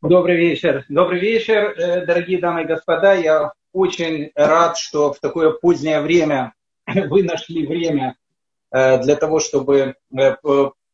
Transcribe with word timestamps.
Добрый 0.00 0.36
вечер. 0.36 0.84
Добрый 0.88 1.18
вечер, 1.18 1.74
э, 1.76 2.06
дорогие 2.06 2.38
дамы 2.38 2.62
и 2.62 2.66
господа. 2.66 3.14
Я 3.14 3.52
очень 3.72 4.30
рад, 4.36 4.78
что 4.78 5.12
в 5.12 5.18
такое 5.18 5.50
позднее 5.50 6.00
время 6.00 6.54
вы 6.86 7.24
нашли 7.24 7.66
время 7.66 8.16
э, 8.70 9.02
для 9.02 9.16
того, 9.16 9.40
чтобы 9.40 9.96
э, 10.16 10.36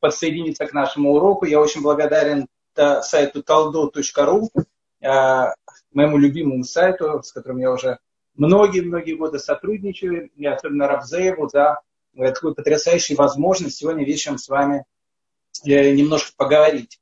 подсоединиться 0.00 0.66
к 0.66 0.72
нашему 0.72 1.12
уроку. 1.12 1.44
Я 1.44 1.60
очень 1.60 1.82
благодарен 1.82 2.46
сайту 2.74 3.42
taldo.ru, 3.42 4.48
моему 5.92 6.16
любимому 6.16 6.64
сайту, 6.64 7.22
с 7.22 7.30
которым 7.30 7.58
я 7.58 7.72
уже 7.72 7.98
многие-многие 8.36 9.16
годы 9.16 9.38
сотрудничаю, 9.38 10.30
и 10.34 10.46
особенно 10.46 10.88
Равзееву 10.88 11.48
за 11.48 11.78
такую 12.16 12.54
потрясающую 12.54 13.18
возможность 13.18 13.76
сегодня 13.76 14.04
вечером 14.04 14.38
с 14.38 14.48
вами 14.48 14.86
немножко 15.62 16.32
поговорить. 16.36 16.98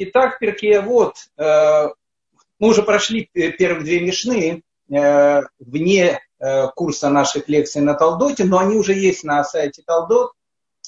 Итак, 0.00 0.38
Перкея, 0.38 0.80
вот, 0.80 1.16
э, 1.36 1.88
мы 2.60 2.68
уже 2.68 2.84
прошли 2.84 3.28
первые 3.32 3.84
две 3.84 3.98
мишны 3.98 4.62
э, 4.88 5.42
вне 5.58 6.20
э, 6.38 6.68
курса 6.68 7.10
наших 7.10 7.48
лекций 7.48 7.82
на 7.82 7.94
Талдоте, 7.94 8.44
но 8.44 8.60
они 8.60 8.76
уже 8.76 8.92
есть 8.94 9.24
на 9.24 9.42
сайте 9.42 9.82
Талдот, 9.84 10.34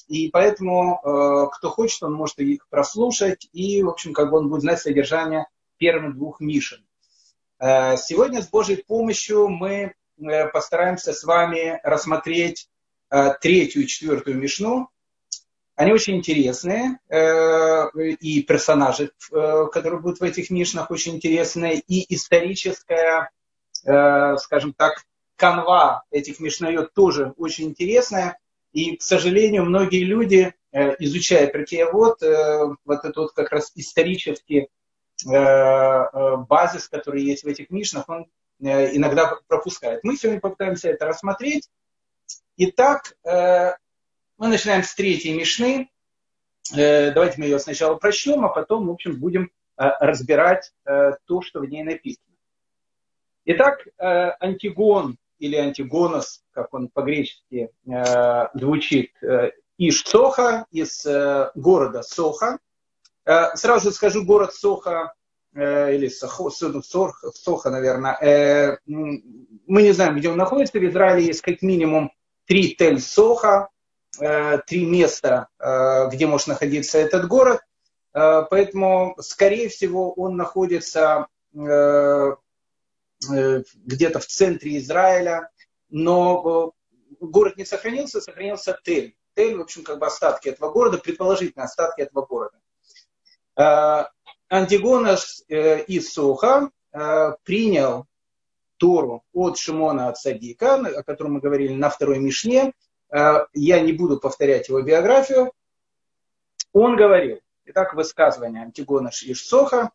и 0.07 0.29
поэтому, 0.29 1.49
кто 1.53 1.69
хочет, 1.69 2.03
он 2.03 2.13
может 2.13 2.39
их 2.39 2.67
прослушать, 2.69 3.47
и, 3.53 3.83
в 3.83 3.89
общем, 3.89 4.13
как 4.13 4.31
бы 4.31 4.37
он 4.37 4.49
будет 4.49 4.61
знать 4.61 4.81
содержание 4.81 5.47
первых 5.77 6.15
двух 6.15 6.41
мишен. 6.41 6.83
Сегодня 7.59 8.41
с 8.41 8.49
Божьей 8.49 8.83
помощью 8.85 9.47
мы 9.47 9.93
постараемся 10.51 11.13
с 11.13 11.23
вами 11.23 11.79
рассмотреть 11.83 12.69
третью 13.41 13.83
и 13.83 13.87
четвертую 13.87 14.37
мишну, 14.37 14.89
они 15.81 15.93
очень 15.93 16.17
интересные, 16.17 16.99
э, 17.09 17.89
и 18.19 18.43
персонажи, 18.43 19.09
э, 19.31 19.65
которые 19.73 19.99
будут 19.99 20.19
в 20.19 20.23
этих 20.23 20.51
мишнах, 20.51 20.91
очень 20.91 21.15
интересные, 21.15 21.79
и 21.79 22.13
историческая, 22.13 23.31
э, 23.83 24.37
скажем 24.37 24.73
так, 24.73 25.03
канва 25.35 26.03
этих 26.11 26.39
мишнает 26.39 26.93
тоже 26.93 27.33
очень 27.35 27.69
интересная. 27.69 28.37
И, 28.73 28.95
к 28.95 29.01
сожалению, 29.01 29.65
многие 29.65 30.03
люди, 30.03 30.53
изучая 30.71 31.47
Перкеевод, 31.47 32.21
вот 32.85 32.99
этот 32.99 33.17
вот 33.17 33.31
как 33.33 33.51
раз 33.51 33.71
исторический 33.73 34.69
базис, 35.25 36.87
который 36.89 37.23
есть 37.23 37.43
в 37.43 37.47
этих 37.47 37.71
мишнах, 37.71 38.07
он 38.07 38.27
иногда 38.59 39.35
пропускает. 39.47 40.03
Мы 40.03 40.15
сегодня 40.15 40.39
попытаемся 40.39 40.89
это 40.89 41.07
рассмотреть. 41.07 41.69
Итак, 42.55 43.17
мы 44.41 44.47
начинаем 44.47 44.81
с 44.81 44.95
третьей 44.95 45.37
Мишны. 45.37 45.91
Э, 46.75 47.11
давайте 47.11 47.35
мы 47.37 47.45
ее 47.45 47.59
сначала 47.59 47.93
прочтем, 47.93 48.43
а 48.43 48.49
потом, 48.49 48.87
в 48.87 48.89
общем, 48.89 49.19
будем 49.19 49.51
э, 49.77 49.83
разбирать 49.99 50.73
э, 50.83 51.11
то, 51.25 51.43
что 51.43 51.59
в 51.59 51.65
ней 51.65 51.83
написано. 51.83 52.25
Итак, 53.45 53.87
Антигон 53.97 55.17
или 55.37 55.55
Антигонос, 55.55 56.43
как 56.51 56.73
он 56.73 56.89
по-гречески 56.89 57.69
звучит, 58.53 59.13
Иш 59.79 60.03
Соха 60.05 60.65
из 60.69 61.03
города 61.55 62.03
Соха. 62.03 62.59
Сразу 63.25 63.91
скажу, 63.91 64.23
город 64.23 64.53
Соха 64.53 65.13
или 65.55 66.07
Сохо, 66.07 67.31
Соха, 67.31 67.69
наверное, 67.71 68.79
мы 68.85 69.81
не 69.81 69.91
знаем, 69.91 70.17
где 70.17 70.29
он 70.29 70.37
находится. 70.37 70.77
В 70.77 70.85
Израиле 70.87 71.25
есть 71.25 71.41
как 71.41 71.63
минимум 71.63 72.11
три 72.45 72.75
Тель-Соха, 72.79 73.69
три 74.17 74.85
места, 74.85 75.47
э, 75.57 76.09
где 76.09 76.27
может 76.27 76.47
находиться 76.47 76.97
этот 76.97 77.27
город. 77.27 77.61
Э, 78.13 78.43
поэтому, 78.49 79.15
скорее 79.19 79.69
всего, 79.69 80.11
он 80.13 80.35
находится 80.37 81.27
где-то 81.53 82.37
в 84.19 84.25
центре 84.25 84.77
Израиля, 84.77 85.49
но 85.89 86.71
город 87.19 87.57
не 87.57 87.65
сохранился, 87.65 88.21
сохранился 88.21 88.79
Тель. 88.85 89.17
Тель, 89.35 89.57
в 89.57 89.61
общем, 89.61 89.83
как 89.83 89.99
бы 89.99 90.05
остатки 90.05 90.47
этого 90.47 90.71
города, 90.71 90.97
предположительно 90.97 91.65
остатки 91.65 91.99
этого 91.99 92.25
города. 92.25 92.57
Антигонос 94.49 95.43
из 95.49 96.13
Суха 96.13 96.71
принял 97.43 98.05
Тору 98.77 99.25
от 99.33 99.57
Шимона 99.57 100.07
от 100.07 100.17
Садика, 100.17 100.75
о 100.75 101.03
котором 101.03 101.33
мы 101.33 101.41
говорили 101.41 101.73
на 101.73 101.89
второй 101.89 102.19
Мишне, 102.19 102.71
Э, 102.71 102.90
я 103.11 103.81
не 103.81 103.93
буду 103.93 104.19
повторять 104.19 104.69
его 104.69 104.81
биографию, 104.81 105.51
он 106.73 106.95
говорил, 106.95 107.39
итак, 107.65 107.93
высказывание 107.93 108.63
Антигона 108.63 109.09
Ишсоха, 109.09 109.91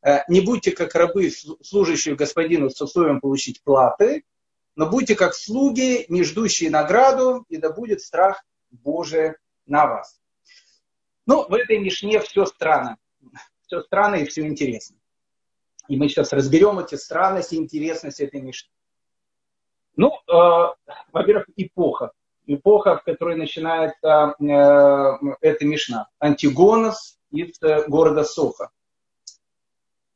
«Э, 0.00 0.20
не 0.28 0.40
будьте 0.40 0.70
как 0.72 0.94
рабы, 0.94 1.30
служащие 1.30 2.14
господину 2.14 2.70
с 2.70 2.80
условием 2.80 3.20
получить 3.20 3.62
платы, 3.62 4.24
но 4.76 4.88
будьте 4.88 5.16
как 5.16 5.34
слуги, 5.34 6.04
не 6.08 6.22
ждущие 6.22 6.70
награду, 6.70 7.44
и 7.48 7.56
да 7.56 7.72
будет 7.72 8.00
страх 8.00 8.44
Божий 8.70 9.34
на 9.66 9.86
вас. 9.86 10.20
Ну, 11.26 11.48
в 11.48 11.54
этой 11.54 11.78
Мишне 11.78 12.20
все 12.20 12.46
странно. 12.46 12.96
Все 13.66 13.82
странно 13.82 14.16
и 14.16 14.26
все 14.26 14.46
интересно. 14.46 14.96
И 15.88 15.96
мы 15.96 16.08
сейчас 16.08 16.32
разберем 16.32 16.78
эти 16.78 16.94
странности 16.94 17.54
и 17.54 17.58
интересности 17.58 18.22
этой 18.22 18.40
Мишны. 18.40 18.70
Ну, 19.96 20.12
э, 20.28 20.92
во-первых, 21.12 21.46
эпоха 21.56 22.12
эпоха, 22.48 22.96
в 22.96 23.04
которой 23.04 23.36
начинается 23.36 24.34
э, 24.40 25.34
эта 25.40 25.64
Мишна. 25.64 26.08
Антигонос 26.18 27.18
из 27.30 27.60
э, 27.62 27.86
города 27.86 28.24
Соха. 28.24 28.70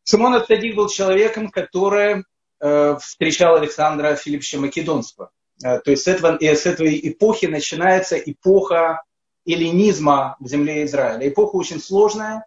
Шимон 0.04 0.34
Ацадик 0.34 0.75
был 0.75 0.88
человеком, 0.88 1.50
который 1.50 2.25
э, 2.60 2.97
встречал 3.00 3.56
Александра 3.56 4.16
Филипповича 4.16 4.59
Македонского. 4.59 5.31
Э, 5.62 5.78
то 5.81 5.91
есть 5.91 6.04
с, 6.04 6.09
этого, 6.09 6.37
и 6.37 6.47
с 6.47 6.66
этой 6.66 6.98
эпохи 7.09 7.47
начинается 7.47 8.16
эпоха 8.16 9.03
эллинизма 9.47 10.37
в 10.41 10.48
земле 10.48 10.84
Израиля. 10.84 11.28
Эпоха 11.28 11.56
очень 11.56 11.81
сложная, 11.81 12.47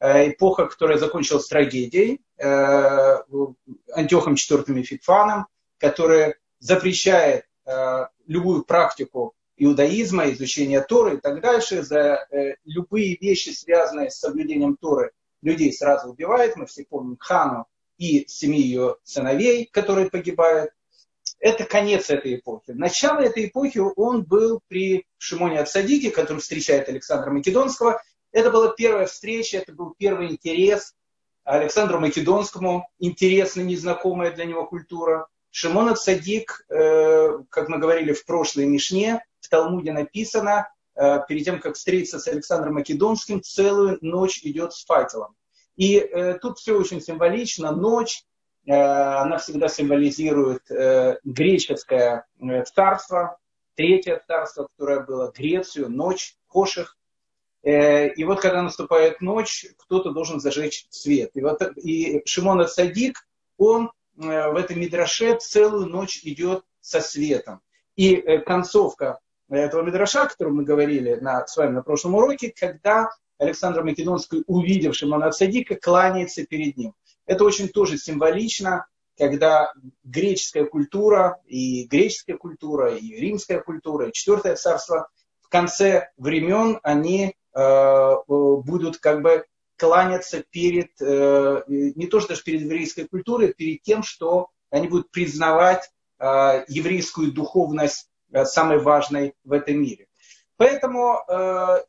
э, 0.00 0.30
эпоха, 0.30 0.66
которая 0.66 0.98
закончилась 0.98 1.48
трагедией 1.48 2.20
э, 2.38 3.18
Антиохом 3.92 4.34
IV 4.34 4.82
Фикфаном, 4.82 5.46
который 5.78 6.34
запрещает 6.58 7.42
э, 7.42 7.46
любую 8.26 8.64
практику 8.64 9.34
иудаизма, 9.56 10.30
изучения 10.30 10.80
Торы 10.82 11.16
и 11.16 11.20
так 11.20 11.40
дальше, 11.40 11.82
за 11.82 12.26
э, 12.30 12.56
любые 12.64 13.16
вещи, 13.16 13.50
связанные 13.50 14.10
с 14.10 14.18
соблюдением 14.18 14.76
Торы, 14.76 15.12
людей 15.42 15.72
сразу 15.72 16.10
убивает. 16.10 16.56
Мы 16.56 16.66
все 16.66 16.84
помним 16.84 17.16
Хану 17.18 17.66
и 17.98 18.26
семи 18.28 18.60
ее 18.60 18.96
сыновей, 19.02 19.66
которые 19.66 20.10
погибают. 20.10 20.70
Это 21.38 21.64
конец 21.64 22.10
этой 22.10 22.36
эпохи. 22.36 22.70
Начало 22.72 23.20
этой 23.20 23.46
эпохи 23.46 23.78
он 23.78 24.24
был 24.24 24.60
при 24.68 25.06
Шимоне 25.18 25.60
Ацадике, 25.60 26.10
который 26.10 26.38
встречает 26.38 26.88
Александра 26.88 27.30
Македонского. 27.30 28.02
Это 28.32 28.50
была 28.50 28.74
первая 28.74 29.06
встреча, 29.06 29.58
это 29.58 29.72
был 29.72 29.94
первый 29.96 30.30
интерес 30.30 30.94
Александру 31.44 32.00
Македонскому, 32.00 32.88
интересная, 32.98 33.64
незнакомая 33.64 34.32
для 34.32 34.44
него 34.46 34.66
культура. 34.66 35.28
Шимон 35.58 35.96
Садик, 35.96 36.66
э, 36.68 37.38
как 37.48 37.70
мы 37.70 37.78
говорили 37.78 38.12
в 38.12 38.26
прошлой 38.26 38.66
Мишне, 38.66 39.24
в 39.40 39.48
Талмуде 39.48 39.90
написано, 39.90 40.68
э, 40.94 41.20
перед 41.26 41.46
тем, 41.46 41.60
как 41.60 41.76
встретиться 41.76 42.18
с 42.18 42.28
Александром 42.28 42.74
Македонским, 42.74 43.40
целую 43.40 43.96
ночь 44.02 44.40
идет 44.42 44.74
с 44.74 44.84
факелом. 44.84 45.34
И 45.76 45.96
э, 45.96 46.38
тут 46.42 46.58
все 46.58 46.78
очень 46.78 47.00
символично. 47.00 47.72
Ночь, 47.72 48.22
она 48.66 49.38
всегда 49.38 49.68
символизирует 49.68 50.62
греческое 51.24 52.26
царство, 52.74 53.38
третье 53.76 54.20
царство, 54.26 54.68
которое 54.76 55.04
было 55.04 55.32
Грецию, 55.34 55.88
ночь, 55.88 56.34
Хоших. 56.48 56.98
И 57.62 58.24
вот 58.26 58.40
когда 58.40 58.62
наступает 58.62 59.20
ночь, 59.20 59.66
кто-то 59.78 60.10
должен 60.10 60.40
зажечь 60.40 60.86
свет. 60.90 61.30
И, 61.34 61.40
вот, 61.42 61.62
и 61.76 62.22
Шимон 62.26 62.66
Садик, 62.66 63.24
он 63.56 63.92
в 64.16 64.56
этом 64.56 64.80
Мидраше 64.80 65.36
целую 65.38 65.86
ночь 65.86 66.20
идет 66.24 66.64
со 66.80 67.00
светом. 67.00 67.60
И 67.96 68.14
э, 68.14 68.40
концовка 68.40 69.20
этого 69.48 69.82
Мидраша, 69.82 70.22
о 70.22 70.28
котором 70.28 70.56
мы 70.56 70.64
говорили 70.64 71.14
на, 71.14 71.46
с 71.46 71.56
вами 71.56 71.72
на 71.72 71.82
прошлом 71.82 72.14
уроке, 72.14 72.52
когда 72.56 73.10
Александр 73.38 73.82
Македонский, 73.82 74.42
увидев 74.46 74.96
Шимона 74.96 75.30
Цадика, 75.30 75.76
кланяется 75.76 76.44
перед 76.44 76.76
ним. 76.76 76.94
Это 77.26 77.44
очень 77.44 77.68
тоже 77.68 77.98
символично, 77.98 78.86
когда 79.18 79.72
греческая 80.04 80.64
культура, 80.64 81.40
и 81.46 81.84
греческая 81.84 82.36
культура, 82.36 82.94
и 82.94 83.16
римская 83.16 83.60
культура, 83.60 84.08
и 84.08 84.12
четвертое 84.12 84.56
царство 84.56 85.08
в 85.40 85.48
конце 85.48 86.10
времен 86.16 86.80
они 86.82 87.34
э, 87.54 88.14
будут 88.26 88.98
как 88.98 89.22
бы 89.22 89.44
кланяться 89.76 90.42
перед, 90.50 90.90
э, 91.00 91.62
не 91.68 92.06
то 92.06 92.20
что 92.20 92.30
даже 92.30 92.42
перед 92.42 92.62
еврейской 92.62 93.04
культурой, 93.04 93.52
перед 93.52 93.82
тем, 93.82 94.02
что 94.02 94.48
они 94.70 94.88
будут 94.88 95.10
признавать 95.10 95.90
э, 96.18 96.64
еврейскую 96.68 97.32
духовность 97.32 98.10
э, 98.32 98.44
самой 98.44 98.78
важной 98.78 99.34
в 99.44 99.52
этом 99.52 99.80
мире. 99.80 100.06
Поэтому 100.56 101.18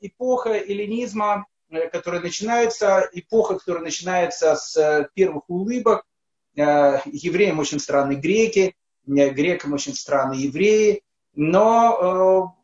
эпоха 0.01 0.49
эллинизма 0.49 1.45
которая 1.91 2.21
начинается, 2.21 3.09
эпоха, 3.13 3.57
которая 3.59 3.83
начинается 3.83 4.55
с 4.55 5.09
первых 5.13 5.49
улыбок. 5.49 6.05
Евреям 6.53 7.59
очень 7.59 7.79
странны 7.79 8.15
греки, 8.15 8.75
грекам 9.05 9.71
очень 9.71 9.93
странны 9.93 10.33
евреи. 10.33 11.01
Но 11.33 12.57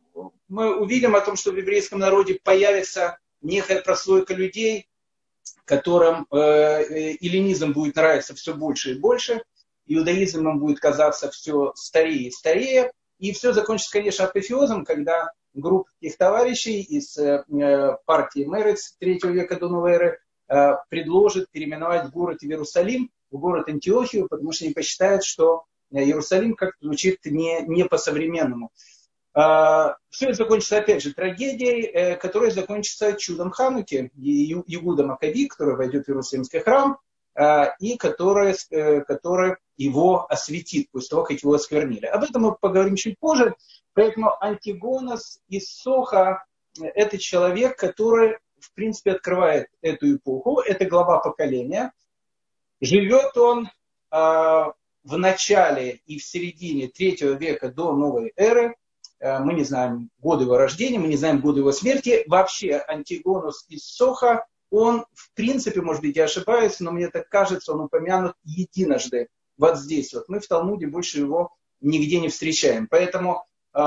мы 0.50 0.78
увидим 0.78 1.16
о 1.16 1.22
том, 1.22 1.38
что 1.38 1.52
в 1.52 1.58
еврейском 1.58 2.00
народе 2.00 2.38
появится 2.44 3.18
некая 3.42 3.82
прослойка 3.82 4.34
людей, 4.34 4.88
которым 5.66 6.28
эллинизм 6.32 7.74
будет 7.74 7.96
нравиться 7.96 8.36
все 8.36 8.54
больше 8.54 8.92
и 8.92 9.00
больше, 9.00 9.44
иудаизм 9.86 10.48
им 10.48 10.60
будет 10.60 10.80
казаться 10.80 11.30
все 11.30 11.74
старее 11.76 12.28
и 12.28 12.32
старее, 12.32 12.92
и 13.20 13.32
все 13.32 13.54
закончится, 13.54 13.92
конечно, 13.92 14.26
апофеозом, 14.26 14.86
когда 14.86 15.32
группа 15.54 15.90
таких 16.00 16.18
товарищей 16.18 16.82
из 16.82 17.18
э, 17.18 17.44
партии 18.06 18.46
Мерец 18.46 18.96
третьего 19.00 19.32
века 19.32 19.58
до 19.60 19.70
новой 19.70 19.94
эры 19.94 20.20
э, 20.50 20.72
предложит 20.90 21.50
переименовать 21.52 22.10
город 22.10 22.44
Иерусалим 22.44 23.12
в 23.32 23.38
город 23.38 23.70
Антиохию, 23.70 24.28
потому 24.28 24.52
что 24.52 24.66
они 24.66 24.74
посчитают, 24.74 25.24
что 25.24 25.66
Иерусалим 25.92 26.56
как-то 26.56 26.86
звучит 26.86 27.20
не, 27.26 27.62
не 27.68 27.86
по-современному. 27.86 28.72
Э, 29.36 29.96
все 30.10 30.28
это 30.28 30.36
закончится, 30.36 30.78
опять 30.78 31.02
же, 31.02 31.14
трагедией, 31.14 32.16
которая 32.18 32.52
закончится 32.52 33.14
чудом 33.14 33.52
Хануки, 33.52 34.12
Иуда 34.16 35.06
Макаби, 35.06 35.48
который 35.48 35.76
войдет 35.76 36.06
в 36.06 36.10
Иерусалимский 36.10 36.60
храм, 36.60 37.00
и 37.80 37.98
который, 37.98 38.54
который 39.08 39.56
его 39.76 40.28
осветит 40.32 40.92
после 40.92 41.10
того, 41.10 41.24
как 41.24 41.40
его 41.40 41.54
осквернили. 41.56 42.06
Об 42.06 42.24
этом 42.24 42.44
мы 42.44 42.56
поговорим 42.56 42.96
чуть 42.96 43.18
позже. 43.18 43.56
Поэтому 43.94 44.32
Антигонос 44.44 45.40
из 45.48 45.68
Соха– 45.68 46.46
это 46.82 47.18
человек, 47.18 47.78
который, 47.78 48.38
в 48.60 48.74
принципе, 48.74 49.12
открывает 49.12 49.68
эту 49.82 50.16
эпоху. 50.16 50.62
Это 50.62 50.86
глава 50.86 51.20
поколения. 51.20 51.92
Живет 52.82 53.38
он 53.38 53.66
э, 53.66 53.70
в 54.12 55.18
начале 55.18 56.02
и 56.06 56.20
в 56.20 56.24
середине 56.24 56.88
третьего 56.88 57.34
века 57.34 57.72
до 57.72 57.94
новой 57.94 58.34
эры. 58.36 58.76
Э, 59.24 59.40
мы 59.40 59.54
не 59.54 59.64
знаем 59.64 60.10
годы 60.20 60.44
его 60.44 60.58
рождения, 60.58 61.00
мы 61.00 61.08
не 61.08 61.16
знаем 61.16 61.40
годы 61.40 61.62
его 61.62 61.72
смерти. 61.72 62.26
Вообще 62.28 62.84
Антигонос 62.88 63.66
из 63.70 63.86
Соха, 63.86 64.46
он, 64.70 65.06
в 65.14 65.34
принципе, 65.34 65.82
может 65.82 66.02
быть, 66.02 66.18
я 66.18 66.26
ошибаюсь, 66.26 66.82
но 66.82 66.92
мне 66.92 67.08
так 67.08 67.30
кажется, 67.30 67.72
он 67.72 67.82
упомянут 67.82 68.36
единожды 68.44 69.30
вот 69.58 69.78
здесь. 69.78 70.14
Вот 70.14 70.28
мы 70.28 70.42
в 70.42 70.48
Талмуде 70.48 70.88
больше 70.88 71.20
его 71.20 71.56
нигде 71.80 72.20
не 72.20 72.28
встречаем. 72.28 72.88
Поэтому 72.88 73.46
э, 73.74 73.78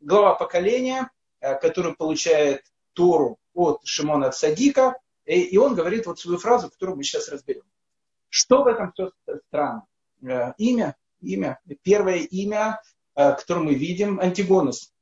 глава 0.00 0.34
поколения, 0.34 1.10
э, 1.40 1.54
который 1.58 1.94
получает 1.94 2.62
Тору 2.94 3.38
от 3.52 3.80
Шимона 3.84 4.30
Цадика, 4.30 4.96
и, 5.26 5.42
и 5.42 5.58
он 5.58 5.74
говорит 5.74 6.06
вот 6.06 6.18
свою 6.18 6.38
фразу, 6.38 6.70
которую 6.70 6.96
мы 6.96 7.02
сейчас 7.02 7.28
разберем. 7.28 7.64
Что 8.30 8.62
в 8.62 8.66
этом 8.66 8.92
все 8.92 9.10
странно? 9.48 9.84
Э, 10.22 10.54
имя, 10.56 10.96
имя, 11.20 11.60
первое 11.82 12.20
имя, 12.20 12.80
э, 13.14 13.34
которое 13.34 13.60
мы 13.60 13.74
видим, 13.74 14.20
Антигонус. 14.20 14.92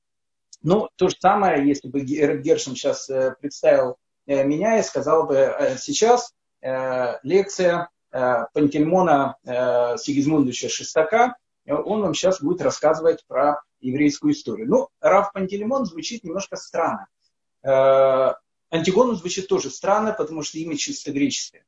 Ну, 0.63 0.89
то 0.97 1.09
же 1.09 1.17
самое, 1.19 1.67
если 1.67 1.89
бы 1.89 2.01
Гершин 2.01 2.75
сейчас 2.75 3.09
э, 3.09 3.35
представил 3.41 3.97
э, 4.27 4.45
меня 4.45 4.79
и 4.79 4.83
сказал 4.83 5.27
бы 5.27 5.77
сейчас 5.79 6.35
лекция 7.23 7.89
Пантельмона 8.11 9.37
Сигизмундовича 9.43 10.69
Шестака, 10.69 11.37
он 11.67 12.03
вам 12.03 12.13
сейчас 12.13 12.43
будет 12.43 12.61
рассказывать 12.61 13.25
про 13.27 13.63
еврейскую 13.81 14.35
историю. 14.35 14.69
Ну, 14.69 14.89
Рав 15.01 15.33
Пантелеймон 15.33 15.87
звучит 15.87 16.23
немножко 16.23 16.57
странно. 16.57 17.07
Э, 17.63 18.35
Антигону 18.71 19.15
звучит 19.15 19.49
тоже 19.49 19.71
странно, 19.71 20.13
потому 20.13 20.43
что 20.43 20.59
имя 20.59 20.77
чисто 20.77 21.13
греческое. 21.13 21.65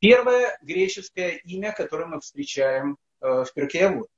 Первое 0.00 0.58
греческое 0.60 1.40
имя, 1.44 1.72
которое 1.72 2.06
мы 2.06 2.20
встречаем 2.20 2.98
в 3.20 3.46
Перкеявод. 3.54 4.08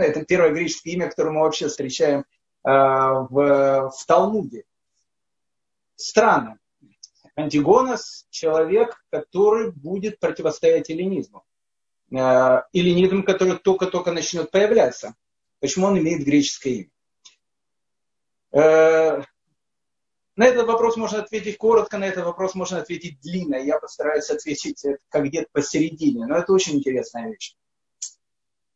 Ну, 0.00 0.06
это 0.06 0.24
первое 0.24 0.50
греческое 0.50 0.94
имя, 0.94 1.10
которое 1.10 1.32
мы 1.32 1.40
вообще 1.42 1.68
встречаем 1.68 2.24
в, 2.64 3.28
в 3.28 4.06
Талмуде. 4.06 4.64
Странно. 5.94 6.58
Антигонос– 7.36 8.26
человек, 8.30 9.04
который 9.10 9.72
будет 9.72 10.18
противостоять 10.18 10.88
эллинизму. 10.88 11.44
Э, 12.12 12.62
эллинизм, 12.72 13.24
который 13.24 13.58
только-только 13.58 14.10
начнет 14.12 14.50
появляться. 14.50 15.14
Почему 15.60 15.88
он 15.88 15.98
имеет 15.98 16.24
греческое 16.24 16.72
имя? 16.72 16.90
Э, 18.52 19.22
на 20.36 20.46
этот 20.46 20.66
вопрос 20.66 20.96
можно 20.96 21.18
ответить 21.18 21.58
коротко, 21.58 21.98
на 21.98 22.04
этот 22.04 22.24
вопрос 22.24 22.54
можно 22.54 22.78
ответить 22.78 23.20
длинно. 23.20 23.56
Я 23.56 23.78
постараюсь 23.78 24.30
ответить 24.30 24.82
как 25.10 25.24
где-то 25.26 25.48
посередине, 25.52 26.24
но 26.24 26.38
это 26.38 26.54
очень 26.54 26.76
интересная 26.76 27.28
вещь. 27.28 27.54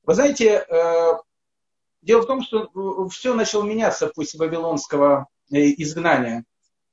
Вы 0.04 0.14
знаете, 0.14 0.64
э, 0.68 1.12
дело 2.02 2.22
в 2.22 2.26
том, 2.26 2.42
что 2.42 3.08
все 3.08 3.34
начало 3.34 3.64
меняться 3.64 4.08
после 4.08 4.38
вавилонского 4.38 5.28
изгнания. 5.50 6.44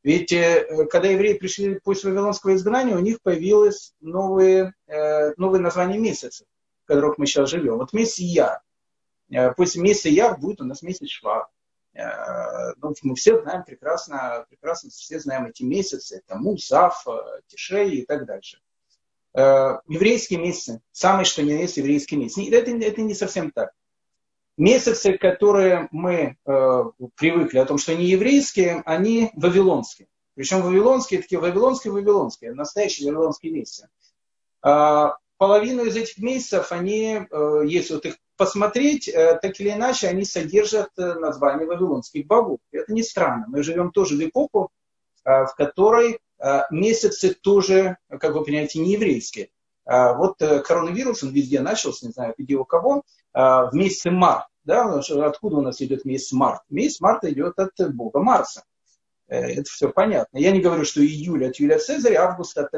Ведь 0.03 0.31
э, 0.31 0.87
когда 0.89 1.09
евреи 1.09 1.37
пришли 1.37 1.79
после 1.79 2.11
Вавилонского 2.11 2.55
изгнания, 2.55 2.95
у 2.95 3.01
них 3.01 3.21
появилось 3.21 3.93
новые, 3.99 4.73
э, 4.87 5.33
новые 5.37 5.61
названия 5.61 5.99
месяцев, 5.99 6.47
в 6.83 6.87
которых 6.87 7.17
мы 7.17 7.27
сейчас 7.27 7.49
живем. 7.49 7.77
Вот 7.77 7.93
месяц. 7.93 8.19
Э, 9.29 9.51
после 9.53 9.81
месяца 9.81 10.09
Яр 10.09 10.39
будет 10.39 10.61
у 10.61 10.65
нас 10.65 10.81
месяц 10.81 11.07
Швар. 11.07 11.47
Ну, 11.93 12.93
мы 13.03 13.15
все 13.15 13.41
знаем 13.41 13.65
прекрасно, 13.65 14.45
прекрасно 14.47 14.89
все 14.91 15.19
знаем 15.19 15.47
эти 15.47 15.63
месяцы. 15.63 16.23
Это 16.25 16.37
Мусав, 16.37 17.05
Тишей 17.47 17.97
и 17.97 18.05
так 18.05 18.25
дальше. 18.25 18.61
Еврейские 19.33 20.39
месяцы, 20.39 20.81
самые 20.91 21.25
что 21.25 21.41
ни 21.41 21.51
есть 21.51 21.77
еврейские 21.77 22.19
месяцы. 22.19 22.49
Это, 22.49 22.71
это 22.71 23.01
не 23.01 23.13
совсем 23.13 23.51
так. 23.51 23.71
Месяцы, 24.57 25.17
которые 25.17 25.87
мы 25.91 26.35
э, 26.45 26.83
привыкли 27.15 27.57
о 27.57 27.65
том, 27.65 27.77
что 27.77 27.93
они 27.93 28.05
еврейские, 28.05 28.83
они 28.85 29.31
вавилонские. 29.33 30.07
Причем 30.35 30.61
вавилонские, 30.61 31.21
такие 31.21 31.39
вавилонские, 31.39 31.93
вавилонские, 31.93 32.53
настоящие 32.53 33.11
вавилонские 33.11 33.53
месяцы. 33.53 33.89
А, 34.61 35.17
половину 35.37 35.85
из 35.85 35.95
этих 35.95 36.17
месяцев, 36.17 36.71
они, 36.71 37.21
э, 37.29 37.61
если 37.65 37.95
вот 37.95 38.05
их 38.05 38.17
посмотреть, 38.37 39.07
э, 39.07 39.39
так 39.41 39.59
или 39.59 39.71
иначе, 39.71 40.07
они 40.07 40.25
содержат 40.25 40.89
э, 40.97 41.13
название 41.15 41.67
вавилонских 41.67 42.27
богов. 42.27 42.59
Это 42.71 42.93
не 42.93 43.03
странно. 43.03 43.45
Мы 43.47 43.63
живем 43.63 43.91
тоже 43.91 44.15
в 44.15 44.23
эпоху, 44.23 44.71
э, 45.25 45.45
в 45.45 45.55
которой 45.55 46.13
э, 46.13 46.19
месяцы 46.71 47.33
тоже, 47.33 47.97
как 48.09 48.33
вы 48.33 48.43
понимаете, 48.43 48.79
не 48.79 48.93
еврейские. 48.93 49.49
А 49.85 50.13
вот 50.13 50.41
э, 50.41 50.59
коронавирус, 50.59 51.23
он 51.23 51.31
везде 51.31 51.59
начался, 51.59 52.05
не 52.05 52.11
знаю, 52.13 52.33
где 52.37 52.55
у 52.55 52.65
кого, 52.65 53.03
а, 53.33 53.69
в 53.69 53.73
месяце 53.73 54.11
март. 54.11 54.47
Да? 54.63 54.99
Откуда 54.99 55.57
у 55.57 55.61
нас 55.61 55.81
идет 55.81 56.05
месяц 56.05 56.31
март? 56.31 56.61
Месяц 56.69 57.01
марта 57.01 57.31
идет 57.31 57.57
от 57.57 57.73
бога 57.93 58.19
Марса. 58.19 58.63
Э, 59.27 59.39
это 59.39 59.63
все 59.63 59.89
понятно. 59.89 60.37
Я 60.37 60.51
не 60.51 60.61
говорю, 60.61 60.85
что 60.85 61.01
июль 61.01 61.47
от 61.47 61.57
Юлия 61.57 61.79
Цезаря, 61.79 62.23
август 62.23 62.57
от 62.57 62.71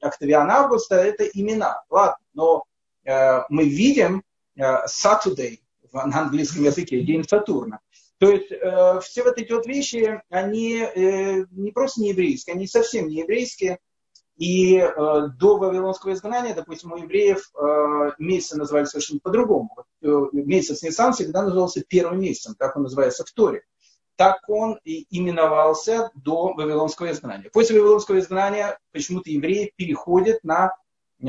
Октавиана 0.00 0.54
Августа, 0.54 0.96
это 0.96 1.24
имена. 1.24 1.82
Ладно, 1.90 2.24
но 2.32 2.64
э, 3.04 3.42
мы 3.50 3.68
видим 3.68 4.22
Saturday 4.58 5.60
на 5.92 6.22
английском 6.22 6.64
языке, 6.64 7.02
день 7.02 7.22
Сатурна. 7.22 7.78
То 8.18 8.30
есть 8.30 8.50
э, 8.50 9.00
все 9.00 9.22
вот 9.22 9.38
эти 9.38 9.52
вот 9.52 9.66
вещи, 9.66 10.20
они 10.28 10.78
э, 10.78 11.44
не 11.50 11.70
просто 11.70 12.00
не 12.00 12.10
еврейские, 12.10 12.54
они 12.54 12.66
совсем 12.66 13.08
не 13.08 13.20
еврейские. 13.20 13.78
И 14.36 14.76
э, 14.76 15.28
до 15.36 15.58
Вавилонского 15.58 16.12
изгнания, 16.12 16.54
допустим, 16.54 16.92
у 16.92 16.96
евреев 16.96 17.50
э, 17.54 18.12
месяцы 18.18 18.56
назывались 18.56 18.90
совершенно 18.90 19.20
по-другому. 19.20 19.70
Вот, 19.76 19.86
э, 20.02 20.28
месяц 20.32 20.82
Ниссан 20.82 21.12
всегда 21.12 21.42
назывался 21.42 21.82
первым 21.82 22.20
месяцем, 22.20 22.54
так 22.56 22.76
он 22.76 22.84
называется 22.84 23.24
в 23.24 23.30
Торе. 23.32 23.62
Так 24.16 24.40
он 24.48 24.78
и 24.84 25.06
именовался 25.16 26.10
до 26.14 26.54
Вавилонского 26.54 27.12
изгнания. 27.12 27.50
После 27.52 27.80
Вавилонского 27.80 28.18
изгнания 28.18 28.78
почему-то 28.92 29.30
евреи 29.30 29.72
переходят 29.76 30.42
на 30.42 30.72
э, 31.20 31.26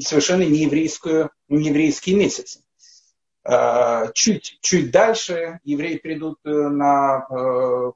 совершенно 0.00 0.42
нееврейскую, 0.42 1.30
нееврейские 1.48 2.16
месяцы. 2.16 2.61
Э, 3.44 4.12
чуть, 4.14 4.58
чуть 4.60 4.92
дальше 4.92 5.58
евреи 5.64 5.96
придут 5.96 6.38
э, 6.44 6.50
на 6.50 7.26
э, 7.28 7.92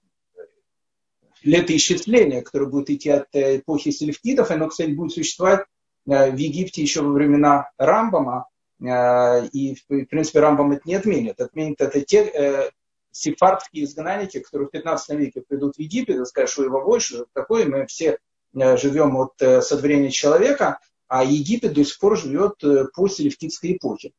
летоисчисление, 1.43 2.43
которое 2.43 2.67
будет 2.67 2.91
идти 2.91 3.11
от 3.11 3.29
эпохи 3.33 3.93
сельфтидов. 3.93 4.51
Оно, 4.51 4.69
кстати, 4.69 4.91
будет 4.91 5.13
существовать 5.13 5.65
в 6.05 6.37
Египте 6.37 6.83
еще 6.83 7.03
во 7.03 7.13
времена 7.13 7.71
Рамбама. 7.79 8.49
И, 8.81 9.77
в 9.89 10.07
принципе, 10.07 10.39
Рамбам 10.39 10.73
это 10.73 10.83
не 10.85 10.95
отменит. 10.95 11.41
Отменит 11.41 11.81
это 11.81 12.01
те 12.01 12.71
сефардские 13.11 13.85
изгнанники, 13.85 14.39
которые 14.39 14.69
в 14.69 14.71
15 14.71 15.19
веке 15.19 15.41
придут 15.41 15.75
в 15.75 15.81
Египет 15.81 16.21
и 16.21 16.25
скажут, 16.25 16.51
что 16.51 16.63
его 16.63 16.85
больше, 16.85 17.25
такое, 17.33 17.67
мы 17.67 17.87
все 17.87 18.19
живем 18.55 19.17
от 19.17 19.33
сотворения 19.65 20.11
человека, 20.11 20.79
а 21.09 21.25
Египет 21.25 21.73
до 21.73 21.85
сих 21.85 21.99
пор 21.99 22.17
живет 22.17 22.63
по 22.95 23.09
селевкидской 23.09 23.73
эпохе. 23.73 24.13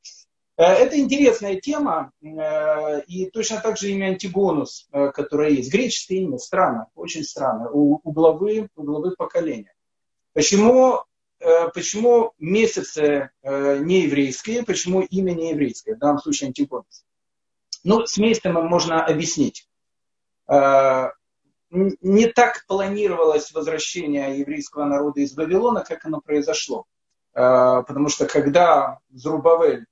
Это 0.58 1.00
интересная 1.00 1.62
тема, 1.62 2.12
и 2.22 3.30
точно 3.32 3.62
так 3.62 3.78
же 3.78 3.92
имя 3.92 4.08
Антигонус, 4.08 4.90
которое 5.14 5.52
есть. 5.52 5.72
Греческое 5.72 6.18
имя, 6.18 6.40
странно, 6.40 6.88
очень 6.96 7.24
странно, 7.24 7.70
у, 7.70 8.02
у, 8.04 8.12
главы, 8.12 8.68
у 8.76 8.84
главы 8.84 9.16
поколения. 9.16 9.74
Почему, 10.34 11.04
почему 11.74 12.34
месяцы 12.40 13.30
не 13.44 14.02
еврейские, 14.02 14.64
почему 14.64 15.02
имя 15.02 15.34
не 15.34 15.52
еврейское, 15.52 15.96
в 15.96 16.00
данном 16.00 16.20
случае 16.20 16.48
Антигонус? 16.48 17.06
Ну, 17.84 18.06
с 18.08 18.18
месяцем 18.18 18.56
можно 18.56 19.06
объяснить 19.06 19.68
не 21.70 22.28
так 22.28 22.66
планировалось 22.68 23.52
возвращение 23.52 24.40
еврейского 24.40 24.86
народа 24.86 25.22
из 25.22 25.36
Вавилона, 25.36 25.84
как 25.84 26.06
оно 26.06 26.22
произошло. 26.22 26.86
Потому 27.34 28.10
что 28.10 28.26
когда 28.26 29.00
Зрубавель, 29.12 29.82
э, 29.82 29.86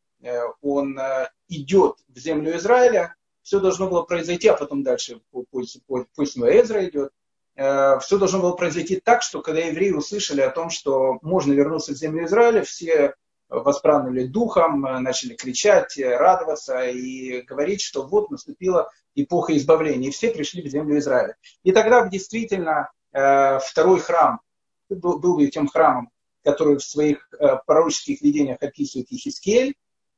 он 0.62 0.98
э, 1.00 1.30
идет 1.48 1.98
в 2.08 2.18
землю 2.18 2.56
Израиля, 2.58 3.16
все 3.42 3.60
должно 3.60 3.88
было 3.88 4.04
произойти, 4.04 4.48
а 4.48 4.56
потом 4.56 4.84
дальше, 4.84 5.22
пусть, 5.52 5.80
пусть 5.86 6.38
Эзра 6.38 6.86
идет, 6.86 7.12
э, 7.56 8.00
все 8.00 8.18
должно 8.18 8.40
было 8.40 8.54
произойти 8.54 9.00
так, 9.00 9.22
что 9.22 9.42
когда 9.42 9.62
евреи 9.62 9.92
услышали 9.92 10.42
о 10.42 10.50
том, 10.50 10.70
что 10.70 11.20
можно 11.22 11.54
вернуться 11.54 11.94
в 11.94 11.98
землю 11.98 12.26
Израиля, 12.26 12.64
все 12.64 13.14
воспранули 13.48 14.26
духом, 14.26 14.82
начали 14.82 15.36
кричать, 15.36 15.96
радоваться 16.00 16.84
и 16.88 17.42
говорить, 17.42 17.82
что 17.82 18.02
вот 18.02 18.32
наступила 18.32 18.90
эпоха 19.14 19.56
избавления, 19.56 20.10
и 20.10 20.12
все 20.12 20.32
пришли 20.32 20.64
в 20.64 20.68
землю 20.68 20.98
Израиля. 20.98 21.38
И 21.62 21.72
тогда 21.72 22.08
действительно 22.08 22.90
второй 23.12 24.00
храм 24.00 24.42
был, 24.90 25.20
был 25.20 25.48
тем 25.50 25.68
храмом, 25.68 26.10
который 26.46 26.78
в 26.78 26.84
своих 26.84 27.28
э, 27.34 27.58
пророческих 27.66 28.22
видениях 28.22 28.62
описывает 28.62 29.12
Ехискель, 29.12 29.76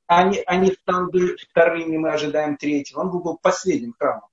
они, 0.07 0.41
они 0.45 0.75
там 0.85 1.09
вторыми, 1.49 1.97
мы 1.97 2.11
ожидаем 2.11 2.57
третьего. 2.57 3.01
Он 3.01 3.09
был 3.09 3.37
последним 3.41 3.93
храмом. 3.97 4.29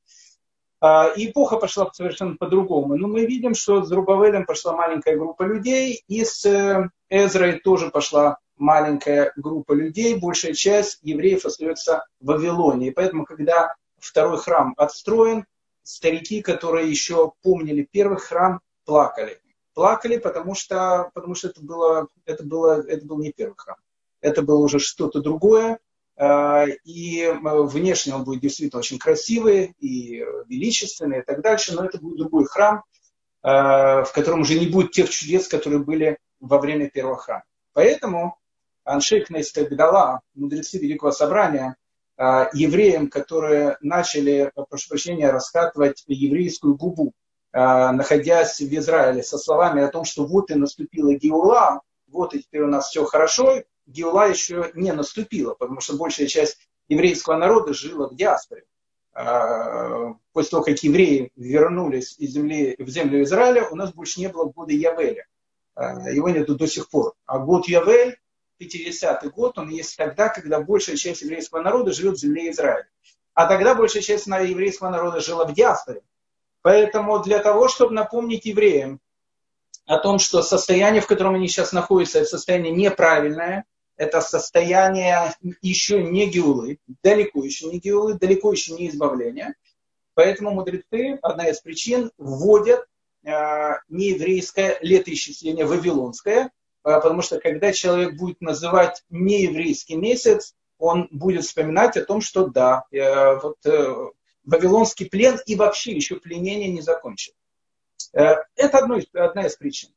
А, 0.81 1.09
и 1.17 1.31
эпоха 1.31 1.57
пошла 1.57 1.91
совершенно 1.93 2.37
по-другому. 2.37 2.97
Но 2.97 3.09
мы 3.09 3.27
видим, 3.27 3.55
что 3.55 3.85
с 3.85 3.91
Рубавелем 3.91 4.47
пошла 4.47 4.75
маленькая 4.75 5.17
группа 5.17 5.43
людей, 5.43 6.03
и 6.09 6.25
с 6.25 6.45
э, 6.47 6.89
Эзрой 7.09 7.59
тоже 7.61 7.91
пошла 7.91 8.39
маленькая 8.57 9.33
группа 9.37 9.73
людей. 9.73 10.17
Большая 10.17 10.55
часть 10.55 10.99
евреев 11.03 11.45
остается 11.45 12.07
в 12.21 12.27
Вавилоне. 12.27 12.89
И 12.89 12.91
поэтому, 12.91 13.25
когда 13.25 13.75
второй 13.99 14.39
храм 14.39 14.75
отстроен, 14.77 15.47
старики, 15.83 16.41
которые 16.41 16.89
еще 16.89 17.33
помнили 17.43 17.89
первый 17.91 18.19
храм, 18.19 18.61
плакали 18.85 19.41
плакали, 19.75 20.19
потому 20.19 20.55
что, 20.55 21.11
потому 21.15 21.35
что 21.35 21.49
это, 21.49 21.61
было, 21.63 22.09
это, 22.25 22.45
было, 22.45 22.83
это 22.87 23.05
был 23.05 23.19
не 23.19 23.33
первый 23.33 23.57
храм. 23.57 23.77
Это 24.25 24.43
было 24.43 24.59
уже 24.59 24.79
что-то 24.79 25.21
другое. 25.21 25.79
А, 26.17 26.65
и 26.85 27.29
внешне 27.43 28.15
он 28.15 28.25
будет 28.25 28.41
действительно 28.41 28.79
очень 28.79 28.99
красивый 28.99 29.75
и 29.81 30.25
величественный 30.47 31.21
и 31.21 31.23
так 31.23 31.43
дальше, 31.43 31.75
но 31.75 31.85
это 31.85 31.99
будет 31.99 32.19
другой 32.19 32.47
храм, 32.47 32.85
а, 33.43 34.05
в 34.05 34.13
котором 34.13 34.43
уже 34.43 34.59
не 34.59 34.67
будет 34.67 34.93
тех 34.93 35.11
чудес, 35.11 35.49
которые 35.49 35.81
были 35.81 36.19
во 36.41 36.59
время 36.59 36.89
первого 36.89 37.17
храма. 37.17 37.45
Поэтому 37.73 38.37
Аншейк 38.85 39.31
Нейстагдала, 39.31 40.21
мудрецы 40.35 40.79
Великого 40.79 41.11
Собрания, 41.11 41.77
а, 42.17 42.49
евреям, 42.53 43.09
которые 43.09 43.77
начали, 43.81 44.53
прошу 44.69 44.89
прощения, 44.89 45.31
раскатывать 45.31 46.05
еврейскую 46.07 46.77
губу 46.77 47.13
Э, 47.55 47.93
находясь 47.93 48.59
в 48.59 48.75
Израиле, 48.75 49.23
со 49.23 49.39
словами 49.39 49.81
о 49.81 49.89
том, 49.89 50.05
что 50.05 50.27
вот 50.27 50.51
и 50.51 50.57
наступила 50.57 51.15
Геула, 51.15 51.83
вот 52.09 52.35
и 52.35 52.41
теперь 52.43 52.63
у 52.63 52.67
нас 52.67 52.89
все 52.89 53.05
хорошо, 53.05 53.63
Геула 53.87 54.29
еще 54.29 54.71
не 54.75 54.93
наступила, 54.93 55.55
потому 55.55 55.81
что 55.81 55.97
большая 55.97 56.27
часть 56.27 56.59
еврейского 56.89 57.37
народа 57.37 57.75
жила 57.75 58.09
в 58.09 58.15
диаспоре. 58.15 58.65
Э, 59.15 60.15
после 60.33 60.51
того, 60.51 60.65
как 60.65 60.79
евреи 60.83 61.31
вернулись 61.37 62.17
из 62.19 62.31
земли, 62.31 62.75
в 62.79 62.89
землю 62.89 63.23
Израиля, 63.23 63.69
у 63.69 63.77
нас 63.77 63.93
больше 63.93 64.21
не 64.21 64.29
было 64.29 64.47
года 64.47 64.73
Явеля. 64.73 65.27
Э, 65.77 66.13
его 66.13 66.29
нету 66.31 66.57
до 66.57 66.67
сих 66.67 66.89
пор. 66.89 67.15
А 67.27 67.39
год 67.39 67.69
Явель, 67.69 68.19
50-й 68.61 69.29
год, 69.29 69.59
он 69.59 69.69
есть 69.69 69.97
тогда, 69.97 70.29
когда 70.29 70.61
большая 70.61 70.97
часть 70.97 71.23
еврейского 71.23 71.61
народа 71.61 71.93
живет 71.93 72.17
в 72.17 72.21
земле 72.21 72.51
Израиля. 72.51 72.89
А 73.35 73.47
тогда 73.47 73.75
большая 73.75 74.03
часть 74.03 74.27
еврейского 74.27 74.91
народа 74.91 75.21
жила 75.21 75.45
в 75.45 75.55
диаспоре. 75.55 76.03
Поэтому 76.63 77.19
для 77.21 77.41
того, 77.41 77.69
чтобы 77.69 77.93
напомнить 77.93 78.47
евреям 78.47 79.01
о 79.87 79.99
том, 79.99 80.19
что 80.19 80.43
состояние, 80.43 81.03
в 81.03 81.07
котором 81.07 81.35
они 81.35 81.47
сейчас 81.47 81.73
находятся, 81.73 82.21
это 82.21 82.29
состояние 82.29 82.73
неправильное, 82.73 83.67
это 83.97 84.21
состояние 84.21 85.35
еще 85.63 86.03
не 86.03 86.29
геулы, 86.29 86.79
далеко 87.03 87.45
еще 87.45 87.67
не 87.67 87.79
геулы, 87.79 88.15
далеко 88.15 88.53
еще 88.53 88.73
не 88.75 88.89
избавление. 88.89 89.55
Поэтому 90.15 90.51
мудрецы, 90.51 91.19
одна 91.23 91.49
из 91.49 91.61
причин, 91.61 92.11
вводят 92.19 92.87
э, 93.25 93.31
нееврейское 93.89 94.79
летоисчисление, 94.81 95.67
вавилонское, 95.67 96.45
э, 96.45 96.51
потому 96.83 97.23
что 97.23 97.41
когда 97.41 97.73
человек 97.73 98.17
будет 98.17 98.41
называть 98.41 99.03
нееврейский 99.11 99.97
месяц, 99.97 100.55
он 100.79 101.09
будет 101.11 101.45
вспоминать 101.45 101.97
о 101.97 102.05
том, 102.05 102.21
что 102.21 102.47
да, 102.47 102.85
э, 102.93 103.39
вот 103.41 103.57
э, 103.67 103.95
Вавилонский 104.45 105.09
плен 105.09 105.39
и 105.47 105.57
вообще 105.57 105.93
еще 105.93 106.17
пленение 106.17 106.69
не 106.69 106.83
закончил. 106.83 107.33
Э, 108.13 108.37
это 108.57 108.79
одно, 108.79 108.99
одна 109.15 109.47
из 109.47 109.57
причин. 109.57 109.91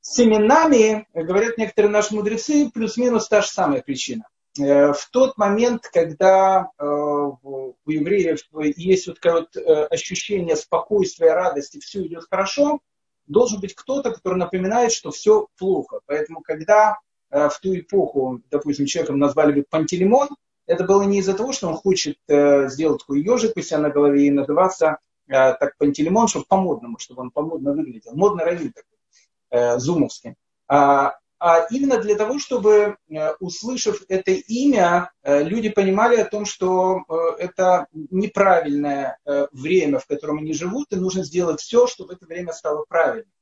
Семенами, 0.00 1.06
говорят 1.14 1.58
некоторые 1.58 1.90
наши 1.90 2.14
мудрецы, 2.14 2.70
плюс-минус 2.72 3.28
та 3.28 3.42
же 3.42 3.48
самая 3.48 3.82
причина. 3.82 4.26
Э, 4.58 4.92
в 4.92 5.08
тот 5.10 5.36
момент, 5.38 5.88
когда 5.92 6.70
э, 6.78 6.84
у 6.84 7.74
евреев 7.86 8.40
есть 8.76 9.06
вот 9.06 9.20
такое 9.20 9.40
вот 9.42 9.90
ощущение 9.90 10.56
спокойствия, 10.56 11.34
радости, 11.34 11.78
все 11.78 12.06
идет 12.06 12.24
хорошо, 12.30 12.80
должен 13.26 13.60
быть 13.60 13.74
кто-то, 13.74 14.12
который 14.12 14.38
напоминает, 14.38 14.92
что 14.92 15.10
все 15.10 15.46
плохо. 15.58 16.00
Поэтому, 16.06 16.40
когда 16.40 16.98
в 17.30 17.52
ту 17.62 17.76
эпоху, 17.76 18.40
допустим, 18.50 18.86
человеком 18.86 19.20
назвали 19.20 19.52
бы 19.52 19.64
Пантелеймон, 19.70 20.30
это 20.70 20.84
было 20.84 21.02
не 21.02 21.18
из-за 21.18 21.34
того, 21.34 21.52
что 21.52 21.68
он 21.68 21.74
хочет 21.74 22.16
э, 22.28 22.68
сделать 22.68 23.00
такой 23.00 23.22
ежик 23.22 23.56
у 23.56 23.60
себя 23.60 23.78
на 23.78 23.90
голове 23.90 24.28
и 24.28 24.30
называться 24.30 24.98
э, 25.26 25.32
так 25.54 25.76
Пантелеймон, 25.78 26.28
чтобы 26.28 26.46
по-модному, 26.48 26.98
чтобы 26.98 27.22
он 27.22 27.32
по-модно 27.32 27.72
выглядел. 27.72 28.12
Модный 28.14 28.44
раввин 28.44 28.72
такой, 28.72 28.96
э, 29.50 29.78
зумовский. 29.78 30.34
А, 30.68 31.14
а 31.40 31.66
именно 31.70 31.98
для 31.98 32.16
того, 32.16 32.38
чтобы, 32.38 32.98
э, 33.08 33.32
услышав 33.40 34.02
это 34.08 34.30
имя, 34.30 35.10
э, 35.22 35.42
люди 35.42 35.70
понимали 35.70 36.16
о 36.16 36.26
том, 36.26 36.44
что 36.44 36.98
э, 37.08 37.14
это 37.38 37.86
неправильное 37.92 39.18
время, 39.50 40.00
в 40.00 40.06
котором 40.06 40.38
они 40.38 40.52
живут, 40.52 40.92
и 40.92 40.96
нужно 40.96 41.24
сделать 41.24 41.60
все, 41.60 41.86
чтобы 41.86 42.12
это 42.12 42.26
время 42.26 42.52
стало 42.52 42.84
правильным. 42.86 43.32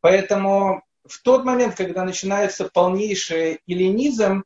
Поэтому 0.00 0.82
в 1.06 1.22
тот 1.22 1.44
момент, 1.44 1.76
когда 1.76 2.04
начинается 2.04 2.68
полнейший 2.68 3.60
эллинизм, 3.66 4.44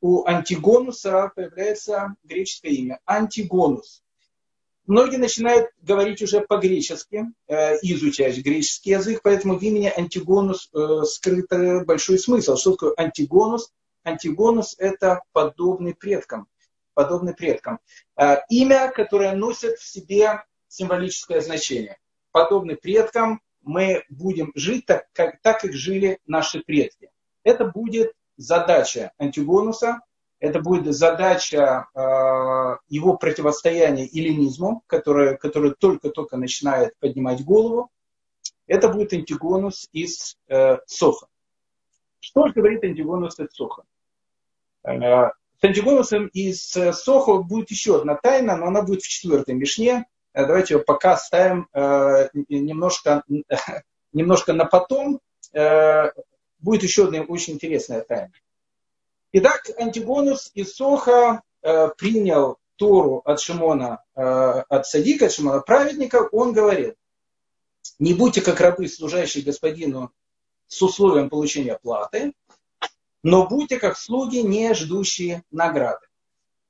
у 0.00 0.26
Антигонуса 0.26 1.32
появляется 1.34 2.14
греческое 2.22 2.72
имя. 2.72 3.00
Антигонус. 3.04 4.02
Многие 4.88 5.18
начинают 5.18 5.68
говорить 5.82 6.22
уже 6.22 6.40
по-гречески, 6.40 7.26
э, 7.46 7.76
изучать 7.82 8.38
греческий 8.38 8.92
язык, 8.92 9.20
поэтому 9.22 9.58
в 9.58 9.62
имени 9.62 9.92
Антигонус 9.94 10.70
э, 10.72 11.02
скрыт 11.04 11.46
большой 11.84 12.18
смысл. 12.18 12.56
Что 12.56 12.70
такое 12.70 12.94
Антигонус? 12.96 13.70
Антигонус– 14.02 14.76
это 14.78 15.20
подобный 15.32 15.94
предкам. 15.94 16.48
Подобный 16.94 17.34
предкам. 17.34 17.80
Э, 18.16 18.38
имя, 18.48 18.90
которое 18.90 19.34
носит 19.36 19.78
в 19.78 19.86
себе 19.86 20.42
символическое 20.68 21.42
значение. 21.42 21.98
Подобный 22.32 22.76
предкам 22.76 23.42
мы 23.60 24.04
будем 24.08 24.52
жить 24.54 24.86
так, 24.86 25.04
как, 25.12 25.38
так, 25.42 25.60
как 25.60 25.74
жили 25.74 26.18
наши 26.24 26.60
предки. 26.60 27.10
Это 27.42 27.66
будет 27.66 28.12
задача 28.38 29.12
Антигонуса, 29.18 30.00
это 30.40 30.60
будет 30.60 30.94
задача 30.94 31.88
э, 31.94 31.98
его 32.88 33.16
противостояния 33.16 34.06
эллинизму, 34.06 34.82
который, 34.86 35.36
который 35.36 35.74
только-только 35.74 36.36
начинает 36.36 36.96
поднимать 36.98 37.44
голову. 37.44 37.90
Это 38.66 38.88
будет 38.88 39.12
Антигонус 39.12 39.88
из 39.92 40.36
э, 40.48 40.78
Соха. 40.86 41.26
Что 42.20 42.46
же 42.46 42.54
говорит 42.54 42.84
Антигонус 42.84 43.38
из 43.40 43.50
Соха? 43.52 43.82
Э, 44.84 45.30
с 45.60 45.64
Антигонусом 45.64 46.28
из 46.28 46.70
Сохо 46.70 47.38
будет 47.38 47.70
еще 47.70 47.96
одна 47.96 48.14
тайна, 48.14 48.56
но 48.56 48.66
она 48.66 48.82
будет 48.82 49.02
в 49.02 49.08
четвертой 49.08 49.54
Мишне. 49.54 50.06
Э, 50.34 50.46
давайте 50.46 50.74
ее 50.74 50.80
пока 50.80 51.16
ставим 51.16 51.68
э, 51.72 52.28
немножко, 52.48 53.24
немножко 54.12 54.52
на 54.52 54.66
потом. 54.66 55.20
Э, 55.52 56.12
будет 56.60 56.84
еще 56.84 57.06
одна 57.06 57.22
очень 57.22 57.54
интересная 57.54 58.02
тайна. 58.02 58.30
Итак, 59.32 59.68
Антигонус 59.78 60.50
из 60.54 60.74
Соха 60.74 61.42
э, 61.62 61.88
принял 61.98 62.56
Тору 62.76 63.20
от 63.26 63.40
Шимона, 63.40 64.02
э, 64.14 64.22
от 64.22 64.86
Садика, 64.86 65.26
от 65.26 65.32
Шимона 65.32 65.60
праведника, 65.60 66.28
он 66.32 66.54
говорил, 66.54 66.94
не 67.98 68.14
будьте 68.14 68.40
как 68.40 68.60
рабы, 68.60 68.88
служащие 68.88 69.44
господину 69.44 70.12
с 70.66 70.80
условием 70.80 71.28
получения 71.28 71.78
платы, 71.82 72.32
но 73.22 73.46
будьте 73.46 73.78
как 73.78 73.98
слуги, 73.98 74.38
не 74.38 74.72
ждущие 74.72 75.42
награды. 75.50 76.06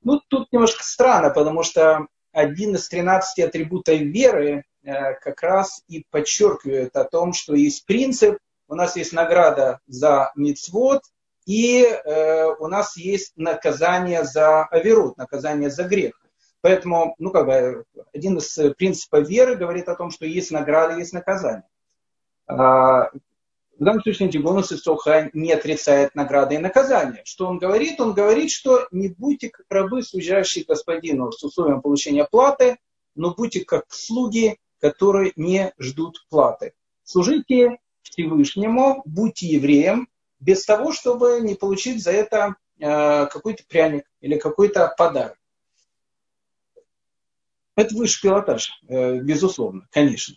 Ну, 0.01 0.19
тут 0.27 0.51
немножко 0.51 0.83
странно, 0.83 1.29
потому 1.29 1.63
что 1.63 2.07
один 2.33 2.75
из 2.75 2.89
13 2.89 3.39
атрибутов 3.39 3.99
веры 3.99 4.65
э, 4.83 5.13
как 5.13 5.41
раз 5.43 5.81
и 5.87 6.05
подчеркивает 6.09 6.93
о 6.97 7.05
том, 7.05 7.31
что 7.31 7.55
есть 7.55 7.85
принцип, 7.85 8.37
у 8.67 8.75
нас 8.75 8.97
есть 8.97 9.13
награда 9.13 9.79
за 9.87 10.33
мицвод, 10.35 11.03
и 11.49 11.81
э, 11.81 12.45
у 12.59 12.67
нас 12.67 12.95
есть 12.95 13.33
наказание 13.35 14.23
за 14.23 14.65
аверут, 14.65 15.17
наказание 15.17 15.71
за 15.71 15.83
грех. 15.83 16.13
Поэтому, 16.61 17.15
ну, 17.17 17.31
как 17.31 17.47
бы, 17.47 17.85
один 18.13 18.37
из 18.37 18.55
принципов 18.75 19.27
веры 19.27 19.55
говорит 19.55 19.89
о 19.89 19.95
том, 19.95 20.11
что 20.11 20.27
есть 20.27 20.51
награда, 20.51 20.99
есть 20.99 21.11
наказание. 21.11 21.63
А, 22.45 23.09
в 23.79 23.83
данном 23.83 24.03
случае 24.03 24.27
Антигонус 24.27 24.71
Исоха 24.71 25.31
не 25.33 25.51
отрицает 25.51 26.13
награды 26.13 26.53
и 26.53 26.59
наказания. 26.59 27.23
Что 27.25 27.47
он 27.47 27.57
говорит? 27.57 27.99
Он 27.99 28.13
говорит, 28.13 28.51
что 28.51 28.87
не 28.91 29.07
будьте 29.07 29.49
как 29.49 29.65
рабы, 29.71 30.03
служащие 30.03 30.65
господину 30.65 31.31
с 31.31 31.43
условием 31.43 31.81
получения 31.81 32.25
платы, 32.25 32.77
но 33.15 33.33
будьте 33.33 33.65
как 33.65 33.85
слуги, 33.89 34.59
которые 34.79 35.31
не 35.35 35.73
ждут 35.79 36.27
платы. 36.29 36.73
Служите 37.03 37.79
Всевышнему, 38.03 39.01
будьте 39.03 39.47
евреем, 39.47 40.09
без 40.39 40.65
того, 40.65 40.93
чтобы 40.93 41.39
не 41.41 41.55
получить 41.55 42.03
за 42.03 42.11
это 42.11 42.55
э, 42.79 43.25
какой-то 43.27 43.63
пряник 43.67 44.05
или 44.21 44.37
какой-то 44.37 44.93
подарок. 44.97 45.37
Это 47.75 47.95
высший 47.95 48.23
пилотаж, 48.23 48.71
э, 48.87 49.19
безусловно, 49.19 49.87
конечно. 49.91 50.35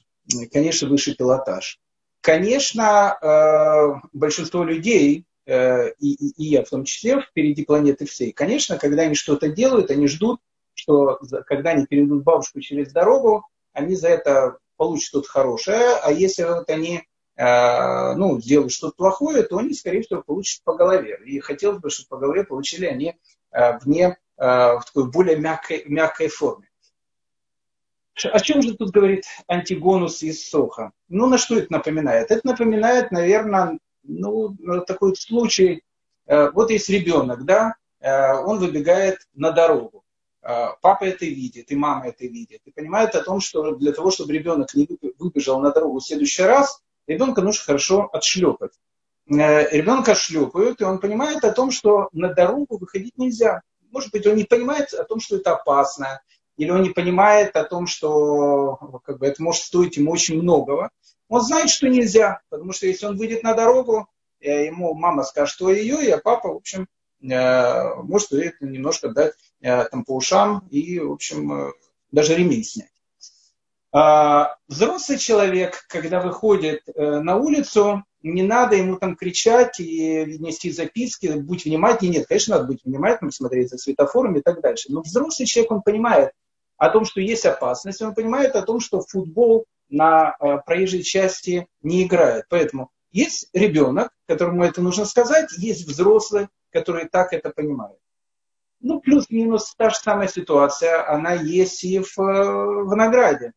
Конечно, 0.53 0.89
высший 0.89 1.17
пилотаж. 1.17 1.81
Конечно, 2.21 3.19
э, 3.21 4.09
большинство 4.13 4.63
людей, 4.63 5.27
и, 5.45 6.33
я 6.37 6.65
в 6.65 6.69
том 6.69 6.85
числе, 6.85 7.21
впереди 7.21 7.65
планеты 7.65 8.07
всей, 8.07 8.31
конечно, 8.31 8.79
когда 8.79 9.03
они 9.03 9.17
что-то 9.17 9.49
делают, 9.49 9.91
они 9.91 10.07
ждут, 10.07 10.41
что 10.73 11.19
когда 11.47 11.71
они 11.71 11.85
перейдут 11.85 12.23
бабушку 12.23 12.61
через 12.61 12.93
дорогу, 12.93 13.45
они 13.73 13.97
за 13.97 14.09
это 14.11 14.59
получат 14.77 15.07
что-то 15.07 15.29
хорошее, 15.29 15.97
а 16.03 16.13
если 16.13 16.45
вот 16.45 16.71
они 16.71 17.03
ну, 17.37 18.41
сделают 18.41 18.73
что-то 18.73 18.95
плохое, 18.95 19.43
то 19.43 19.57
они, 19.59 19.73
скорее 19.73 20.03
всего, 20.03 20.23
получат 20.23 20.63
по 20.65 20.75
голове. 20.75 21.19
И 21.25 21.41
хотелось 21.41 21.79
бы, 21.79 21.89
чтобы 21.89 22.09
по 22.09 22.17
голове 22.19 22.45
получили 22.45 22.85
они 22.85 23.17
вне, 23.51 24.19
в 24.37 24.83
такой 24.85 25.11
более 25.11 25.37
мягкой, 25.39 25.85
мягкой 25.87 26.29
форме. 26.29 26.69
О 28.15 28.41
чем 28.41 28.63
же 28.63 28.75
тут 28.75 28.91
говорит 28.91 29.25
Антигонус 29.49 30.23
из 30.23 30.47
Соха? 30.49 30.93
Ну, 31.09 31.27
на 31.27 31.39
что 31.39 31.57
это 31.57 31.73
напоминает? 31.73 32.31
Это 32.31 32.47
напоминает, 32.47 33.11
наверное, 33.11 33.79
ну, 34.03 34.57
такой 34.87 35.17
случай. 35.17 35.83
Э, 36.27 36.51
вот 36.51 36.71
есть 36.71 36.89
ребенок, 36.89 37.45
да, 37.45 37.75
э, 38.01 38.35
он 38.35 38.59
выбегает 38.59 39.27
на 39.35 39.51
дорогу. 39.51 40.05
Э, 40.43 40.69
папа 40.81 41.05
это 41.05 41.25
видит, 41.25 41.71
и 41.71 41.77
мама 41.77 42.09
это 42.09 42.27
видит. 42.27 42.61
И 42.65 42.71
понимает 42.71 43.15
о 43.15 43.23
том, 43.23 43.41
что 43.41 43.75
для 43.77 43.93
того, 43.93 44.11
чтобы 44.11 44.33
ребенок 44.33 44.75
не 44.75 44.89
выбежал 45.19 45.61
на 45.61 45.71
дорогу 45.71 45.99
в 45.99 46.05
следующий 46.05 46.43
раз, 46.43 46.83
ребенка 47.07 47.43
нужно 47.43 47.65
хорошо 47.65 48.09
отшлепать. 48.13 48.73
Ребенка 49.27 50.15
шлепают, 50.15 50.81
и 50.81 50.85
он 50.85 50.99
понимает 50.99 51.45
о 51.45 51.53
том, 51.53 51.71
что 51.71 52.09
на 52.13 52.35
дорогу 52.35 52.79
выходить 52.79 53.17
нельзя. 53.17 53.63
Может 53.91 54.11
быть, 54.11 54.27
он 54.27 54.37
не 54.37 54.45
понимает 54.45 54.93
о 54.95 55.05
том, 55.05 55.21
что 55.21 55.37
это 55.37 55.53
опасно, 55.53 56.21
или 56.57 56.71
он 56.71 56.83
не 56.83 56.91
понимает 56.91 57.57
о 57.57 57.65
том, 57.65 57.87
что 57.87 59.01
как 59.05 59.19
бы, 59.19 59.27
это 59.27 59.43
может 59.43 59.63
стоить 59.63 59.97
ему 59.97 60.13
очень 60.13 60.41
многого. 60.41 60.91
Он 61.29 61.41
знает, 61.41 61.71
что 61.71 61.89
нельзя, 61.89 62.41
потому 62.51 62.73
что 62.73 62.87
если 62.87 63.07
он 63.07 63.17
выйдет 63.17 63.43
на 63.43 63.55
дорогу, 63.55 64.07
э, 64.41 64.67
ему 64.67 64.95
мама 64.95 65.23
скажет, 65.23 65.55
что 65.55 65.71
ее, 65.71 66.05
и 66.05 66.21
папа, 66.23 66.49
в 66.53 66.57
общем, 66.57 66.87
э, 67.23 67.95
может 68.03 68.31
немножко 68.61 69.09
дать 69.09 69.35
э, 69.61 69.85
там, 69.85 70.05
по 70.05 70.15
ушам 70.15 70.67
и, 70.71 71.01
в 71.01 71.13
общем, 71.13 71.73
даже 72.11 72.35
ремень 72.35 72.65
снять. 72.65 72.92
А, 73.93 74.57
взрослый 74.69 75.19
человек, 75.19 75.85
когда 75.89 76.21
выходит 76.21 76.83
на 76.97 77.37
улицу, 77.37 78.05
не 78.23 78.43
надо 78.43 78.77
ему 78.77 78.97
там 78.97 79.17
кричать 79.17 79.81
и 79.81 80.39
нести 80.39 80.71
записки, 80.71 81.27
будь 81.39 81.65
внимательнее. 81.65 82.21
Нет, 82.21 82.29
конечно, 82.29 82.57
надо 82.57 82.69
быть 82.69 82.85
внимательным, 82.85 83.33
смотреть 83.33 83.71
за 83.71 83.79
светофорами 83.79 84.39
и 84.39 84.43
так 84.43 84.61
дальше. 84.61 84.91
Но 84.91 85.03
взрослый 85.03 85.47
человек, 85.47 85.73
он 85.73 85.83
понимает, 85.83 86.33
о 86.83 86.91
том, 86.91 87.05
что 87.05 87.21
есть 87.21 87.47
опасность, 87.47 88.03
он 88.03 88.13
понимает 88.13 88.57
о 88.57 88.63
том, 88.63 88.81
что 88.81 89.03
футбол 89.03 89.67
на 89.89 90.35
э, 90.41 90.59
проезжей 90.67 91.05
части 91.05 91.69
не 91.81 92.03
играет. 92.03 92.47
Поэтому 92.49 92.91
есть 93.13 93.49
ребенок, 93.53 94.11
которому 94.27 94.65
это 94.65 94.83
нужно 94.83 95.05
сказать, 95.05 95.49
есть 95.59 95.87
взрослый, 95.87 96.49
который 96.73 97.09
так 97.09 97.33
это 97.33 97.51
понимает. 97.51 97.99
Ну, 98.81 98.99
плюс-минус 98.99 99.73
та 99.77 99.91
же 99.91 99.97
самая 99.97 100.27
ситуация, 100.27 101.09
она 101.09 101.35
есть 101.35 101.85
и 101.85 102.01
в, 102.01 102.19
э, 102.19 102.83
в 102.83 102.97
награде. 102.97 103.53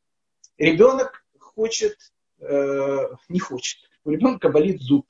Ребенок 0.58 1.26
хочет, 1.40 1.98
э, 2.40 3.08
не 3.30 3.40
хочет, 3.40 3.90
у 4.04 4.12
ребенка 4.12 4.50
болит 4.50 4.82
зуб. 4.82 5.06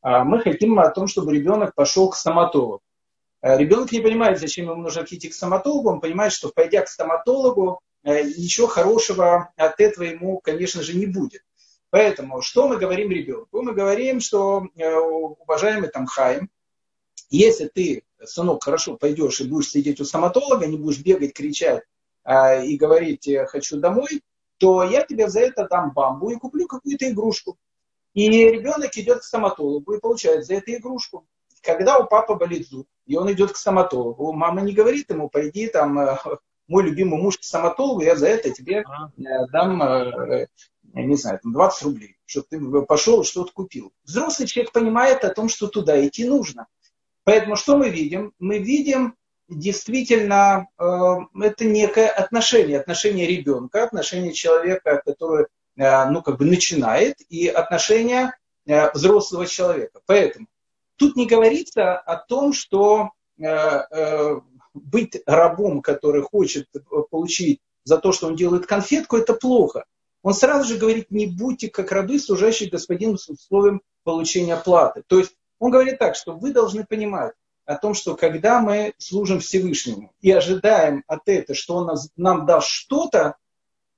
А 0.00 0.24
мы 0.24 0.40
хотим 0.40 0.78
о 0.78 0.90
том, 0.90 1.08
чтобы 1.08 1.34
ребенок 1.34 1.74
пошел 1.74 2.08
к 2.08 2.16
стоматологу. 2.16 2.82
Э, 3.40 3.56
ребенок 3.58 3.92
не 3.92 4.00
понимает, 4.00 4.40
зачем 4.40 4.66
ему 4.66 4.82
нужно 4.82 5.02
идти 5.02 5.28
к 5.28 5.34
стоматологу, 5.34 5.90
он 5.90 6.00
понимает, 6.00 6.32
что 6.32 6.48
пойдя 6.48 6.82
к 6.82 6.88
стоматологу, 6.88 7.80
э, 8.02 8.22
ничего 8.24 8.66
хорошего 8.66 9.52
от 9.56 9.80
этого 9.80 10.04
ему, 10.04 10.38
конечно 10.38 10.82
же, 10.82 10.96
не 10.96 11.06
будет. 11.06 11.42
Поэтому 11.90 12.42
что 12.42 12.68
мы 12.68 12.76
говорим 12.76 13.10
ребенку? 13.10 13.62
Мы 13.62 13.72
говорим, 13.72 14.20
что, 14.20 14.66
э, 14.76 14.96
уважаемый 14.96 15.88
там 15.88 16.06
Хайм, 16.06 16.50
если 17.30 17.68
ты, 17.68 18.04
сынок, 18.24 18.64
хорошо 18.64 18.96
пойдешь 18.96 19.40
и 19.40 19.48
будешь 19.48 19.70
сидеть 19.70 20.00
у 20.00 20.04
стоматолога, 20.04 20.66
не 20.66 20.76
будешь 20.76 21.00
бегать, 21.00 21.34
кричать 21.34 21.84
и 22.26 22.76
говорить 22.76 23.28
«хочу 23.48 23.78
домой», 23.78 24.22
то 24.58 24.82
я 24.82 25.02
тебе 25.02 25.28
за 25.28 25.40
это 25.40 25.66
дам 25.68 25.92
бамбу 25.92 26.30
и 26.30 26.36
куплю 26.36 26.66
какую-то 26.66 27.10
игрушку. 27.10 27.56
И 28.14 28.28
ребенок 28.28 28.96
идет 28.96 29.20
к 29.20 29.24
стоматологу 29.24 29.92
и 29.94 30.00
получает 30.00 30.44
за 30.44 30.54
это 30.54 30.74
игрушку. 30.74 31.26
Когда 31.62 31.98
у 31.98 32.06
папы 32.06 32.34
болит 32.34 32.66
зуб, 32.66 32.86
и 33.06 33.16
он 33.16 33.30
идет 33.32 33.52
к 33.52 33.56
стоматологу, 33.56 34.32
мама 34.32 34.60
не 34.60 34.72
говорит 34.72 35.10
ему, 35.10 35.28
пойди 35.28 35.68
там, 35.68 35.98
э, 35.98 36.16
мой 36.66 36.84
любимый 36.84 37.20
муж 37.20 37.38
к 37.38 37.44
стоматологу, 37.44 38.02
я 38.02 38.16
за 38.16 38.28
это 38.28 38.50
тебе 38.50 38.78
э, 38.78 39.46
дам, 39.52 39.82
э, 39.82 40.46
не 40.94 41.16
знаю, 41.16 41.40
там 41.42 41.52
20 41.52 41.82
рублей, 41.82 42.16
чтобы 42.26 42.46
ты 42.50 42.82
пошел 42.82 43.22
и 43.22 43.24
что-то 43.24 43.52
купил. 43.52 43.92
Взрослый 44.04 44.48
человек 44.48 44.72
понимает 44.72 45.24
о 45.24 45.34
том, 45.34 45.48
что 45.48 45.68
туда 45.68 46.04
идти 46.06 46.24
нужно. 46.24 46.66
Поэтому 47.24 47.56
что 47.56 47.76
мы 47.76 47.90
видим? 47.90 48.32
Мы 48.38 48.58
видим 48.58 49.14
действительно 49.48 50.68
это 50.78 51.64
некое 51.64 52.08
отношение, 52.08 52.78
отношение 52.78 53.26
ребенка, 53.26 53.84
отношение 53.84 54.32
человека, 54.32 55.02
который 55.04 55.46
ну, 55.76 56.22
как 56.22 56.38
бы 56.38 56.44
начинает, 56.44 57.20
и 57.28 57.48
отношение 57.48 58.34
взрослого 58.66 59.46
человека. 59.46 60.00
Поэтому 60.06 60.46
Тут 60.98 61.14
не 61.14 61.26
говорится 61.26 61.96
о 61.96 62.16
том, 62.16 62.52
что 62.52 63.12
э, 63.38 63.44
э, 63.46 64.40
быть 64.74 65.22
рабом, 65.26 65.80
который 65.80 66.22
хочет 66.22 66.66
получить 67.10 67.60
за 67.84 67.98
то, 67.98 68.10
что 68.10 68.26
он 68.26 68.34
делает 68.34 68.66
конфетку, 68.66 69.16
это 69.16 69.34
плохо. 69.34 69.84
Он 70.22 70.34
сразу 70.34 70.74
же 70.74 70.78
говорит, 70.78 71.12
не 71.12 71.26
будьте 71.26 71.70
как 71.70 71.92
рабы, 71.92 72.18
служащие 72.18 72.68
господину 72.68 73.16
с 73.16 73.28
условием 73.28 73.80
получения 74.02 74.56
платы. 74.56 75.04
То 75.06 75.20
есть 75.20 75.36
он 75.60 75.70
говорит 75.70 76.00
так, 76.00 76.16
что 76.16 76.32
вы 76.32 76.52
должны 76.52 76.84
понимать 76.84 77.32
о 77.68 77.76
том, 77.76 77.92
что 77.92 78.16
когда 78.16 78.60
мы 78.60 78.94
служим 78.96 79.40
Всевышнему 79.40 80.10
и 80.22 80.32
ожидаем 80.32 81.04
от 81.06 81.28
этого, 81.28 81.54
что 81.54 81.74
он 81.74 81.98
нам 82.16 82.46
даст 82.46 82.66
что-то, 82.66 83.36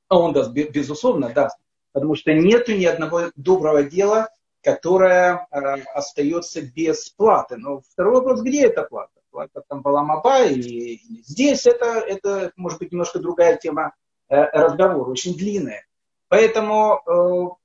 а 0.09 0.19
он 0.19 0.33
даст, 0.33 0.51
безусловно, 0.51 1.29
даст, 1.29 1.57
потому 1.93 2.17
что 2.17 2.33
нет 2.35 2.67
ни 2.67 2.85
одного 2.85 3.31
доброго 3.37 3.85
дела, 3.85 4.29
которая 4.61 5.47
э, 5.53 5.57
остается 5.95 6.63
без 6.63 7.11
платы. 7.11 7.59
Но 7.59 7.83
второй 7.93 8.15
вопрос, 8.15 8.41
где 8.41 8.67
эта 8.67 8.83
плата? 8.83 9.13
Плата 9.31 9.63
там 9.69 9.83
Баламаба 9.83 10.47
или, 10.47 10.97
или 10.97 11.23
здесь 11.23 11.65
это, 11.65 12.01
это 12.01 12.51
может 12.57 12.81
быть 12.81 12.91
немножко 12.91 13.21
другая 13.21 13.57
тема 13.57 13.95
э, 14.29 14.35
разговора, 14.35 15.09
очень 15.11 15.37
длинная. 15.37 15.87
Поэтому 16.27 17.03
э, 17.07 17.60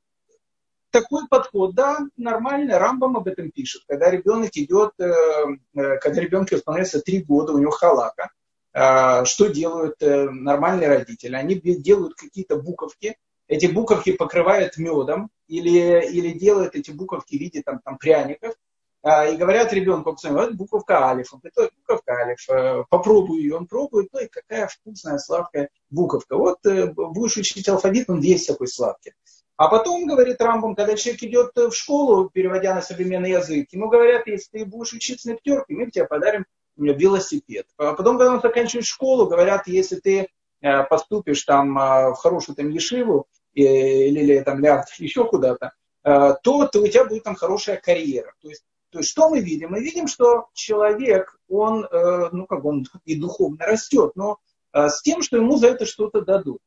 такой 0.95 1.27
подход, 1.27 1.75
да, 1.75 1.99
нормальный, 2.15 2.77
Рамбам 2.77 3.17
об 3.17 3.27
этом 3.27 3.51
пишет. 3.51 3.83
Когда 3.85 4.09
ребенок 4.09 4.51
идет, 4.55 4.93
э, 4.99 5.11
э 5.75 5.97
когда 5.97 6.21
ребенку 6.21 6.55
исполняется 6.55 7.01
три 7.01 7.21
года, 7.21 7.51
у 7.51 7.57
него 7.57 7.71
халака, 7.71 8.29
э, 8.73 9.25
что 9.25 9.47
делают 9.47 10.01
э, 10.01 10.29
нормальные 10.29 10.87
родители? 10.87 11.35
Они 11.35 11.55
делают 11.55 12.15
какие-то 12.15 12.55
буковки, 12.55 13.17
эти 13.49 13.65
буковки 13.65 14.13
покрывают 14.13 14.77
медом 14.77 15.29
или, 15.47 16.07
или 16.09 16.31
делают 16.39 16.75
эти 16.75 16.91
буковки 16.91 17.35
в 17.35 17.39
виде 17.41 17.61
там, 17.61 17.79
там, 17.83 17.97
пряников, 17.97 18.55
а, 19.03 19.27
и 19.27 19.37
говорят 19.37 19.73
ребенку, 19.73 20.15
вот 20.23 20.53
буковка 20.53 21.09
алиф, 21.09 21.31
он 21.33 21.41
говорит, 21.41 21.73
буковка 21.77 22.13
алиф, 22.13 22.87
попробуй 22.89 23.41
ее, 23.41 23.57
он 23.57 23.67
пробует, 23.67 24.07
ну 24.13 24.19
и 24.19 24.27
какая 24.27 24.67
вкусная, 24.67 25.19
сладкая 25.19 25.69
буковка. 25.89 26.37
Вот 26.37 26.59
будешь 26.63 27.37
учить 27.37 27.69
алфавит, 27.69 28.09
он 28.09 28.21
весь 28.21 28.45
такой 28.47 28.67
сладкий. 28.67 29.11
А 29.57 29.69
потом, 29.69 30.05
говорит 30.05 30.41
Рамбом, 30.41 30.75
когда 30.75 30.95
человек 30.95 31.23
идет 31.23 31.51
в 31.55 31.71
школу, 31.71 32.29
переводя 32.29 32.75
на 32.75 32.81
современный 32.81 33.31
язык, 33.31 33.69
ему 33.71 33.87
говорят, 33.87 34.27
если 34.27 34.59
ты 34.59 34.65
будешь 34.65 34.93
учиться 34.93 35.29
на 35.29 35.35
пятерке, 35.35 35.73
мы 35.73 35.89
тебе 35.89 36.05
подарим 36.05 36.45
велосипед. 36.75 37.65
А 37.77 37.93
потом, 37.93 38.17
когда 38.17 38.33
он 38.33 38.41
заканчивает 38.41 38.85
школу, 38.85 39.27
говорят, 39.27 39.67
если 39.67 39.95
ты 39.95 40.27
э, 40.61 40.83
поступишь 40.83 41.43
там 41.43 41.77
э, 41.77 42.11
в 42.11 42.15
хорошую 42.15 42.57
там 42.57 42.69
ешиву 42.69 43.27
или, 43.53 44.19
или 44.19 44.39
там 44.41 44.59
ляд, 44.59 44.89
еще 44.97 45.25
куда-то, 45.25 45.71
э, 46.03 46.33
то, 46.43 46.67
то 46.67 46.81
у 46.81 46.87
тебя 46.87 47.05
будет 47.05 47.23
там 47.23 47.35
хорошая 47.35 47.77
карьера. 47.77 48.33
То 48.41 48.49
есть, 48.49 48.63
то 48.89 48.99
есть 48.99 49.09
что 49.09 49.29
мы 49.29 49.39
видим? 49.39 49.71
Мы 49.71 49.79
видим, 49.79 50.07
что 50.07 50.47
человек, 50.53 51.37
он, 51.49 51.85
ну 52.31 52.45
как 52.45 52.63
он 52.63 52.85
и 53.03 53.19
духовно 53.19 53.65
растет, 53.65 54.13
но 54.15 54.37
с 54.71 55.01
тем, 55.01 55.21
что 55.21 55.35
ему 55.35 55.57
за 55.57 55.67
это 55.67 55.85
что-то 55.85 56.21
дадут. 56.21 56.59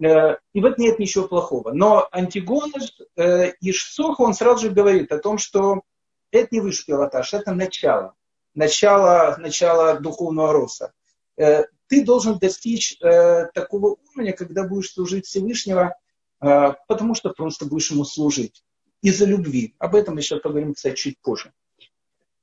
И 0.00 0.60
вот 0.60 0.78
нет 0.78 0.98
ничего 0.98 1.28
плохого. 1.28 1.72
Но 1.72 2.08
Антигонос 2.10 2.98
и 3.16 3.72
Шсох, 3.72 4.18
он 4.18 4.32
сразу 4.34 4.68
же 4.68 4.70
говорит 4.70 5.12
о 5.12 5.18
том, 5.18 5.36
что 5.36 5.82
это 6.30 6.48
не 6.52 6.60
высший 6.60 6.86
пилотаж, 6.86 7.34
это 7.34 7.52
начало 7.52 8.14
начало, 8.54 9.36
начало 9.38 10.00
духовного 10.00 10.52
роста. 10.52 10.92
Э, 11.36 11.64
ты 11.86 12.04
должен 12.04 12.38
достичь 12.38 13.00
э, 13.00 13.46
такого 13.54 13.96
уровня, 13.96 14.32
когда 14.32 14.66
будешь 14.66 14.92
служить 14.92 15.26
Всевышнего, 15.26 15.94
э, 16.40 16.74
потому 16.88 17.14
что 17.14 17.30
просто 17.30 17.66
будешь 17.66 17.90
ему 17.90 18.04
служить. 18.04 18.62
Из-за 19.02 19.24
любви. 19.24 19.74
Об 19.78 19.94
этом 19.94 20.14
мы 20.14 20.20
сейчас 20.20 20.40
поговорим, 20.40 20.74
кстати, 20.74 20.94
чуть 20.94 21.18
позже. 21.20 21.54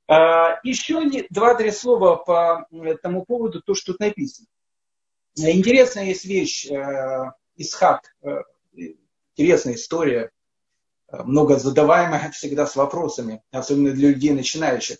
Еще 0.08 1.26
два-три 1.30 1.70
слова 1.70 2.16
по 2.16 2.66
этому 2.72 3.24
поводу, 3.24 3.62
то, 3.62 3.74
что 3.74 3.92
тут 3.92 4.00
написано. 4.00 4.48
Интересная 5.36 6.06
есть 6.06 6.24
вещь, 6.24 6.66
Исхак, 7.58 8.14
интересная 9.36 9.74
история, 9.74 10.30
много 11.10 11.58
задаваемая 11.58 12.30
всегда 12.32 12.66
с 12.66 12.76
вопросами, 12.76 13.42
особенно 13.50 13.90
для 13.92 14.10
людей 14.10 14.30
начинающих. 14.30 14.98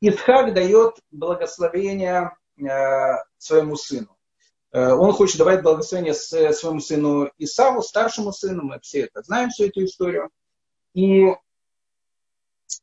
Исхак 0.00 0.54
дает 0.54 0.94
благословение 1.10 2.36
э, 2.56 3.16
своему 3.36 3.76
сыну. 3.76 4.16
Э, 4.70 4.92
он 4.92 5.12
хочет 5.12 5.38
давать 5.38 5.62
благословение 5.62 6.14
своему 6.14 6.80
сыну 6.80 7.30
Исаву, 7.38 7.82
старшему 7.82 8.32
сыну. 8.32 8.62
Мы 8.62 8.78
все 8.80 9.02
это 9.02 9.22
знаем, 9.22 9.50
всю 9.50 9.64
эту 9.66 9.84
историю. 9.84 10.30
И 10.94 11.34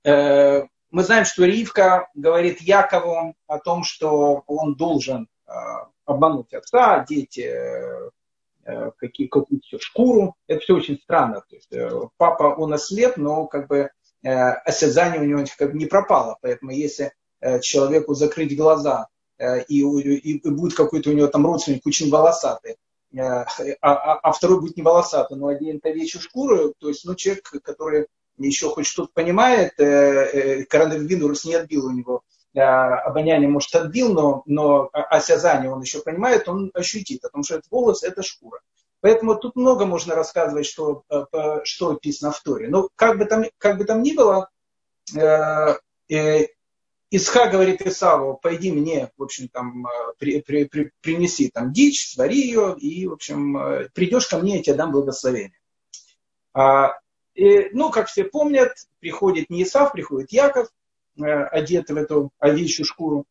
э, 0.03 0.63
мы 0.91 1.03
знаем, 1.03 1.23
что 1.23 1.45
Ривка 1.45 2.09
говорит 2.15 2.59
Якову 2.61 3.35
о 3.47 3.59
том, 3.59 3.83
что 3.83 4.43
он 4.47 4.75
должен 4.75 5.29
обмануть 6.05 6.53
отца, 6.53 6.95
одеть 6.95 7.39
какие, 8.97 9.27
какую-то 9.27 9.79
шкуру. 9.79 10.35
Это 10.47 10.59
все 10.59 10.75
очень 10.75 10.99
странно. 10.99 11.43
То 11.47 11.55
есть, 11.55 11.71
папа, 12.17 12.55
он 12.57 12.73
ослеп, 12.73 13.17
но 13.17 13.45
как 13.45 13.67
бы 13.67 13.89
Э, 14.25 14.53
осязание 14.65 15.21
у 15.21 15.25
него 15.25 15.45
как 15.55 15.71
бы 15.71 15.77
не 15.77 15.85
пропало. 15.85 16.37
Поэтому 16.41 16.71
если 16.71 17.13
э, 17.41 17.59
человеку 17.59 18.15
закрыть 18.15 18.57
глаза, 18.57 19.07
э, 19.37 19.63
и, 19.65 19.81
и, 19.81 20.37
и 20.37 20.49
будет 20.49 20.75
какой-то 20.75 21.11
у 21.11 21.13
него 21.13 21.27
там 21.27 21.45
родственник 21.45 21.85
очень 21.85 22.09
волосатый, 22.09 22.77
а, 23.17 23.45
а, 23.81 24.13
а 24.15 24.31
второй 24.31 24.59
будет 24.59 24.77
не 24.77 24.83
волосатый, 24.83 25.37
но 25.37 25.47
оденет 25.47 25.85
овечью 25.85 26.19
шкуру, 26.19 26.73
то 26.79 26.89
есть 26.89 27.05
ну, 27.05 27.13
человек, 27.13 27.49
который 27.63 28.07
еще 28.37 28.69
хоть 28.69 28.87
что-то 28.87 29.11
понимает, 29.13 29.73
коронавирус 29.77 31.45
не 31.45 31.53
отбил 31.53 31.85
у 31.85 31.91
него 31.91 32.23
обоняние, 32.61 33.49
может, 33.49 33.73
отбил, 33.75 34.13
но, 34.13 34.43
но 34.45 34.89
осязание 34.91 35.71
он 35.71 35.81
еще 35.81 36.01
понимает, 36.01 36.47
он 36.47 36.71
ощутит, 36.73 37.21
потому 37.21 37.43
что 37.43 37.55
этот 37.55 37.69
волос– 37.71 38.03
это 38.03 38.23
шкура. 38.23 38.59
Поэтому 39.05 39.35
тут 39.35 39.55
много 39.55 39.85
можно 39.85 40.15
рассказывать, 40.15 40.65
что, 40.65 41.03
э, 41.11 41.59
что 41.63 41.91
описано 41.91 42.31
в 42.31 42.41
Торе. 42.41 42.69
Но 42.69 42.89
как 42.95 43.19
бы 43.19 43.25
там, 43.25 43.45
как 43.59 43.77
бы 43.77 43.85
там 43.85 44.01
ни 44.01 44.13
было, 44.13 44.49
э, 45.15 45.75
э, 46.09 46.47
Исха 47.11 47.47
говорит 47.47 47.83
Исаву, 47.83 48.39
пойди 48.41 48.71
мне, 48.71 49.11
в 49.15 49.21
общем, 49.21 49.47
там, 49.49 49.85
при, 50.17 50.41
при, 50.41 50.65
при, 50.65 50.91
принеси 51.01 51.51
там 51.53 51.71
дичь, 51.71 52.13
свари 52.13 52.41
ее, 52.41 52.75
и, 52.79 53.05
в 53.05 53.13
общем, 53.13 53.89
придешь 53.93 54.25
ко 54.25 54.39
мне, 54.39 54.57
я 54.57 54.63
тебе 54.63 54.75
дам 54.75 54.91
благословение. 54.91 55.59
А, 56.55 56.93
и, 57.35 57.69
ну, 57.73 57.91
как 57.91 58.07
все 58.07 58.23
помнят, 58.23 58.73
приходит 58.99 59.51
не 59.51 59.61
Исав, 59.63 59.91
приходит 59.91 60.31
Яков, 60.31 60.69
одетый 61.17 61.95
в 61.95 61.99
эту 61.99 62.31
овечью 62.39 62.85
шкуру. 62.85 63.25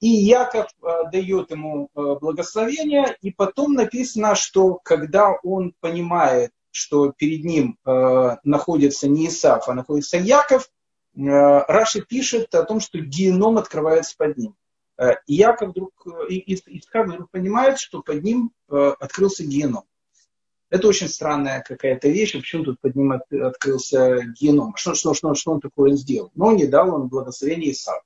И 0.00 0.08
Яков 0.08 0.68
э, 0.82 1.10
дает 1.12 1.50
ему 1.50 1.90
э, 1.94 2.00
благословение, 2.20 3.16
и 3.20 3.30
потом 3.30 3.74
написано, 3.74 4.34
что 4.34 4.80
когда 4.82 5.32
он 5.42 5.74
понимает, 5.80 6.52
что 6.70 7.12
перед 7.12 7.44
ним 7.44 7.76
э, 7.84 8.36
находится 8.42 9.08
не 9.08 9.28
Исаф, 9.28 9.68
а 9.68 9.74
находится 9.74 10.16
Яков, 10.16 10.70
Раши 11.12 12.02
пишет 12.02 12.54
о 12.54 12.62
том, 12.62 12.78
что 12.78 13.00
геном 13.00 13.58
открывается 13.58 14.14
под 14.16 14.38
ним. 14.38 14.54
И 15.26 15.34
Яков 15.34 15.70
вдруг, 15.70 15.92
и 16.30 16.54
Исхак 16.54 17.08
вдруг 17.08 17.30
понимает, 17.32 17.80
что 17.80 18.00
под 18.00 18.22
ним 18.22 18.52
открылся 18.68 19.44
геном. 19.44 19.82
Это 20.70 20.86
очень 20.86 21.08
странная 21.08 21.62
какая-то 21.62 22.08
вещь. 22.08 22.32
Почему 22.32 22.64
тут 22.64 22.80
под 22.80 22.94
ним 22.94 23.12
открылся 23.12 24.22
геном? 24.40 24.76
Что, 24.76 24.94
что, 24.94 25.14
что, 25.14 25.34
что 25.34 25.52
он 25.52 25.60
такое 25.60 25.96
сделал? 25.96 26.30
Но 26.36 26.52
не 26.52 26.66
дал 26.66 26.94
он 26.94 27.08
благословение 27.08 27.72
Исафу. 27.72 28.04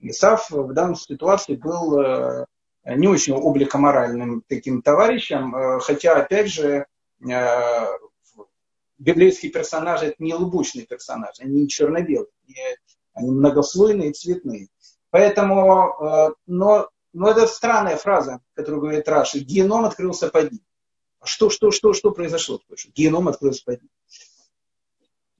Исав 0.00 0.50
в 0.50 0.72
данной 0.74 0.96
ситуации 0.96 1.56
был 1.56 1.98
э, 1.98 2.46
не 2.84 3.08
очень 3.08 3.34
обликоморальным 3.34 4.44
таким 4.46 4.82
товарищем, 4.82 5.56
э, 5.56 5.80
хотя, 5.80 6.16
опять 6.16 6.52
же, 6.52 6.84
э, 7.26 7.86
библейские 8.98 9.50
персонажи 9.50 10.06
это 10.06 10.16
не 10.18 10.34
лубочные 10.34 10.84
персонажи, 10.84 11.40
они 11.40 11.62
не 11.62 11.68
черно-белые, 11.68 12.28
они 13.14 13.30
многослойные 13.30 14.10
и 14.10 14.12
цветные. 14.12 14.68
Поэтому, 15.08 16.34
но, 16.46 16.88
но 17.12 17.30
это 17.30 17.46
странная 17.46 17.96
фраза, 17.96 18.40
которую 18.54 18.80
говорит 18.80 19.08
Раши, 19.08 19.38
геном 19.38 19.84
открылся 19.84 20.28
под 20.28 20.50
ним. 20.50 20.60
Что, 21.24 21.50
что, 21.50 21.70
что, 21.70 21.92
что 21.92 22.10
произошло? 22.10 22.60
Геном 22.94 23.28
открылся 23.28 23.62
под 23.64 23.82
ним. 23.82 23.90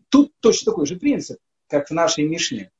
Тут 0.09 0.33
точно 0.41 0.73
такой 0.73 0.87
же 0.87 0.97
принцип, 0.97 1.39
как 1.69 1.89
в 1.89 1.93
нашей 1.93 2.25
Мишне. 2.25 2.71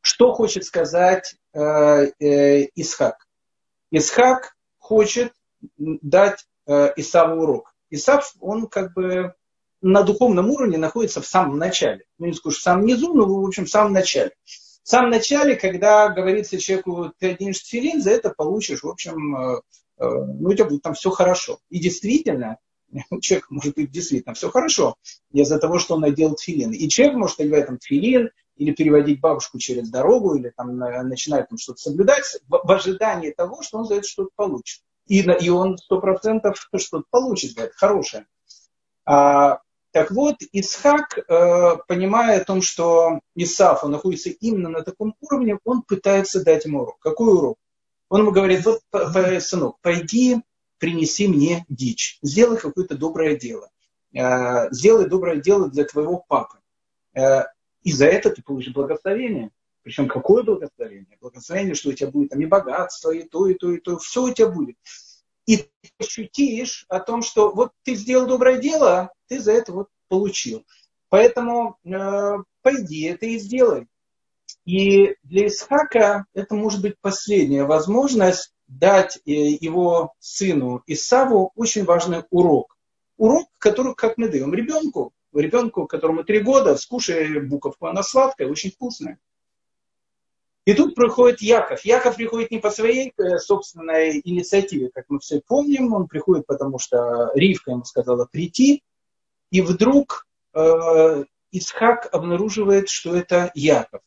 Что 0.00 0.32
хочет 0.32 0.64
сказать 0.64 1.36
э, 1.52 1.60
э, 1.60 2.68
Исхак? 2.74 3.26
Исхак 3.90 4.56
хочет 4.78 5.32
дать 5.76 6.46
э, 6.66 6.92
Исаву 6.96 7.42
урок. 7.42 7.74
Исав, 7.90 8.34
он 8.40 8.66
как 8.66 8.92
бы 8.94 9.34
на 9.80 10.02
духовном 10.02 10.50
уровне 10.50 10.78
находится 10.78 11.20
в 11.20 11.26
самом 11.26 11.58
начале. 11.58 12.04
Ну, 12.18 12.26
не 12.26 12.32
скажу 12.32 12.56
в 12.56 12.60
самом 12.60 12.86
низу, 12.86 13.12
но 13.12 13.26
в 13.26 13.46
общем 13.46 13.66
в 13.66 13.70
самом 13.70 13.92
начале. 13.92 14.32
В 14.44 14.88
самом 14.88 15.10
начале, 15.10 15.56
когда 15.56 16.08
говорится 16.08 16.58
человеку, 16.58 17.12
ты 17.18 17.30
оденешь 17.30 17.64
филин, 17.64 18.02
за 18.02 18.10
это 18.10 18.30
получишь, 18.30 18.82
в 18.82 18.88
общем, 18.88 19.36
э, 19.36 19.60
ну, 19.98 20.48
у 20.48 20.54
тебя 20.54 20.66
будет 20.66 20.82
там 20.82 20.94
все 20.94 21.10
хорошо. 21.10 21.58
И 21.70 21.78
действительно, 21.78 22.58
у 23.10 23.20
человека 23.20 23.48
может 23.50 23.74
быть 23.74 23.90
действительно 23.90 24.34
все 24.34 24.50
хорошо 24.50 24.96
из-за 25.32 25.58
того, 25.58 25.78
что 25.78 25.94
он 25.94 26.00
надел 26.00 26.34
тфилин. 26.34 26.72
И 26.72 26.88
человек 26.88 27.16
может 27.16 27.40
одевать 27.40 27.66
там 27.66 27.78
тфилин, 27.78 28.30
или 28.56 28.72
переводить 28.72 29.20
бабушку 29.20 29.58
через 29.58 29.90
дорогу, 29.90 30.34
или 30.34 30.52
там 30.56 30.76
начинает 30.76 31.48
там 31.48 31.58
что-то 31.58 31.80
соблюдать 31.80 32.24
в, 32.48 32.60
в 32.62 32.70
ожидании 32.70 33.30
того, 33.30 33.62
что 33.62 33.78
он 33.78 33.84
за 33.86 33.96
это 33.96 34.06
что-то 34.06 34.30
получит. 34.36 34.82
И, 35.06 35.20
и 35.20 35.48
он 35.50 35.76
сто 35.76 36.00
процентов 36.00 36.56
что-то 36.76 37.04
получит 37.10 37.52
за 37.52 37.64
это, 37.64 37.74
хорошее. 37.74 38.26
А, 39.04 39.58
так 39.90 40.10
вот, 40.10 40.36
Исхак, 40.52 41.18
э, 41.18 41.76
понимая 41.86 42.40
о 42.40 42.44
том, 42.44 42.62
что 42.62 43.20
Исаф, 43.34 43.84
он 43.84 43.92
находится 43.92 44.30
именно 44.30 44.68
на 44.68 44.82
таком 44.82 45.14
уровне, 45.20 45.58
он 45.64 45.82
пытается 45.82 46.42
дать 46.42 46.64
ему 46.64 46.82
урок. 46.82 46.98
Какой 47.00 47.32
урок? 47.32 47.58
Он 48.14 48.20
ему 48.20 48.30
говорит, 48.30 48.64
вот, 48.64 48.80
сынок, 49.42 49.80
пойди, 49.82 50.40
принеси 50.78 51.26
мне 51.26 51.66
дичь, 51.68 52.20
сделай 52.22 52.56
какое-то 52.58 52.96
доброе 52.96 53.34
дело. 53.34 53.68
Э, 54.16 54.70
сделай 54.70 55.08
доброе 55.08 55.38
дело 55.38 55.68
для 55.68 55.82
твоего 55.82 56.24
папы. 56.28 56.58
Э, 57.12 57.46
и 57.82 57.90
за 57.90 58.06
это 58.06 58.30
ты 58.30 58.40
получишь 58.40 58.72
благословение. 58.72 59.50
Причем 59.82 60.06
какое 60.06 60.44
благословение? 60.44 61.18
Благословение, 61.20 61.74
что 61.74 61.88
у 61.88 61.92
тебя 61.92 62.08
будет 62.08 62.30
там 62.30 62.40
и 62.40 62.46
богатство, 62.46 63.10
и 63.10 63.24
то, 63.24 63.48
и 63.48 63.54
то, 63.54 63.72
и 63.72 63.80
то. 63.80 63.98
Все 63.98 64.22
у 64.22 64.32
тебя 64.32 64.46
будет. 64.48 64.76
И 65.46 65.56
ты 65.56 65.68
ощутишь 65.98 66.86
о 66.88 67.00
том, 67.00 67.20
что 67.20 67.50
вот 67.50 67.72
ты 67.82 67.96
сделал 67.96 68.28
доброе 68.28 68.58
дело, 68.58 69.12
ты 69.26 69.40
за 69.40 69.50
это 69.50 69.72
вот 69.72 69.88
получил. 70.06 70.64
Поэтому 71.08 71.78
э, 71.84 72.36
пойди 72.62 73.06
это 73.06 73.26
и 73.26 73.40
сделай. 73.40 73.88
И 74.64 75.16
для 75.22 75.46
Исхака 75.48 76.26
это 76.32 76.54
может 76.54 76.80
быть 76.80 76.98
последняя 77.00 77.64
возможность 77.64 78.52
дать 78.66 79.18
э, 79.26 79.30
его 79.30 80.14
сыну 80.18 80.82
Исаву 80.86 81.52
очень 81.54 81.84
важный 81.84 82.24
урок. 82.30 82.76
Урок, 83.16 83.48
который, 83.58 83.94
как 83.94 84.16
мы 84.16 84.28
даем 84.28 84.54
ребенку 84.54 85.12
ребенку, 85.40 85.86
которому 85.86 86.24
три 86.24 86.40
года, 86.40 86.76
скушай 86.76 87.40
буковку, 87.40 87.86
она 87.86 88.02
сладкая, 88.02 88.48
очень 88.48 88.70
вкусная. 88.70 89.18
И 90.64 90.72
тут 90.72 90.94
приходит 90.94 91.42
Яков. 91.42 91.84
Яков 91.84 92.16
приходит 92.16 92.50
не 92.50 92.58
по 92.58 92.70
своей 92.70 93.12
э, 93.18 93.38
собственной 93.38 94.20
инициативе, 94.24 94.90
как 94.94 95.04
мы 95.08 95.18
все 95.18 95.42
помним. 95.46 95.92
Он 95.92 96.08
приходит, 96.08 96.46
потому 96.46 96.78
что 96.78 97.30
Ривка 97.34 97.72
ему 97.72 97.84
сказала 97.84 98.26
прийти. 98.30 98.82
и 99.50 99.60
вдруг 99.60 100.26
э, 100.54 101.24
Исхак 101.52 102.08
обнаруживает, 102.12 102.88
что 102.88 103.14
это 103.14 103.50
Яков. 103.54 104.00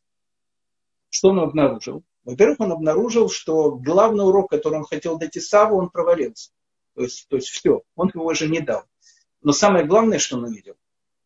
Что 1.18 1.30
он 1.30 1.40
обнаружил? 1.40 2.04
Во-первых, 2.26 2.60
он 2.60 2.74
обнаружил, 2.74 3.28
что 3.28 3.72
главный 3.72 4.24
урок, 4.24 4.52
который 4.52 4.76
он 4.76 4.86
хотел 4.86 5.18
дать 5.18 5.36
Исаву, 5.36 5.76
он 5.76 5.90
провалился. 5.90 6.52
То 6.94 7.02
есть, 7.02 7.28
то 7.28 7.38
есть 7.38 7.48
все, 7.48 7.82
он 7.96 8.12
его 8.14 8.26
уже 8.26 8.48
не 8.48 8.60
дал. 8.60 8.84
Но 9.42 9.52
самое 9.52 9.84
главное, 9.84 10.20
что 10.20 10.38
он 10.38 10.44
увидел, 10.44 10.76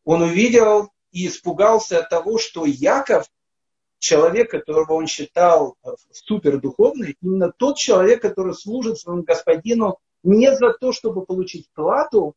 он 0.06 0.22
увидел 0.22 0.94
и 1.12 1.28
испугался 1.28 2.00
от 2.00 2.08
того, 2.08 2.38
что 2.38 2.66
Яков, 2.66 3.26
человек, 4.00 4.50
которого 4.52 4.94
он 4.94 5.08
считал 5.08 5.76
э, 5.84 5.90
супердуховный, 6.14 7.18
именно 7.22 7.52
тот 7.52 7.76
человек, 7.76 8.22
который 8.22 8.54
служит 8.54 8.98
своему 8.98 9.24
господину 9.24 9.98
не 10.24 10.56
за 10.56 10.72
то, 10.72 10.94
чтобы 10.94 11.26
получить 11.26 11.70
плату, 11.74 12.34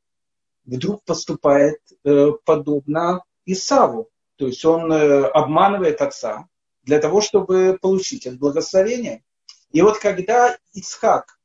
вдруг 0.64 1.04
поступает 1.04 1.78
э, 2.02 2.32
подобно 2.44 3.22
Исаву. 3.46 4.08
То 4.34 4.48
есть 4.48 4.64
он 4.64 4.92
э, 4.92 5.26
обманывает 5.28 6.02
отца 6.02 6.48
для 6.84 6.98
того, 6.98 7.20
чтобы 7.20 7.78
получить 7.80 8.26
это 8.26 8.36
благословение. 8.36 9.24
И 9.70 9.82
вот 9.82 9.98
когда 9.98 10.56
Исхак 10.72 11.38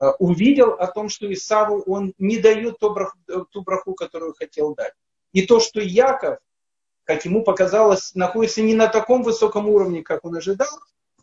э, 0.00 0.10
увидел 0.18 0.70
о 0.72 0.86
том, 0.86 1.08
что 1.08 1.32
Исаву 1.32 1.82
он 1.82 2.14
не 2.18 2.38
дает 2.38 2.78
ту 2.78 2.90
браху, 2.90 3.18
ту 3.50 3.62
браху, 3.62 3.94
которую 3.94 4.34
хотел 4.34 4.74
дать, 4.74 4.92
и 5.32 5.46
то, 5.46 5.60
что 5.60 5.80
Яков, 5.80 6.38
как 7.04 7.24
ему 7.24 7.42
показалось, 7.42 8.14
находится 8.14 8.62
не 8.62 8.74
на 8.74 8.86
таком 8.86 9.22
высоком 9.22 9.68
уровне, 9.68 10.02
как 10.02 10.24
он 10.24 10.36
ожидал, 10.36 10.68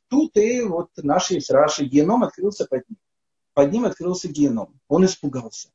тут 0.10 0.36
и 0.36 0.62
вот 0.62 0.90
наш 0.98 1.32
есть 1.32 1.52
Раши, 1.52 1.86
геном 1.86 2.24
открылся 2.24 2.66
под 2.66 2.90
ним. 2.90 2.98
Под 3.54 3.72
ним 3.72 3.86
открылся 3.86 4.28
геном. 4.28 4.80
Он 4.88 5.06
испугался. 5.06 5.70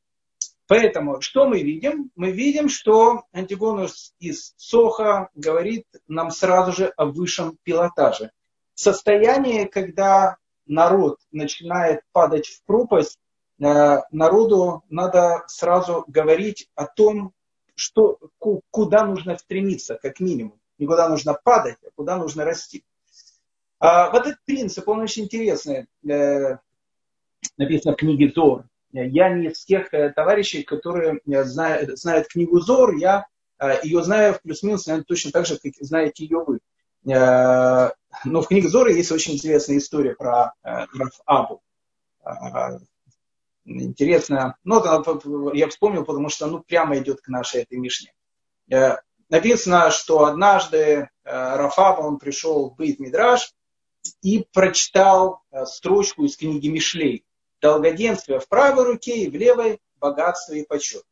Поэтому 0.67 1.21
что 1.21 1.47
мы 1.47 1.61
видим? 1.61 2.11
Мы 2.15 2.31
видим, 2.31 2.69
что 2.69 3.23
Антигонус 3.31 4.13
из 4.19 4.53
Соха 4.57 5.29
говорит 5.35 5.85
нам 6.07 6.31
сразу 6.31 6.71
же 6.71 6.87
о 6.97 7.05
высшем 7.05 7.57
пилотаже. 7.63 8.31
Состояние, 8.73 9.67
когда 9.67 10.37
народ 10.65 11.19
начинает 11.31 12.01
падать 12.11 12.47
в 12.47 12.63
пропасть, 12.63 13.19
э, 13.59 13.97
народу 14.11 14.83
надо 14.89 15.43
сразу 15.47 16.03
говорить 16.07 16.67
о 16.73 16.85
том, 16.85 17.33
что, 17.75 18.17
куда 18.71 19.05
нужно 19.05 19.37
стремиться, 19.37 19.99
как 20.01 20.19
минимум. 20.19 20.59
Не 20.79 20.87
куда 20.87 21.07
нужно 21.07 21.37
падать, 21.41 21.77
а 21.85 21.91
куда 21.95 22.17
нужно 22.17 22.43
расти. 22.43 22.83
А 23.79 24.09
вот 24.09 24.25
этот 24.25 24.43
принцип, 24.45 24.87
он 24.87 25.01
очень 25.01 25.25
интересный. 25.25 25.87
Э, 26.09 26.57
написано 27.57 27.93
в 27.93 27.97
книге 27.97 28.31
Зор. 28.33 28.65
Я 29.03 29.29
не 29.29 29.47
из 29.47 29.65
тех 29.65 29.93
э, 29.93 30.11
товарищей, 30.11 30.63
которые 30.63 31.19
э, 31.27 31.43
знают, 31.43 31.99
знают 31.99 32.29
книгу 32.29 32.59
Зор, 32.61 32.95
я 32.95 33.25
э, 33.59 33.79
ее 33.83 34.01
знаю 34.01 34.33
в 34.33 34.41
плюс-минус, 34.41 34.85
наверное, 34.85 35.05
точно 35.05 35.31
так 35.31 35.45
же, 35.45 35.57
как 35.57 35.73
знаете 35.81 36.23
ее 36.23 36.43
вы. 36.45 36.59
Но 37.03 38.41
в 38.41 38.47
книге 38.47 38.67
Зора 38.67 38.91
есть 38.91 39.11
очень 39.11 39.35
интересная 39.35 39.77
история 39.77 40.15
про 40.15 40.53
Рафабу. 40.63 41.61
Интересно. 43.63 44.55
Ну, 44.63 45.53
я 45.53 45.67
вспомнил, 45.67 46.03
потому 46.03 46.29
что 46.29 46.47
ну, 46.47 46.63
прямо 46.63 46.97
идет 46.97 47.21
к 47.21 47.27
нашей 47.27 47.61
этой 47.61 47.77
Мишне. 47.77 48.11
Написано, 49.29 49.91
что 49.91 50.25
однажды 50.25 51.09
Рафаба, 51.23 52.01
он 52.01 52.17
пришел 52.17 52.71
в 52.71 52.75
Бейт 52.75 52.99
Мидраш 52.99 53.53
и 54.23 54.47
прочитал 54.51 55.43
строчку 55.65 56.23
из 56.23 56.35
книги 56.37 56.69
Мишлей 56.69 57.23
долгоденствие 57.61 58.39
в 58.39 58.47
правой 58.47 58.85
руке 58.85 59.23
и 59.23 59.29
в 59.29 59.35
левой 59.35 59.79
богатство 59.99 60.53
и 60.53 60.65
почет. 60.65 61.03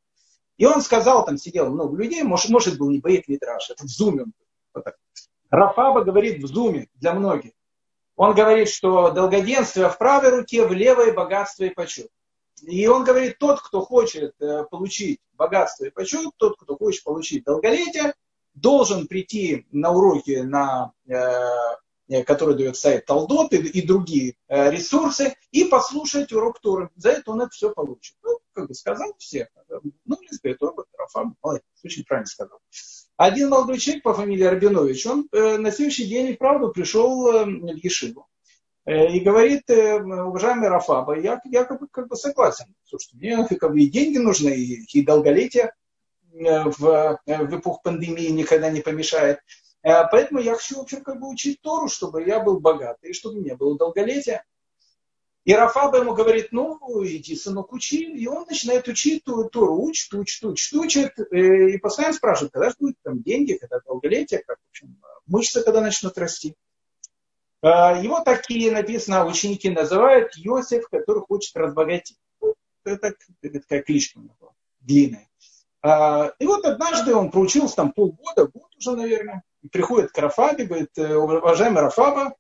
И 0.58 0.66
он 0.66 0.82
сказал, 0.82 1.26
там 1.26 1.38
сидело 1.38 1.70
много 1.70 1.98
людей, 1.98 2.24
может, 2.24 2.50
может 2.50 2.78
был 2.78 2.90
не 2.90 3.00
боец 3.00 3.28
Митраж, 3.28 3.70
это 3.70 3.84
в 3.84 3.88
зуме. 3.88 4.26
Вот 4.74 4.86
Рафаба 5.50 6.04
говорит 6.04 6.44
в 6.44 6.48
зуме 6.48 6.88
для 6.96 7.14
многих. 7.14 7.52
Он 8.16 8.36
говорит, 8.36 8.70
что 8.70 9.12
долгоденствие 9.12 9.90
в 9.90 9.98
правой 9.98 10.30
руке, 10.30 10.68
в 10.68 10.72
левой 10.72 11.14
богатство 11.14 11.64
и 11.64 11.70
почет. 11.70 12.10
И 12.62 12.88
он 12.88 13.04
говорит, 13.04 13.40
тот, 13.40 13.60
кто 13.62 13.82
хочет 13.82 14.36
э, 14.40 14.64
получить 14.70 15.20
богатство 15.34 15.86
и 15.86 15.90
почет, 15.90 16.30
тот, 16.38 16.58
кто 16.58 16.78
хочет 16.78 17.04
получить 17.04 17.44
долголетие, 17.44 18.14
должен 18.54 19.08
прийти 19.08 19.66
на 19.72 19.92
уроки 19.92 20.42
на 20.42 20.94
Э, 21.08 21.76
который 22.26 22.56
дает 22.56 22.76
сайт 22.78 23.06
Талдот 23.06 23.54
и, 23.54 23.58
и 23.58 23.86
другие 23.86 24.36
э, 24.48 24.72
ресурсы, 24.72 25.36
и 25.52 25.66
послушать 25.66 26.32
урок 26.34 26.60
Торы. 26.60 26.90
За 26.96 27.10
это 27.10 27.32
он 27.32 27.42
это 27.42 27.52
все 27.52 27.72
получит. 27.72 28.16
Ну, 28.24 28.40
как 28.54 28.68
бы 28.68 28.74
сказал 28.74 29.14
все. 29.18 29.50
Ну, 30.06 30.18
говорит, 30.44 30.62
Робот 30.62 30.88
Рафам, 30.98 31.36
молодец, 31.42 31.64
очень 31.84 32.04
правильно 32.04 32.28
сказал. 32.28 32.60
Один 33.18 33.50
молодой 33.50 33.78
человек 33.78 34.04
по 34.04 34.14
фамилии 34.14 34.44
Рабинович, 34.44 35.06
он 35.06 35.28
э, 35.32 35.58
на 35.58 35.72
следующий 35.72 36.06
день 36.06 36.28
и 36.28 36.34
правда 36.34 36.68
пришел 36.68 37.28
э, 37.28 37.46
в 37.46 37.76
Ешиву. 37.84 38.28
Э, 38.86 39.08
и 39.08 39.20
говорит, 39.20 39.70
э, 39.70 40.02
уважаемый 40.02 40.70
Рафаба, 40.70 41.20
я, 41.20 41.40
я 41.46 41.64
как, 41.64 41.80
бы, 41.80 41.88
как 41.88 42.08
бы 42.08 42.16
согласен. 42.16 42.66
Слушайте, 42.84 43.18
мне 43.18 43.48
как 43.58 43.72
бы 43.72 43.82
и 43.82 43.90
деньги 43.90 44.18
нужны, 44.18 44.50
и, 44.50 44.84
и 44.92 45.06
долголетие 45.06 45.74
э, 46.34 46.64
в, 46.66 47.20
в 47.26 47.60
эпоху 47.60 47.82
пандемии 47.84 48.28
никогда 48.28 48.70
не 48.70 48.82
помешает. 48.82 49.40
Э, 49.84 50.08
поэтому 50.10 50.40
я 50.40 50.54
хочу 50.54 50.78
вообще 50.78 51.02
как 51.02 51.20
бы 51.20 51.30
учить 51.30 51.62
Тору, 51.62 51.90
чтобы 51.90 52.24
я 52.24 52.40
был 52.40 52.60
богатый, 52.60 53.12
и 53.12 53.14
чтобы 53.14 53.42
мне 53.42 53.56
было 53.56 53.78
долголетие. 53.78 54.44
И 55.44 55.54
Рафаба 55.54 55.98
ему 55.98 56.14
говорит, 56.14 56.54
ну, 56.54 56.80
иди, 57.06 57.36
сынок, 57.36 57.74
учи. 57.74 58.06
И 58.14 58.28
он 58.28 58.46
начинает 58.48 58.88
учить 58.88 59.26
Тору, 59.26 59.76
учит, 59.76 60.14
учит, 60.14 60.44
учит, 60.46 60.74
учит. 60.74 61.20
Э, 61.20 61.70
и 61.70 61.78
постоянно 61.78 62.16
спрашивает, 62.16 62.54
когда 62.54 62.70
же 62.70 62.76
будут 62.80 62.96
там 63.04 63.22
деньги, 63.22 63.54
когда 63.54 63.82
долголетие, 63.82 64.42
как, 64.48 64.58
в 64.58 64.70
общем, 64.70 64.98
мышцы 65.28 65.62
когда 65.62 65.82
начнут 65.82 66.18
расти. 66.18 66.56
Э, 67.62 68.00
его 68.02 68.22
такие 68.22 68.72
написано, 68.72 69.26
ученики 69.26 69.70
называют 69.70 70.34
Йосиф, 70.38 70.88
который 70.88 71.24
хочет 71.24 71.56
разбогатеть. 71.58 72.18
Это, 72.86 73.16
это 73.42 73.60
такая 73.62 73.82
кличка 73.82 74.20
у 74.20 74.24
него, 74.24 74.54
длинная. 74.82 75.30
И 75.86 76.46
вот 76.46 76.66
однажды 76.66 77.16
он 77.16 77.32
проучился 77.32 77.78
там 77.78 77.94
полгода, 77.94 78.46
год 78.48 78.76
уже, 78.78 78.92
наверное 78.92 79.44
приходит 79.72 80.12
к 80.12 80.18
Рафабе, 80.18 80.66
говорит, 80.66 80.98
«Э, 80.98 81.16
уважаемый 81.16 81.82
Рафаба, 81.82 82.36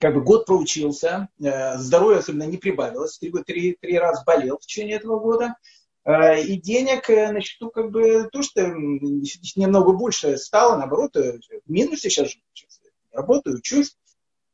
как 0.00 0.14
бы 0.14 0.22
год 0.22 0.46
проучился, 0.46 1.28
э, 1.40 1.78
здоровье 1.78 2.18
особенно 2.18 2.44
не 2.44 2.56
прибавилось, 2.56 3.18
три, 3.18 3.32
три, 3.44 3.76
три 3.80 3.98
раза 3.98 4.22
болел 4.24 4.58
в 4.58 4.62
течение 4.62 4.96
этого 4.96 5.18
года, 5.20 5.54
э, 6.04 6.42
и 6.42 6.60
денег 6.60 7.08
на 7.08 7.40
счету 7.40 7.70
как 7.70 7.90
бы 7.90 8.28
то, 8.32 8.42
что 8.42 8.62
немного 8.66 9.92
больше 9.92 10.36
стало, 10.36 10.76
наоборот, 10.76 11.14
в 11.14 11.70
минусе 11.70 12.10
сейчас 12.10 12.30
живу, 12.30 12.42
работаю, 13.12 13.56
учусь. 13.56 13.96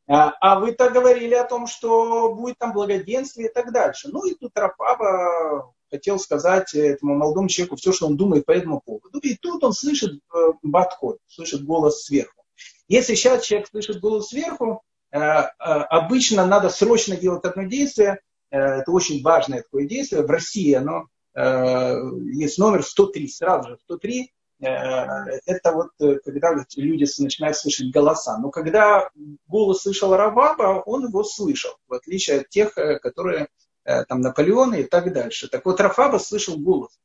А, 0.07 0.35
а 0.41 0.59
вы 0.59 0.73
так 0.73 0.93
говорили 0.93 1.35
о 1.35 1.45
том, 1.45 1.69
что 1.69 2.35
будет 2.35 2.59
там 2.59 2.73
благоденствие 2.73 3.49
и 3.49 3.53
так 3.53 3.73
дальше. 3.73 4.09
Ну 4.11 4.27
и 4.27 4.35
тут 4.35 4.51
Рафаба 4.59 5.73
хотел 5.91 6.19
сказать 6.19 6.75
этому 6.75 7.17
молодому 7.17 7.49
человеку 7.49 7.77
все, 7.77 7.93
что 7.93 8.07
он 8.07 8.17
думает 8.17 8.47
по 8.47 8.53
этому 8.53 8.81
поводу. 8.81 9.19
И 9.19 9.37
тут 9.37 9.63
он 9.65 9.73
слышит 9.73 10.13
э, 10.13 10.37
батхот, 10.63 11.19
слышит 11.27 11.65
голос 11.65 12.05
сверху. 12.05 12.45
Если 12.89 13.15
сейчас 13.15 13.45
человек 13.45 13.69
слышит 13.69 14.01
голос 14.01 14.29
сверху, 14.29 14.83
э, 15.11 15.19
э, 15.19 15.49
обычно 15.59 16.47
надо 16.47 16.71
срочно 16.71 17.17
делать 17.17 17.45
одно 17.45 17.65
действие. 17.65 18.21
Это 18.51 18.91
очень 18.91 19.23
важное 19.23 19.63
такое 19.63 19.87
действие. 19.87 20.23
В 20.23 20.31
России 20.31 20.73
оно 20.73 21.07
есть 21.37 22.59
номер 22.59 22.83
103, 22.83 23.29
сразу 23.29 23.69
же 23.69 23.79
103. 23.85 24.33
Это 24.59 25.73
вот 25.73 25.91
когда 25.97 26.57
люди 26.75 27.07
начинают 27.23 27.57
слышать 27.57 27.93
голоса. 27.93 28.39
Но 28.39 28.51
когда 28.51 29.09
голос 29.47 29.83
слышал 29.83 30.17
Раваба, 30.17 30.83
он 30.85 31.07
его 31.07 31.23
слышал, 31.23 31.71
в 31.87 31.95
отличие 31.95 32.41
от 32.41 32.49
тех, 32.49 32.75
которые 32.75 33.47
там 33.85 34.21
Наполеона 34.21 34.77
и 34.77 34.85
так 34.85 35.13
дальше. 35.13 35.49
Так 35.49 35.65
вот, 35.65 35.81
Рафаба 35.81 36.19
слышал 36.19 36.59
голос. 36.59 36.99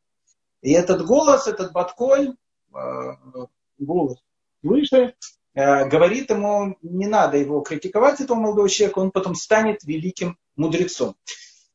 И 0.62 0.72
этот 0.72 1.06
голос, 1.06 1.48
этот 1.48 1.72
Батколь, 1.72 2.36
э, 2.74 3.12
голос 3.78 4.18
выше, 4.64 5.14
э, 5.54 5.88
говорит 5.88 6.32
ему, 6.32 6.76
не 6.82 7.06
надо 7.06 7.38
его 7.38 7.62
критиковать, 7.62 8.20
этого 8.20 8.38
молодого 8.38 8.68
человека, 8.68 9.00
он 9.00 9.12
потом 9.12 9.36
станет 9.36 9.84
великим 9.84 10.38
мудрецом. 10.56 11.16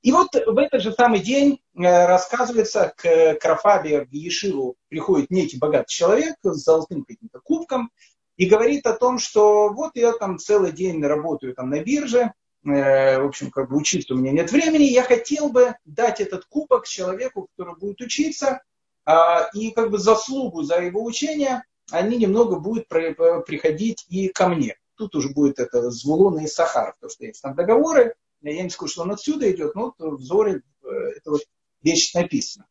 И 0.03 0.13
вот 0.13 0.29
в 0.35 0.59
этот 0.59 0.83
же 0.83 0.93
самый 0.93 1.21
день 1.21 1.61
рассказывается, 1.75 2.93
к, 2.97 3.35
к 3.35 3.45
Рафабе 3.45 4.07
в 4.07 4.13
Ешиву 4.13 4.77
приходит 4.89 5.31
некий 5.31 5.59
богатый 5.59 5.91
человек 5.91 6.37
с 6.43 6.65
золотым 6.65 7.05
каким-то 7.05 7.39
кубком 7.39 7.93
и 8.39 8.47
говорит 8.47 8.87
о 8.87 8.95
том, 8.95 9.19
что 9.19 9.69
вот 9.69 9.93
я 9.95 10.13
там 10.15 10.39
целый 10.39 10.73
день 10.73 11.05
работаю 11.05 11.55
там 11.55 11.69
на 11.69 11.81
бирже, 11.81 12.33
Э, 12.33 12.40
в 12.63 13.27
общем, 13.27 13.51
как 13.51 13.71
бы 13.71 13.77
учиться 13.77 14.15
у 14.15 14.19
меня 14.19 14.33
нет 14.33 14.53
времени, 14.53 14.85
я 14.85 15.03
хотел 15.03 15.49
бы 15.49 15.75
дать 15.85 16.21
этот 16.21 16.45
кубок 16.45 16.87
человеку, 16.87 17.49
который 17.57 17.77
будет 17.79 18.01
учиться, 18.01 18.63
а, 19.07 19.49
и 19.55 19.71
как 19.71 19.91
бы 19.91 19.99
заслугу 19.99 20.63
за 20.63 20.81
его 20.81 21.03
учение 21.03 21.63
они 21.91 22.19
немного 22.19 22.59
будут 22.59 22.87
приходить 22.89 24.07
и 24.09 24.29
ко 24.29 24.49
мне. 24.49 24.77
Тут 24.97 25.15
уже 25.15 25.31
будет 25.31 25.59
это 25.59 25.91
Звулон 25.91 26.39
и 26.39 26.47
Сахар, 26.47 26.95
потому 26.95 27.11
что 27.11 27.25
есть 27.25 27.43
там 27.43 27.55
договоры, 27.55 28.15
я 28.43 28.63
не 28.63 28.71
скажу, 28.71 28.93
что 28.93 29.03
он 29.03 29.13
отсюда 29.13 29.51
идет, 29.51 29.75
но 29.75 29.95
вот 29.99 30.19
в 30.19 30.23
Зоре 30.23 30.63
э, 30.83 30.89
это 31.17 31.31
вот 31.31 31.43
вещь 31.83 32.15
написана. 32.15 32.67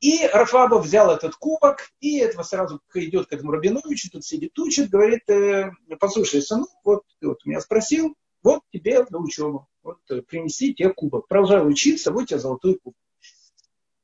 И 0.00 0.26
Рафаба 0.26 0.76
взял 0.76 1.10
этот 1.10 1.34
кубок, 1.34 1.90
и 2.00 2.18
этого 2.18 2.42
сразу 2.42 2.80
идет 2.94 3.26
к 3.26 3.32
этому 3.34 3.52
Рабиновичу, 3.52 4.10
тут 4.10 4.24
сидит, 4.24 4.58
учит, 4.58 4.88
говорит, 4.88 5.28
э, 5.28 5.72
послушай, 5.98 6.40
сынок, 6.40 6.70
вот 6.84 7.02
ты 7.20 7.28
вот 7.28 7.44
меня 7.44 7.60
спросил, 7.60 8.14
вот 8.42 8.62
тебе 8.72 9.04
на 9.10 9.18
учебу, 9.18 9.68
вот 9.82 9.98
э, 10.08 10.22
принеси 10.22 10.72
тебе 10.72 10.94
кубок, 10.94 11.28
продолжай 11.28 11.68
учиться, 11.68 12.12
вот 12.12 12.28
тебе 12.28 12.38
золотой 12.38 12.78
кубок. 12.78 12.98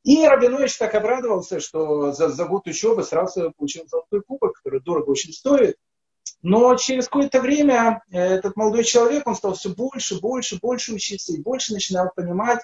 И 0.05 0.25
Рабинович 0.25 0.77
так 0.77 0.95
обрадовался, 0.95 1.61
что 1.61 2.13
за, 2.13 2.29
за 2.29 2.45
год 2.45 2.69
учебы 2.69 3.03
сразу 3.03 3.53
получил 3.57 3.89
золотой 3.89 4.23
кубок, 4.23 4.53
который 4.53 4.81
дорого 4.81 5.11
очень 5.11 5.33
стоит. 5.33 5.77
Но 6.43 6.77
через 6.77 7.07
какое-то 7.07 7.41
время 7.41 8.05
э, 8.11 8.19
этот 8.19 8.55
молодой 8.55 8.85
человек, 8.85 9.27
он 9.27 9.35
стал 9.35 9.55
все 9.55 9.71
больше, 9.71 10.21
больше, 10.21 10.59
больше 10.61 10.93
учиться 10.93 11.33
и 11.33 11.41
больше 11.41 11.73
начинал 11.73 12.11
понимать. 12.15 12.61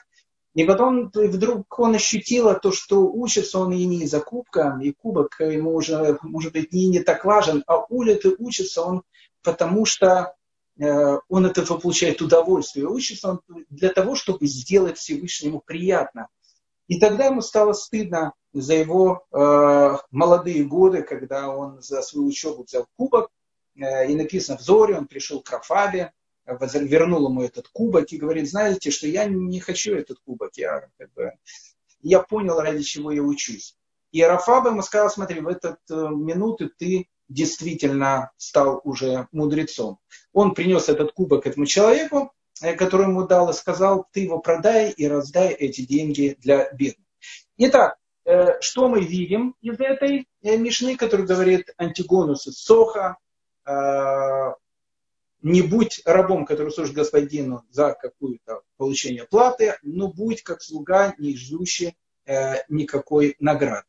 И 0.54 0.64
потом 0.64 1.10
вдруг 1.14 1.78
он 1.78 1.94
ощутил 1.94 2.54
то, 2.60 2.72
что 2.72 3.06
учится 3.10 3.58
он 3.58 3.72
и 3.72 3.84
не 3.86 4.06
за 4.06 4.20
кубка, 4.20 4.78
и 4.82 4.92
кубок 4.92 5.36
ему 5.40 5.74
уже, 5.74 6.18
может 6.22 6.52
быть, 6.52 6.72
не, 6.72 6.88
не 6.88 7.00
так 7.00 7.24
важен, 7.24 7.64
а 7.66 7.78
улет 7.88 8.26
и 8.26 8.34
учится 8.38 8.82
он 8.82 9.02
потому, 9.42 9.86
что 9.86 10.34
э, 10.78 11.18
он 11.28 11.46
от 11.46 11.56
этого 11.56 11.78
получает 11.78 12.20
удовольствие. 12.20 12.86
Учится 12.86 13.30
он 13.30 13.40
для 13.70 13.88
того, 13.88 14.14
чтобы 14.14 14.46
сделать 14.46 14.98
Всевышнему 14.98 15.62
приятно. 15.64 16.28
И 16.86 17.00
тогда 17.00 17.26
ему 17.26 17.40
стало 17.40 17.72
стыдно 17.72 18.34
за 18.52 18.74
его 18.74 19.24
э, 19.32 19.96
молодые 20.10 20.64
годы, 20.64 21.02
когда 21.02 21.48
он 21.48 21.80
за 21.80 22.02
свою 22.02 22.26
учебу 22.26 22.64
взял 22.64 22.86
кубок, 22.96 23.30
э, 23.76 24.10
и 24.10 24.14
написано 24.14 24.58
в 24.58 24.70
он 24.70 25.06
пришел 25.06 25.40
к 25.40 25.50
Рафабе, 25.50 26.12
вернул 26.46 27.28
ему 27.28 27.42
этот 27.42 27.68
кубок 27.68 28.12
и 28.12 28.18
говорит, 28.18 28.48
знаете, 28.48 28.90
что 28.90 29.06
я 29.06 29.24
не 29.24 29.60
хочу 29.60 29.94
этот 29.94 30.18
кубок, 30.20 30.50
я, 30.56 30.88
как 30.98 31.12
бы, 31.12 31.32
я 32.00 32.20
понял, 32.20 32.60
ради 32.60 32.82
чего 32.82 33.12
я 33.12 33.22
учусь. 33.22 33.76
И 34.10 34.22
Рафаба 34.22 34.70
ему 34.70 34.82
сказал, 34.82 35.08
смотри, 35.08 35.40
в 35.40 35.48
этот 35.48 35.78
э, 35.90 35.94
минуты 35.94 36.68
ты 36.76 37.08
действительно 37.28 38.30
стал 38.36 38.80
уже 38.84 39.28
мудрецом. 39.32 39.98
Он 40.32 40.52
принес 40.52 40.88
этот 40.90 41.12
кубок 41.12 41.46
этому 41.46 41.64
человеку, 41.64 42.32
Э, 42.62 42.74
который 42.74 43.06
ему 43.06 43.26
дал, 43.26 43.50
и 43.50 43.54
сказал, 43.54 44.06
ты 44.12 44.20
его 44.20 44.38
продай 44.38 44.90
и 44.90 45.06
раздай 45.08 45.52
эти 45.52 45.82
деньги 45.82 46.36
для 46.40 46.70
бедных. 46.72 47.06
Итак, 47.56 47.96
э, 48.24 48.60
что 48.60 48.88
мы 48.88 49.00
видим 49.00 49.56
из 49.60 49.80
этой 49.80 50.28
мишны, 50.42 50.96
который 50.96 51.26
говорит 51.26 51.74
Антигонус 51.76 52.46
из 52.46 52.58
Соха, 52.58 53.16
не 55.42 55.62
будь 55.62 56.02
рабом, 56.04 56.46
который 56.46 56.72
служит 56.72 56.94
господину 56.94 57.64
за 57.70 57.96
какую-то 58.00 58.62
получение 58.76 59.24
платы, 59.24 59.76
но 59.82 60.08
будь 60.08 60.42
как 60.42 60.62
слуга, 60.62 61.14
не 61.18 61.36
ждущий 61.36 61.96
никакой 62.68 63.36
награды. 63.40 63.88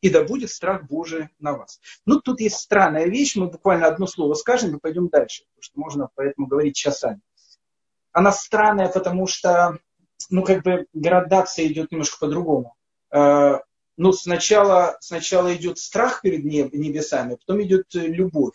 И 0.00 0.10
да 0.10 0.24
будет 0.24 0.50
страх 0.50 0.86
Божий 0.86 1.28
на 1.38 1.52
вас. 1.52 1.80
Ну, 2.06 2.20
тут 2.20 2.40
есть 2.40 2.56
странная 2.56 3.06
вещь, 3.06 3.36
мы 3.36 3.46
буквально 3.46 3.86
одно 3.86 4.06
слово 4.06 4.34
скажем 4.34 4.76
и 4.76 4.80
пойдем 4.80 5.08
дальше, 5.08 5.44
потому 5.44 5.62
что 5.62 5.80
можно 5.80 6.08
поэтому 6.14 6.46
говорить 6.46 6.76
часами 6.76 7.20
она 8.12 8.30
странная, 8.30 8.88
потому 8.88 9.26
что, 9.26 9.78
ну, 10.30 10.44
как 10.44 10.62
бы 10.62 10.86
градация 10.92 11.66
идет 11.66 11.90
немножко 11.90 12.18
по-другому. 12.20 12.76
Э, 13.10 13.60
ну, 13.96 14.12
сначала, 14.12 14.96
сначала 15.00 15.54
идет 15.54 15.78
страх 15.78 16.20
перед 16.22 16.44
небесами, 16.44 17.36
потом 17.36 17.62
идет 17.62 17.86
любовь. 17.92 18.54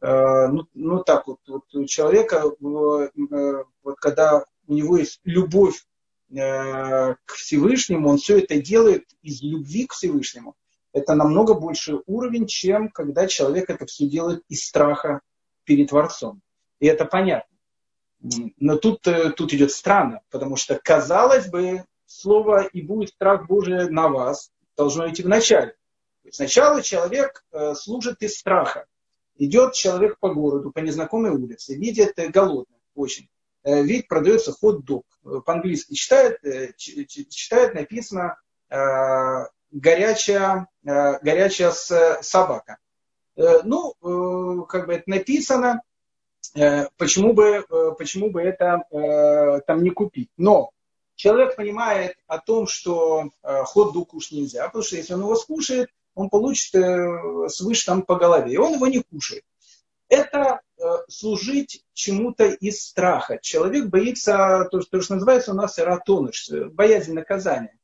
Э, 0.00 0.48
ну, 0.48 0.66
ну 0.74 1.02
так 1.02 1.26
вот, 1.26 1.40
вот 1.46 1.74
у 1.74 1.84
человека, 1.86 2.44
э, 2.46 3.64
вот 3.82 3.96
когда 3.98 4.44
у 4.66 4.74
него 4.74 4.96
есть 4.96 5.20
любовь 5.24 5.84
к 6.30 7.32
Всевышнему, 7.32 8.10
он 8.10 8.18
все 8.18 8.38
это 8.40 8.60
делает 8.60 9.06
из 9.22 9.40
любви 9.40 9.86
к 9.86 9.94
Всевышнему. 9.94 10.56
Это 10.92 11.14
намного 11.14 11.54
больше 11.54 12.00
уровень, 12.06 12.46
чем 12.46 12.90
когда 12.90 13.26
человек 13.26 13.70
это 13.70 13.86
все 13.86 14.06
делает 14.06 14.42
из 14.48 14.66
страха 14.66 15.20
перед 15.64 15.88
Творцом. 15.88 16.42
И 16.80 16.86
это 16.86 17.04
понятно. 17.04 17.56
Но 18.20 18.76
тут, 18.76 19.06
э, 19.06 19.30
тут 19.30 19.52
идет 19.52 19.70
странно, 19.70 20.22
потому 20.30 20.56
что, 20.56 20.80
казалось 20.82 21.46
бы, 21.48 21.84
слово 22.06 22.64
«и 22.66 22.82
будет 22.82 23.10
страх 23.10 23.46
Божий 23.46 23.88
на 23.90 24.08
вас» 24.08 24.50
должно 24.76 25.08
идти 25.08 25.22
в 25.22 25.28
начале. 25.28 25.76
Сначала 26.30 26.82
человек 26.82 27.44
э, 27.52 27.74
служит 27.74 28.22
из 28.22 28.36
страха. 28.36 28.86
Идет 29.38 29.74
человек 29.74 30.18
по 30.18 30.34
городу, 30.34 30.70
по 30.70 30.80
незнакомой 30.80 31.30
улице, 31.30 31.76
видит 31.76 32.18
э, 32.18 32.28
голодный 32.28 32.78
очень. 32.94 33.28
Видит, 33.64 34.08
продается 34.08 34.52
хот-дог. 34.52 35.04
По-английски 35.44 35.92
читает, 35.92 36.38
читает, 36.78 37.74
написано 37.74 38.38
горячая, 39.70 40.68
горячая 40.82 41.72
собака. 42.22 42.78
Ну, 43.36 44.64
как 44.68 44.86
бы 44.86 44.94
это 44.94 45.10
написано, 45.10 45.82
Э, 46.54 46.86
почему 46.96 47.32
бы, 47.32 47.64
э, 47.68 47.92
почему 47.98 48.30
бы 48.30 48.40
это 48.42 48.82
э, 48.90 49.60
там 49.66 49.82
не 49.82 49.90
купить. 49.90 50.30
Но 50.36 50.70
человек 51.14 51.56
понимает 51.56 52.16
о 52.26 52.38
том, 52.38 52.66
что 52.66 53.30
хот-дог 53.42 54.10
кушать 54.10 54.32
нельзя, 54.32 54.66
потому 54.66 54.84
что 54.84 54.96
если 54.96 55.14
он 55.14 55.20
его 55.20 55.34
скушает, 55.34 55.90
он 56.18 56.30
получит 56.30 56.74
свыше 57.52 57.86
там 57.86 58.02
по 58.02 58.16
голове, 58.16 58.52
и 58.52 58.56
он 58.56 58.74
его 58.74 58.86
не 58.88 59.02
кушает. 59.02 59.44
Это 60.08 60.60
служить 61.08 61.84
чему-то 61.92 62.46
из 62.46 62.82
страха. 62.82 63.38
Человек 63.40 63.86
боится, 63.86 64.66
то, 64.70 64.80
что, 64.80 64.90
то, 64.90 65.00
что 65.00 65.14
называется 65.14 65.52
у 65.52 65.54
нас 65.54 65.78
эратоныш, 65.78 66.50
боязнь 66.72 67.12
наказания. 67.12 67.78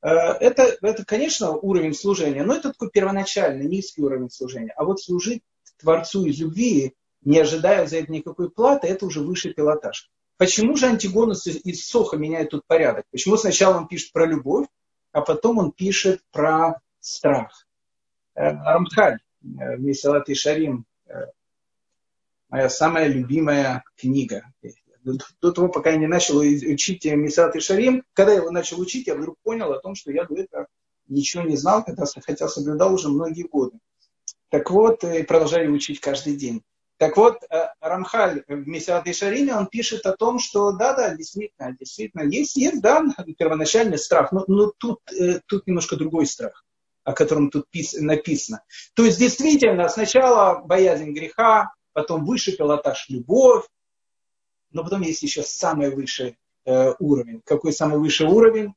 Это, 0.00 0.76
это, 0.82 1.04
конечно, 1.04 1.50
уровень 1.50 1.94
служения, 1.94 2.44
но 2.44 2.54
это 2.54 2.70
такой 2.70 2.90
первоначальный, 2.90 3.66
низкий 3.66 4.02
уровень 4.02 4.30
служения. 4.30 4.72
А 4.76 4.84
вот 4.84 5.00
служить 5.00 5.42
Творцу 5.80 6.26
из 6.26 6.38
любви, 6.38 6.94
не 7.22 7.38
ожидая 7.40 7.86
за 7.86 7.96
это 7.96 8.12
никакой 8.12 8.50
платы, 8.50 8.86
это 8.86 9.06
уже 9.06 9.20
высший 9.20 9.52
пилотаж. 9.54 10.10
Почему 10.36 10.76
же 10.76 10.86
Антигонус 10.86 11.46
из 11.46 11.88
Соха 11.88 12.16
меняет 12.18 12.50
тут 12.50 12.66
порядок? 12.66 13.06
Почему 13.10 13.36
сначала 13.36 13.78
он 13.78 13.88
пишет 13.88 14.12
про 14.12 14.26
любовь, 14.26 14.66
а 15.12 15.22
потом 15.22 15.58
он 15.58 15.72
пишет 15.72 16.20
про 16.30 16.80
страх? 17.04 17.66
Э, 18.34 18.50
Рамхаль, 18.50 19.18
э, 19.42 19.76
Месалат 19.76 20.28
и 20.28 20.34
Шарим, 20.34 20.86
э, 21.06 21.26
моя 22.48 22.68
самая 22.68 23.06
любимая 23.08 23.84
книга. 23.96 24.52
До 25.40 25.52
того, 25.52 25.68
пока 25.68 25.90
я 25.90 25.96
не 25.96 26.06
начал 26.06 26.38
учить 26.38 27.04
Месалат 27.04 27.56
и 27.56 27.60
Шарим, 27.60 28.04
когда 28.14 28.32
я 28.32 28.38
его 28.38 28.50
начал 28.50 28.80
учить, 28.80 29.06
я 29.06 29.14
вдруг 29.14 29.36
понял 29.42 29.70
о 29.72 29.80
том, 29.80 29.94
что 29.94 30.10
я 30.10 30.24
до 30.24 30.34
этого 30.34 30.66
ничего 31.08 31.42
не 31.42 31.56
знал, 31.56 31.84
хотя, 31.84 32.04
хотя 32.22 32.48
соблюдал 32.48 32.94
уже 32.94 33.10
многие 33.10 33.46
годы. 33.46 33.78
Так 34.48 34.70
вот, 34.70 35.04
и 35.04 35.22
продолжаю 35.24 35.72
учить 35.72 36.00
каждый 36.00 36.36
день. 36.36 36.62
Так 36.96 37.18
вот, 37.18 37.42
Рамхаль 37.80 38.44
в 38.48 38.66
Месиат 38.66 39.06
Ишариме, 39.06 39.54
он 39.54 39.66
пишет 39.66 40.06
о 40.06 40.16
том, 40.16 40.38
что 40.38 40.72
да-да, 40.72 41.14
действительно, 41.14 41.76
действительно, 41.78 42.22
есть, 42.22 42.56
есть, 42.56 42.80
да, 42.80 43.04
первоначальный 43.36 43.98
страх, 43.98 44.32
но, 44.32 44.44
но 44.46 44.72
тут, 44.78 45.00
тут 45.46 45.66
немножко 45.66 45.96
другой 45.96 46.26
страх, 46.26 46.63
о 47.04 47.12
котором 47.12 47.50
тут 47.50 47.66
написано. 48.00 48.62
То 48.94 49.04
есть, 49.04 49.18
действительно, 49.18 49.88
сначала 49.88 50.60
боязнь 50.64 51.12
греха, 51.12 51.72
потом 51.92 52.24
высший 52.24 52.56
пилотаж 52.56 53.06
любовь, 53.08 53.64
но 54.70 54.82
потом 54.82 55.02
есть 55.02 55.22
еще 55.22 55.42
самый 55.42 55.94
высший 55.94 56.36
э, 56.64 56.94
уровень. 56.98 57.42
Какой 57.44 57.72
самый 57.72 57.98
высший 57.98 58.26
уровень? 58.26 58.74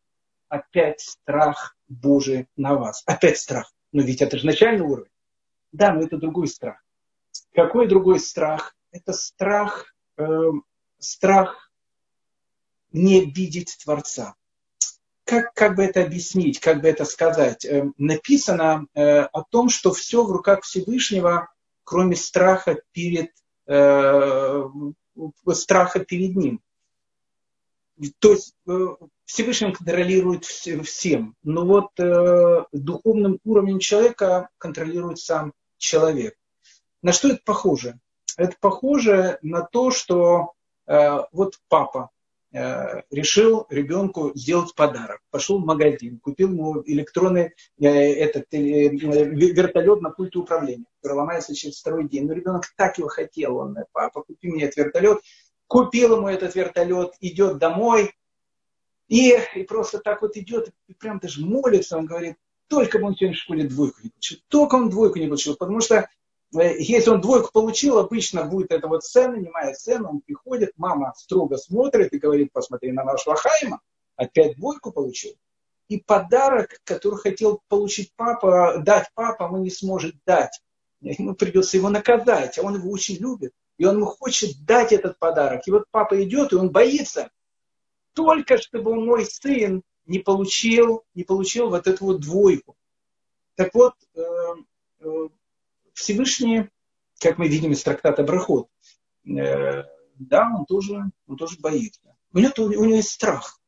Опять 0.50 1.02
страх 1.02 1.76
Божий 1.88 2.48
на 2.56 2.76
вас. 2.76 3.04
Опять 3.06 3.38
страх. 3.38 3.74
Но 3.92 4.04
ведь 4.04 4.22
это 4.22 4.38
же 4.38 4.46
начальный 4.46 4.86
уровень. 4.86 5.12
Да, 5.72 5.94
но 5.94 6.02
это 6.02 6.18
другой 6.18 6.48
страх. 6.48 6.84
Какой 7.54 7.88
другой 7.88 8.20
страх? 8.20 8.76
Это 8.92 9.14
страх, 9.14 9.96
э, 10.18 10.24
страх 11.00 11.72
не 12.92 13.26
видеть 13.26 13.78
Творца. 13.84 14.36
Как, 15.28 15.54
как 15.54 15.76
бы 15.76 15.84
это 15.84 16.04
объяснить, 16.04 16.62
как 16.62 16.82
бы 16.82 16.88
это 16.88 17.04
сказать? 17.04 17.66
Э, 17.66 17.92
написано 17.98 18.88
э, 18.94 19.24
о 19.24 19.44
том, 19.44 19.68
что 19.68 19.92
все 19.92 20.24
в 20.24 20.32
руках 20.32 20.64
Всевышнего, 20.64 21.50
кроме 21.84 22.16
страха 22.16 22.82
перед, 22.94 23.32
э, 23.68 24.64
страха 25.52 26.00
перед 26.00 26.34
Ним. 26.38 26.62
То 28.20 28.32
есть 28.32 28.56
Всевышний 29.26 29.74
контролирует 29.74 30.46
всем, 30.46 31.36
но 31.42 31.66
вот 31.66 31.90
духовным 32.72 33.40
уровнем 33.44 33.80
человека 33.80 34.50
контролирует 34.60 35.18
сам 35.18 35.52
человек. 35.78 36.36
На 37.02 37.12
что 37.12 37.30
это 37.30 37.42
похоже? 37.44 38.00
Это 38.38 38.56
похоже 38.62 39.40
на 39.42 39.64
то, 39.64 39.90
что 39.90 40.54
вот 40.86 41.60
папа 41.70 42.12
решил 42.52 43.68
ребенку 43.70 44.32
сделать 44.34 44.74
подарок. 44.74 45.20
Пошел 45.32 45.62
в 45.62 45.66
магазин, 45.66 46.20
купил 46.20 46.50
ему 46.50 46.82
электронный 46.86 47.54
э, 47.80 47.88
этот, 47.88 48.46
э, 48.52 48.90
вертолет 48.90 50.02
на 50.02 50.12
пульте 50.12 50.40
управления, 50.40 50.86
который 51.02 51.18
ломается 51.18 51.54
через 51.54 51.80
второй 51.80 52.08
день. 52.08 52.26
Но 52.26 52.34
ребенок 52.34 52.64
так 52.78 52.98
его 52.98 53.10
хотел. 53.10 53.58
Он, 53.58 53.76
папа, 53.92 54.24
купи 54.24 54.48
мне 54.48 54.64
этот 54.64 54.78
вертолет. 54.78 55.20
Купил 55.68 56.16
ему 56.16 56.30
этот 56.30 56.56
вертолет, 56.56 57.12
идет 57.20 57.58
домой, 57.58 58.12
и, 59.08 59.38
и 59.56 59.64
просто 59.64 60.00
так 60.00 60.22
вот 60.22 60.36
идет, 60.38 60.70
и 60.88 60.94
прям 60.94 61.20
даже 61.20 61.46
молится, 61.46 61.98
он 61.98 62.06
говорит, 62.06 62.36
только 62.68 63.00
бы 63.00 63.06
он 63.06 63.16
сегодня 63.16 63.36
в 63.36 63.40
школе 63.40 63.64
двойку 63.64 64.00
не 64.04 64.10
получил, 64.10 64.40
только 64.50 64.76
он 64.76 64.90
двойку 64.90 65.20
не 65.20 65.28
получил, 65.28 65.56
потому 65.56 65.80
что 65.80 65.96
э, 65.96 66.08
если 66.52 67.10
он 67.10 67.22
двойку 67.22 67.52
получил, 67.52 67.98
обычно 67.98 68.46
будет 68.46 68.72
эта 68.72 68.88
вот 68.88 69.04
сцена, 69.04 69.36
немая 69.36 69.74
сцена, 69.74 70.10
он 70.10 70.22
приходит, 70.22 70.72
мама 70.78 71.14
строго 71.18 71.58
смотрит 71.58 72.14
и 72.14 72.20
говорит, 72.20 72.52
посмотри 72.54 72.92
на 72.92 73.04
нашего 73.04 73.36
Хайма, 73.36 73.82
опять 74.16 74.56
двойку 74.58 74.92
получил. 74.92 75.34
И 75.90 76.00
подарок, 76.00 76.80
который 76.84 77.18
хотел 77.18 77.62
получить 77.68 78.14
папа, 78.16 78.78
дать 78.80 79.10
папа, 79.14 79.44
он 79.44 79.64
не 79.64 79.70
сможет 79.70 80.16
дать. 80.26 80.62
Ему 81.02 81.36
придется 81.36 81.78
его 81.78 81.90
наказать, 81.90 82.58
а 82.58 82.64
он 82.64 82.76
его 82.76 82.90
очень 82.92 83.18
любит. 83.18 83.54
И 83.78 83.86
он 83.86 84.04
хочет 84.06 84.66
дать 84.66 84.92
этот 84.92 85.20
подарок. 85.20 85.68
И 85.68 85.72
вот 85.72 85.86
папа 85.92 86.22
идет, 86.24 86.52
и 86.52 86.56
он 86.56 86.72
боится, 86.72 87.30
только 88.14 88.58
чтобы 88.58 88.96
мой 88.96 89.26
сын 89.26 89.84
не 90.06 90.20
получил, 90.20 91.04
не 91.14 91.24
получил 91.24 91.70
вот 91.70 91.88
эту 91.88 92.06
вот 92.06 92.22
двойку. 92.22 92.76
Так 93.56 93.74
вот, 93.74 93.94
э, 94.16 94.22
э, 95.02 95.28
Всевышний, 95.98 96.70
как 97.20 97.38
мы 97.38 97.48
видим 97.48 97.72
из 97.72 97.84
трактата 97.84 98.24
Брахот, 98.24 98.68
э, 99.26 99.84
да, 100.16 100.52
он 100.56 100.66
тоже, 100.66 101.04
он 101.28 101.38
тоже 101.38 101.58
боится. 101.60 102.16
У 102.34 102.40
него, 102.40 102.52
у 102.58 102.84
него 102.84 102.96
есть 102.96 103.12
страх. 103.12 103.60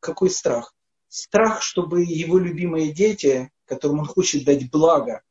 Какой 0.00 0.30
страх? 0.30 0.74
Страх, 1.08 1.62
чтобы 1.62 2.02
его 2.02 2.38
любимые 2.38 2.92
дети, 2.92 3.50
которым 3.66 4.00
он 4.00 4.06
хочет 4.06 4.44
дать 4.44 4.70
благо, 4.70 5.22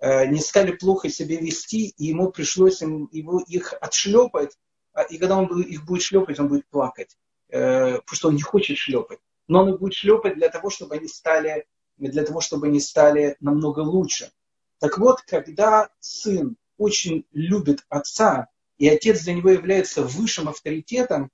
не 0.00 0.40
стали 0.40 0.72
плохо 0.72 1.08
себя 1.08 1.38
вести, 1.38 1.94
и 1.96 2.06
ему 2.06 2.32
пришлось 2.32 2.82
им, 2.82 3.08
его, 3.12 3.40
их 3.40 3.72
отшлепать, 3.80 4.58
а, 4.92 5.02
и 5.02 5.16
когда 5.16 5.38
он 5.38 5.60
их 5.62 5.84
будет 5.84 6.02
шлепать, 6.02 6.40
он 6.40 6.48
будет 6.48 6.66
плакать, 6.66 7.16
потому 7.48 8.02
что 8.10 8.28
он 8.28 8.34
не 8.34 8.42
хочет 8.42 8.78
шлепать 8.78 9.20
но 9.48 9.62
он 9.62 9.68
их 9.70 9.80
будет 9.80 9.94
шлепать 9.94 10.36
для 10.36 10.48
того, 10.48 10.70
чтобы 10.70 10.94
они 10.96 11.08
стали, 11.08 11.66
для 11.98 12.24
того, 12.24 12.40
чтобы 12.40 12.68
они 12.68 12.80
стали 12.80 13.36
намного 13.40 13.80
лучше. 13.80 14.32
Так 14.82 14.98
вот, 14.98 15.22
когда 15.22 15.90
сын 16.00 16.56
очень 16.76 17.24
любит 17.30 17.86
отца, 17.88 18.48
и 18.78 18.88
отец 18.88 19.22
для 19.22 19.34
него 19.34 19.50
является 19.50 20.02
высшим 20.02 20.48
авторитетом, 20.48 21.30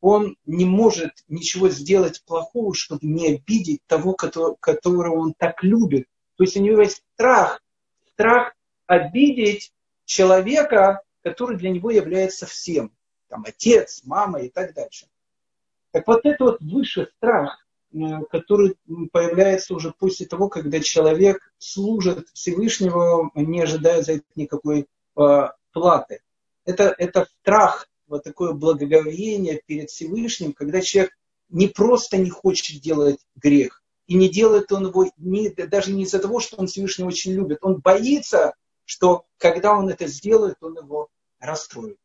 он 0.00 0.38
не 0.46 0.64
может 0.64 1.10
ничего 1.28 1.68
сделать 1.68 2.24
плохого, 2.24 2.74
чтобы 2.74 3.06
не 3.06 3.34
обидеть 3.34 3.82
того, 3.86 4.14
которого 4.14 5.14
он 5.14 5.34
так 5.36 5.62
любит. 5.62 6.08
То 6.36 6.44
есть 6.44 6.56
у 6.56 6.62
него 6.62 6.80
есть 6.80 7.04
страх, 7.12 7.62
страх 8.14 8.54
обидеть 8.86 9.74
человека, 10.06 11.02
который 11.20 11.58
для 11.58 11.68
него 11.68 11.90
является 11.90 12.46
всем. 12.46 12.96
Там 13.28 13.44
отец, 13.46 14.04
мама 14.04 14.40
и 14.40 14.48
так 14.48 14.72
дальше. 14.72 15.06
Так 15.90 16.06
вот 16.06 16.24
это 16.24 16.44
вот 16.44 16.62
высший 16.62 17.08
страх, 17.18 17.65
который 18.30 18.76
появляется 19.12 19.74
уже 19.74 19.92
после 19.92 20.26
того, 20.26 20.48
когда 20.48 20.80
человек 20.80 21.52
служит 21.58 22.28
Всевышнего, 22.32 23.30
не 23.34 23.62
ожидая 23.62 24.02
за 24.02 24.14
это 24.14 24.24
никакой 24.34 24.86
э, 25.16 25.48
платы. 25.72 26.20
Это, 26.64 26.94
это 26.98 27.26
страх, 27.40 27.88
вот 28.06 28.24
такое 28.24 28.52
благоговение 28.52 29.62
перед 29.66 29.90
Всевышним, 29.90 30.52
когда 30.52 30.80
человек 30.80 31.16
не 31.48 31.68
просто 31.68 32.18
не 32.18 32.30
хочет 32.30 32.80
делать 32.80 33.18
грех, 33.36 33.82
и 34.06 34.14
не 34.14 34.28
делает 34.28 34.72
он 34.72 34.86
его 34.88 35.10
не, 35.16 35.50
даже 35.50 35.92
не 35.92 36.04
из-за 36.04 36.18
того, 36.18 36.40
что 36.40 36.56
он 36.56 36.66
Всевышнего 36.66 37.08
очень 37.08 37.32
любит. 37.32 37.58
Он 37.62 37.80
боится, 37.80 38.54
что 38.84 39.24
когда 39.38 39.76
он 39.76 39.88
это 39.88 40.06
сделает, 40.06 40.56
он 40.60 40.76
его 40.76 41.08
расстроит. 41.40 41.98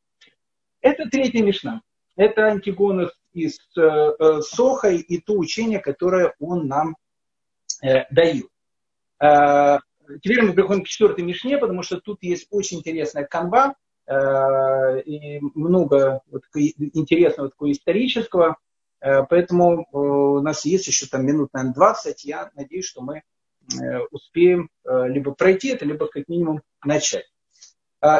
Это 0.81 1.07
третья 1.09 1.43
мишна. 1.43 1.81
Это 2.15 2.47
Антигонус 2.47 3.11
из 3.33 3.59
э, 3.77 3.81
э, 3.81 4.41
Сохой 4.41 4.97
и 4.97 5.19
то 5.19 5.33
учение, 5.33 5.79
которое 5.79 6.33
он 6.39 6.67
нам 6.67 6.95
э, 7.83 8.05
дает. 8.11 8.47
Теперь 10.23 10.41
мы 10.41 10.53
приходим 10.53 10.83
к 10.83 10.87
четвертой 10.87 11.23
Мишне, 11.23 11.57
потому 11.57 11.83
что 11.83 12.01
тут 12.01 12.23
есть 12.23 12.47
очень 12.49 12.79
интересная 12.79 13.23
канва 13.23 13.75
и 14.09 15.39
много 15.53 16.21
вот, 16.31 16.41
интересного 16.55 17.49
такого 17.49 17.71
исторического. 17.71 18.57
Поэтому 18.99 19.87
у 19.91 20.41
нас 20.41 20.65
есть 20.65 20.87
еще 20.87 21.05
там 21.05 21.23
минут, 21.23 21.53
наверное, 21.53 21.75
20. 21.75 22.25
Я 22.25 22.49
надеюсь, 22.55 22.85
что 22.85 23.01
мы 23.01 23.21
успеем 24.09 24.69
либо 24.83 25.33
пройти 25.35 25.69
это, 25.69 25.85
либо 25.85 26.07
как 26.07 26.27
минимум 26.27 26.61
начать. 26.83 27.31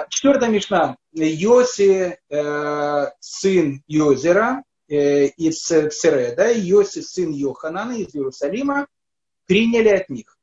Четвертая 0.10 0.52
мечта. 0.52 0.98
Йоси, 1.14 2.20
сын 3.20 3.84
Йозера, 3.88 4.64
из 4.92 5.62
Цереда, 5.62 6.52
Иосиф, 6.52 7.06
сын 7.06 7.32
Йоханана 7.32 7.94
из 7.94 8.14
Иерусалима, 8.14 8.88
приняли 9.46 9.90
от 9.90 10.10
них. 10.10 10.38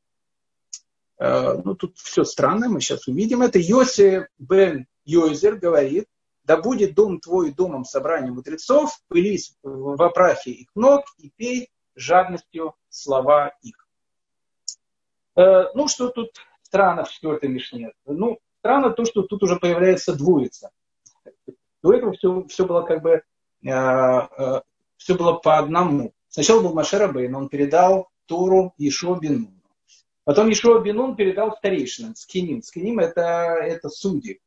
Э, 1.19 1.61
ну, 1.65 1.75
тут 1.75 1.99
все 1.99 2.25
странно, 2.25 2.69
мы 2.69 2.81
сейчас 2.81 3.09
увидим 3.09 3.43
это. 3.43 3.59
Йосиф 3.59 4.25
бен 4.39 4.87
Йозер 5.05 5.57
говорит, 5.57 6.07
да 6.45 6.57
будет 6.57 6.95
дом 6.95 7.21
твой 7.21 7.53
домом 7.53 7.85
собрания 7.85 8.31
мудрецов, 8.31 8.99
пылись 9.09 9.55
в 9.63 10.03
опрахе 10.03 10.53
их 10.53 10.69
ног 10.75 11.05
и 11.19 11.31
пей 11.37 11.71
жадностью 11.95 12.75
слова 12.89 13.53
их. 13.61 13.87
Э, 15.37 15.65
ну, 15.75 15.89
что 15.89 16.09
тут 16.09 16.31
странно 16.63 17.05
в 17.05 17.11
четвертой 17.11 17.51
Мишне? 17.51 17.93
Ну, 18.07 18.39
странно 18.61 18.91
то, 18.91 19.05
что 19.05 19.23
тут 19.23 19.43
уже 19.43 19.57
появляется 19.57 20.15
двоица. 20.15 20.71
До 21.83 21.93
этого 21.93 22.13
все, 22.13 22.45
все 22.45 22.67
было 22.67 22.83
как 22.83 23.03
бы 23.03 23.23
Э, 23.23 23.23
э, 23.23 23.38
все 23.63 25.15
было 25.15 25.33
по 25.35 25.59
одному. 25.59 26.13
Сначала 26.29 26.61
был 26.61 26.75
Машер 26.75 27.13
но 27.13 27.39
он 27.39 27.49
передал 27.49 28.09
Тору 28.27 28.75
Ешо 28.77 29.15
Бенуну. 29.15 29.59
Потом 30.25 30.49
Ешо 30.51 30.79
Бенун 30.79 31.17
передал 31.17 31.57
старейшинам, 31.57 32.15
скиним. 32.15 32.63
Скиним 32.63 32.99
это, 32.99 33.57
это 33.63 33.89
судьи. 33.89 34.41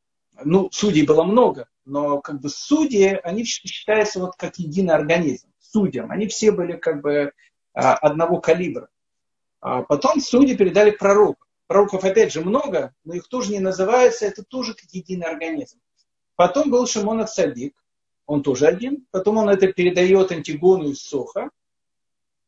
Ну, 0.43 0.69
судей 0.71 1.05
было 1.05 1.23
много, 1.23 1.67
но 1.85 2.21
как 2.21 2.39
бы 2.39 2.49
судьи, 2.49 3.19
они 3.23 3.43
считаются 3.43 4.19
вот 4.19 4.35
как 4.37 4.57
единый 4.57 4.93
организм. 4.93 5.47
Судьям. 5.59 6.11
Они 6.11 6.27
все 6.27 6.51
были 6.51 6.73
как 6.73 7.01
бы 7.01 7.33
а, 7.73 7.95
одного 7.95 8.39
калибра. 8.39 8.89
А 9.59 9.83
потом 9.83 10.19
судьи 10.19 10.55
передали 10.55 10.91
пророку. 10.91 11.45
Пророков 11.67 12.03
опять 12.03 12.33
же 12.33 12.41
много, 12.41 12.93
но 13.03 13.13
их 13.13 13.27
тоже 13.27 13.51
не 13.51 13.59
называется, 13.59 14.25
это 14.25 14.43
тоже 14.43 14.73
как 14.73 14.89
единый 14.91 15.27
организм. 15.27 15.79
Потом 16.35 16.69
был 16.69 16.85
Шимон 16.85 17.25
Садик, 17.27 17.80
он 18.31 18.43
тоже 18.43 18.65
один. 18.65 19.05
Потом 19.11 19.37
он 19.37 19.49
это 19.49 19.73
передает 19.73 20.31
Антигону 20.31 20.89
из 20.89 21.01
Соха, 21.01 21.49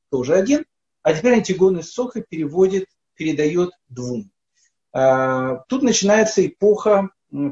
тоже 0.10 0.34
один. 0.34 0.66
А 1.02 1.14
теперь 1.14 1.34
Антигон 1.34 1.80
из 1.80 1.92
Соха 1.92 2.22
переводит, 2.22 2.88
передает 3.16 3.72
двум. 3.90 4.32
А, 4.94 5.58
тут 5.68 5.84
начинается 5.84 6.46
эпоха 6.46 7.10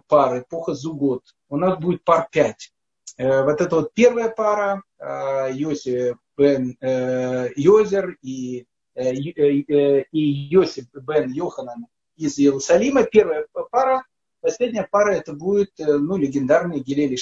пары, 0.08 0.40
эпоха 0.40 0.74
Зугот. 0.74 1.24
У 1.50 1.58
нас 1.58 1.78
будет 1.78 2.06
пар 2.06 2.30
пять. 2.32 2.72
Э, 3.18 3.44
вот 3.44 3.60
это 3.60 3.76
вот 3.76 3.94
первая 3.94 4.30
пара, 4.30 4.82
а, 4.98 5.50
Йосиф 5.50 6.16
бен 6.38 6.78
э, 6.80 7.50
Йозер 7.58 8.18
и, 8.22 8.66
э, 8.96 9.14
и 9.14 10.20
Йосиф 10.54 10.86
бен 10.94 11.34
Йоханан 11.34 11.88
из 12.16 12.40
Иерусалима. 12.40 13.04
Первая 13.04 13.46
пара. 13.72 14.06
Последняя 14.40 14.88
пара 14.90 15.12
это 15.16 15.34
будет 15.34 15.74
ну, 15.78 16.16
легендарный 16.16 16.80
Гилель 16.80 17.14
и 17.14 17.18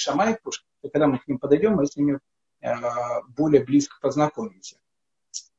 Когда 0.82 1.06
мы 1.06 1.18
к 1.18 1.28
ним 1.28 1.38
подойдем, 1.38 1.74
мы 1.74 1.86
с 1.86 1.96
ними 1.96 2.18
э, 2.60 2.72
более 3.28 3.64
близко 3.64 3.96
познакомимся. 4.00 4.76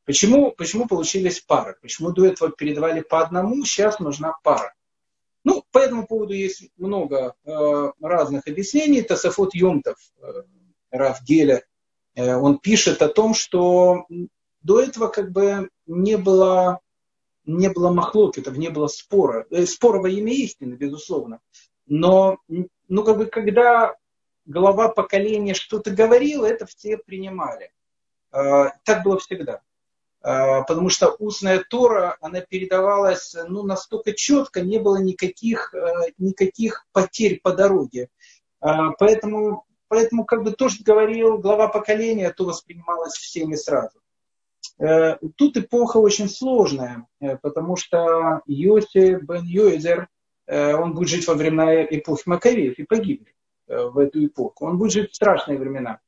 Почему, 0.05 0.51
почему 0.51 0.88
получились 0.88 1.39
пары? 1.39 1.78
Почему 1.82 2.11
до 2.11 2.26
этого 2.26 2.51
передавали 2.51 3.01
по 3.01 3.22
одному, 3.22 3.63
сейчас 3.65 3.99
нужна 3.99 4.34
пара? 4.43 4.74
Ну, 5.43 5.63
по 5.72 5.80
этому 5.80 6.05
поводу 6.05 6.34
есть 6.34 6.69
много 6.78 7.36
э, 7.45 7.91
разных 8.01 8.47
объяснений. 8.47 9.01
Тасафот 9.01 9.55
Йомтов, 9.55 9.97
э, 10.22 10.43
Раф 10.91 11.24
Геля, 11.24 11.63
э, 12.15 12.36
он 12.36 12.59
пишет 12.59 13.01
о 13.01 13.07
том, 13.07 13.34
что 13.34 14.05
до 14.61 14.82
этого 14.82 15.07
как 15.07 15.32
бы 15.32 15.69
не 15.88 16.17
было, 16.17 16.80
не 17.45 17.69
было 17.69 17.91
махлокетов, 17.91 18.57
не 18.57 18.69
было 18.69 18.88
спора. 18.88 19.47
Э, 19.49 19.65
спора 19.65 19.99
во 19.99 20.09
имя 20.09 20.34
истины, 20.34 20.74
безусловно. 20.76 21.39
Но 21.88 22.38
ну, 22.47 23.03
как 23.03 23.17
бы, 23.17 23.26
когда 23.26 23.95
глава 24.46 24.89
поколения 24.89 25.54
что-то 25.54 25.92
говорил, 25.92 26.44
это 26.44 26.66
все 26.66 26.98
принимали. 26.98 27.72
А, 28.32 28.70
так 28.84 29.04
было 29.04 29.20
всегда. 29.20 29.62
А, 30.22 30.62
потому 30.64 30.89
что 30.89 31.16
устная 31.20 31.64
Тора, 31.68 32.18
она 32.22 32.42
передавалась 32.42 33.36
ну, 33.48 33.64
настолько 33.64 34.14
четко, 34.14 34.62
не 34.62 34.80
было 34.80 34.98
никаких, 34.98 35.74
а, 35.74 36.06
никаких 36.18 36.86
потерь 36.92 37.39
по 37.42 37.54
дороге. 37.54 38.10
Поэтому, 38.60 39.66
поэтому 39.88 40.24
как 40.24 40.44
бы 40.44 40.52
то, 40.52 40.70
что 40.70 40.84
говорил 40.84 41.39
глава 41.39 41.68
поколения, 41.68 42.30
то 42.30 42.46
воспринималось 42.46 43.16
всеми 43.16 43.56
сразу. 43.56 43.98
Тут 45.36 45.58
эпоха 45.58 45.98
очень 45.98 46.30
сложная, 46.30 47.08
потому 47.42 47.76
что 47.76 48.42
Йоси 48.46 49.18
бен 49.20 49.46
Йозер, 49.46 50.10
он 50.46 50.94
будет 50.94 51.10
жить 51.10 51.28
во 51.28 51.34
времена 51.34 51.84
эпохи 51.84 52.22
Маковеев 52.28 52.78
и 52.78 52.84
погибнет. 52.84 53.34
Э, 53.72 53.86
в 53.86 53.97
эту 53.99 54.26
эпоху. 54.26 54.65
Он 54.65 54.78
будет 54.78 54.91
жить 54.91 55.11
в 55.11 55.15
страшные 55.15 55.57
времена. 55.57 56.01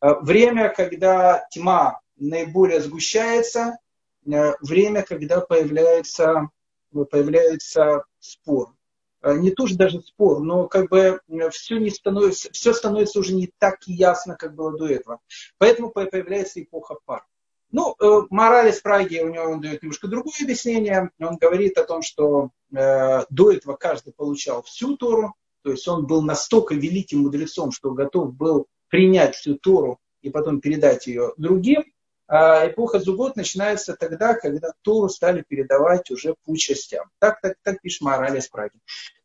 Э, 0.00 0.14
время, 0.20 0.68
когда 0.68 1.46
тьма 1.50 2.00
наиболее 2.16 2.80
сгущается, 2.80 3.78
время, 4.24 5.02
когда 5.02 5.40
появляется, 5.40 6.50
появляется 6.92 8.04
спор. 8.18 8.74
Не 9.22 9.52
то, 9.52 9.66
что 9.66 9.78
даже 9.78 10.02
спор, 10.02 10.40
но 10.40 10.68
как 10.68 10.90
бы 10.90 11.20
все, 11.50 11.78
не 11.78 11.90
становится, 11.90 12.50
все 12.52 12.74
становится 12.74 13.20
уже 13.20 13.34
не 13.34 13.50
так 13.58 13.78
ясно, 13.86 14.36
как 14.36 14.54
было 14.54 14.76
до 14.76 14.86
этого. 14.86 15.20
Поэтому 15.56 15.90
появляется 15.90 16.60
эпоха 16.60 16.96
пар. 17.04 17.24
Ну, 17.70 17.94
э, 18.00 18.22
мораль 18.30 18.70
из 18.70 18.80
Праги, 18.80 19.20
у 19.20 19.28
него 19.28 19.44
он 19.44 19.60
дает 19.60 19.82
немножко 19.82 20.08
другое 20.08 20.34
объяснение. 20.42 21.10
Он 21.20 21.36
говорит 21.36 21.78
о 21.78 21.84
том, 21.84 22.02
что 22.02 22.50
э, 22.74 23.24
до 23.30 23.52
этого 23.52 23.76
каждый 23.76 24.12
получал 24.12 24.62
всю 24.62 24.96
Тору, 24.96 25.34
то 25.62 25.70
есть 25.70 25.86
он 25.88 26.06
был 26.06 26.22
настолько 26.22 26.74
великим 26.74 27.20
мудрецом, 27.20 27.72
что 27.72 27.92
готов 27.92 28.34
был 28.34 28.66
принять 28.88 29.34
всю 29.34 29.56
Тору 29.56 29.98
и 30.22 30.30
потом 30.30 30.60
передать 30.60 31.06
ее 31.06 31.32
другим. 31.36 31.84
А 32.30 32.68
эпоха 32.68 33.00
Зугот 33.00 33.36
начинается 33.36 33.96
тогда, 33.96 34.34
когда 34.34 34.72
Тору 34.82 35.08
стали 35.08 35.42
передавать 35.48 36.10
уже 36.10 36.34
по 36.44 36.54
частям. 36.56 37.06
Так, 37.18 37.40
так, 37.40 37.54
так 37.62 37.80
пишет 37.80 38.02
мораль 38.02 38.36
из 38.36 38.48
Праги. 38.48 38.74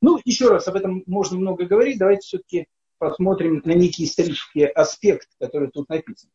Ну, 0.02 0.20
еще 0.24 0.48
раз, 0.48 0.68
об 0.70 0.76
этом 0.76 1.04
можно 1.06 1.38
много 1.38 1.66
говорить. 1.66 2.00
Давайте 2.00 2.22
все-таки 2.22 2.68
посмотрим 2.98 3.62
на 3.66 3.74
некий 3.74 4.06
исторический 4.06 4.64
аспект, 4.64 5.28
который 5.38 5.70
тут 5.70 5.90
написан. 5.90 6.30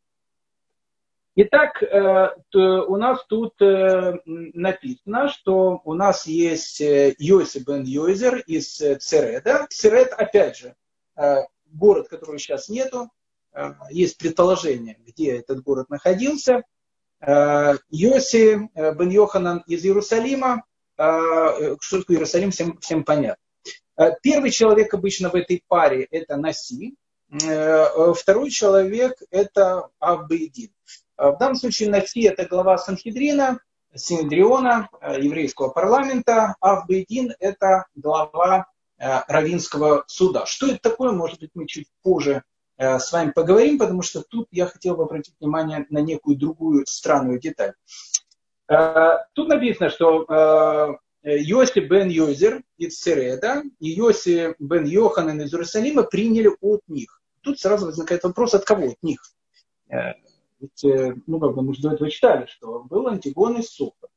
Итак, 1.41 1.83
э, 1.83 2.31
у 2.57 2.97
нас 2.97 3.24
тут 3.29 3.61
э, 3.62 4.14
написано, 4.24 5.29
что 5.29 5.81
у 5.85 5.95
нас 5.95 6.26
есть 6.26 6.81
э, 6.81 7.14
Йосип 7.16 7.68
бен 7.68 7.85
Йозер 7.85 8.39
из 8.39 8.76
Цереда. 8.76 9.66
Церед, 9.70 10.12
опять 10.14 10.57
же, 10.57 10.74
город, 11.66 12.09
которого 12.09 12.39
сейчас 12.39 12.68
нету. 12.68 13.09
Есть 13.91 14.18
предположение, 14.18 14.99
где 15.07 15.39
этот 15.39 15.62
город 15.62 15.91
находился. 15.91 16.64
Йоси 17.20 18.68
бен 18.74 19.09
Йоханан 19.09 19.62
из 19.66 19.85
Иерусалима. 19.85 20.64
Что 20.97 22.01
такое 22.01 22.16
Иерусалим, 22.16 22.51
всем, 22.51 22.79
всем 22.79 23.05
понятно. 23.05 23.43
Первый 24.22 24.51
человек 24.51 24.93
обычно 24.95 25.31
в 25.31 25.35
этой 25.35 25.62
паре– 25.68 26.05
это 26.11 26.37
Наси. 26.37 26.97
Второй 27.29 28.51
человек– 28.51 29.14
это 29.31 29.89
Аббейдин. 29.99 30.72
В 31.18 31.36
данном 31.36 31.56
случае 31.56 31.90
Нафи– 31.90 32.28
это 32.28 32.46
глава 32.46 32.78
Санхедрина, 32.78 33.58
Синедриона, 33.92 34.88
э, 35.00 35.20
еврейского 35.20 35.68
парламента, 35.70 36.54
а 36.60 36.86
Бейдин– 36.86 37.34
это 37.40 37.86
глава 37.96 38.66
э, 38.98 39.04
Равинского 39.26 40.04
суда. 40.06 40.46
Что 40.46 40.68
это 40.68 40.78
такое, 40.80 41.10
может 41.10 41.40
быть, 41.40 41.50
мы 41.54 41.66
чуть 41.66 41.88
позже 42.02 42.44
э, 42.76 43.00
с 43.00 43.10
вами 43.10 43.32
поговорим, 43.32 43.78
потому 43.78 44.02
что 44.02 44.22
тут 44.22 44.46
я 44.52 44.66
хотел 44.66 44.96
бы 44.96 45.02
обратить 45.04 45.34
внимание 45.40 45.86
на 45.90 45.98
некую 45.98 46.36
другую 46.36 46.86
странную 46.86 47.40
деталь. 47.40 47.74
Тут 49.32 49.48
написано, 49.48 49.88
что 49.88 50.98
Йоси 51.22 51.80
бен 51.80 52.10
Йозер 52.10 52.62
из 52.76 53.00
Середа 53.00 53.62
и 53.80 53.88
Йоси 53.88 54.54
бен 54.58 54.84
Йоханан 54.84 55.40
из 55.40 55.54
Иерусалима 55.54 56.02
приняли 56.02 56.50
от 56.60 56.82
них. 56.86 57.22
Тут 57.40 57.58
сразу 57.58 57.86
возникает 57.86 58.24
вопрос, 58.24 58.52
от 58.52 58.66
кого 58.66 58.88
от 58.88 59.02
них? 59.02 59.22
Ведь, 60.61 60.84
э, 60.84 61.14
ну, 61.26 61.38
как 61.40 61.54
бы 61.54 61.62
мы 61.62 61.74
же 61.74 61.82
до 61.82 61.92
этого 61.92 62.11
читали, 62.11 62.46
что 62.46 62.80
был 62.80 63.06
Антигон 63.06 63.59
и 63.59 63.62
Соха. 63.62 64.09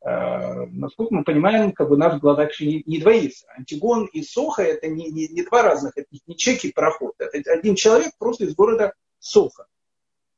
Э, 0.00 0.66
насколько 0.66 1.14
мы 1.14 1.24
понимаем, 1.24 1.72
как 1.72 1.88
бы 1.88 1.96
наш 1.96 2.20
глава 2.20 2.48
не, 2.60 2.82
не 2.86 2.98
двоится. 2.98 3.46
Антигон 3.56 4.06
и 4.06 4.22
Соха 4.22 4.62
это 4.62 4.86
не, 4.88 5.10
не, 5.10 5.28
не 5.28 5.42
два 5.42 5.62
разных, 5.62 5.96
это 5.96 6.08
не 6.26 6.36
чеки 6.36 6.72
пароход. 6.72 7.14
Это 7.18 7.52
один 7.52 7.74
человек 7.74 8.12
просто 8.18 8.44
из 8.44 8.54
города 8.54 8.94
Соха. 9.18 9.66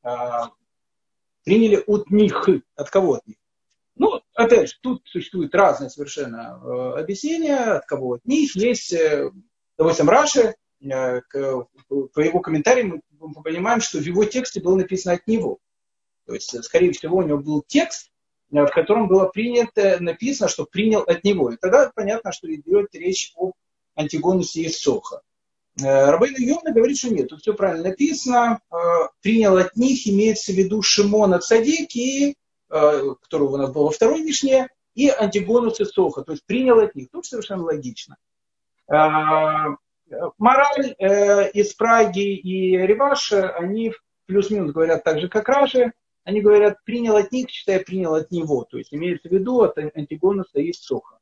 Э, 0.03 0.49
приняли 1.43 1.83
от 1.85 2.09
них. 2.09 2.47
От 2.75 2.89
кого 2.89 3.15
от 3.15 3.27
них? 3.27 3.37
Ну, 3.95 4.21
опять 4.33 4.69
же, 4.69 4.75
тут 4.81 5.01
существует 5.05 5.55
разные 5.55 5.89
совершенно 5.89 6.61
э, 6.61 6.99
объяснения, 6.99 7.57
от 7.57 7.85
кого 7.85 8.13
от 8.13 8.25
них. 8.25 8.55
Есть, 8.55 8.93
э, 8.93 9.31
допустим, 9.77 10.09
Раши, 10.09 10.55
по 10.79 12.19
его 12.19 12.39
комментариям 12.39 13.01
мы 13.19 13.43
понимаем, 13.43 13.81
что 13.81 13.97
в 13.99 14.03
его 14.03 14.25
тексте 14.25 14.61
было 14.61 14.75
написано 14.75 15.15
от 15.15 15.27
него. 15.27 15.59
То 16.27 16.33
есть, 16.33 16.63
скорее 16.63 16.91
всего, 16.91 17.17
у 17.17 17.23
него 17.23 17.39
был 17.39 17.63
текст, 17.65 18.11
э, 18.51 18.61
в 18.61 18.69
котором 18.69 19.07
было 19.07 19.27
принято, 19.27 19.97
написано, 20.01 20.49
что 20.49 20.65
принял 20.65 21.01
от 21.01 21.23
него. 21.23 21.51
И 21.51 21.57
тогда 21.57 21.91
понятно, 21.95 22.31
что 22.31 22.53
идет 22.53 22.93
речь 22.93 23.33
об 23.37 23.53
Антигонусе 23.95 24.61
и 24.61 24.69
Соха. 24.69 25.21
Э, 25.79 26.11
Рабейн 26.11 26.35
Йона 26.37 26.73
говорит, 26.73 26.97
что 26.97 27.13
нет, 27.13 27.29
тут 27.29 27.41
все 27.41 27.53
правильно 27.53 27.89
написано. 27.89 28.59
Э, 28.69 28.75
принял 29.21 29.55
от 29.57 29.75
них, 29.77 30.05
имеется 30.05 30.51
в 30.51 30.55
виду 30.55 30.81
Шимона 30.81 31.39
Цадик, 31.39 31.95
и, 31.95 32.35
которого 32.69 33.53
у 33.53 33.57
нас 33.57 33.71
было 33.71 33.85
во 33.85 33.91
второй 33.91 34.21
Мишне, 34.21 34.67
и 34.93 35.07
Антигонус 35.07 35.79
и 35.79 35.85
Соха. 35.85 36.23
То 36.23 36.33
есть 36.33 36.45
принял 36.45 36.79
от 36.79 36.95
них. 36.95 37.07
Тут 37.09 37.25
совершенно 37.25 37.63
логично. 37.63 38.17
Мораль 40.37 40.95
э, 40.97 41.51
из 41.51 41.73
Праги 41.73 42.35
и 42.35 42.77
Реваш, 42.77 43.33
они 43.33 43.93
плюс-минус 44.25 44.71
говорят 44.71 45.03
так 45.03 45.19
же, 45.19 45.29
как 45.29 45.49
Раши. 45.49 45.93
Они 46.23 46.41
говорят, 46.41 46.83
принял 46.83 47.15
от 47.15 47.31
них, 47.31 47.49
считая, 47.49 47.79
принял 47.79 48.13
от 48.13 48.31
него. 48.31 48.65
То 48.65 48.77
есть 48.77 48.93
имеется 48.93 49.29
в 49.29 49.31
виду, 49.31 49.61
от 49.61 49.77
Антигона 49.77 50.43
стоит 50.43 50.75
Соха. 50.75 51.17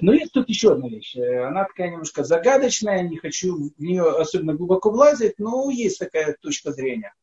Но 0.00 0.12
есть 0.12 0.32
тут 0.32 0.48
еще 0.48 0.72
одна 0.72 0.88
вещь. 0.88 1.16
Она 1.16 1.64
такая 1.64 1.90
немножко 1.90 2.24
загадочная, 2.24 3.02
не 3.02 3.16
хочу 3.16 3.70
в 3.76 3.80
нее 3.80 4.10
особенно 4.10 4.54
глубоко 4.54 4.90
влазить, 4.90 5.38
но 5.38 5.70
есть 5.70 5.98
такая 5.98 6.36
точка 6.40 6.72
зрения. 6.72 7.14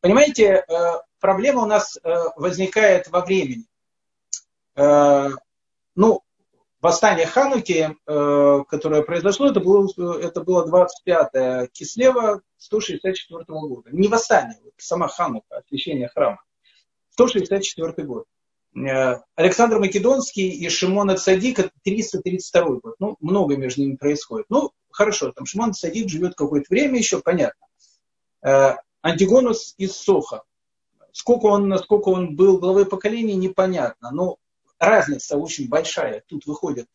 Понимаете, 0.00 0.44
э, 0.44 0.64
проблема 1.20 1.62
у 1.62 1.66
нас 1.66 1.96
э, 1.96 2.14
возникает 2.36 3.08
во 3.08 3.24
времени. 3.24 3.64
Э, 4.76 5.30
ну, 5.96 6.22
восстание 6.80 7.26
Хануки, 7.26 7.96
э, 8.06 8.64
которое 8.68 9.02
произошло, 9.02 9.50
это 9.50 9.60
было, 9.60 9.88
это 10.18 10.42
было 10.42 10.66
25 10.66 11.70
Кислева 11.72 12.42
164 12.58 13.44
года. 13.46 13.90
Не 13.92 14.08
восстание, 14.08 14.58
сама 14.76 15.08
Ханука, 15.08 15.58
освящение 15.58 16.08
храма. 16.08 16.40
164 17.10 18.06
год. 18.06 18.26
Э, 18.76 19.20
Александр 19.34 19.78
Македонский 19.78 20.48
и 20.48 20.68
Шимон 20.68 21.16
Цадик 21.16 21.72
332 21.82 22.62
год. 22.80 22.94
Ну, 22.98 23.16
много 23.20 23.56
между 23.56 23.82
ними 23.82 23.96
происходит. 23.96 24.46
Ну, 24.48 24.72
хорошо, 24.90 25.32
там 25.32 25.46
Шимон 25.46 25.72
Цадик 25.72 26.08
живет 26.08 26.34
какое-то 26.34 26.66
время 26.70 26.98
еще, 26.98 27.20
понятно. 27.20 27.66
Э, 28.42 28.76
Антигонус 29.02 29.74
из 29.78 29.96
Соха. 29.96 30.42
Сколько 31.12 31.46
он, 31.46 31.68
насколько 31.68 32.10
он 32.10 32.36
был 32.36 32.58
главой 32.58 32.86
поколения, 32.86 33.34
непонятно. 33.34 34.10
Но 34.12 34.38
разница 34.78 35.36
очень 35.36 35.68
большая 35.68 36.22
тут 36.26 36.46
выходит. 36.46 36.86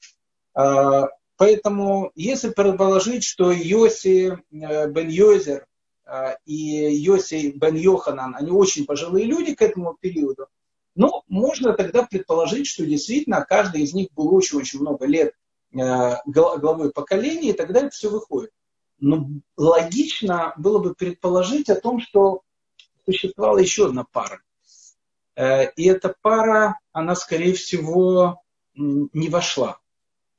А, 0.53 1.07
поэтому, 1.38 2.11
если 2.15 2.49
предположить, 2.49 3.23
что 3.23 3.51
Йоси 3.51 4.38
э, 4.51 4.89
бен 4.89 5.09
Йозер 5.09 5.65
а, 6.05 6.38
и 6.45 6.95
Йоси 6.95 7.53
бен 7.55 7.75
Йоханан, 7.75 8.36
они 8.36 8.51
очень 8.51 8.86
пожилые 8.86 9.25
люди 9.25 9.55
к 9.55 9.61
этому 9.61 9.95
периоду, 9.99 10.47
ну, 10.95 11.23
можно 11.27 11.73
тогда 11.73 12.03
предположить, 12.03 12.67
что 12.67 12.86
действительно 12.86 13.43
каждый 13.43 13.81
из 13.81 13.93
них 13.93 14.09
был 14.15 14.34
очень-очень 14.34 14.79
много 14.79 15.07
лет 15.07 15.34
э, 15.73 16.15
главой 16.25 16.91
поколения, 16.91 17.49
и 17.49 17.53
тогда 17.53 17.79
это 17.79 17.89
все 17.89 18.09
выходит. 18.09 18.51
Но 18.99 19.27
логично 19.57 20.53
было 20.57 20.79
бы 20.79 20.93
предположить 20.93 21.69
о 21.69 21.75
том, 21.75 21.99
что 21.99 22.41
существовала 23.05 23.57
еще 23.57 23.88
одна 23.88 24.05
пара. 24.09 24.41
Э, 25.36 25.71
и 25.71 25.86
эта 25.88 26.15
пара, 26.21 26.79
она, 26.91 27.15
скорее 27.15 27.53
всего, 27.53 28.41
не 28.75 29.29
вошла. 29.29 29.79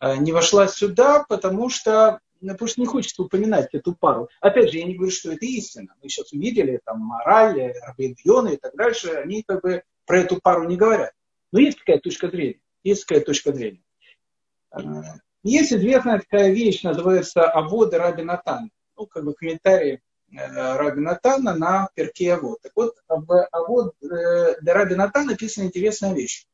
Э, 0.00 0.16
не 0.16 0.32
вошла 0.32 0.68
сюда, 0.68 1.24
потому 1.28 1.68
что, 1.68 2.20
ну, 2.40 2.52
потому 2.52 2.68
что 2.68 2.80
не 2.80 2.86
хочется 2.86 3.22
упоминать 3.22 3.70
эту 3.72 3.94
пару. 3.94 4.28
Опять 4.40 4.70
же, 4.70 4.78
я 4.78 4.84
не 4.84 4.94
говорю, 4.94 5.12
что 5.12 5.32
это 5.32 5.44
истина. 5.46 5.94
Мы 6.02 6.08
сейчас 6.08 6.32
увидели, 6.32 6.80
там, 6.84 7.00
мораль, 7.00 7.72
Рабин 7.86 8.14
и 8.48 8.56
так 8.56 8.74
дальше, 8.76 9.08
они 9.10 9.42
как 9.42 9.62
бы 9.62 9.82
про 10.06 10.20
эту 10.20 10.40
пару 10.40 10.64
не 10.68 10.76
говорят. 10.76 11.12
Но 11.52 11.60
есть 11.60 11.78
такая 11.78 11.98
точка 11.98 12.28
зрения. 12.28 12.60
Есть 12.82 13.06
такая 13.06 13.24
точка 13.24 13.52
зрения. 13.52 13.82
Э, 14.72 14.80
есть 15.42 15.72
известная 15.72 16.20
такая 16.20 16.52
вещь, 16.52 16.82
называется 16.82 17.50
Авода 17.50 17.98
Раби 17.98 18.22
Натан. 18.22 18.70
Ну, 18.96 19.06
как 19.06 19.24
бы 19.24 19.34
комментарии 19.34 20.00
Раби 20.36 21.00
Натана 21.00 21.54
на 21.54 21.88
перке 21.94 22.34
Авод. 22.34 22.60
Так 22.62 22.72
вот, 22.74 22.96
в 23.08 23.46
Авод 23.52 23.94
э, 24.02 24.60
для 24.60 24.74
Раби 24.74 24.94
Натана 24.94 25.32
написана 25.32 25.64
интересная 25.64 26.12
вещь. 26.12 26.46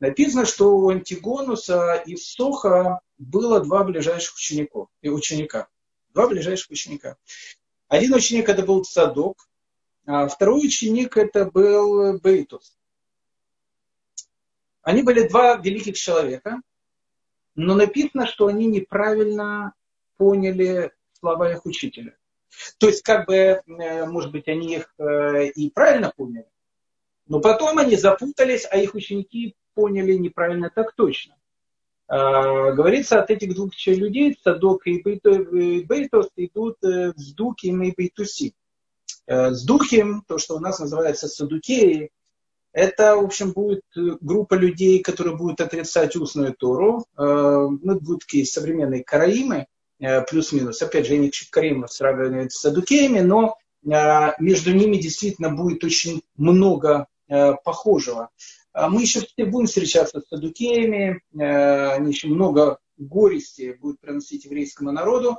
Написано, 0.00 0.46
что 0.46 0.76
у 0.76 0.88
Антигонуса 0.88 1.94
и 2.06 2.16
Соха 2.16 3.00
было 3.18 3.60
два 3.60 3.84
ближайших 3.84 4.34
учеников, 4.34 4.88
и 5.00 5.08
ученика. 5.08 5.68
Два 6.14 6.28
ближайших 6.28 6.70
ученика. 6.70 7.16
Один 7.88 8.14
ученик 8.14 8.48
это 8.48 8.64
был 8.64 8.84
Садок, 8.84 9.48
а 10.06 10.26
второй 10.26 10.66
ученик 10.66 11.16
это 11.16 11.44
был 11.44 12.18
Бейтус. 12.18 12.76
Они 14.82 15.02
были 15.02 15.28
два 15.28 15.56
великих 15.56 15.96
человека, 15.96 16.60
но 17.54 17.74
написано, 17.74 18.26
что 18.26 18.46
они 18.48 18.66
неправильно 18.66 19.74
поняли 20.16 20.92
слова 21.12 21.52
их 21.52 21.64
учителя. 21.66 22.16
То 22.78 22.88
есть, 22.88 23.02
как 23.02 23.26
бы, 23.26 23.34
э, 23.34 24.06
может 24.06 24.32
быть, 24.32 24.48
они 24.48 24.76
их 24.76 24.94
э, 24.98 25.48
и 25.48 25.70
правильно 25.70 26.12
поняли, 26.14 26.46
Но 27.26 27.40
потом 27.40 27.78
они 27.78 27.96
запутались, 27.96 28.66
а 28.70 28.76
их 28.76 28.94
ученики 28.94 29.54
поняли 29.74 30.14
неправильно 30.14 30.70
так 30.70 30.94
точно. 30.94 31.36
А, 32.08 32.72
говорится, 32.72 33.20
от 33.20 33.30
этих 33.30 33.54
двух 33.54 33.72
людей, 33.86 34.36
Садок 34.42 34.86
и 34.86 35.00
Бейтос, 35.00 36.28
идут 36.36 36.76
э, 36.84 37.12
с 37.16 37.32
Дуким 37.32 37.82
и 37.82 37.92
Бейтуси. 37.96 38.54
Духим, 39.26 40.24
то, 40.26 40.36
что 40.36 40.56
у 40.56 40.58
нас 40.58 40.80
называется 40.80 41.28
Садукеи, 41.28 42.10
это, 42.72 43.16
в 43.16 43.24
общем, 43.24 43.52
будет 43.52 43.84
группа 43.94 44.54
людей, 44.54 45.00
которые 45.00 45.36
будут 45.36 45.60
отрицать 45.60 46.16
устную 46.16 46.54
Тору. 46.54 47.06
Ну, 47.16 48.00
будут 48.00 48.22
такие 48.22 48.44
современные 48.44 49.04
караимы, 49.04 49.68
плюс-минус. 50.28 50.82
Опять 50.82 51.06
же, 51.06 51.14
я 51.14 51.20
не 51.20 51.30
караимов 51.50 51.92
сравниваю 51.92 52.50
с 52.50 52.54
садукеями, 52.54 53.20
но 53.20 53.56
между 53.84 54.72
ними 54.72 54.96
действительно 54.96 55.50
будет 55.50 55.84
очень 55.84 56.22
много 56.36 57.06
похожего. 57.64 58.30
А 58.72 58.88
мы 58.88 59.02
еще 59.02 59.20
будем 59.36 59.66
встречаться 59.66 60.20
с 60.20 60.28
садукеями, 60.28 61.20
э, 61.38 61.88
они 61.92 62.12
еще 62.12 62.28
много 62.28 62.78
горести 62.96 63.76
будут 63.80 64.00
приносить 64.00 64.46
еврейскому 64.46 64.92
народу. 64.92 65.38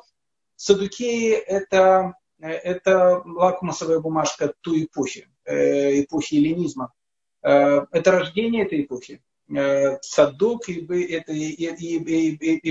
Садукеи 0.56 1.32
это, 1.32 2.14
это 2.40 3.24
лакмусовая 3.26 4.00
бумажка 4.00 4.54
той 4.62 4.84
эпохи, 4.84 5.28
э, 5.46 6.02
эпохи 6.02 6.36
эллинизма. 6.36 6.94
Э, 7.42 7.86
это 7.92 8.12
рождение 8.12 8.66
этой 8.66 8.84
эпохи. 8.84 9.24
Садок 9.48 10.70
и, 10.70 10.82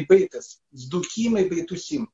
Бейтес, 0.08 0.60
с 0.70 0.88
Дуким 0.88 1.36
и 1.36 1.48
Бейтусим. 1.48 2.10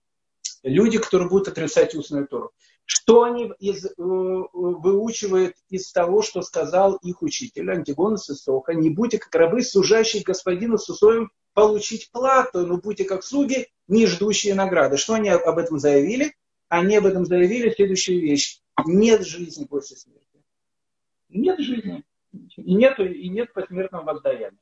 Люди, 0.62 0.98
которые 0.98 1.28
будут 1.28 1.48
отрицать 1.48 1.94
устную 1.94 2.26
Тору. 2.26 2.52
Что 2.84 3.22
они 3.24 3.52
из, 3.58 3.84
э, 3.84 3.90
выучивают 3.96 5.56
из 5.68 5.92
того, 5.92 6.22
что 6.22 6.40
сказал 6.40 6.96
их 6.96 7.20
учитель 7.22 7.70
Антигон 7.70 8.16
Сысоха? 8.16 8.72
Не 8.72 8.88
будьте 8.88 9.18
как 9.18 9.34
рабы, 9.34 9.62
служащие 9.62 10.22
господину 10.22 10.78
с 10.78 10.88
условием 10.88 11.30
получить 11.52 12.10
плату, 12.10 12.66
но 12.66 12.78
будьте 12.78 13.04
как 13.04 13.24
слуги, 13.24 13.68
не 13.88 14.06
ждущие 14.06 14.54
награды. 14.54 14.96
Что 14.96 15.14
они 15.14 15.28
об 15.28 15.58
этом 15.58 15.78
заявили? 15.78 16.34
Они 16.68 16.96
об 16.96 17.04
этом 17.04 17.26
заявили 17.26 17.70
следующую 17.70 18.20
вещь. 18.22 18.62
Нет 18.86 19.26
жизни 19.26 19.66
после 19.66 19.96
смерти. 19.96 20.42
Нет 21.28 21.60
жизни. 21.60 22.04
И 22.56 22.74
нет, 22.74 22.98
и 22.98 23.28
нет 23.28 23.52
посмертного 23.52 24.04
воздаяния. 24.04 24.58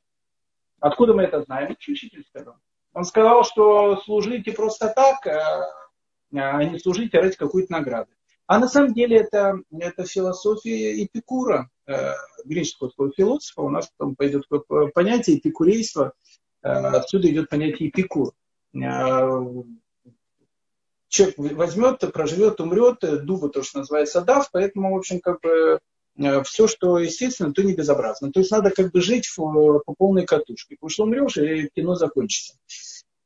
Откуда 0.79 1.13
мы 1.13 1.23
это 1.23 1.41
знаем? 1.43 1.71
Учитель 1.71 2.23
сказал. 2.27 2.57
Он 2.93 3.03
сказал, 3.03 3.43
что 3.43 3.97
служите 3.97 4.51
просто 4.51 4.93
так, 4.95 5.25
а, 5.27 5.67
а 6.33 6.63
не 6.63 6.79
служите 6.79 7.19
ради 7.19 7.35
какой-то 7.35 7.71
награды. 7.71 8.11
А 8.47 8.59
на 8.59 8.67
самом 8.67 8.93
деле 8.93 9.17
это, 9.17 9.59
это 9.77 10.05
философия 10.05 11.03
Эпикура, 11.03 11.69
э, 11.85 12.13
греческого 12.45 12.89
такого 12.89 13.11
философа. 13.11 13.61
У 13.61 13.69
нас 13.69 13.91
потом 13.97 14.15
пойдет 14.15 14.45
понятие 14.93 15.37
эпикурейства. 15.37 16.13
Э, 16.63 16.69
отсюда 16.69 17.29
идет 17.29 17.49
понятие 17.49 17.89
эпикур. 17.89 18.31
Э, 18.73 19.43
человек 21.09 21.37
возьмет, 21.37 21.99
проживет, 22.13 22.61
умрет, 22.61 22.99
дуба 23.25 23.49
то, 23.49 23.63
что 23.63 23.79
называется 23.79 24.21
дав, 24.21 24.49
поэтому, 24.51 24.93
в 24.93 24.97
общем, 24.97 25.19
как 25.19 25.41
бы 25.41 25.79
все, 26.43 26.67
что 26.67 26.99
естественно, 26.99 27.53
то 27.53 27.63
не 27.63 27.73
безобразно. 27.73 28.31
То 28.31 28.39
есть 28.39 28.51
надо 28.51 28.71
как 28.71 28.91
бы 28.91 29.01
жить 29.01 29.27
в, 29.27 29.79
по 29.85 29.93
полной 29.97 30.25
катушке. 30.25 30.75
Потому 30.75 30.89
что 30.89 31.03
умрешь, 31.03 31.37
и 31.37 31.69
кино 31.75 31.95
закончится. 31.95 32.55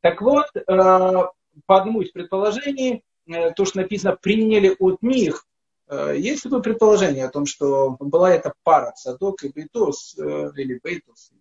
Так 0.02 0.22
вот, 0.22 0.48
э, 0.56 0.62
по 0.68 1.30
одному 1.68 2.02
из 2.02 2.12
предположений, 2.12 3.04
Э, 3.28 3.52
то, 3.52 3.66
что 3.66 3.80
написано, 3.80 4.16
приняли 4.16 4.76
от 4.80 5.02
них. 5.02 5.46
Э, 5.88 6.16
есть 6.18 6.44
такое 6.44 6.60
предположение 6.60 7.26
о 7.26 7.30
том, 7.30 7.46
что 7.46 7.98
была 8.00 8.32
эта 8.32 8.54
пара 8.64 8.94
Садок 8.96 9.44
и 9.44 9.50
Бейтос, 9.50 10.16
э, 10.18 10.52
или 10.56 10.80
Бейтос, 10.84 11.32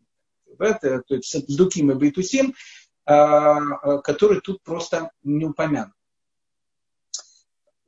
это, 0.58 1.02
то 1.06 1.14
есть 1.14 1.30
Садуким 1.30 1.90
и 1.90 1.94
Бейтусим, 1.94 2.54
который 3.06 4.40
тут 4.40 4.62
просто 4.62 5.10
не 5.24 5.46
упомянут. 5.46 5.94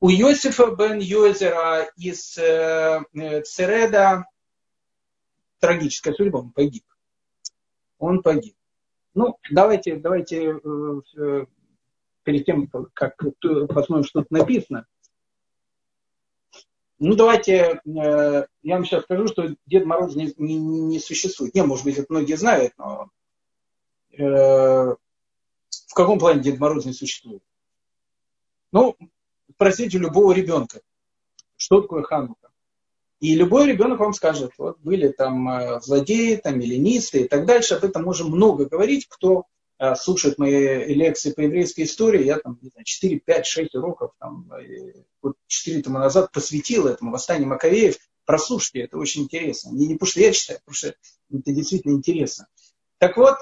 У 0.02 0.10
Йосифа 0.10 0.74
бен 0.74 0.98
Йозера 0.98 1.84
из 1.96 2.32
Цереда 2.32 4.26
трагическая 5.60 6.12
судьба, 6.12 6.40
он 6.40 6.50
погиб. 6.50 6.84
Он 7.98 8.20
погиб. 8.20 8.56
Ну, 9.14 9.38
давайте, 9.52 9.94
давайте 9.94 10.54
перед 12.24 12.44
тем, 12.44 12.68
как 12.92 13.16
посмотрим, 13.68 14.02
что 14.02 14.22
тут 14.22 14.32
написано. 14.32 14.88
Ну, 16.98 17.14
давайте, 17.14 17.80
э, 17.84 18.46
я 18.62 18.74
вам 18.74 18.84
сейчас 18.84 19.04
скажу, 19.04 19.28
что 19.28 19.54
Дед 19.66 19.86
Мороз 19.86 20.16
не, 20.16 20.34
не, 20.36 20.56
не 20.56 20.98
существует. 20.98 21.54
Не, 21.54 21.62
может 21.62 21.84
быть, 21.84 21.98
это 21.98 22.06
многие 22.08 22.36
знают, 22.36 22.74
но 22.76 23.10
э, 24.16 24.24
в 24.24 25.94
каком 25.94 26.18
плане 26.20 26.42
Дед 26.42 26.58
Мороз 26.60 26.84
не 26.86 26.92
существует? 26.92 27.42
Ну, 28.70 28.96
спросите 29.62 29.98
любого 29.98 30.32
ребенка, 30.32 30.80
что 31.56 31.80
такое 31.82 32.02
Ханука. 32.02 32.48
И 33.20 33.34
любой 33.34 33.68
ребенок 33.68 34.00
вам 34.00 34.12
скажет, 34.14 34.52
вот 34.58 34.78
были 34.80 35.08
там 35.08 35.48
э, 35.48 35.80
злодеи, 35.80 36.36
там 36.36 36.58
эллинисты 36.58 37.20
и 37.20 37.28
так 37.28 37.46
дальше. 37.46 37.74
Об 37.74 37.84
этом 37.84 38.02
можем 38.02 38.28
много 38.28 38.64
говорить, 38.64 39.06
кто 39.08 39.46
Э, 39.82 39.96
слушают 39.96 40.38
мои 40.38 40.94
лекции 40.94 41.32
по 41.32 41.40
еврейской 41.40 41.82
истории, 41.82 42.22
я 42.24 42.38
там, 42.38 42.56
не 42.62 42.68
знаю, 42.68 42.84
4, 42.84 43.18
5, 43.18 43.46
6 43.46 43.74
уроков, 43.74 44.12
там, 44.20 44.48
э, 44.52 44.92
вот 45.20 45.34
4 45.48 45.82
тому 45.82 45.98
назад 45.98 46.30
посвятил 46.30 46.86
этому 46.86 47.10
восстанию 47.10 47.48
Маковеев. 47.48 47.96
Прослушайте, 48.24 48.82
это 48.82 48.96
очень 48.96 49.22
интересно. 49.22 49.70
Не, 49.70 49.88
не 49.88 49.94
потому 49.94 50.10
что 50.10 50.20
я 50.20 50.30
читаю, 50.30 50.60
потому 50.60 50.76
что 50.76 50.88
это 50.88 51.52
действительно 51.52 51.94
интересно. 51.94 52.46
Так 52.98 53.16
вот, 53.16 53.38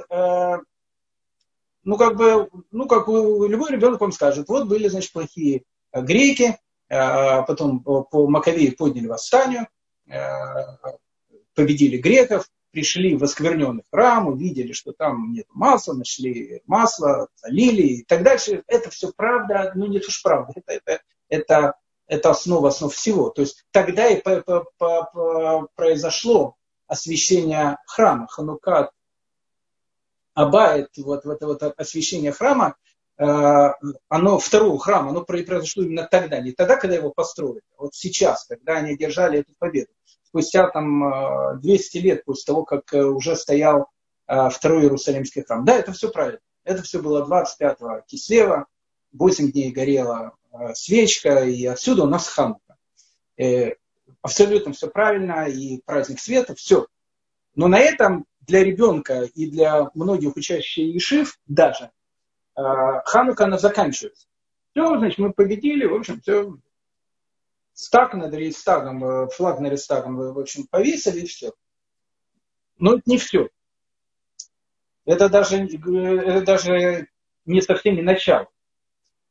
ну 1.85 1.99
как 1.99 2.17
бы, 2.17 2.49
ну 2.71 2.89
как 2.89 3.09
любой 3.09 3.71
ребенок 3.73 4.01
вам 4.01 4.13
скажет, 4.13 4.49
вот 4.49 4.67
были, 4.67 4.89
значит, 4.89 5.13
плохие 5.13 5.65
греки, 5.93 6.59
э, 6.89 7.43
потом 7.47 7.81
по 7.81 8.29
Маковею 8.29 8.77
подняли 8.77 9.07
восстание, 9.07 9.69
э, 10.07 10.19
победили 11.55 11.97
греков, 11.99 12.49
пришли 12.71 13.17
в 13.17 13.25
оскверненный 13.25 13.85
храм, 13.91 14.29
увидели, 14.29 14.73
что 14.73 14.93
там 14.93 15.33
нет 15.33 15.47
масла, 15.51 15.95
нашли 15.95 16.63
масло, 16.67 17.29
залили 17.37 17.83
и 17.83 18.05
так 18.05 18.23
дальше. 18.23 18.63
Это 18.67 18.91
все 18.91 19.13
правда, 19.15 19.73
ну 19.75 19.87
нет 19.87 20.07
уж 20.07 20.23
правда, 20.23 20.53
это, 20.57 20.73
это, 20.73 21.03
это, 21.29 21.75
это 22.07 22.31
основа 22.31 22.69
основ 22.69 22.95
всего. 22.95 23.31
То 23.31 23.43
есть 23.43 23.65
тогда 23.71 24.07
и 24.09 24.21
по, 24.21 24.41
по, 24.41 24.65
по, 24.79 25.69
произошло 25.75 26.57
освящение 26.87 27.79
храма, 27.87 28.27
Ханукат, 28.29 28.91
Абайт, 30.35 30.89
вот, 30.99 31.25
вот 31.25 31.41
вот 31.41 31.63
освящение 31.77 32.33
храма, 32.33 32.77
оно, 33.23 34.39
второго 34.39 34.79
храма, 34.79 35.11
оно 35.11 35.23
произошло 35.23 35.83
именно 35.83 36.09
тогда, 36.11 36.41
не 36.41 36.53
тогда, 36.53 36.77
когда 36.77 36.97
его 36.97 37.11
построили, 37.11 37.61
а 37.77 37.83
вот 37.83 37.95
сейчас, 37.95 38.47
когда 38.47 38.77
они 38.77 38.93
одержали 38.93 39.41
эту 39.41 39.53
победу 39.59 39.91
спустя 40.31 40.69
там 40.71 41.61
200 41.61 41.99
э, 41.99 42.01
лет 42.01 42.25
после 42.25 42.45
того, 42.47 42.65
как 42.65 42.93
э, 42.95 43.03
уже 43.03 43.35
стоял 43.37 43.89
э, 44.29 44.49
второй 44.51 44.85
Иерусалимский 44.85 45.43
храм. 45.43 45.65
Да, 45.65 45.77
это 45.77 45.93
все 45.93 46.11
правильно. 46.11 46.41
Это 46.65 46.83
все 46.83 47.03
было 47.03 47.27
25-го 47.27 48.03
Кислева, 48.07 48.67
8 49.13 49.51
дней 49.51 49.73
горела 49.73 50.33
свечка, 50.75 51.45
и 51.45 51.65
отсюда 51.65 52.05
у 52.05 52.07
нас 52.07 52.29
Ханука. 52.29 52.77
Абсолютно 54.23 54.73
все 54.73 54.89
правильно, 54.89 55.49
и 55.49 55.81
праздник 55.85 56.21
света, 56.21 56.55
все. 56.55 56.87
Но 57.55 57.67
на 57.67 57.79
этом 57.79 58.27
для 58.41 58.63
ребенка 58.63 59.23
и 59.23 59.51
для 59.51 59.91
многих 59.95 60.37
учащихся 60.37 60.83
Ешив 60.83 61.39
даже 61.47 61.91
Ханука 62.55 63.45
она 63.45 63.59
заканчивается. 63.59 64.27
Все, 64.73 64.99
значит, 64.99 65.19
мы 65.19 65.33
победили, 65.33 65.85
в 65.85 65.95
общем, 65.95 66.21
все, 66.21 66.57
стак 67.73 68.15
над 68.15 68.33
Рейхстагом, 68.35 69.05
э, 69.05 69.29
флаг 69.29 69.59
над 69.61 69.71
Рейхстагом, 69.71 70.17
в 70.17 70.39
общем, 70.39 70.67
повесили 70.67 71.21
и 71.21 71.27
все. 71.27 71.53
Но 72.79 72.95
это 72.95 73.03
не 73.07 73.19
все. 73.19 73.49
Это 75.05 75.29
даже, 75.29 75.65
это 75.65 76.43
даже 76.43 77.09
не 77.47 77.61
совсем 77.63 77.97
не 77.97 78.03
начало. 78.03 78.49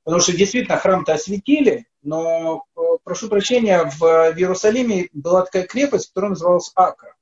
Потому 0.03 0.21
что 0.21 0.35
действительно 0.35 0.77
храм-то 0.77 1.13
осветили, 1.13 1.87
но, 2.01 2.65
э, 2.75 2.81
прошу 3.03 3.29
прощения, 3.29 3.83
в 3.83 4.03
Иерусалиме 4.03 5.09
была 5.13 5.43
такая 5.45 5.67
крепость, 5.67 6.09
которая 6.09 6.31
называлась 6.31 6.71
Акра. 6.75 7.15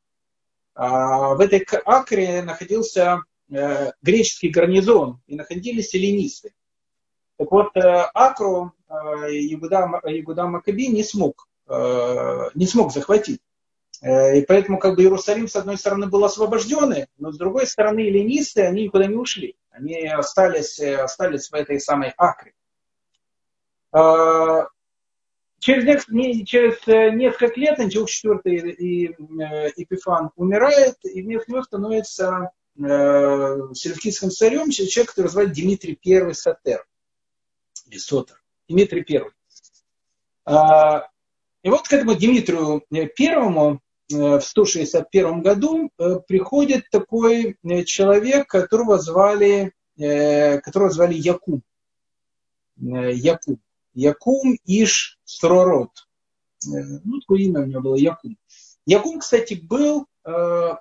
А 0.73 1.33
в 1.35 1.39
этой 1.39 1.65
Акре 1.85 2.41
находился 2.43 3.21
э, 3.49 3.91
греческий 4.01 4.49
гарнизон, 4.49 5.21
и 5.27 5.35
находились 5.35 5.93
эллинисты. 5.93 6.53
Так 7.37 7.51
вот, 7.51 7.75
э, 7.75 7.81
Акру 8.13 8.73
Ягуда, 8.89 10.01
э, 10.03 10.15
Ягуда 10.17 10.47
Макаби 10.47 10.87
не 10.87 11.03
смог, 11.03 11.47
э, 11.67 12.49
не 12.55 12.65
смог 12.65 12.91
захватить. 12.91 13.41
И 14.03 14.45
поэтому 14.47 14.77
как 14.77 14.95
бы 14.95 15.01
Иерусалим, 15.01 15.47
с 15.47 15.55
одной 15.55 15.75
стороны, 15.75 16.05
был 16.05 16.23
освобожденный, 16.23 17.07
но 17.17 17.31
с 17.31 17.37
другой 17.37 17.65
стороны, 17.65 18.01
эллинисты, 18.01 18.61
они 18.61 18.83
никуда 18.83 19.07
не 19.07 19.15
ушли. 19.15 19.55
Они 19.71 20.05
остались, 20.05 20.79
остались 20.79 21.49
в 21.49 21.55
этой 21.55 21.79
самой 21.79 22.13
Акре. 22.15 22.53
через, 25.57 26.07
не, 26.09 26.45
через 26.45 26.85
несколько 27.15 27.59
лет 27.59 27.79
Антиох 27.79 28.07
IV 28.07 28.41
и, 28.43 29.05
и, 29.07 29.15
Эпифан 29.77 30.29
умирает, 30.35 30.97
и 31.01 31.23
вместо 31.23 31.51
него 31.51 31.63
становится 31.63 32.25
э, 32.35 32.56
селевкидским 32.77 34.29
царем 34.29 34.69
человек, 34.69 35.09
который 35.09 35.27
звали 35.27 35.47
Дмитрий 35.47 35.99
I 36.05 36.33
Сатер. 36.33 36.85
Или 37.87 37.97
Сотер. 37.97 38.41
Дмитрий 38.69 39.05
I. 39.09 39.23
А, 40.45 41.09
и 41.63 41.69
вот 41.69 41.87
к 41.87 41.93
этому 41.93 42.15
Дмитрию 42.15 42.83
Первому 43.15 43.81
в 44.09 44.39
161 44.39 45.41
году 45.41 45.89
приходит 46.27 46.89
такой 46.91 47.57
человек, 47.85 48.47
которого 48.47 48.99
звали, 48.99 49.73
которого 49.97 50.89
звали 50.89 51.15
Якум. 51.15 51.61
Якум. 52.77 53.59
Якум 53.93 54.57
Иш 54.65 55.19
Сророт. 55.25 56.07
Ну, 56.63 57.19
такое 57.19 57.39
имя 57.39 57.61
у 57.61 57.65
него 57.65 57.81
было 57.81 57.95
Якум. 57.95 58.37
Якум, 58.85 59.19
кстати, 59.19 59.55
был 59.55 60.03
э, 60.03 60.05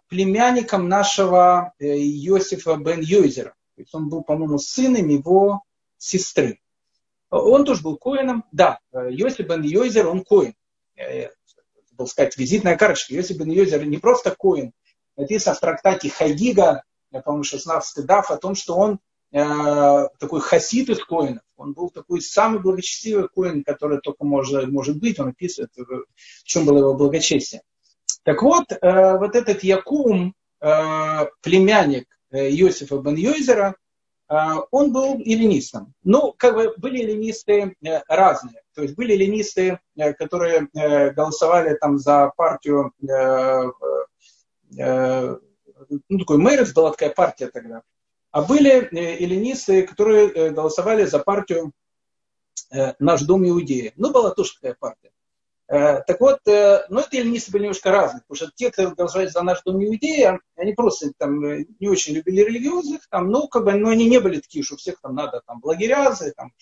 племянником 0.09 0.89
нашего 0.89 1.73
э, 1.79 1.87
Иосифа 1.87 2.77
бен 2.77 3.01
Йойзера. 3.01 3.55
То 3.77 3.83
есть 3.83 3.95
он 3.95 4.09
был, 4.09 4.25
по-моему, 4.25 4.59
сыном 4.59 5.09
его 5.09 5.63
сестры. 5.99 6.61
Он 7.31 7.65
тоже 7.65 7.83
был 7.83 7.97
коином. 7.97 8.45
Да, 8.51 8.79
Йосиф 8.93 9.47
бен 9.47 9.63
Йойзер, 9.63 10.09
он 10.09 10.25
коин. 10.25 10.55
Э, 10.97 11.29
был 11.93 12.07
сказать, 12.07 12.37
визитная 12.37 12.77
карточка. 12.77 13.15
Йосиф 13.15 13.37
бен 13.37 13.51
Йойзер 13.51 13.85
не 13.87 13.99
просто 13.99 14.35
коин. 14.37 14.73
Написано 15.17 15.55
в 15.55 15.61
трактате 15.61 16.11
Хагига, 16.11 16.83
я 17.13 17.21
помню, 17.21 17.45
16 17.45 18.05
дав, 18.05 18.31
о 18.31 18.37
том, 18.37 18.55
что 18.55 18.77
он 18.77 18.99
э, 19.33 20.09
такой 20.19 20.41
хасид 20.41 20.91
из 20.91 21.05
коинов. 21.05 21.43
Он 21.57 21.73
был 21.73 21.91
такой 21.91 22.21
самый 22.21 22.61
благочестивый 22.61 23.29
коин, 23.29 23.63
который 23.63 24.01
только 24.01 24.25
может, 24.25 24.69
может 24.69 24.99
быть. 24.99 25.21
Он 25.21 25.29
описывает, 25.29 25.71
в 25.77 26.45
чем 26.45 26.67
было 26.67 26.79
его 26.79 26.95
благочестие. 26.95 27.63
Так 28.27 28.43
вот, 28.43 28.65
э, 28.73 29.19
вот 29.19 29.37
этот 29.37 29.63
Якум, 29.63 30.35
э, 30.61 31.27
племянник 31.43 32.09
э, 32.33 32.51
Иосифа 32.51 32.99
бен 32.99 33.15
Йойзера, 33.15 33.77
он 34.73 34.93
был 34.93 35.21
эллинистом. 35.21 35.95
Ну, 36.03 36.35
как 36.37 36.57
бы 36.57 36.75
были 36.79 37.01
эллинисты 37.05 37.77
разные. 38.09 38.63
То 38.75 38.83
есть 38.83 38.97
были 38.97 39.13
эллинисты, 39.13 39.79
которые 40.19 40.69
голосовали 41.13 41.77
там 41.77 42.01
за 42.01 42.33
партию, 42.37 42.93
ну, 42.99 43.79
такой 46.19 46.39
Мэрис 46.39 46.73
была 46.73 46.91
такая 46.91 47.11
партия 47.11 47.47
тогда. 47.47 47.83
А 48.33 48.43
были 48.43 48.89
эллинисты, 48.93 49.87
которые 49.87 50.51
голосовали 50.51 51.05
за 51.05 51.21
партию 51.21 51.71
«Наш 52.99 53.23
дом 53.23 53.49
Иудеи». 53.49 53.93
Ну, 53.95 54.11
была 54.11 54.31
тоже 54.31 54.55
такая 54.55 54.75
партия. 54.75 55.13
Э, 55.69 56.01
так 56.07 56.21
вот, 56.21 56.39
э, 56.47 56.85
ну 56.91 57.01
это 57.01 57.17
эллинисты 57.17 57.51
были 57.51 57.65
немножко 57.65 57.91
разные, 57.91 58.23
потому 58.23 58.37
что 58.37 58.55
те, 58.55 58.71
кто 58.71 58.93
голосовали 58.93 59.29
за 59.29 59.43
наш 59.43 59.63
дом 59.65 59.85
Иудея, 59.85 60.39
они 60.55 60.75
просто 60.75 61.11
там 61.19 61.45
э, 61.45 61.65
не 61.81 61.89
очень 61.89 62.15
любили 62.15 62.43
религиозных, 62.43 63.09
там, 63.11 63.31
ну, 63.31 63.49
как 63.49 63.65
бы, 63.65 63.73
но 63.73 63.89
они 63.89 64.09
не 64.09 64.21
были 64.21 64.39
такие, 64.39 64.63
что 64.63 64.77
всех 64.77 65.01
там 65.01 65.17
надо 65.17 65.43
там 65.45 65.59
благирязы, 65.61 66.33
там, 66.37 66.53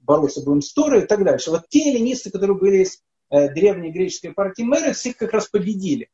бороться 0.00 0.42
будем 0.42 0.60
с 0.60 0.72
Торой 0.72 1.04
и 1.04 1.06
так 1.06 1.22
дальше. 1.22 1.50
Вот 1.50 1.68
те 1.68 1.90
эллинисты, 1.90 2.30
которые 2.30 2.56
были 2.56 2.78
из 2.78 3.00
древней 3.30 3.92
греческой 3.92 4.32
партии 4.32 4.62
мэры, 4.62 4.92
всех 4.92 5.16
как 5.16 5.32
раз 5.32 5.48
победили. 5.48 6.10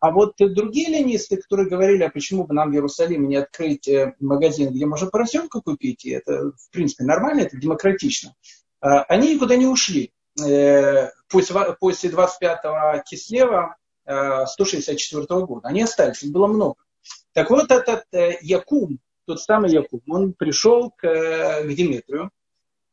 А 0.00 0.10
вот 0.10 0.34
другие 0.38 0.88
эллинисты, 0.88 1.36
которые 1.36 1.68
говорили, 1.68 2.02
а 2.02 2.10
почему 2.10 2.44
бы 2.44 2.52
нам 2.52 2.70
в 2.70 2.74
Иерусалиме 2.74 3.28
не 3.28 3.36
открыть 3.36 3.88
магазин, 4.18 4.72
где 4.72 4.86
можно 4.86 5.08
поросенка 5.08 5.60
купить, 5.60 6.04
и 6.04 6.10
это, 6.10 6.50
в 6.50 6.70
принципе, 6.70 7.04
нормально, 7.04 7.42
это 7.42 7.56
демократично, 7.56 8.34
они 8.80 9.34
никуда 9.34 9.56
не 9.56 9.66
ушли. 9.66 10.12
Э, 10.46 11.10
после 11.28 12.10
25-го 12.10 13.02
Кислева 13.08 13.76
164 14.04 15.22
э, 15.22 15.40
года. 15.46 15.68
Они 15.68 15.82
остались, 15.82 16.22
их 16.22 16.32
было 16.32 16.46
много. 16.46 16.76
Так 17.32 17.50
вот, 17.50 17.70
этот 17.70 18.04
э, 18.12 18.38
Якум, 18.42 18.98
тот 19.26 19.40
самый 19.40 19.70
Якум, 19.70 20.00
он 20.08 20.32
пришел 20.32 20.90
к, 20.90 21.02
к 21.02 21.68
Димитрию, 21.68 22.30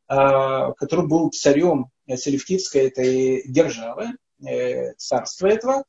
который 0.08 1.06
был 1.06 1.32
царем 1.32 1.92
Селевкидской 2.08 2.88
этой 2.88 3.44
державы, 3.46 4.12
царства 4.96 5.48
этого, 5.48 5.84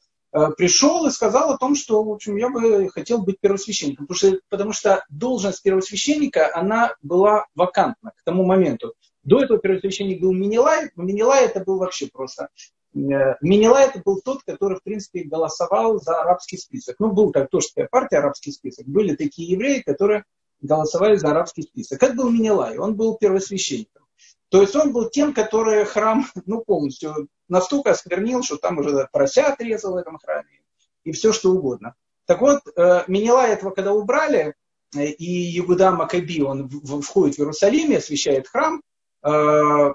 пришел 0.57 1.07
и 1.07 1.13
сказал 1.13 1.53
о 1.53 1.57
том, 1.57 1.77
что, 1.77 2.03
в 2.03 2.11
общем, 2.11 2.37
я 2.37 2.49
бы 2.49 2.89
хотел 2.91 3.23
быть 3.23 3.39
первосвященником, 3.39 4.09
потому 4.09 4.19
что, 4.19 4.41
потому 4.49 4.73
что 4.73 5.05
должность 5.09 5.63
первосвященника, 5.63 6.53
она 6.53 6.97
была 7.01 7.47
вакантна 7.55 8.11
к 8.17 8.25
тому 8.25 8.45
моменту. 8.45 8.95
До 9.23 9.43
этого 9.43 9.59
первосвященник 9.59 10.21
был 10.21 10.33
Минилай. 10.33 10.91
Минилай 10.97 11.47
это 11.47 11.61
был 11.61 11.79
вообще 11.79 12.09
просто... 12.12 12.49
Э, 12.95 13.35
Минилай 13.41 13.89
это 13.89 14.01
был 14.05 14.21
тот, 14.21 14.43
который, 14.45 14.79
в 14.79 14.83
принципе, 14.83 15.25
голосовал 15.25 16.01
за 16.01 16.21
арабский 16.21 16.57
список. 16.57 16.97
Ну, 16.99 17.12
был 17.12 17.33
так 17.33 17.51
тоже 17.51 17.69
такая 17.69 17.89
партия, 17.91 18.19
арабский 18.19 18.53
список. 18.53 18.87
Были 18.87 19.16
такие 19.16 19.51
евреи, 19.51 19.81
которые 19.81 20.25
голосовали 20.61 21.16
за 21.16 21.31
арабский 21.31 21.62
список. 21.62 22.03
Это 22.03 22.14
был 22.14 22.31
Минилай, 22.31 22.79
он 22.79 22.95
был 22.95 23.16
первосвященником. 23.16 24.05
То 24.49 24.62
есть 24.62 24.75
он 24.75 24.93
был 24.93 25.11
тем, 25.11 25.35
который 25.35 25.85
храм 25.85 26.27
ну, 26.47 26.62
полностью 26.64 27.29
настолько 27.49 27.91
осквернил, 27.91 28.43
что 28.43 28.57
там 28.57 28.79
уже 28.79 29.09
поросят 29.12 29.61
резал 29.61 29.93
в 29.93 29.97
этом 29.97 30.19
храме 30.19 30.62
и 31.05 31.12
все 31.12 31.33
что 31.33 31.53
угодно. 31.53 31.95
Так 32.27 32.41
вот, 32.41 32.61
э, 32.77 33.05
Минилай 33.09 33.53
этого 33.53 33.71
когда 33.71 33.93
убрали, 33.93 34.55
э, 34.95 35.07
и 35.07 35.25
Ягуда 35.25 35.91
Макаби, 35.93 36.43
он 36.43 36.69
входит 37.03 37.37
в 37.37 37.39
Иерусалим, 37.41 37.97
освещает 37.97 38.49
храм, 38.49 38.83
а, 39.29 39.95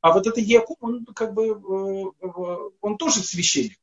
а 0.00 0.12
вот 0.12 0.26
это 0.26 0.40
Якуб, 0.40 0.76
он 0.82 1.04
как 1.04 1.34
бы, 1.34 1.48
э, 1.48 2.70
он 2.80 2.96
тоже 2.96 3.20
священник. 3.20 3.76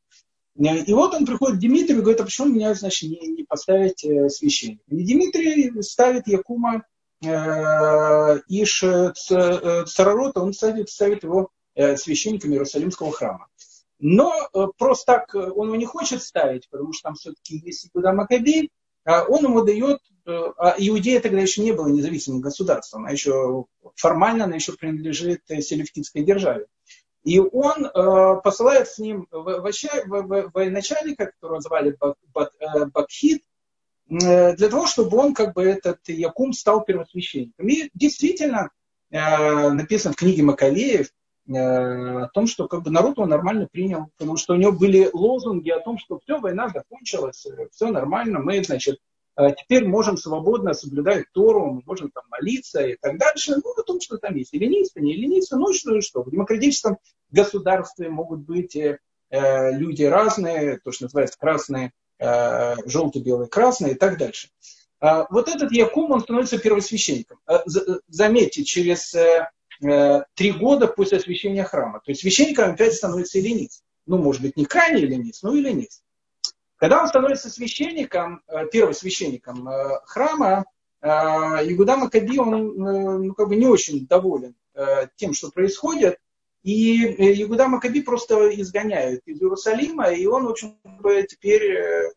И 0.56 0.94
вот 0.94 1.14
он 1.14 1.26
приходит 1.26 1.58
к 1.58 1.60
Дмитрию 1.60 2.00
и 2.00 2.02
говорит, 2.02 2.22
а 2.22 2.26
почему 2.26 2.48
меня, 2.48 2.74
значит, 2.76 3.10
не, 3.10 3.28
не 3.28 3.44
поставить 3.44 4.06
э, 4.06 4.30
священника? 4.30 4.84
И 4.88 5.04
Дмитрий 5.04 5.82
ставит 5.82 6.28
Якума 6.28 6.84
э, 7.22 7.28
Иш 7.28 8.80
Царарота, 8.80 10.42
он 10.42 10.54
ставит, 10.54 10.90
ставит 10.90 11.24
его 11.24 11.50
священником 11.76 12.52
Иерусалимского 12.52 13.12
храма. 13.12 13.48
Но 14.00 14.32
просто 14.78 15.06
так 15.06 15.34
он 15.34 15.68
его 15.68 15.76
не 15.76 15.86
хочет 15.86 16.22
ставить, 16.22 16.70
потому 16.70 16.94
что 16.94 17.10
там 17.10 17.16
все-таки 17.16 17.58
есть 17.58 17.88
Икуда 17.88 18.14
Макаби, 18.14 18.70
а 19.06 19.24
он 19.24 19.44
ему 19.44 19.64
дает, 19.64 20.00
а 20.26 20.76
Иудея 20.78 21.20
тогда 21.20 21.40
еще 21.40 21.62
не 21.62 21.72
было 21.74 21.88
независимым 21.88 22.42
государством, 22.42 23.02
она 23.04 23.12
еще 23.12 23.66
формально 23.96 24.46
она 24.46 24.56
еще 24.56 24.74
принадлежит 24.74 25.42
селевкидской 25.48 26.24
державе. 26.24 26.68
И 27.24 27.40
он 27.40 27.86
э, 27.86 28.42
посылает 28.44 28.90
с 28.90 29.00
ним 29.00 29.28
военачальника, 29.32 31.28
которого 31.28 31.62
звали 31.62 31.98
Бакхит, 32.94 33.44
э, 34.10 34.56
для 34.56 34.70
того, 34.70 34.88
чтобы 34.88 35.18
он, 35.18 35.34
как 35.34 35.54
бы, 35.54 35.64
этот 35.64 36.00
Якум 36.08 36.52
стал 36.52 36.84
первосвященником. 36.84 37.68
И 37.68 37.90
действительно, 37.94 38.72
э, 39.10 39.70
написано 39.70 40.14
в 40.14 40.18
книге 40.18 40.44
Макалеев, 40.44 41.08
э, 41.48 41.54
о 41.54 42.28
том, 42.34 42.46
что 42.46 42.68
как 42.68 42.84
бы 42.84 42.92
народ 42.92 43.16
его 43.16 43.26
нормально 43.26 43.70
принял, 43.72 44.08
потому 44.18 44.36
что 44.36 44.54
у 44.54 44.58
него 44.58 44.74
были 44.74 45.10
лозунги 45.14 45.70
о 45.70 45.80
том, 45.80 45.98
что 45.98 46.20
все, 46.20 46.40
война 46.40 46.68
закончилась, 46.68 47.48
все 47.72 47.88
нормально, 47.88 48.40
мы, 48.40 48.62
значит, 48.66 49.00
теперь 49.36 49.88
можем 49.88 50.18
свободно 50.18 50.74
соблюдать 50.74 51.26
Тору, 51.32 51.72
мы 51.72 51.82
можем 51.86 52.12
там 52.12 52.24
молиться 52.30 52.86
и 52.86 52.96
так 53.00 53.18
дальше. 53.18 53.56
Ну, 53.56 53.72
о 53.72 53.84
том, 53.84 54.00
что 54.00 54.18
там 54.18 54.36
есть. 54.36 54.54
Эллинисты, 54.54 55.02
не 55.02 55.14
эллинисты, 55.14 55.56
ну 55.56 55.74
что 55.74 55.96
и 55.96 56.02
что. 56.02 56.24
В 56.24 56.32
демократическом 56.32 56.98
государстве 57.32 58.10
могут 58.10 58.42
быть 58.42 58.76
э, 58.76 59.00
люди 59.30 60.04
разные, 60.04 60.80
то, 60.84 60.92
что 60.92 61.06
называется 61.06 61.38
красные, 61.40 61.92
э, 62.20 62.76
желтый, 62.86 63.22
белый, 63.22 63.48
красный 63.48 63.92
и 63.92 63.96
так 63.96 64.18
дальше. 64.18 64.50
А 65.00 65.28
вот 65.30 65.50
этот 65.50 65.72
Якум, 65.74 66.12
он 66.12 66.22
становится 66.22 66.58
первосвященником. 66.58 67.40
А, 67.46 67.64
заметьте, 68.08 68.64
через 68.64 69.14
э, 69.14 69.50
э, 69.86 70.22
три 70.34 70.52
года 70.52 70.88
после 70.88 71.18
освящения 71.18 71.66
храма. 71.66 72.00
То 72.00 72.12
есть 72.12 72.22
священником 72.22 72.72
опять 72.72 72.94
становится 72.94 73.40
эллинист. 73.40 73.84
Ну, 74.06 74.18
может 74.18 74.42
быть, 74.42 74.56
не 74.56 74.66
крайний 74.66 75.04
эллинист, 75.04 75.44
но 75.44 75.58
эллинист. 75.58 76.03
Когда 76.84 77.02
он 77.02 77.08
становится 77.08 77.50
священником, 77.50 78.42
э, 78.46 78.68
первым 78.68 78.94
священником 78.94 79.70
э, 79.70 80.02
храма, 80.04 80.66
э, 81.02 81.08
Игуда 81.08 81.96
Макаби, 81.96 82.38
он 82.38 82.76
ну, 82.76 83.34
как 83.36 83.48
бы 83.48 83.56
не 83.56 83.68
очень 83.68 84.06
доволен 84.06 84.54
тем, 85.16 85.34
что 85.34 85.50
происходит. 85.50 86.18
И 86.62 87.06
Игуда 87.42 87.70
Макаби 87.70 88.02
просто 88.02 88.50
изгоняют 88.60 89.22
из 89.26 89.42
Иерусалима, 89.42 90.12
и 90.12 90.26
он, 90.26 90.46
общем, 90.46 90.78
теперь 91.30 92.12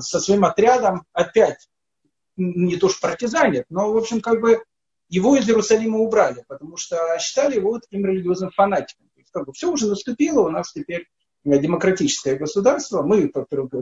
со 0.00 0.18
своим 0.18 0.44
отрядом 0.44 1.04
опять, 1.12 1.68
не 2.36 2.78
то 2.78 2.88
что 2.88 3.00
партизанит, 3.02 3.66
но, 3.68 3.92
в 3.92 3.96
общем, 3.96 4.20
как 4.20 4.40
бы 4.40 4.60
его 5.08 5.36
из 5.36 5.48
Иерусалима 5.48 5.98
убрали, 5.98 6.44
потому 6.48 6.76
что 6.78 6.96
считали 7.20 7.54
его 7.54 7.78
таким 7.78 8.04
религиозным 8.04 8.50
фанатиком. 8.50 9.08
Как 9.30 9.46
бы, 9.46 9.52
все 9.52 9.70
уже 9.70 9.86
наступило, 9.86 10.40
у 10.40 10.50
нас 10.50 10.72
теперь 10.72 11.06
демократическое 11.44 12.36
государство, 12.36 13.02
мы 13.02 13.28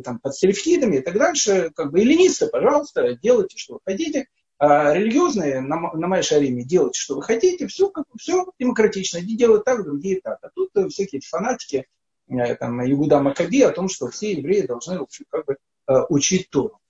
там, 0.05 0.19
под 0.19 0.35
сельфидами 0.35 0.97
и 0.97 1.01
так 1.01 1.19
дальше, 1.19 1.71
как 1.75 1.91
бы 1.91 2.01
эллинисты, 2.01 2.47
пожалуйста, 2.47 3.15
делайте, 3.17 3.57
что 3.57 3.75
вы 3.75 3.81
хотите. 3.85 4.27
А 4.59 4.95
религиозные 4.95 5.61
на, 5.61 5.93
на 5.93 6.07
Майшариме 6.07 6.65
делайте, 6.65 6.99
что 6.99 7.17
вы 7.17 7.23
хотите, 7.23 7.67
все, 7.67 7.91
как, 7.91 8.07
все 8.19 8.47
демократично. 8.59 9.19
Одни 9.19 9.37
делают 9.37 9.65
так, 9.65 9.85
другие 9.85 10.21
так. 10.23 10.39
А 10.41 10.49
тут 10.55 10.71
э, 10.77 10.89
всякие 10.89 11.21
фанатики, 11.21 11.87
э, 12.29 12.55
там, 12.55 12.83
Югуда 12.83 13.21
Макаби 13.21 13.61
о 13.61 13.73
том, 13.73 13.91
что 13.91 14.09
все 14.09 14.33
евреи 14.33 14.63
должны, 14.63 14.99
в 14.99 15.03
общем, 15.03 15.27
как 15.29 15.45
бы 15.45 15.57
э, 15.89 15.93
учить 16.09 16.49
Тору. 16.49 16.81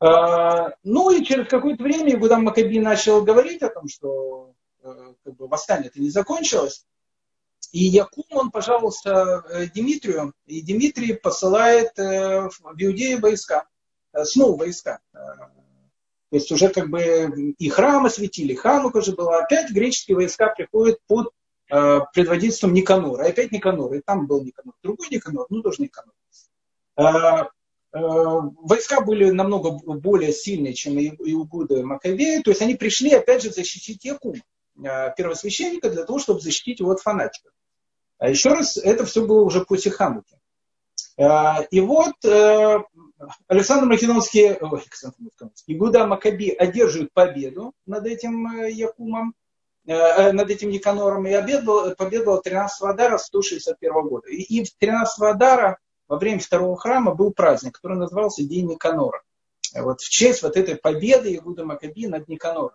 А, 0.00 0.72
ну 0.84 1.10
и 1.10 1.22
через 1.22 1.48
какое-то 1.48 1.82
время 1.82 2.12
Югуда 2.12 2.38
Макаби 2.38 2.80
начал 2.80 3.22
говорить 3.22 3.62
о 3.62 3.68
том, 3.68 3.88
что 3.88 4.54
как 4.82 5.36
бы, 5.36 5.48
восстание 5.48 5.88
это 5.88 6.00
не 6.00 6.08
закончилось. 6.08 6.86
И 7.76 7.84
Якум, 7.88 8.24
он 8.30 8.50
пожаловался 8.50 9.44
Дмитрию, 9.74 10.32
и 10.46 10.62
Дмитрий 10.62 11.12
посылает 11.12 11.96
в 11.96 12.74
Иудею 12.78 13.20
войска, 13.20 13.66
снова 14.24 14.56
войска. 14.56 15.00
То 16.30 16.36
есть 16.36 16.50
уже 16.50 16.68
как 16.68 16.88
бы 16.88 17.54
и 17.56 17.68
храмы 17.68 18.10
светили, 18.10 18.54
Ханука 18.54 19.00
же 19.00 19.12
была. 19.12 19.38
Опять 19.38 19.70
греческие 19.70 20.16
войска 20.16 20.48
приходят 20.48 20.98
под 21.06 21.30
э, 21.70 22.00
предводительством 22.12 22.74
Никанора. 22.74 23.26
Опять 23.26 23.52
Никанор. 23.52 23.94
И 23.94 24.00
там 24.00 24.26
был 24.26 24.42
Никанор. 24.42 24.74
Другой 24.82 25.06
Никанор, 25.10 25.46
ну 25.50 25.62
тоже 25.62 25.82
Никанор. 25.82 26.14
Э, 26.96 27.44
э, 27.92 27.98
войска 27.98 29.02
были 29.02 29.30
намного 29.30 29.70
более 29.70 30.32
сильные, 30.32 30.74
чем 30.74 30.98
и 30.98 31.10
Иугуда 31.30 31.76
и 31.76 31.82
Маковея. 31.82 32.42
То 32.42 32.50
есть 32.50 32.62
они 32.62 32.74
пришли 32.74 33.12
опять 33.12 33.42
же 33.42 33.50
защитить 33.50 34.04
Якума, 34.04 34.42
э, 34.82 35.14
первосвященника, 35.16 35.90
для 35.90 36.04
того, 36.04 36.18
чтобы 36.18 36.40
защитить 36.40 36.80
его 36.80 36.90
от 36.90 37.00
фанатиков. 37.00 37.52
А 38.18 38.30
еще 38.30 38.50
раз, 38.50 38.76
это 38.76 39.04
все 39.04 39.26
было 39.26 39.42
уже 39.42 39.64
после 39.64 39.90
Хануки. 39.90 40.38
Э, 41.18 41.64
и 41.70 41.80
вот 41.80 42.14
э, 42.24 42.78
Александр 43.46 43.86
Македонский, 43.86 44.56
ой, 44.60 44.80
Александр 44.80 45.16
Македонский, 45.18 45.74
Игуда 45.74 46.06
Макаби 46.06 46.50
одерживает 46.50 47.12
победу 47.12 47.74
над 47.84 48.06
этим 48.06 48.46
э, 48.62 48.70
Якумом, 48.70 49.34
над 49.84 50.50
этим 50.50 50.70
Никанором, 50.70 51.28
и 51.28 51.32
победу, 51.32 51.94
победу 51.96 52.40
13 52.42 52.82
Адара 52.82 53.18
161 53.18 53.92
года. 54.08 54.28
И, 54.28 54.42
и 54.42 54.64
13 54.64 55.22
Адара 55.22 55.78
во 56.08 56.18
время 56.18 56.40
второго 56.40 56.76
храма 56.76 57.14
был 57.14 57.32
праздник, 57.32 57.76
который 57.76 57.96
назывался 57.96 58.42
День 58.42 58.66
Никанора. 58.66 59.22
Вот 59.74 60.00
в 60.00 60.10
честь 60.10 60.42
вот 60.42 60.56
этой 60.56 60.74
победы 60.74 61.36
Игуда 61.36 61.64
Макаби 61.64 62.08
над 62.08 62.26
Никанором. 62.26 62.74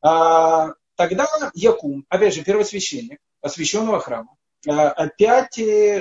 А, 0.00 0.74
тогда 0.94 1.26
Якум, 1.54 2.06
опять 2.08 2.34
же, 2.34 2.44
первосвященник 2.44 3.18
освященного 3.40 3.98
храма, 3.98 4.36
Э, 4.36 4.41
опять 4.66 5.58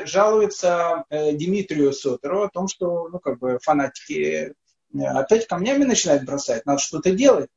жалуется 0.07 1.05
э, 1.09 1.33
Дмитрию 1.33 1.93
Сотеру 1.93 2.43
о 2.43 2.49
том, 2.49 2.67
что 2.67 3.07
ну, 3.09 3.19
как 3.19 3.39
бы 3.39 3.59
фанатики 3.61 4.53
э, 4.93 5.03
опять 5.03 5.47
камнями 5.47 5.83
начинают 5.83 6.23
бросать, 6.23 6.65
надо 6.65 6.79
что-то 6.79 7.11
делать. 7.11 7.49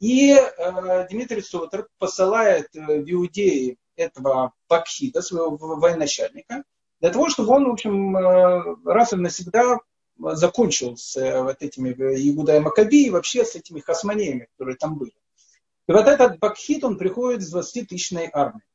И 0.00 0.32
э, 0.32 1.08
Дмитрий 1.10 1.42
Сотер 1.42 1.88
посылает 1.98 2.68
в 2.72 3.10
Иудеи 3.10 3.78
этого 3.96 4.52
Бакхита, 4.68 5.22
своего 5.22 5.56
военачальника, 5.56 6.64
для 7.00 7.10
того, 7.10 7.28
чтобы 7.28 7.54
он, 7.54 7.68
в 7.68 7.72
общем, 7.72 8.16
раз 8.84 9.12
и 9.12 9.16
навсегда 9.16 9.78
закончил 10.18 10.96
с 10.96 11.14
вот 11.42 11.62
этими 11.62 11.90
Иуда 11.92 12.60
Макаби 12.60 13.06
и 13.06 13.10
вообще 13.10 13.44
с 13.44 13.54
этими 13.54 13.80
хасманеями, 13.80 14.48
которые 14.52 14.76
там 14.76 14.98
были. 14.98 15.12
И 15.88 15.92
вот 15.92 16.06
этот 16.06 16.38
Бакхит, 16.38 16.84
он 16.84 16.98
приходит 16.98 17.42
с 17.42 17.54
20-тысячной 17.54 18.28
армией. 18.32 18.67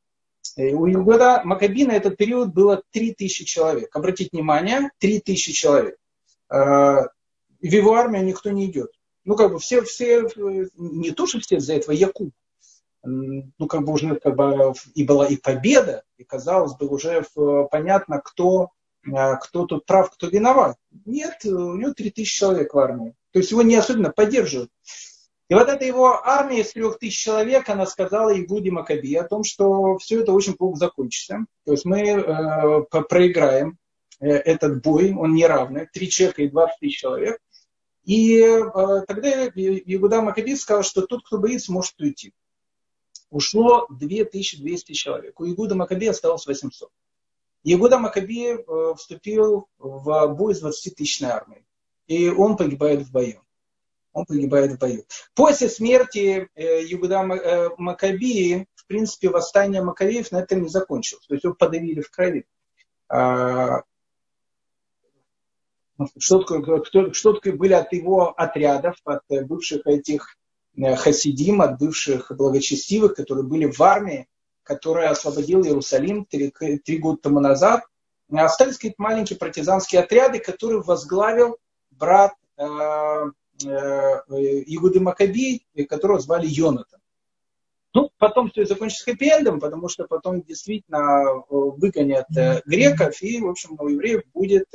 Э, 0.56 0.72
у 0.72 0.86
Югода 0.86 1.42
Макаби 1.44 1.84
на 1.84 1.92
этот 1.92 2.16
период 2.16 2.52
было 2.52 2.82
3000 2.90 3.44
человек. 3.44 3.94
Обратите 3.94 4.30
внимание, 4.32 4.90
3000 4.98 5.52
человек. 5.52 5.96
Э, 6.50 7.06
в 7.60 7.66
его 7.66 7.94
армию 7.94 8.24
никто 8.24 8.50
не 8.50 8.66
идет. 8.66 8.90
Ну, 9.24 9.36
как 9.36 9.52
бы 9.52 9.58
все, 9.58 9.82
все, 9.82 10.28
не 10.76 11.10
то, 11.12 11.26
что 11.26 11.40
все 11.40 11.58
за 11.58 11.74
этого 11.74 11.94
Якуб. 11.94 12.30
Ну, 13.02 13.66
как 13.68 13.84
бы 13.84 13.92
уже 13.92 14.16
как 14.16 14.34
бы, 14.34 14.72
и 14.94 15.04
была 15.04 15.26
и 15.26 15.36
победа, 15.36 16.04
и 16.16 16.24
казалось 16.24 16.74
бы 16.74 16.86
уже 16.88 17.24
понятно, 17.70 18.20
кто, 18.22 18.70
э, 19.06 19.36
кто 19.42 19.66
тут 19.66 19.86
прав, 19.86 20.10
кто 20.10 20.28
виноват. 20.28 20.76
Нет, 21.04 21.44
у 21.44 21.74
него 21.74 21.92
3000 21.92 22.38
человек 22.38 22.74
в 22.74 22.78
армии. 22.78 23.14
То 23.32 23.40
есть 23.40 23.50
его 23.50 23.62
не 23.62 23.76
особенно 23.76 24.10
поддерживают. 24.10 24.70
И 25.48 25.54
вот 25.54 25.68
эта 25.68 25.84
его 25.84 26.26
армия 26.26 26.60
из 26.60 26.72
трех 26.72 26.98
тысяч 26.98 27.18
человек, 27.18 27.68
она 27.68 27.84
сказала 27.84 28.38
Игуде 28.38 28.70
Макаби 28.70 29.14
о 29.14 29.28
том, 29.28 29.44
что 29.44 29.98
все 29.98 30.22
это 30.22 30.32
очень 30.32 30.54
плохо 30.54 30.78
закончится. 30.78 31.44
То 31.64 31.72
есть 31.72 31.84
мы 31.84 32.00
э, 32.00 32.82
проиграем 33.08 33.78
э, 34.20 34.28
этот 34.28 34.82
бой, 34.82 35.12
он 35.12 35.34
неравный, 35.34 35.86
три 35.92 36.08
человека 36.08 36.42
и 36.42 36.48
20 36.48 36.78
тысяч 36.80 36.98
человек. 36.98 37.38
И 38.04 38.38
э, 38.38 38.60
тогда 39.06 39.46
Игуда 39.48 40.22
Макаби 40.22 40.56
сказал, 40.56 40.82
что 40.82 41.02
тот, 41.02 41.26
кто 41.26 41.38
боится, 41.38 41.72
может 41.72 42.00
уйти. 42.00 42.32
Ушло 43.28 43.86
2200 43.90 44.92
человек. 44.92 45.38
У 45.40 45.46
Игуда 45.46 45.74
Макаби 45.74 46.06
осталось 46.06 46.46
800. 46.46 46.88
Игуда 47.64 47.98
Макаби 47.98 48.46
э, 48.46 48.94
вступил 48.96 49.68
в 49.76 50.26
бой 50.28 50.54
с 50.54 50.64
20-тысячной 50.64 51.30
армией. 51.30 51.66
И 52.06 52.30
он 52.30 52.56
погибает 52.56 53.02
в 53.02 53.12
бою 53.12 53.43
он 54.14 54.24
погибает 54.24 54.72
в 54.72 54.78
бою. 54.78 55.04
После 55.34 55.68
смерти 55.68 56.48
э, 56.54 56.82
Югуда 56.84 57.20
э, 57.20 57.68
Макабии, 57.76 58.66
в 58.74 58.86
принципе, 58.86 59.28
восстание 59.28 59.82
Макавеев 59.82 60.32
на 60.32 60.38
этом 60.38 60.62
не 60.62 60.68
закончилось. 60.68 61.26
То 61.26 61.34
есть 61.34 61.44
его 61.44 61.54
подавили 61.54 62.00
в 62.00 62.10
крови. 62.10 62.46
А, 63.08 63.82
что 66.18 66.42
такое, 66.42 66.80
кто, 66.80 67.12
что 67.12 67.34
такое 67.34 67.52
были 67.52 67.74
от 67.74 67.92
его 67.92 68.30
отрядов, 68.30 68.96
от 69.04 69.22
бывших 69.28 69.86
этих 69.86 70.36
э, 70.76 70.96
хасидим, 70.96 71.60
от 71.60 71.78
бывших 71.78 72.32
благочестивых, 72.34 73.14
которые 73.14 73.44
были 73.44 73.70
в 73.70 73.80
армии, 73.82 74.28
которая 74.62 75.10
освободила 75.10 75.64
Иерусалим 75.64 76.24
три, 76.24 76.50
три 76.50 76.98
года 76.98 77.18
тому 77.20 77.40
назад. 77.40 77.82
Остались 78.32 78.76
какие-то 78.76 79.02
маленькие 79.02 79.38
партизанские 79.38 80.00
отряды, 80.00 80.38
которые 80.38 80.80
возглавил 80.80 81.58
брат 81.90 82.32
Э, 82.56 83.30
Игуды 83.62 85.00
Макаби, 85.00 85.64
которого 85.88 86.18
звали 86.20 86.46
Йонатан. 86.46 87.00
Ну, 87.94 88.10
потом 88.18 88.50
все 88.50 88.66
закончится 88.66 89.08
хэппи-эндом, 89.08 89.60
потому 89.60 89.88
что 89.88 90.06
потом 90.08 90.42
действительно 90.42 91.22
э, 91.26 91.42
выгонят 91.48 92.26
э, 92.36 92.60
греков, 92.66 93.22
и, 93.22 93.40
в 93.40 93.48
общем, 93.48 93.76
у 93.78 93.88
евреев 93.88 94.22
будет 94.34 94.66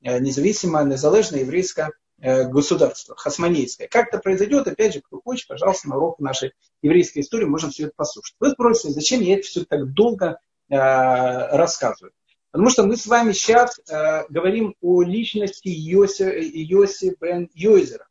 независимое, 0.00 0.84
незалежное 0.84 1.40
еврейское 1.40 1.90
государство, 2.20 3.16
хасманейское. 3.16 3.88
Как 3.88 4.08
это 4.08 4.18
произойдет, 4.18 4.68
опять 4.68 4.94
же, 4.94 5.00
кто 5.00 5.20
хочет, 5.20 5.48
пожалуйста, 5.48 5.88
на 5.88 5.96
урок 5.96 6.20
нашей 6.20 6.52
еврейской 6.82 7.20
истории 7.20 7.46
можно 7.46 7.70
все 7.70 7.86
это 7.86 7.92
послушать. 7.96 8.36
Вы 8.38 8.50
спросите, 8.50 8.94
зачем 8.94 9.20
я 9.20 9.34
это 9.34 9.42
все 9.42 9.64
так 9.64 9.92
долго 9.92 10.38
рассказываю? 10.68 12.12
Потому 12.50 12.70
что 12.70 12.84
мы 12.84 12.96
с 12.96 13.06
вами 13.06 13.32
сейчас 13.32 13.78
э, 13.78 14.24
говорим 14.30 14.74
о 14.80 15.02
личности 15.02 15.68
Йоси, 15.68 16.24
Йоси 16.54 17.16
бен 17.20 17.50
Йойзера. 17.54 18.08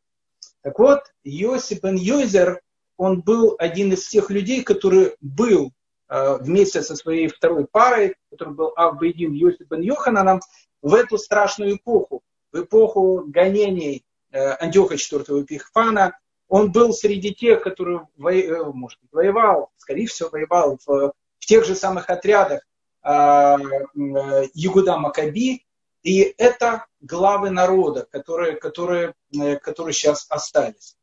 Так 0.62 0.78
вот, 0.78 1.00
Йоси 1.24 1.80
бен 1.82 1.96
Йойзер, 1.96 2.60
он 2.96 3.22
был 3.22 3.56
один 3.58 3.92
из 3.92 4.06
тех 4.08 4.30
людей, 4.30 4.62
который 4.62 5.16
был 5.20 5.72
э, 6.08 6.36
вместе 6.40 6.82
со 6.82 6.94
своей 6.94 7.26
второй 7.28 7.66
парой, 7.66 8.14
который 8.30 8.54
был 8.54 8.72
Авбейдин 8.76 9.32
Йоси 9.32 9.64
бен 9.68 9.80
Йохананом, 9.80 10.40
в 10.82 10.94
эту 10.94 11.18
страшную 11.18 11.76
эпоху, 11.76 12.22
в 12.52 12.62
эпоху 12.62 13.24
гонений 13.26 14.04
э, 14.30 14.50
Антиоха 14.60 14.94
IV 14.94 15.42
Эпихфана. 15.42 16.16
Он 16.46 16.70
был 16.70 16.92
среди 16.92 17.34
тех, 17.34 17.62
которые, 17.62 18.06
во, 18.16 18.32
э, 18.32 18.64
может 18.72 19.00
быть, 19.00 19.12
воевал, 19.12 19.70
скорее 19.78 20.06
всего, 20.06 20.28
воевал 20.30 20.78
в, 20.86 21.12
в 21.38 21.46
тех 21.46 21.64
же 21.64 21.74
самых 21.74 22.08
отрядах, 22.08 22.62
Ягуда 23.02 24.92
э, 24.92 24.98
Макаби, 24.98 25.64
и 26.02 26.34
это 26.38 26.86
главы 27.00 27.50
народа, 27.50 28.06
которые, 28.10 28.56
которые, 28.56 29.14
э, 29.34 29.56
которые 29.56 29.94
сейчас 29.94 30.26
остались. 30.28 30.96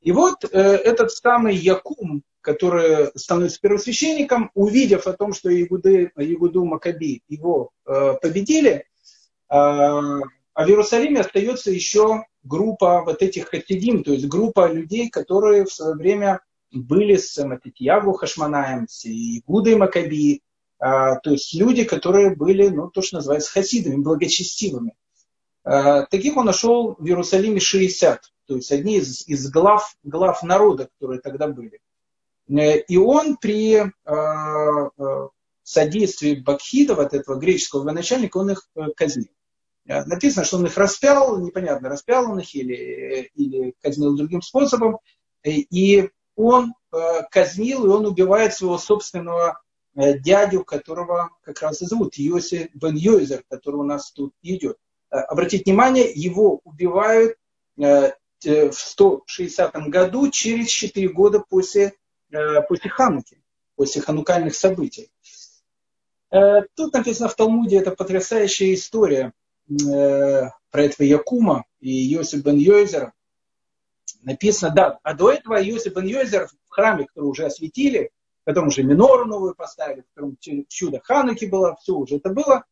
И 0.00 0.12
вот 0.12 0.44
э, 0.44 0.48
этот 0.48 1.12
самый 1.12 1.54
Якум, 1.54 2.22
который 2.40 3.10
становится 3.14 3.60
первосвященником, 3.60 4.50
увидев 4.54 5.06
о 5.06 5.12
том, 5.12 5.32
что 5.32 5.50
Ягуды, 5.50 6.10
Ягуду 6.16 6.64
Макаби 6.64 7.22
его 7.28 7.70
победили, 7.84 8.86
а 9.48 10.64
в 10.64 10.68
Иерусалиме 10.68 11.20
остается 11.20 11.70
еще 11.70 12.24
группа 12.42 13.02
вот 13.04 13.22
этих 13.22 13.48
хасидим, 13.48 14.02
то 14.02 14.12
есть 14.12 14.26
группа 14.26 14.70
людей, 14.70 15.08
которые 15.08 15.64
в 15.64 15.72
свое 15.72 15.94
время 15.94 16.40
были 16.72 17.16
с 17.16 17.42
Матитьягу 17.42 18.12
Хашманаем, 18.14 18.88
с 18.88 19.04
Игудой 19.06 19.76
Макаби, 19.76 20.42
а, 20.84 21.14
то 21.20 21.30
есть 21.30 21.54
люди, 21.54 21.84
которые 21.84 22.34
были, 22.34 22.68
ну, 22.68 22.90
то, 22.90 23.02
что 23.02 23.18
называется 23.18 23.52
хасидами, 23.52 24.02
благочестивыми. 24.02 24.96
А, 25.62 26.06
таких 26.06 26.36
он 26.36 26.46
нашел 26.46 26.96
в 26.98 27.06
Иерусалиме 27.06 27.60
60, 27.60 28.20
то 28.46 28.56
есть 28.56 28.72
одни 28.72 28.96
из, 28.96 29.24
из 29.28 29.48
глав, 29.48 29.94
глав 30.02 30.42
народа, 30.42 30.88
которые 30.88 31.20
тогда 31.20 31.46
были. 31.46 31.78
Э, 32.48 32.78
и 32.78 32.96
он 32.96 33.36
при 33.36 33.92
а, 34.04 34.90
содействии 35.62 36.34
Бакхида, 36.34 36.96
вот 36.96 37.14
этого 37.14 37.38
греческого 37.38 37.84
военачальника, 37.84 38.38
он 38.38 38.50
их 38.50 38.68
э, 38.74 38.86
казнил. 38.96 39.30
Э, 39.86 40.02
написано, 40.04 40.44
что 40.44 40.56
он 40.56 40.66
их 40.66 40.76
распял, 40.76 41.38
непонятно, 41.38 41.90
распял 41.90 42.28
он 42.28 42.40
их 42.40 42.52
или, 42.56 43.30
или 43.36 43.74
казнил 43.80 44.16
другим 44.16 44.42
способом. 44.42 44.98
и 45.44 46.10
он 46.34 46.72
казнил, 47.30 47.84
и 47.84 47.88
он 47.88 48.06
убивает 48.06 48.54
своего 48.54 48.78
собственного 48.78 49.61
дядю, 49.94 50.64
которого 50.64 51.30
как 51.42 51.60
раз 51.62 51.82
и 51.82 51.86
зовут 51.86 52.16
Йоси 52.16 52.70
бен 52.74 52.96
Йойзер, 52.96 53.44
который 53.48 53.76
у 53.76 53.84
нас 53.84 54.10
тут 54.12 54.34
идет. 54.42 54.78
Обратите 55.10 55.64
внимание, 55.64 56.10
его 56.10 56.60
убивают 56.64 57.36
в 57.76 58.72
160 58.72 59.74
году, 59.88 60.30
через 60.30 60.68
4 60.68 61.08
года 61.08 61.40
после, 61.40 61.92
после 62.68 62.90
Хануки, 62.90 63.42
после 63.76 64.00
ханукальных 64.02 64.54
событий. 64.54 65.10
Тут 66.74 66.94
написано 66.94 67.28
в 67.28 67.34
Талмуде, 67.36 67.76
это 67.76 67.90
потрясающая 67.90 68.72
история 68.72 69.32
про 69.68 70.52
этого 70.72 71.06
Якума 71.06 71.64
и 71.80 71.90
Йосиф 71.90 72.42
бен 72.42 72.56
Йойзера. 72.56 73.12
Написано, 74.22 74.74
да, 74.74 74.98
а 75.02 75.14
до 75.14 75.30
этого 75.30 75.60
Йосиф 75.60 75.92
бен 75.94 76.06
Йойзер 76.06 76.48
в 76.48 76.70
храме, 76.70 77.04
который 77.06 77.26
уже 77.26 77.44
осветили, 77.44 78.10
в 78.42 78.44
котором 78.44 78.68
уже 78.68 78.82
минору 78.82 79.24
новую 79.24 79.54
поставили, 79.54 80.00
в 80.00 80.14
котором 80.14 80.36
чудо 80.68 81.00
Хануки 81.02 81.44
было, 81.44 81.76
все 81.80 81.94
уже 81.94 82.16
это 82.16 82.30
было. 82.30 82.64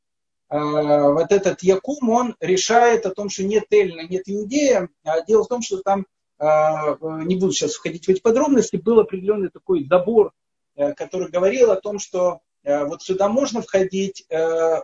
А, 0.49 1.11
вот 1.11 1.31
этот 1.31 1.63
Якум, 1.63 2.11
он 2.11 2.37
решает 2.41 3.07
о 3.07 3.15
том, 3.15 3.31
что 3.31 3.45
нет 3.45 3.65
Эльна, 3.71 4.07
нет 4.07 4.25
Иудея. 4.27 4.89
А 5.05 5.23
дело 5.23 5.45
в 5.45 5.49
том, 5.49 5.63
что 5.63 5.79
там, 5.79 6.07
а, 6.39 6.97
не 7.01 7.37
буду 7.37 7.53
сейчас 7.53 7.75
входить 7.75 8.07
в 8.07 8.09
эти 8.09 8.21
подробности, 8.21 8.77
был 8.77 8.99
определенный 8.99 9.51
такой 9.51 9.87
забор, 9.89 10.33
э, 10.75 10.93
который 10.95 11.31
говорил 11.31 11.71
о 11.71 11.81
том, 11.81 12.01
что 12.01 12.41
э, 12.65 12.85
вот 12.85 13.03
сюда 13.03 13.29
можно 13.29 13.63
входить 13.63 14.27
э, 14.29 14.83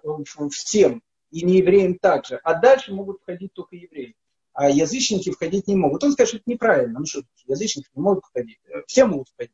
всем, 0.52 1.02
и 1.32 1.44
не 1.44 1.58
евреям 1.58 1.98
также. 1.98 2.36
А 2.44 2.54
дальше 2.54 2.94
могут 2.94 3.20
входить 3.22 3.52
только 3.52 3.74
евреи. 3.74 4.14
А 4.52 4.70
язычники 4.70 5.32
входить 5.32 5.66
не 5.66 5.74
могут. 5.74 6.04
Он 6.04 6.12
скажет, 6.12 6.28
что 6.28 6.36
это 6.38 6.50
неправильно. 6.50 7.00
Ну 7.00 7.06
что, 7.06 7.22
язычники 7.46 7.88
не 7.94 8.00
могут 8.00 8.24
входить. 8.24 8.60
Все 8.86 9.04
могут 9.04 9.28
входить. 9.30 9.52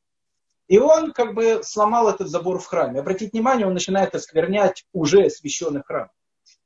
И 0.72 0.78
он 0.78 1.12
как 1.12 1.34
бы 1.34 1.60
сломал 1.62 2.08
этот 2.08 2.30
забор 2.30 2.58
в 2.58 2.64
храме. 2.64 3.00
Обратите 3.00 3.30
внимание, 3.30 3.66
он 3.66 3.74
начинает 3.74 4.14
осквернять 4.14 4.86
уже 4.94 5.26
освященный 5.26 5.82
храм. 5.82 6.08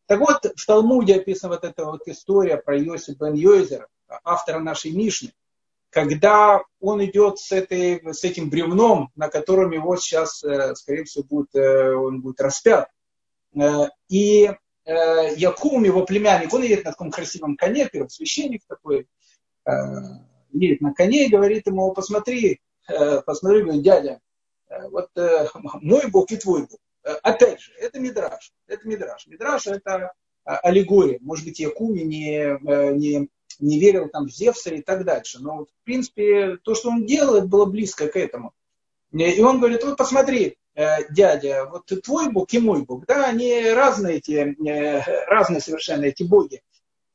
Так 0.06 0.20
вот, 0.20 0.44
в 0.44 0.64
Талмуде 0.64 1.16
описана 1.16 1.54
вот 1.54 1.64
эта 1.64 1.84
вот 1.84 2.06
история 2.06 2.56
про 2.56 2.78
Йосиф 2.78 3.18
бен 3.18 3.34
Йойзера, 3.34 3.88
автора 4.22 4.60
нашей 4.60 4.92
Мишны, 4.92 5.32
когда 5.90 6.62
он 6.78 7.04
идет 7.04 7.40
с, 7.40 7.50
этой, 7.50 8.00
с 8.14 8.22
этим 8.22 8.48
бревном, 8.48 9.10
на 9.16 9.26
котором 9.26 9.72
его 9.72 9.96
сейчас, 9.96 10.44
э, 10.44 10.76
скорее 10.76 11.02
всего, 11.02 11.24
будет, 11.24 11.52
э, 11.56 11.92
он 11.92 12.20
будет 12.20 12.40
распят. 12.40 12.88
Э, 13.56 13.88
и 14.08 14.52
Якум, 14.86 15.82
его 15.82 16.04
племянник, 16.04 16.54
он 16.54 16.62
едет 16.62 16.84
на 16.84 16.92
таком 16.92 17.10
красивом 17.10 17.56
коне, 17.56 17.88
первосвященник 17.88 18.62
такой, 18.68 19.08
едет 20.52 20.80
на 20.80 20.94
коне 20.94 21.26
и 21.26 21.28
говорит 21.28 21.66
ему, 21.66 21.92
посмотри, 21.92 22.60
посмотри, 23.24 23.62
говорит, 23.62 23.82
дядя, 23.82 24.20
э, 24.68 24.88
вот 24.88 25.10
э, 25.16 25.48
мой 25.80 26.06
Бог 26.08 26.30
и 26.32 26.36
твой 26.36 26.62
Бог. 26.62 26.78
Э, 27.04 27.14
опять 27.22 27.60
же, 27.60 27.72
это 27.78 27.98
мидраж, 27.98 28.52
это 28.66 28.86
мидраж. 28.86 29.26
Мидраж 29.26 29.66
это 29.66 30.12
аллегория. 30.44 31.18
Может 31.20 31.44
быть, 31.44 31.58
Якуми 31.58 32.00
не, 32.00 32.38
э, 32.38 32.92
не, 32.94 33.28
не 33.58 33.80
верил 33.80 34.08
там 34.08 34.26
в 34.26 34.30
Зевса 34.30 34.70
и 34.70 34.82
так 34.82 35.04
дальше. 35.04 35.40
Но, 35.40 35.64
в 35.64 35.84
принципе, 35.84 36.58
то, 36.62 36.74
что 36.74 36.90
он 36.90 37.04
делает, 37.04 37.48
было 37.48 37.64
близко 37.64 38.08
к 38.08 38.16
этому. 38.16 38.52
И 39.12 39.40
он 39.40 39.60
говорит, 39.60 39.82
вот 39.82 39.96
посмотри, 39.96 40.58
Э, 40.76 41.10
дядя, 41.10 41.64
вот 41.70 41.86
твой 42.04 42.30
Бог 42.30 42.52
и 42.52 42.58
мой 42.58 42.82
Бог, 42.82 43.06
да, 43.06 43.24
они 43.24 43.70
разные 43.70 44.18
эти, 44.18 44.54
э, 44.68 45.24
разные 45.26 45.62
совершенно 45.62 46.04
эти 46.04 46.22
боги. 46.22 46.62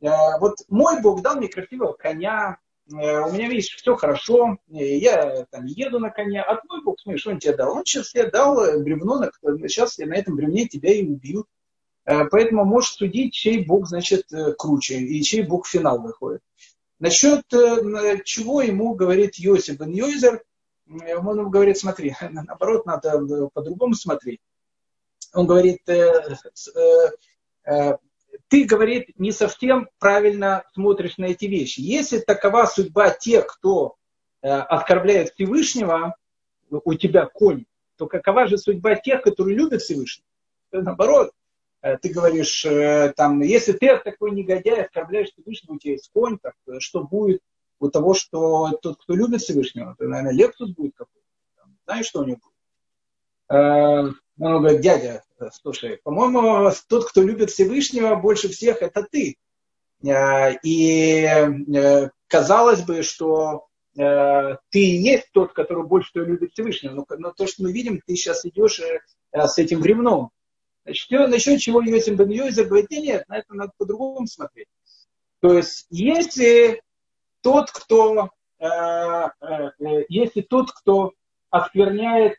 Э, 0.02 0.40
вот 0.40 0.58
мой 0.68 1.00
Бог 1.00 1.22
дал 1.22 1.36
мне 1.36 1.48
красивого 1.48 1.94
коня, 1.94 2.58
у 2.92 3.32
меня, 3.32 3.48
видишь, 3.50 3.76
все 3.76 3.96
хорошо, 3.96 4.58
я 4.68 5.46
там 5.50 5.66
еду 5.66 6.00
на 6.00 6.10
коне, 6.10 6.42
а 6.42 6.56
твой 6.58 6.84
Бог, 6.84 7.00
смотри, 7.00 7.20
что 7.20 7.32
он 7.32 7.40
тебе 7.40 7.56
дал? 7.56 7.74
Он 7.74 7.86
сейчас 7.86 8.12
тебе 8.12 8.30
дал 8.30 8.82
бревно, 8.82 9.30
сейчас 9.68 9.98
на 9.98 10.16
этом 10.16 10.36
бревне 10.36 10.68
тебя 10.68 10.94
и 10.94 11.06
убьют. 11.06 11.48
Поэтому 12.04 12.66
можешь 12.66 12.94
судить, 12.94 13.34
чей 13.34 13.64
Бог, 13.64 13.88
значит, 13.88 14.28
круче, 14.58 15.00
и 15.00 15.22
чей 15.22 15.44
Бог 15.44 15.68
финал 15.68 16.02
выходит. 16.02 16.42
Насчет 17.00 17.46
чего 18.26 18.62
ему 18.62 18.94
говорит 18.96 19.36
Йосиф 19.36 19.80
бен 19.80 19.92
Йойзер, 19.92 20.44
он 20.92 21.40
ему 21.40 21.50
говорит, 21.50 21.78
смотри, 21.78 22.16
наоборот, 22.32 22.86
надо 22.86 23.10
э, 23.10 23.50
по-другому 23.54 23.94
смотреть. 23.94 24.42
Он 25.34 25.48
говорит, 25.48 25.88
э, 25.88 26.36
э, 27.66 27.98
ты, 28.52 28.66
говорит, 28.66 29.18
не 29.18 29.32
совсем 29.32 29.88
правильно 29.98 30.66
смотришь 30.74 31.18
на 31.18 31.26
эти 31.26 31.46
вещи. 31.46 31.80
Если 31.80 32.20
такова 32.20 32.66
судьба 32.66 33.10
тех, 33.12 33.48
кто 33.48 33.96
оскорбляет 34.42 35.34
Всевышнего, 35.34 36.16
у 36.70 36.94
тебя 36.96 37.28
конь, 37.28 37.64
то 37.96 38.08
какова 38.08 38.48
же 38.48 38.58
судьба 38.58 38.96
тех, 38.96 39.22
которые 39.22 39.56
любят 39.56 39.82
Всевышнего? 39.82 40.28
Наоборот, 40.74 41.32
ты 41.82 42.10
говоришь, 42.10 42.66
там, 43.16 43.42
если 43.42 43.72
ты 43.72 43.98
такой 44.00 44.32
негодяй, 44.32 44.84
оскорбляешь 44.84 45.32
Всевышнего, 45.32 45.76
у 45.76 45.80
тебя 45.80 45.94
есть 45.94 46.12
конь, 46.14 46.38
так, 46.38 46.56
что 46.80 47.06
будет 47.06 47.42
у 47.80 47.90
того, 47.90 48.14
что 48.14 48.78
тот, 48.82 49.02
кто 49.02 49.16
любит 49.16 49.40
Всевышнего, 49.42 49.96
то, 49.98 50.04
наверное, 50.04 50.34
Лексус 50.34 50.72
будет 50.72 50.94
какой-то. 50.98 51.26
Знаешь, 51.86 52.06
что 52.06 52.20
у 52.20 52.26
него 52.26 52.40
будет? 53.48 54.18
Э, 54.42 54.46
он 54.46 54.62
говорит, 54.64 54.82
дядя, 54.82 55.24
слушай, 55.54 56.00
по-моему, 56.04 56.72
тот, 56.88 57.10
кто 57.10 57.22
любит 57.22 57.52
Всевышнего 57.52 58.16
больше 58.16 58.50
всех, 58.50 58.82
это 58.82 59.04
ты. 59.04 59.38
Э, 60.04 60.56
и 60.64 61.24
э, 61.24 62.10
казалось 62.28 62.82
бы, 62.82 63.04
что 63.04 63.68
ты 63.94 64.80
и 64.80 65.02
есть 65.02 65.32
тот, 65.34 65.52
который 65.52 65.84
больше 65.84 66.12
всего 66.12 66.24
любит 66.24 66.54
Всевышнего. 66.54 66.94
Но, 66.94 67.06
но 67.18 67.32
то, 67.32 67.46
что 67.46 67.64
мы 67.64 67.74
видим, 67.74 68.00
ты 68.00 68.16
сейчас 68.16 68.46
идешь 68.46 68.80
с 69.34 69.58
этим 69.58 69.82
бревном. 69.82 70.30
Значит, 70.86 71.10
насчет 71.12 71.60
чего 71.60 71.82
Йосим 71.82 72.16
бен 72.16 72.30
Йозер 72.30 72.68
говорит, 72.68 72.90
нет, 72.90 73.04
нет, 73.04 73.28
на 73.28 73.40
это 73.40 73.54
надо 73.54 73.74
по-другому 73.78 74.28
смотреть. 74.28 74.70
То 75.42 75.58
есть, 75.58 75.88
если 75.90 76.82
тот, 77.42 77.70
кто, 77.70 78.30
э, 78.60 78.66
э, 78.66 79.72
э, 79.80 80.06
если 80.08 80.40
тот, 80.40 80.72
кто 80.72 81.12
оскверняет 81.50 82.38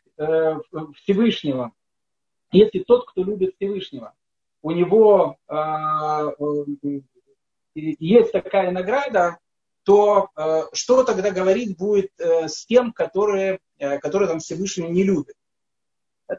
Всевышнего, 0.95 1.71
если 2.53 2.79
тот, 2.79 3.05
кто 3.07 3.23
любит 3.23 3.55
Всевышнего, 3.55 4.13
у 4.61 4.71
него 4.71 5.37
есть 7.75 8.31
такая 8.31 8.71
награда, 8.71 9.37
то 9.83 10.29
что 10.71 11.03
тогда 11.03 11.31
говорить 11.31 11.77
будет 11.77 12.11
с 12.17 12.65
тем, 12.65 12.93
которые, 12.93 13.59
которые 13.77 14.29
там 14.29 14.39
Всевышнего 14.39 14.87
не 14.87 15.03
любят? 15.03 15.35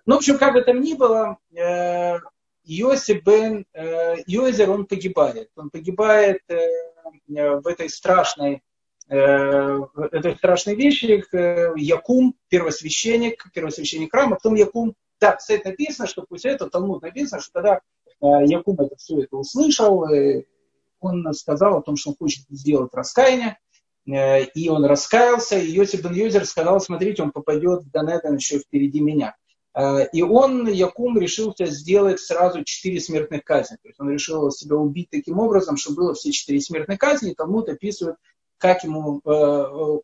Ну, 0.06 0.14
в 0.14 0.18
общем, 0.18 0.38
как 0.38 0.54
бы 0.54 0.62
там 0.62 0.80
ни 0.80 0.94
было, 0.94 1.36
Йосиф 2.64 3.22
бен 3.22 3.66
Йозер, 4.26 4.70
он 4.70 4.86
погибает. 4.86 5.50
Он 5.56 5.68
погибает 5.68 6.40
Э, 7.28 7.56
в 7.56 7.66
этой 7.66 7.88
страшной 7.88 8.62
э, 9.08 9.16
этой 10.12 10.36
страшной 10.36 10.74
вещи 10.74 11.24
Якум, 11.76 12.34
первосвященник, 12.48 13.50
первосвященник 13.52 14.10
храма, 14.10 14.36
потом 14.36 14.54
Якум, 14.54 14.94
да, 15.20 15.36
кстати, 15.36 15.66
написано, 15.66 16.06
что 16.06 16.24
после 16.28 16.52
этого 16.52 16.70
Талмуд 16.70 17.02
написано, 17.02 17.40
что 17.40 17.52
когда 17.52 17.80
э, 18.20 18.46
Якум 18.46 18.76
это 18.80 18.96
все 18.96 19.22
это 19.22 19.36
услышал, 19.36 20.04
он 21.00 21.34
сказал 21.34 21.78
о 21.78 21.82
том, 21.82 21.96
что 21.96 22.10
он 22.10 22.16
хочет 22.16 22.44
сделать 22.48 22.94
раскаяние, 22.94 23.58
и 24.06 24.68
он 24.68 24.84
раскаялся, 24.84 25.58
и 25.58 25.70
Йосиф 25.70 26.02
бен 26.02 26.14
Йозер 26.14 26.44
сказал, 26.46 26.80
смотрите, 26.80 27.22
он 27.22 27.30
попадет 27.30 27.82
в 27.82 27.90
Ганеден 27.90 28.36
еще 28.36 28.58
впереди 28.58 29.00
меня. 29.00 29.34
Э, 29.74 30.06
и 30.12 30.22
он, 30.22 30.68
Якум, 30.68 31.18
решился 31.18 31.66
сделать 31.66 32.20
сразу 32.20 32.64
четыре 32.64 33.00
смертных 33.00 33.44
казни. 33.44 33.76
То 33.76 33.88
есть 33.88 34.00
он 34.00 34.10
решил 34.10 34.50
себя 34.50 34.76
убить 34.76 35.10
таким 35.10 35.38
образом, 35.38 35.76
чтобы 35.76 35.96
было 35.96 36.14
все 36.14 36.30
четыре 36.30 36.60
смертных 36.60 36.98
казни. 36.98 37.32
И 37.32 37.34
Талмуд 37.34 37.68
описывает, 37.68 38.16
как 38.58 38.84
ему 38.84 39.20
э, 39.24 39.30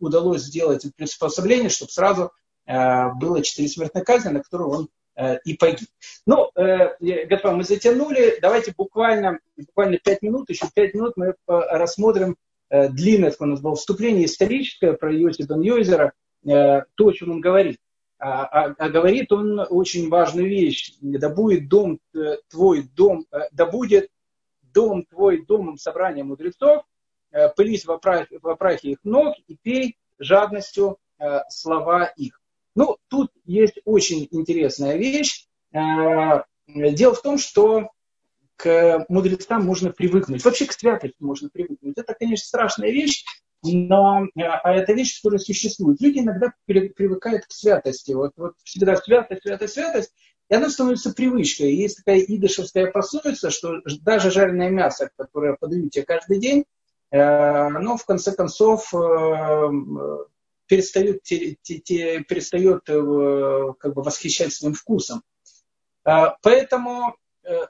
удалось 0.00 0.42
сделать 0.42 0.86
приспособление, 0.96 1.68
чтобы 1.68 1.92
сразу 1.92 2.32
э, 2.66 3.12
было 3.14 3.42
четыре 3.42 3.68
смертных 3.68 4.04
казни, 4.04 4.30
на 4.30 4.42
которые 4.42 4.68
он 4.68 4.88
и 5.44 5.54
погиб. 5.54 5.88
Ну, 6.26 6.50
господа, 6.54 7.56
мы 7.56 7.64
затянули. 7.64 8.38
Давайте 8.40 8.72
буквально, 8.76 9.38
буквально 9.56 9.98
пять 9.98 10.22
минут, 10.22 10.50
еще 10.50 10.66
пять 10.72 10.94
минут 10.94 11.14
мы 11.16 11.34
рассмотрим 11.46 12.36
длинное, 12.70 13.34
у 13.38 13.44
нас 13.46 13.60
было 13.60 13.74
вступление 13.74 14.26
историческое 14.26 14.92
про 14.94 15.12
Йосифа 15.12 15.54
Йозера, 15.54 16.12
то, 16.42 16.84
о 16.98 17.12
чем 17.12 17.32
он 17.32 17.40
говорит. 17.40 17.78
А, 18.20 18.44
а, 18.44 18.74
а 18.76 18.88
говорит 18.90 19.32
он 19.32 19.60
очень 19.70 20.10
важную 20.10 20.46
вещь. 20.46 20.92
Да 21.00 21.30
будет 21.30 21.68
дом 21.68 22.00
э, 22.14 22.36
твой 22.50 22.82
дом, 22.82 23.24
э, 23.32 23.48
да 23.50 23.64
будет 23.64 24.10
дом 24.74 25.06
твой 25.06 25.46
домом 25.46 25.78
собрания 25.78 26.22
мудрецов, 26.22 26.84
э, 27.32 27.48
пылись 27.48 27.86
в 27.86 27.96
прахе, 27.96 28.38
в 28.38 28.54
прахе 28.56 28.90
их 28.90 28.98
ног 29.04 29.36
и 29.46 29.56
пей 29.56 29.96
жадностью 30.18 30.98
слова 31.48 32.04
их. 32.16 32.39
Ну, 32.74 32.96
тут 33.08 33.30
есть 33.44 33.80
очень 33.84 34.28
интересная 34.30 34.96
вещь. 34.96 35.46
Дело 35.72 37.14
в 37.14 37.22
том, 37.22 37.38
что 37.38 37.90
к 38.56 39.06
мудрецам 39.08 39.64
можно 39.64 39.90
привыкнуть. 39.90 40.44
Вообще 40.44 40.66
к 40.66 40.72
святости 40.72 41.16
можно 41.20 41.48
привыкнуть. 41.48 41.96
Это, 41.96 42.14
конечно, 42.14 42.46
страшная 42.46 42.90
вещь. 42.90 43.24
но 43.62 44.26
а 44.36 44.72
это 44.72 44.92
вещь, 44.92 45.16
которая 45.16 45.38
существует. 45.38 46.00
Люди 46.00 46.20
иногда 46.20 46.52
привыкают 46.66 47.46
к 47.46 47.52
святости. 47.52 48.12
Вот, 48.12 48.32
вот 48.36 48.54
всегда 48.64 48.96
святость, 48.96 49.42
святость, 49.42 49.74
святость. 49.74 50.12
И 50.48 50.54
она 50.54 50.68
становится 50.68 51.12
привычкой. 51.12 51.74
Есть 51.74 51.98
такая 51.98 52.20
идышевская 52.20 52.90
пословица, 52.90 53.50
что 53.50 53.80
даже 54.02 54.30
жареное 54.30 54.68
мясо, 54.68 55.10
которое 55.16 55.56
подают 55.56 55.92
тебе 55.92 56.04
каждый 56.04 56.40
день, 56.40 56.64
э, 57.12 57.18
оно 57.18 57.96
в 57.96 58.04
конце 58.04 58.32
концов 58.34 58.92
э, 60.70 60.76
перестает, 61.22 61.22
перестает 61.22 62.88
э, 62.88 63.72
как 63.78 63.94
бы 63.94 64.02
восхищать 64.02 64.52
своим 64.52 64.74
вкусом. 64.74 65.22
Поэтому 66.02 67.16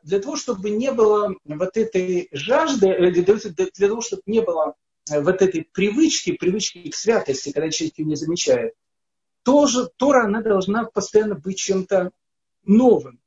для 0.04 0.20
того, 0.20 0.36
чтобы 0.36 0.70
не 0.70 0.92
было 0.92 1.34
вот 1.44 1.76
этой 1.76 2.28
жажды, 2.30 3.10
для 3.10 3.88
того, 3.88 4.00
чтобы 4.00 4.22
не 4.26 4.40
было 4.40 4.74
вот 5.08 5.42
этой 5.42 5.68
привычки, 5.72 6.36
привычки 6.36 6.90
к 6.90 6.94
святости, 6.94 7.50
когда 7.50 7.70
человек 7.70 7.98
ее 7.98 8.04
не 8.04 8.14
замечает, 8.14 8.74
тоже 9.42 9.90
Тора, 9.96 10.26
она 10.26 10.42
должна 10.42 10.84
постоянно 10.84 11.34
быть 11.34 11.58
чем-то 11.58 12.12
новым. 12.64 13.20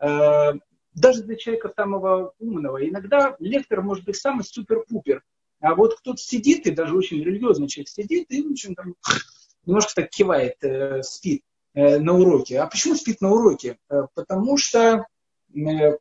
Э, 0.00 0.52
даже 0.94 1.22
для 1.22 1.36
человека 1.36 1.72
самого 1.74 2.32
умного. 2.38 2.86
Иногда 2.86 3.36
лектор 3.38 3.82
может 3.82 4.04
быть 4.04 4.16
самый 4.16 4.44
супер-пупер. 4.44 5.22
А 5.60 5.74
вот 5.74 5.98
кто-то 5.98 6.18
сидит, 6.18 6.66
и 6.66 6.70
даже 6.70 6.96
очень 6.96 7.22
религиозный 7.22 7.68
человек 7.68 7.88
сидит, 7.88 8.26
и 8.30 8.42
очень 8.46 8.74
там, 8.74 8.94
немножко 9.66 9.92
так 9.94 10.10
кивает, 10.10 10.56
э, 10.62 11.02
спит 11.02 11.42
э, 11.74 11.98
на 11.98 12.14
уроке. 12.14 12.60
А 12.60 12.66
почему 12.66 12.94
спит 12.94 13.20
на 13.20 13.30
уроке? 13.30 13.78
Потому 14.14 14.56
что 14.56 15.06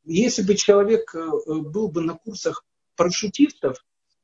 если 0.04 0.42
бы 0.42 0.56
человек 0.56 1.16
был 1.48 1.88
бы 1.88 2.02
на 2.02 2.16
курсах 2.16 2.66
парашютистов, 2.98 3.78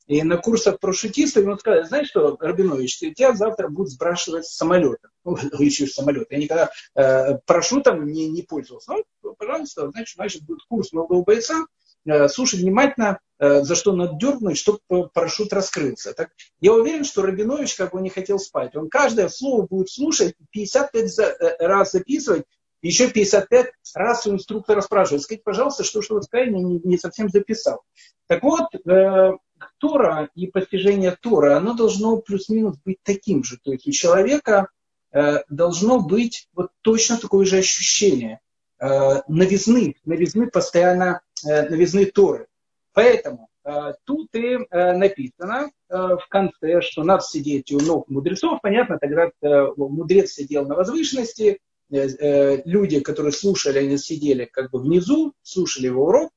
и 0.08 0.22
на 0.24 0.38
курсах 0.38 0.80
парашютистов 0.80 1.44
ему 1.44 1.58
сказали, 1.58 1.84
знаешь 1.84 2.10
что, 2.10 2.36
Рабинович, 2.40 3.00
тебя 3.00 3.34
завтра 3.34 3.70
будут 3.70 3.92
сбрасывать 3.92 4.46
с 4.46 4.56
самолета. 4.56 5.10
Ну, 5.24 5.38
еще 5.60 5.88
самолет. 5.88 6.28
Я 6.32 6.38
никогда 6.38 6.70
э, 6.96 7.38
парашютом 7.46 8.06
не, 8.08 8.28
не 8.28 8.42
пользовался. 8.42 8.96
Ну, 9.22 9.36
пожалуйста, 9.36 9.90
значит, 9.92 10.16
значит, 10.16 10.44
будет 10.44 10.60
курс 10.68 10.92
молодого 10.92 11.24
бойца. 11.24 11.66
Э, 12.06 12.28
слушай 12.28 12.60
внимательно, 12.60 13.20
э, 13.40 13.64
за 13.64 13.76
что 13.76 13.94
надо 13.94 14.16
дергнуть, 14.16 14.58
чтобы 14.58 14.80
парашют 15.14 15.54
раскрылся. 15.54 16.14
Так, 16.14 16.32
я 16.60 16.74
уверен, 16.74 17.04
что 17.04 17.22
Рабинович 17.22 17.76
как 17.76 17.94
бы 17.94 18.02
не 18.02 18.10
хотел 18.10 18.40
спать. 18.40 18.76
Он 18.76 18.90
каждое 18.90 19.30
слово 19.30 19.66
будет 19.66 19.90
слушать, 19.90 20.36
55 20.52 21.14
за, 21.14 21.24
э, 21.24 21.66
раз 21.66 21.92
записывать, 21.92 22.46
еще 22.82 23.10
55 23.10 23.72
раз 23.96 24.28
у 24.28 24.34
инструктора 24.34 24.82
спрашивать, 24.82 25.24
скажите, 25.24 25.44
пожалуйста, 25.44 25.84
что, 25.86 26.02
что 26.02 26.16
вы 26.16 26.24
сказали, 26.24 26.50
не, 26.52 26.82
не 26.84 26.98
совсем 26.98 27.30
записал. 27.30 27.82
Так 28.28 28.44
вот, 28.44 28.76
э, 28.76 29.32
Тора 29.78 30.30
и 30.36 30.48
постижение 30.48 31.16
Тора, 31.20 31.58
оно 31.58 31.74
должно 31.74 32.18
плюс-минус 32.18 32.78
быть 32.84 32.98
таким 33.04 33.44
же. 33.44 33.58
То 33.64 33.72
есть 33.72 33.88
у 33.88 33.92
человека 33.92 34.68
э, 35.14 35.44
должно 35.50 36.00
быть 36.00 36.50
вот 36.54 36.72
точно 36.82 37.18
такое 37.18 37.46
же 37.46 37.58
ощущение 37.58 38.40
э, 38.80 39.22
новизны, 39.30 39.96
новизны 40.04 40.50
постоянно, 40.50 41.22
новизны 41.44 42.06
Торы. 42.06 42.48
Поэтому 42.94 43.50
э, 43.64 43.94
тут 44.04 44.34
и 44.36 44.58
э, 44.70 44.94
написано 44.94 45.72
э, 45.90 45.96
в 45.96 46.28
конце, 46.30 46.82
что 46.82 47.04
надо 47.04 47.24
сидеть 47.24 47.72
у 47.72 47.80
ног 47.80 48.08
мудрецов. 48.10 48.60
Понятно, 48.62 49.00
тогда 49.00 49.32
э, 49.42 49.68
мудрец 49.78 50.32
сидел 50.32 50.66
на 50.66 50.76
возвышенности, 50.76 51.60
э, 51.92 51.98
э, 51.98 52.62
люди, 52.66 53.00
которые 53.00 53.32
слушали, 53.32 53.80
они 53.80 53.98
сидели 53.98 54.46
как 54.46 54.72
бы 54.72 54.80
внизу, 54.80 55.34
слушали 55.42 55.88
его 55.88 56.06
урок, 56.06 56.32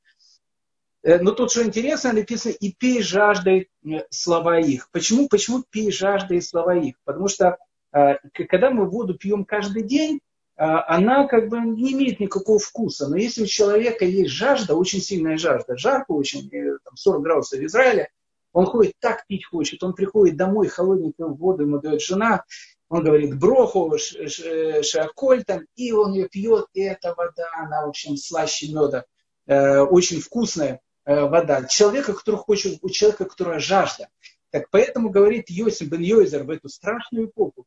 Э, 1.07 1.21
но 1.21 1.31
тут, 1.31 1.53
что 1.53 1.63
интересно, 1.63 2.13
написано 2.13 2.53
«и 2.53 2.73
пей 2.73 3.01
жаждой 3.01 3.71
э, 3.85 4.01
слова 4.11 4.59
их». 4.59 4.91
Почему, 4.91 5.29
почему 5.29 5.63
пей 5.71 5.93
жаждой 5.93 6.43
слова 6.43 6.75
их? 6.75 6.97
Потому 7.05 7.29
что 7.29 7.59
э, 7.93 8.17
когда 8.49 8.71
мы 8.71 8.91
воду 8.91 9.15
пьем 9.15 9.45
каждый 9.45 9.85
день, 9.85 10.19
она 10.57 11.27
как 11.27 11.49
бы 11.49 11.61
не 11.61 11.93
имеет 11.93 12.19
никакого 12.19 12.59
вкуса. 12.59 13.09
Но 13.09 13.17
если 13.17 13.43
у 13.43 13.47
человека 13.47 14.05
есть 14.05 14.31
жажда, 14.31 14.75
очень 14.75 15.01
сильная 15.01 15.37
жажда, 15.37 15.77
жарко 15.77 16.13
очень, 16.13 16.51
там 16.51 16.97
40 16.97 17.23
градусов 17.23 17.61
в 17.61 17.65
Израиле, 17.65 18.09
он 18.53 18.65
ходит 18.67 18.95
так 19.01 19.27
пить 19.27 19.45
хочет, 19.45 19.83
он 19.83 19.93
приходит 19.93 20.37
домой, 20.37 20.69
холодненькую 20.69 21.35
воду 21.35 21.65
ему 21.65 21.79
дает 21.79 22.01
жена, 22.01 22.45
он 22.89 23.05
говорит 23.05 23.39
броху, 23.39 23.97
шаколь 23.99 25.45
там, 25.45 25.63
и 25.75 25.93
он 25.93 26.15
ее 26.15 26.29
пьет, 26.29 26.67
и 26.73 26.81
эта 26.81 27.15
вода, 27.15 27.51
она, 27.55 27.85
в 27.85 27.91
общем, 27.91 28.17
слаще 28.17 28.69
меда, 28.73 29.05
очень 29.47 30.21
вкусная. 30.21 30.81
Э, 31.07 31.29
вода. 31.29 31.65
Человека, 31.65 32.15
который 32.15 32.37
хочет, 32.37 32.81
у 32.83 32.91
человека, 32.91 33.27
которая 33.27 33.61
жажда. 33.61 34.09
Так 34.51 34.69
поэтому 34.71 35.09
говорит 35.09 35.49
Йосиф 35.49 35.89
бен 35.89 36.01
Йойзер 36.01 36.43
в 36.43 36.51
эту 36.51 36.69
страшную 36.69 37.29
эпоху, 37.29 37.65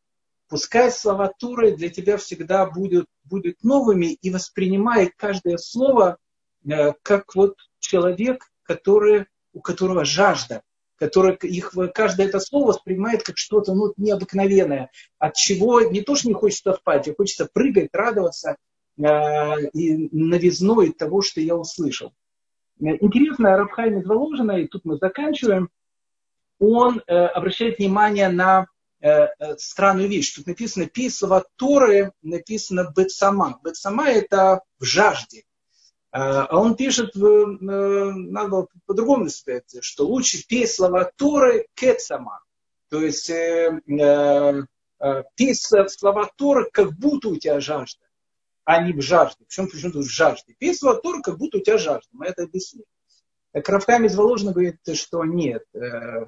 пускай 0.50 0.92
слова 0.92 1.32
Туры 1.40 1.76
для 1.76 1.90
тебя 1.90 2.18
всегда 2.18 2.66
будут, 2.66 3.08
будут 3.24 3.64
новыми 3.64 4.14
и 4.14 4.30
воспринимай 4.32 5.12
каждое 5.16 5.58
слово 5.58 6.18
э, 6.70 6.94
как 7.02 7.36
вот 7.36 7.56
человек, 7.80 8.52
который, 8.64 9.28
у 9.54 9.62
которого 9.62 10.04
жажда, 10.04 10.64
который 10.98 11.36
их, 11.44 11.74
каждое 11.94 12.28
это 12.28 12.40
слово 12.40 12.70
воспринимает 12.70 13.24
как 13.24 13.38
что-то 13.38 13.74
ну, 13.74 13.94
необыкновенное, 13.96 14.92
от 15.18 15.36
чего 15.36 15.82
не 15.82 16.02
то, 16.02 16.16
что 16.16 16.28
не 16.28 16.34
хочется 16.34 16.74
спать, 16.74 17.08
а 17.08 17.16
хочется 17.16 17.48
прыгать, 17.52 17.90
радоваться 17.94 18.58
э, 18.98 19.04
и 19.74 20.10
новизной 20.12 20.92
того, 20.92 21.22
что 21.22 21.40
я 21.40 21.56
услышал. 21.56 22.12
Интересно, 22.80 23.58
Рабхайм 23.58 24.00
из 24.00 24.06
Воложина, 24.06 24.54
и 24.54 24.68
тут 24.68 24.86
мы 24.86 24.98
заканчиваем, 24.98 25.70
он 26.60 27.02
э, 27.08 27.14
обращает 27.14 27.78
внимание 27.78 28.30
на 28.30 28.62
э, 28.62 28.66
э 28.66 28.79
странную 29.58 30.10
вещь. 30.10 30.34
Тут 30.36 30.48
написано 30.48 30.86
«пей 30.86 31.10
слова 31.10 31.46
Торы», 31.56 32.12
написано 32.22 32.92
«бетсама». 32.96 33.60
«Бетсама»– 33.64 34.10
это 34.10 34.62
в 34.78 34.84
жажде. 34.84 35.44
Э, 36.12 36.48
а 36.50 36.58
он 36.58 36.76
пишет, 36.76 37.16
э, 37.16 37.20
надо 37.20 38.68
по-другому 38.86 39.30
сказать, 39.30 39.78
что 39.82 40.06
лучше 40.06 40.46
пей 40.48 40.68
слова 40.68 41.12
Торы 41.16 41.68
кецама. 41.76 42.42
То 42.90 43.02
есть 43.02 43.30
э, 43.30 43.80
э, 43.88 44.64
э 45.00 45.24
пей 45.36 45.56
слова 45.56 46.30
Торы, 46.36 46.70
как 46.72 46.92
будто 46.98 47.30
у 47.30 47.38
тебя 47.38 47.60
жажда 47.62 48.10
а 48.70 48.84
не 48.84 48.94
в 48.94 49.02
жажде. 49.02 49.46
Причем 49.48 49.68
почему 49.68 49.92
тут 49.94 50.06
в 50.06 50.12
жажде? 50.12 50.54
Песва 50.60 50.94
Тора, 50.94 51.22
как 51.24 51.40
будто 51.40 51.58
у 51.58 51.62
тебя 51.62 51.80
жажда. 51.80 52.08
Мы 52.12 52.28
это 52.28 52.44
объяснили. 52.44 52.86
Так 53.52 53.68
Равкам 53.68 54.06
из 54.06 54.16
Воложина 54.16 54.52
говорит, 54.52 54.78
что 54.94 55.26
нет. 55.26 55.64
Э, 55.74 55.80
э, 55.80 56.26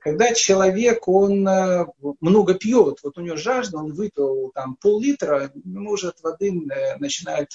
когда 0.00 0.32
человек, 0.32 1.06
он 1.06 1.46
э, 1.46 1.86
много 2.20 2.54
пьет, 2.54 3.00
вот 3.02 3.18
у 3.18 3.20
него 3.20 3.36
жажда, 3.36 3.76
он 3.76 3.92
выпил 3.92 4.50
там 4.54 4.76
пол-литра, 4.76 5.52
может 5.64 6.22
воды 6.22 6.50
начинает 6.98 7.50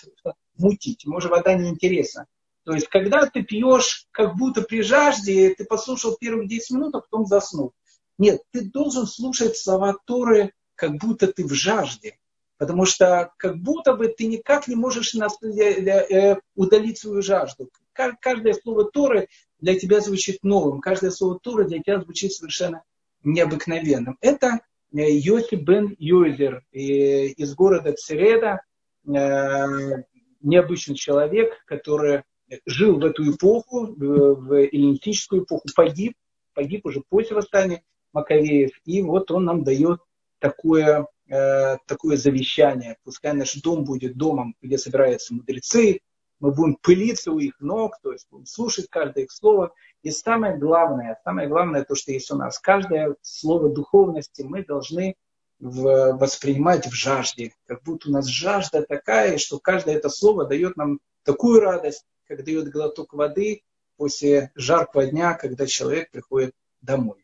мутить, 0.55 1.05
может 1.07 1.31
вода 1.31 1.55
неинтересна. 1.55 2.27
То 2.63 2.73
есть, 2.73 2.87
когда 2.89 3.25
ты 3.25 3.41
пьешь 3.41 4.05
как 4.11 4.35
будто 4.37 4.61
при 4.61 4.83
жажде, 4.83 5.55
ты 5.55 5.65
послушал 5.65 6.15
первые 6.15 6.47
10 6.47 6.71
минут, 6.71 6.95
а 6.95 7.01
потом 7.01 7.25
заснул. 7.25 7.73
Нет, 8.19 8.43
ты 8.51 8.69
должен 8.69 9.07
слушать 9.07 9.57
слова 9.57 9.97
Торы, 10.05 10.53
как 10.75 10.97
будто 10.97 11.25
ты 11.25 11.43
в 11.43 11.53
жажде. 11.53 12.19
Потому 12.57 12.85
что 12.85 13.31
как 13.37 13.57
будто 13.57 13.95
бы 13.95 14.09
ты 14.09 14.27
никак 14.27 14.67
не 14.67 14.75
можешь 14.75 15.15
э, 15.15 15.19
э, 15.49 16.35
удалить 16.53 16.99
свою 16.99 17.23
жажду. 17.23 17.71
Каждое 17.93 18.53
слово 18.53 18.85
Торы 18.91 19.27
для 19.61 19.79
тебя 19.79 20.01
звучит 20.01 20.43
новым. 20.43 20.81
Каждое 20.81 21.11
слово 21.11 21.39
Торы 21.39 21.67
для 21.67 21.79
тебя 21.79 22.01
звучит 22.01 22.33
совершенно 22.33 22.83
необыкновенным. 23.23 24.17
Это 24.21 24.59
э, 24.93 25.09
Йоси 25.11 25.55
бен 25.55 25.95
Йойзер 25.97 26.63
из 26.71 27.55
города 27.55 27.93
Цереда, 27.93 28.61
необычный 29.03 30.95
человек, 30.95 31.53
который 31.65 32.23
жил 32.65 32.99
в 32.99 33.05
эту 33.05 33.31
эпоху, 33.31 33.93
в 33.95 34.53
эллинистическую 34.53 35.43
эпоху, 35.43 35.67
погиб, 35.75 36.13
погиб 36.53 36.85
уже 36.85 37.01
после 37.07 37.35
восстания 37.35 37.83
Маковеев. 38.13 38.71
И 38.85 39.01
вот 39.01 39.31
он 39.31 39.45
нам 39.45 39.63
дает 39.63 40.01
такое 40.39 41.07
Э, 41.31 41.77
такое 41.87 42.17
завещание. 42.17 42.97
Пускай 43.05 43.31
наш 43.31 43.53
дом 43.61 43.85
будет 43.85 44.17
домом, 44.17 44.53
где 44.61 44.77
собираются 44.77 45.33
мудрецы, 45.33 46.01
мы 46.41 46.51
будем 46.51 46.75
пылиться 46.75 47.31
у 47.31 47.39
их 47.39 47.59
ног, 47.61 47.97
то 48.01 48.11
есть 48.11 48.27
будем 48.29 48.45
слушать 48.45 48.87
каждое 48.89 49.25
их 49.25 49.31
слово. 49.31 49.73
И 50.01 50.09
самое 50.09 50.57
главное, 50.57 51.19
самое 51.23 51.47
главное, 51.47 51.85
то, 51.85 51.95
что 51.95 52.11
есть 52.11 52.31
у 52.31 52.35
нас, 52.35 52.59
каждое 52.59 53.15
слово 53.21 53.69
духовности 53.69 54.41
мы 54.41 54.65
должны 54.65 55.15
в, 55.59 56.17
воспринимать 56.17 56.87
в 56.87 56.93
жажде. 56.93 57.53
Как 57.67 57.83
будто 57.83 58.09
у 58.09 58.11
нас 58.11 58.25
жажда 58.25 58.81
такая, 58.81 59.37
что 59.37 59.59
каждое 59.59 59.95
это 59.95 60.09
слово 60.09 60.45
дает 60.45 60.75
нам 60.75 60.99
такую 61.23 61.61
радость, 61.61 62.05
как 62.25 62.43
дает 62.43 62.69
глоток 62.69 63.13
воды 63.13 63.61
после 63.95 64.51
жаркого 64.55 65.05
дня, 65.05 65.35
когда 65.35 65.67
человек 65.67 66.09
приходит 66.09 66.55
домой. 66.81 67.23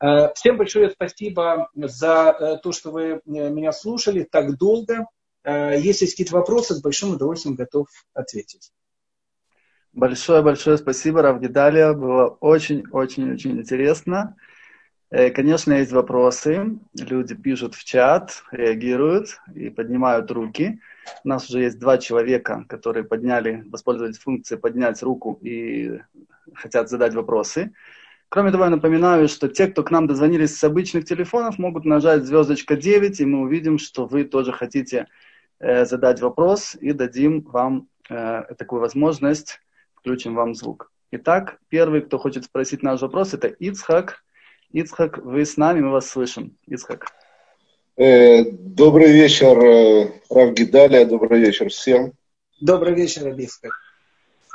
Э, 0.00 0.32
всем 0.34 0.56
большое 0.56 0.90
спасибо 0.90 1.68
за 1.74 2.36
э, 2.38 2.56
то, 2.62 2.72
что 2.72 2.90
вы 2.90 3.02
э, 3.02 3.20
меня 3.26 3.72
слушали 3.72 4.22
так 4.22 4.56
долго. 4.56 5.06
Если 5.46 6.04
есть 6.04 6.14
какие-то 6.14 6.34
вопросы, 6.34 6.74
с 6.74 6.82
большим 6.82 7.12
удовольствием 7.12 7.54
готов 7.54 7.86
ответить. 8.14 8.72
Большое-большое 9.96 10.76
спасибо, 10.76 11.22
Равгидалия. 11.22 11.94
Было 11.94 12.26
очень-очень-очень 12.26 13.60
интересно. 13.60 14.36
Э, 15.10 15.30
конечно, 15.30 15.72
есть 15.72 15.90
вопросы. 15.92 16.78
Люди 16.94 17.34
пишут 17.34 17.74
в 17.74 17.82
чат, 17.82 18.42
реагируют 18.50 19.40
и 19.54 19.70
поднимают 19.70 20.30
руки. 20.30 20.80
У 21.24 21.28
нас 21.28 21.48
уже 21.48 21.60
есть 21.62 21.78
два 21.78 21.96
человека, 21.96 22.66
которые 22.68 23.04
подняли, 23.04 23.64
воспользовались 23.70 24.18
функцией 24.18 24.60
поднять 24.60 25.02
руку 25.02 25.38
и 25.40 26.00
хотят 26.54 26.90
задать 26.90 27.14
вопросы. 27.14 27.72
Кроме 28.28 28.50
того, 28.50 28.64
я 28.64 28.70
напоминаю, 28.70 29.28
что 29.28 29.48
те, 29.48 29.68
кто 29.68 29.82
к 29.82 29.90
нам 29.90 30.06
дозвонились 30.06 30.58
с 30.58 30.64
обычных 30.64 31.06
телефонов, 31.06 31.58
могут 31.58 31.86
нажать 31.86 32.24
звездочка 32.24 32.76
9, 32.76 33.20
и 33.20 33.24
мы 33.24 33.40
увидим, 33.40 33.78
что 33.78 34.04
вы 34.04 34.24
тоже 34.24 34.52
хотите 34.52 34.98
э, 34.98 35.25
задать 35.60 36.20
вопрос, 36.20 36.76
и 36.80 36.92
дадим 36.92 37.40
вам 37.42 37.88
э, 38.10 38.42
такую 38.58 38.80
возможность, 38.80 39.60
включим 39.94 40.34
вам 40.34 40.54
звук. 40.54 40.90
Итак, 41.12 41.58
первый, 41.68 42.02
кто 42.02 42.18
хочет 42.18 42.44
спросить 42.44 42.82
наш 42.82 43.00
вопрос, 43.00 43.32
это 43.32 43.48
Ицхак. 43.48 44.24
Ицхак, 44.72 45.18
вы 45.18 45.44
с 45.46 45.56
нами, 45.56 45.80
мы 45.80 45.90
вас 45.90 46.08
слышим. 46.08 46.56
Ицхак. 46.66 47.06
Э, 47.96 48.44
добрый 48.50 49.12
вечер, 49.12 49.58
э, 49.58 50.10
Рав 50.28 50.52
Гидалия, 50.52 51.06
добрый 51.06 51.40
вечер 51.40 51.70
всем. 51.70 52.12
Добрый 52.60 52.94
вечер, 52.94 53.28
Ицхак. 53.28 53.72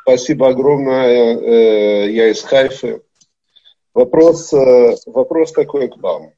Спасибо 0.03 0.49
огромное, 0.49 1.37
э, 1.37 2.11
я 2.11 2.29
из 2.29 2.43
Хайфы. 2.43 3.01
Вопрос, 3.93 4.53
вопрос 5.05 5.51
такой 5.51 5.89
к 5.89 5.97
вам. 5.97 6.31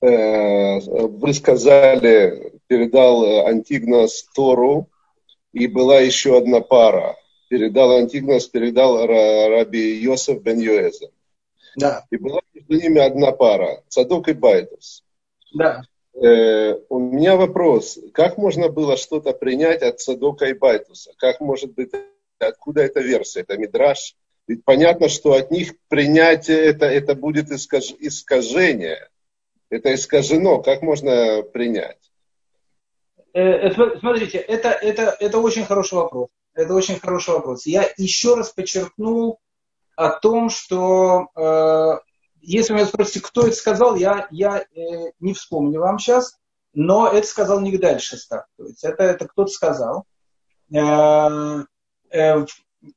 Вы 0.00 1.34
сказали, 1.34 2.55
передал 2.66 3.46
Антигнос 3.46 4.24
Тору, 4.34 4.88
и 5.52 5.66
была 5.66 6.00
еще 6.00 6.36
одна 6.36 6.60
пара. 6.60 7.16
Передал 7.48 7.92
Антигнос, 7.92 8.46
передал 8.48 9.06
Раби 9.06 9.98
Йосеф 10.00 10.42
бен 10.42 10.58
Йоэзер. 10.58 11.10
Да. 11.76 12.04
И 12.10 12.16
была 12.16 12.40
между 12.52 12.74
ними 12.74 13.00
одна 13.00 13.32
пара, 13.32 13.82
Цадок 13.88 14.28
и 14.28 14.32
Байтус. 14.32 15.04
Да. 15.54 15.82
Э, 16.14 16.74
у 16.88 16.98
меня 16.98 17.36
вопрос, 17.36 17.98
как 18.12 18.38
можно 18.38 18.68
было 18.68 18.96
что-то 18.96 19.32
принять 19.32 19.82
от 19.82 20.00
Цадока 20.00 20.46
и 20.46 20.54
Байтуса? 20.54 21.12
Как 21.18 21.40
может 21.40 21.74
быть, 21.74 21.90
откуда 22.38 22.82
эта 22.82 23.00
версия? 23.00 23.40
Это 23.40 23.58
Мидраш? 23.58 24.16
Ведь 24.48 24.64
понятно, 24.64 25.08
что 25.08 25.34
от 25.34 25.50
них 25.50 25.74
принятие 25.88 26.58
это, 26.58 26.86
это 26.86 27.14
будет 27.14 27.50
искаж, 27.50 27.94
искажение. 27.98 29.08
Это 29.68 29.94
искажено. 29.94 30.62
Как 30.62 30.82
можно 30.82 31.42
принять? 31.42 32.10
Э, 33.36 33.68
э, 33.68 33.98
смотрите, 33.98 34.38
это, 34.38 34.70
это, 34.70 35.14
это 35.20 35.38
очень 35.38 35.66
хороший 35.66 35.96
вопрос. 35.96 36.30
Это 36.54 36.72
очень 36.72 36.98
хороший 36.98 37.34
вопрос. 37.34 37.66
Я 37.66 37.86
еще 37.98 38.34
раз 38.34 38.48
подчеркнул 38.48 39.40
о 39.94 40.08
том, 40.08 40.48
что 40.48 41.28
э, 41.36 41.98
если 42.40 42.72
вы 42.72 42.78
меня 42.78 42.88
спросите, 42.88 43.20
кто 43.20 43.42
это 43.42 43.54
сказал, 43.54 43.94
я, 43.94 44.26
я 44.30 44.60
э, 44.60 45.12
не 45.20 45.34
вспомню 45.34 45.80
вам 45.80 45.98
сейчас, 45.98 46.38
но 46.72 47.08
это 47.08 47.26
сказал 47.26 47.60
не 47.60 47.76
дальше 47.76 48.16
Шестак. 48.16 48.46
То 48.56 48.64
есть 48.64 48.82
это, 48.82 49.02
это 49.02 49.28
кто-то 49.28 49.50
сказал. 49.50 50.06
Э, 50.74 51.64
э, 52.08 52.46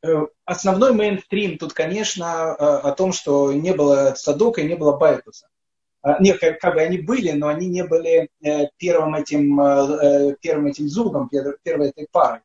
э, 0.02 0.28
основной 0.46 0.94
мейнстрим 0.94 1.58
тут, 1.58 1.74
конечно, 1.74 2.54
о 2.54 2.94
том, 2.94 3.12
что 3.12 3.52
не 3.52 3.74
было 3.74 4.14
Садока 4.16 4.62
и 4.62 4.68
не 4.70 4.76
было 4.76 4.96
Байтуса. 4.96 5.50
А, 6.02 6.22
нет, 6.22 6.40
как, 6.40 6.60
как 6.60 6.76
бы 6.76 6.82
они 6.82 6.98
были, 6.98 7.32
но 7.32 7.48
они 7.48 7.68
не 7.68 7.84
были 7.84 8.30
э, 8.42 8.68
первым 8.78 9.16
этим, 9.16 9.60
э, 9.60 10.36
первым 10.42 10.68
этим 10.68 10.88
зугом, 10.88 11.30
первой 11.30 11.90
этой 11.90 12.08
парой. 12.12 12.42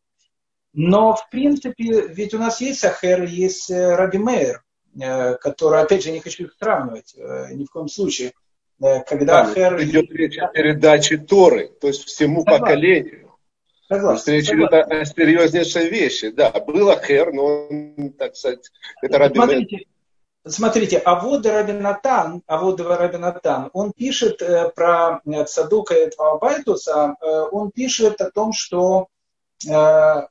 Но, 0.74 1.14
в 1.14 1.30
принципе, 1.30 2.08
ведь 2.08 2.34
у 2.34 2.38
нас 2.38 2.60
есть 2.60 2.84
Ахер, 2.84 3.22
есть 3.24 3.70
э, 3.70 3.94
Раби 3.94 4.18
Мейер, 4.18 4.64
э, 5.00 5.36
который, 5.36 5.80
опять 5.80 6.02
же, 6.02 6.10
не 6.10 6.18
хочу 6.18 6.44
их 6.44 6.56
сравнивать 6.58 7.14
э, 7.16 7.54
ни 7.54 7.64
в 7.64 7.70
коем 7.70 7.88
случае. 7.88 8.32
Когда 8.80 9.44
да, 9.44 9.50
Ахер... 9.50 9.80
Идет 9.84 10.10
речь 10.10 10.36
о 10.36 10.48
передаче 10.48 11.16
Торы, 11.16 11.70
то 11.80 11.86
есть 11.86 12.04
всему 12.04 12.40
согласен. 12.40 12.60
поколению. 12.60 13.30
Согласен, 13.88 14.32
речь 14.32 14.50
идет 14.50 14.72
о 14.72 15.04
серьезнейшей 15.04 15.88
вещи. 15.88 16.30
Да, 16.30 16.50
был 16.50 16.90
Ахер, 16.90 17.32
но 17.32 17.68
он, 17.68 18.12
так 18.18 18.34
сказать, 18.34 18.68
это 19.00 19.18
Раби 19.18 19.36
Смотрите, 19.36 19.76
Мейер. 19.76 19.86
Смотрите, 20.46 20.98
Авода 20.98 21.52
Рабинатан, 21.52 22.42
Авода 22.46 22.84
Рабинатан, 22.84 23.70
он 23.72 23.92
пишет 23.92 24.42
э, 24.42 24.68
про 24.68 25.22
Цадука 25.46 25.94
и 25.94 26.10
Байтуса, 26.38 27.16
э, 27.18 27.26
он 27.50 27.70
пишет 27.70 28.20
о 28.20 28.30
том, 28.30 28.52
что 28.52 29.08
э, 29.66 30.22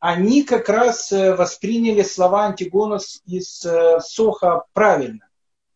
они 0.00 0.42
как 0.42 0.68
раз 0.68 1.10
э, 1.12 1.34
восприняли 1.34 2.02
слова 2.02 2.44
Антигона 2.44 2.98
из 3.24 3.64
э, 3.64 4.00
Соха 4.00 4.64
правильно. 4.74 5.26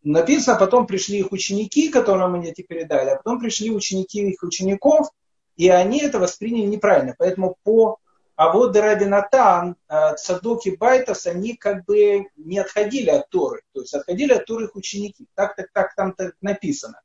Написано, 0.02 0.58
потом 0.58 0.86
пришли 0.86 1.20
их 1.20 1.32
ученики, 1.32 1.88
которым 1.88 2.34
они 2.34 2.50
эти 2.50 2.60
передали, 2.60 3.08
а 3.08 3.16
потом 3.16 3.40
пришли 3.40 3.70
ученики 3.70 4.20
их 4.20 4.42
учеников, 4.42 5.08
и 5.56 5.70
они 5.70 6.00
это 6.00 6.18
восприняли 6.18 6.66
неправильно. 6.66 7.14
Поэтому 7.16 7.56
по 7.62 7.96
а 8.38 8.52
вот 8.52 8.76
Рабинатан, 8.76 9.74
э, 9.88 10.14
Цадуки 10.14 10.76
Байтас, 10.76 11.26
они 11.26 11.56
как 11.56 11.84
бы 11.84 12.28
не 12.36 12.58
отходили 12.58 13.10
от 13.10 13.28
Торы. 13.30 13.62
То 13.74 13.80
есть 13.80 13.92
отходили 13.92 14.32
от 14.32 14.46
Торы 14.46 14.66
их 14.66 14.76
ученики. 14.76 15.26
Так, 15.34 15.56
так, 15.56 15.66
так 15.72 15.94
там 15.96 16.12
так 16.12 16.34
написано. 16.40 17.00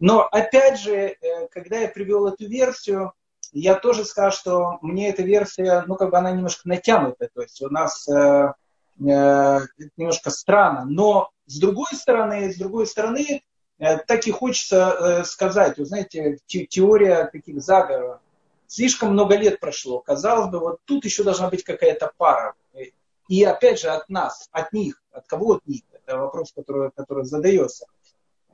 Но 0.00 0.22
опять 0.22 0.80
же, 0.80 1.16
когда 1.52 1.78
я 1.78 1.86
привел 1.86 2.26
эту 2.26 2.48
версию, 2.48 3.12
я 3.52 3.76
тоже 3.76 4.04
скажу, 4.04 4.36
что 4.36 4.78
мне 4.82 5.10
эта 5.10 5.22
версия, 5.22 5.84
ну, 5.86 5.94
как 5.94 6.10
бы 6.10 6.18
она 6.18 6.32
немножко 6.32 6.68
натянутая, 6.68 7.30
то 7.32 7.42
есть 7.42 7.62
у 7.62 7.68
нас 7.68 8.08
э, 8.08 8.52
э, 8.98 9.60
немножко 9.96 10.30
странно, 10.30 10.84
но 10.86 11.30
с 11.46 11.60
другой 11.60 11.94
стороны, 11.94 12.52
с 12.52 12.56
другой 12.56 12.86
стороны, 12.86 13.42
э, 13.78 13.98
так 13.98 14.26
и 14.26 14.32
хочется 14.32 14.96
э, 14.98 15.24
сказать, 15.24 15.78
вы 15.78 15.84
знаете, 15.84 16.38
те, 16.46 16.66
теория 16.66 17.26
таких 17.26 17.62
заговоров, 17.62 18.20
слишком 18.72 19.12
много 19.12 19.36
лет 19.36 19.60
прошло, 19.60 20.00
казалось 20.00 20.50
бы, 20.50 20.58
вот 20.58 20.80
тут 20.86 21.04
еще 21.04 21.24
должна 21.24 21.50
быть 21.50 21.62
какая-то 21.62 22.10
пара, 22.16 22.54
и 23.28 23.44
опять 23.44 23.80
же 23.80 23.88
от 23.88 24.08
нас, 24.08 24.48
от 24.50 24.72
них, 24.72 25.02
от 25.10 25.26
кого 25.26 25.54
от 25.54 25.66
них, 25.66 25.82
это 25.92 26.16
вопрос, 26.16 26.52
который, 26.52 26.90
который 26.90 27.24
задается. 27.24 27.86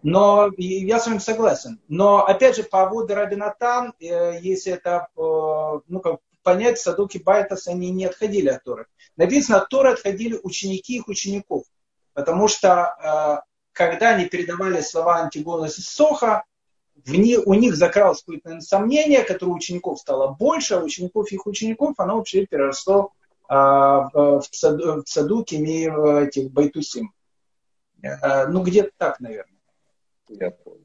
Но 0.02 0.50
я 0.56 0.98
с 1.00 1.06
вами 1.06 1.18
согласен. 1.18 1.80
Но 1.88 2.24
опять 2.24 2.56
же, 2.56 2.62
по 2.62 2.82
Аводу 2.82 3.14
Рабинатан, 3.14 3.94
э, 3.98 4.38
если 4.40 4.74
это 4.74 5.08
э, 5.16 5.20
ну, 5.20 6.00
как 6.00 6.20
понять, 6.44 6.78
Садуки 6.78 7.18
Байтас, 7.18 7.66
они 7.66 7.90
не 7.90 8.04
отходили 8.04 8.48
от 8.48 8.62
Торы. 8.62 8.86
Написано, 9.16 9.58
от 9.58 9.68
Торы 9.68 9.90
отходили 9.90 10.38
ученики 10.44 10.98
их 10.98 11.08
учеников. 11.08 11.64
Потому 12.12 12.46
что 12.46 13.42
э, 13.42 13.48
когда 13.72 14.10
они 14.10 14.26
передавали 14.26 14.80
слова 14.82 15.16
Антигона 15.16 15.64
и 15.64 15.68
Соха, 15.68 16.44
в 17.08 17.14
них, 17.14 17.46
у 17.46 17.54
них 17.54 17.74
закралось 17.74 18.22
какое-то 18.22 18.60
сомнение, 18.60 19.24
которое 19.24 19.52
у 19.52 19.56
учеников 19.56 19.98
стало 19.98 20.28
больше, 20.32 20.74
а 20.74 20.82
учеников 20.82 21.32
их 21.32 21.46
учеников 21.46 21.94
оно 21.98 22.16
вообще 22.16 22.46
переросло 22.46 23.12
в, 23.48 24.42
цаду, 24.50 25.02
в 25.02 25.04
Цадуке 25.04 25.56
и 25.56 25.88
в 25.88 26.24
этих 26.24 26.50
Байтусим. 26.50 27.12
Ну, 28.02 28.62
где-то 28.62 28.90
так, 28.98 29.20
наверное. 29.20 29.58
Я 30.28 30.50
понял. 30.50 30.84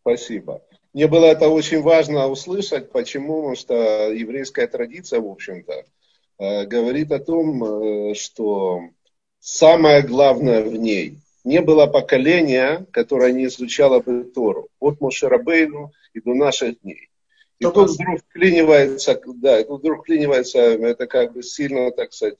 Спасибо. 0.00 0.62
Мне 0.92 1.06
было 1.06 1.26
это 1.26 1.48
очень 1.48 1.82
важно 1.82 2.26
услышать. 2.28 2.90
Почему? 2.90 3.36
Потому 3.36 3.56
что 3.56 3.74
еврейская 4.12 4.66
традиция, 4.66 5.20
в 5.20 5.28
общем-то, 5.28 5.84
э, 6.38 6.64
говорит 6.66 7.12
о 7.12 7.18
том, 7.18 7.62
э, 7.62 8.14
что 8.14 8.80
самое 9.38 10.02
главное 10.02 10.64
в 10.64 10.74
ней 10.74 11.18
не 11.44 11.60
было 11.60 11.86
поколения, 11.86 12.86
которое 12.92 13.32
не 13.32 13.46
изучало 13.46 14.00
бы 14.00 14.24
Тору. 14.24 14.68
От 14.80 15.00
Мошерабейну 15.00 15.92
и 16.14 16.20
до 16.20 16.34
наших 16.34 16.80
дней. 16.80 17.08
И 17.58 17.64
тут 17.64 17.90
вдруг 17.90 18.20
вклинивается, 18.20 19.20
да, 19.26 19.62
тут 19.64 19.80
вдруг 19.80 20.00
вклинивается, 20.00 20.60
это 20.60 21.06
как 21.06 21.32
бы 21.32 21.42
сильно, 21.42 21.90
так 21.90 22.12
сказать, 22.12 22.36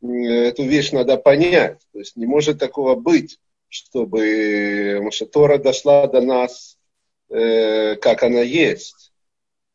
эту 0.00 0.64
вещь 0.64 0.92
надо 0.92 1.16
понять. 1.16 1.80
То 1.92 1.98
есть 1.98 2.16
не 2.16 2.26
может 2.26 2.58
такого 2.58 2.94
быть, 2.94 3.38
чтобы 3.68 5.00
Тора 5.32 5.58
дошла 5.58 6.06
до 6.06 6.20
нас, 6.20 6.78
э, 7.28 7.96
как 7.96 8.22
она 8.22 8.40
есть. 8.40 9.12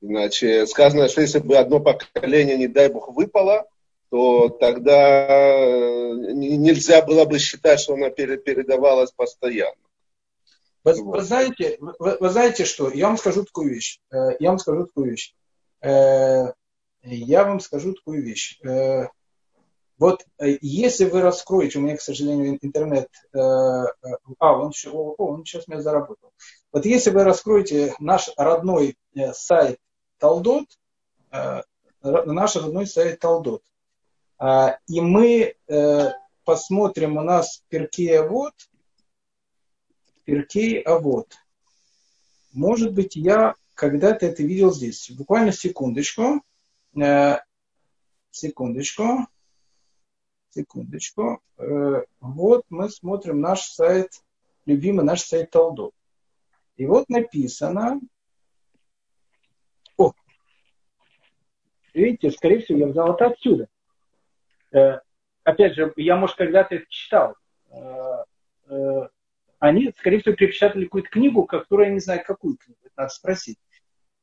Иначе 0.02 0.68
сказано, 0.68 1.10
что 1.10 1.22
если 1.22 1.40
бы 1.40 1.58
одно 1.58 1.80
поколение, 1.80 2.58
не 2.58 2.68
дай 2.68 2.90
Бог, 2.90 3.10
выпало, 3.14 3.68
то 4.10 4.50
тогда 4.50 5.28
э, 5.28 6.32
нельзя 6.34 7.02
было 7.02 7.26
бы 7.26 7.40
считать, 7.40 7.80
что 7.80 7.96
она 7.96 8.10
передавалась 8.10 9.12
постоянно. 9.12 9.76
Вы, 10.88 10.94
вот. 11.04 11.18
вы, 11.18 11.24
знаете, 11.24 11.78
вы, 11.80 12.18
вы 12.18 12.30
знаете 12.30 12.64
что? 12.64 12.90
Я 12.90 13.08
вам 13.08 13.18
скажу 13.18 13.44
такую 13.44 13.74
вещь. 13.74 14.00
Э, 14.10 14.38
я 14.40 14.52
вам 14.52 14.60
скажу 14.60 14.86
такую 14.86 15.12
вещь. 15.12 15.34
Э, 15.82 16.54
я 17.02 17.44
вам 17.44 17.60
скажу 17.60 17.94
такую 17.94 18.24
вещь. 18.24 18.60
Вот 20.00 20.24
если 20.40 21.06
вы 21.06 21.22
раскроете, 21.22 21.80
у 21.80 21.82
меня, 21.82 21.98
к 21.98 22.02
сожалению, 22.02 22.60
интернет, 22.62 23.10
э, 23.34 23.38
а, 23.38 24.54
он, 24.54 24.72
о, 24.92 25.16
он 25.18 25.44
сейчас 25.44 25.68
меня 25.68 25.82
заработал. 25.82 26.32
Вот 26.72 26.86
если 26.86 27.10
вы 27.10 27.24
раскроете 27.24 27.96
наш 28.00 28.30
родной 28.38 28.96
сайт 29.34 29.80
Талдот, 30.20 30.68
наш 32.04 32.56
родной 32.56 32.86
сайт 32.86 33.20
Талдот, 33.20 33.64
и 34.40 35.02
мы 35.02 35.56
посмотрим 36.44 37.18
у 37.18 37.22
нас 37.22 37.64
Перкея 37.70 38.24
вот, 38.24 38.54
Перкей, 40.28 40.82
а 40.82 41.00
вот. 41.00 41.34
Может 42.52 42.94
быть, 42.94 43.16
я 43.16 43.56
когда-то 43.76 44.26
это 44.26 44.44
видел 44.44 44.74
здесь. 44.74 45.10
Буквально 45.12 45.54
секундочку. 45.54 46.42
Э, 47.02 47.38
секундочку. 48.32 49.28
Секундочку. 50.50 51.40
Э, 51.58 52.04
вот 52.20 52.66
мы 52.70 52.90
смотрим 52.90 53.40
наш 53.40 53.62
сайт, 53.62 54.22
любимый 54.66 55.06
наш 55.06 55.22
сайт 55.22 55.52
Талдот. 55.52 55.94
И 56.76 56.86
вот 56.86 57.08
написано, 57.08 58.02
о, 59.96 60.12
видите, 61.94 62.32
скорее 62.32 62.60
всего, 62.60 62.80
я 62.80 62.88
взял 62.88 63.14
это 63.14 63.28
отсюда. 63.28 63.70
Э, 64.78 65.00
опять 65.44 65.76
же, 65.76 65.92
я, 65.96 66.16
может, 66.16 66.36
когда-то 66.36 66.76
это 66.76 66.86
читал. 66.90 67.36
Э, 67.72 68.24
э, 68.70 69.08
они, 69.60 69.94
скорее 69.98 70.20
всего, 70.20 70.36
перепечатали 70.36 70.86
какую-то 70.86 71.10
книгу, 71.10 71.46
которую 71.46 71.88
я 71.88 71.94
не 71.94 72.00
знаю, 72.00 72.24
какую 72.26 72.58
книгу, 72.58 72.80
это 72.84 72.94
надо 72.96 73.10
спросить. 73.10 73.58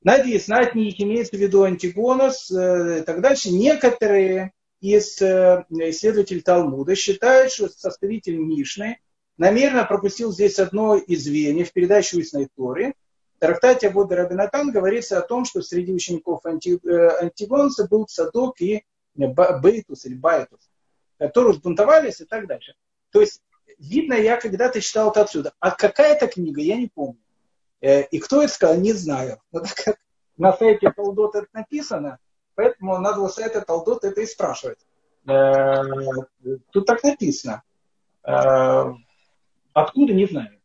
Надеюсь, 0.03 0.49
на 0.49 0.63
них 0.75 1.01
имеется 1.01 1.37
в 1.37 1.41
виду 1.41 1.63
Антигонос 1.63 2.51
и 2.51 3.03
так 3.07 3.23
дальше. 3.23 3.51
Некоторые 3.51 4.53
из 4.81 5.17
исследователей 5.21 6.43
Талмуда 6.43 6.95
считают, 6.95 7.53
что 7.53 7.69
составитель 7.71 8.37
Мишны 8.37 8.99
намеренно 9.39 9.85
пропустил 9.85 10.31
здесь 10.31 10.59
одно 10.59 10.97
из 10.97 11.25
звеньев 11.25 11.73
передачи 11.73 12.17
устной 12.17 12.49
Торы. 12.55 12.93
В 13.37 13.41
трактате 13.41 13.89
Абуда 13.89 14.17
Рабинатан 14.17 14.73
говорится 14.73 15.19
о 15.19 15.27
том, 15.27 15.47
что 15.47 15.63
среди 15.63 15.93
учеников 15.93 16.45
Антигонса 16.45 17.89
был 17.89 18.07
Садок 18.07 18.61
и 18.61 18.85
Бейтус 19.15 20.07
или 20.07 20.15
Байтус, 20.15 20.71
которые 21.19 21.53
взбунтовались 21.53 22.21
и 22.21 22.25
так 22.25 22.47
дальше. 22.47 22.75
То 23.11 23.21
есть, 23.21 23.43
видно, 23.79 24.15
я 24.15 24.37
когда-то 24.37 24.81
читал 24.81 25.11
это 25.11 25.23
отсюда. 25.23 25.53
А 25.61 25.71
какая 25.71 26.15
это 26.15 26.27
книга, 26.27 26.61
я 26.61 26.77
не 26.77 26.89
помню. 26.89 27.21
Э, 27.81 28.03
и 28.03 28.19
кто 28.19 28.43
это 28.43 28.53
сказал, 28.53 28.77
не 28.77 28.93
знаю. 28.93 29.41
Но 29.53 29.61
так 29.61 29.75
как 29.75 29.97
на 30.37 30.53
сайте 30.53 30.91
Талдот 30.91 31.35
это 31.35 31.49
написано, 31.53 32.19
поэтому 32.55 32.99
надо 32.99 33.21
у 33.21 33.29
сайта 33.29 33.61
Талдот 33.61 34.05
это 34.05 34.21
и 34.21 34.27
спрашивать. 34.27 34.79
Э, 35.29 35.83
тут 36.73 36.87
так 36.87 37.03
написано. 37.03 37.63
Э, 38.27 38.93
откуда, 39.73 40.13
не 40.13 40.27
знаю. 40.27 40.59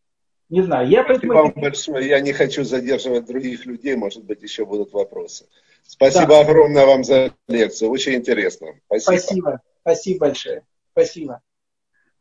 Не 0.49 0.63
знаю. 0.63 0.87
Я 0.87 1.03
Спасибо 1.03 1.33
поэтому... 1.33 1.53
вам 1.53 1.61
большое. 1.61 2.07
Я 2.07 2.19
не 2.21 2.33
хочу 2.33 2.63
задерживать 2.63 3.25
других 3.25 3.65
людей. 3.65 3.95
Может 3.95 4.23
быть, 4.23 4.41
еще 4.41 4.65
будут 4.65 4.93
вопросы. 4.93 5.45
Спасибо 5.89 6.27
да. 6.27 6.41
огромное 6.41 6.85
вам 6.85 7.03
за 7.03 7.33
лекцию. 7.47 7.89
Очень 7.89 8.13
интересно. 8.13 8.67
Спасибо. 8.85 9.17
Спасибо. 9.17 9.61
Спасибо 9.81 10.19
большое. 10.19 10.63
Спасибо. 10.91 11.41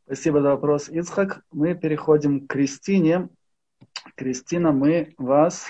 Спасибо 0.06 0.40
за 0.40 0.48
вопрос, 0.52 0.88
Ицхак. 0.88 1.42
Мы 1.52 1.74
переходим 1.74 2.46
к 2.46 2.50
Кристине. 2.50 3.28
Кристина, 4.14 4.72
мы 4.72 5.12
вас 5.18 5.66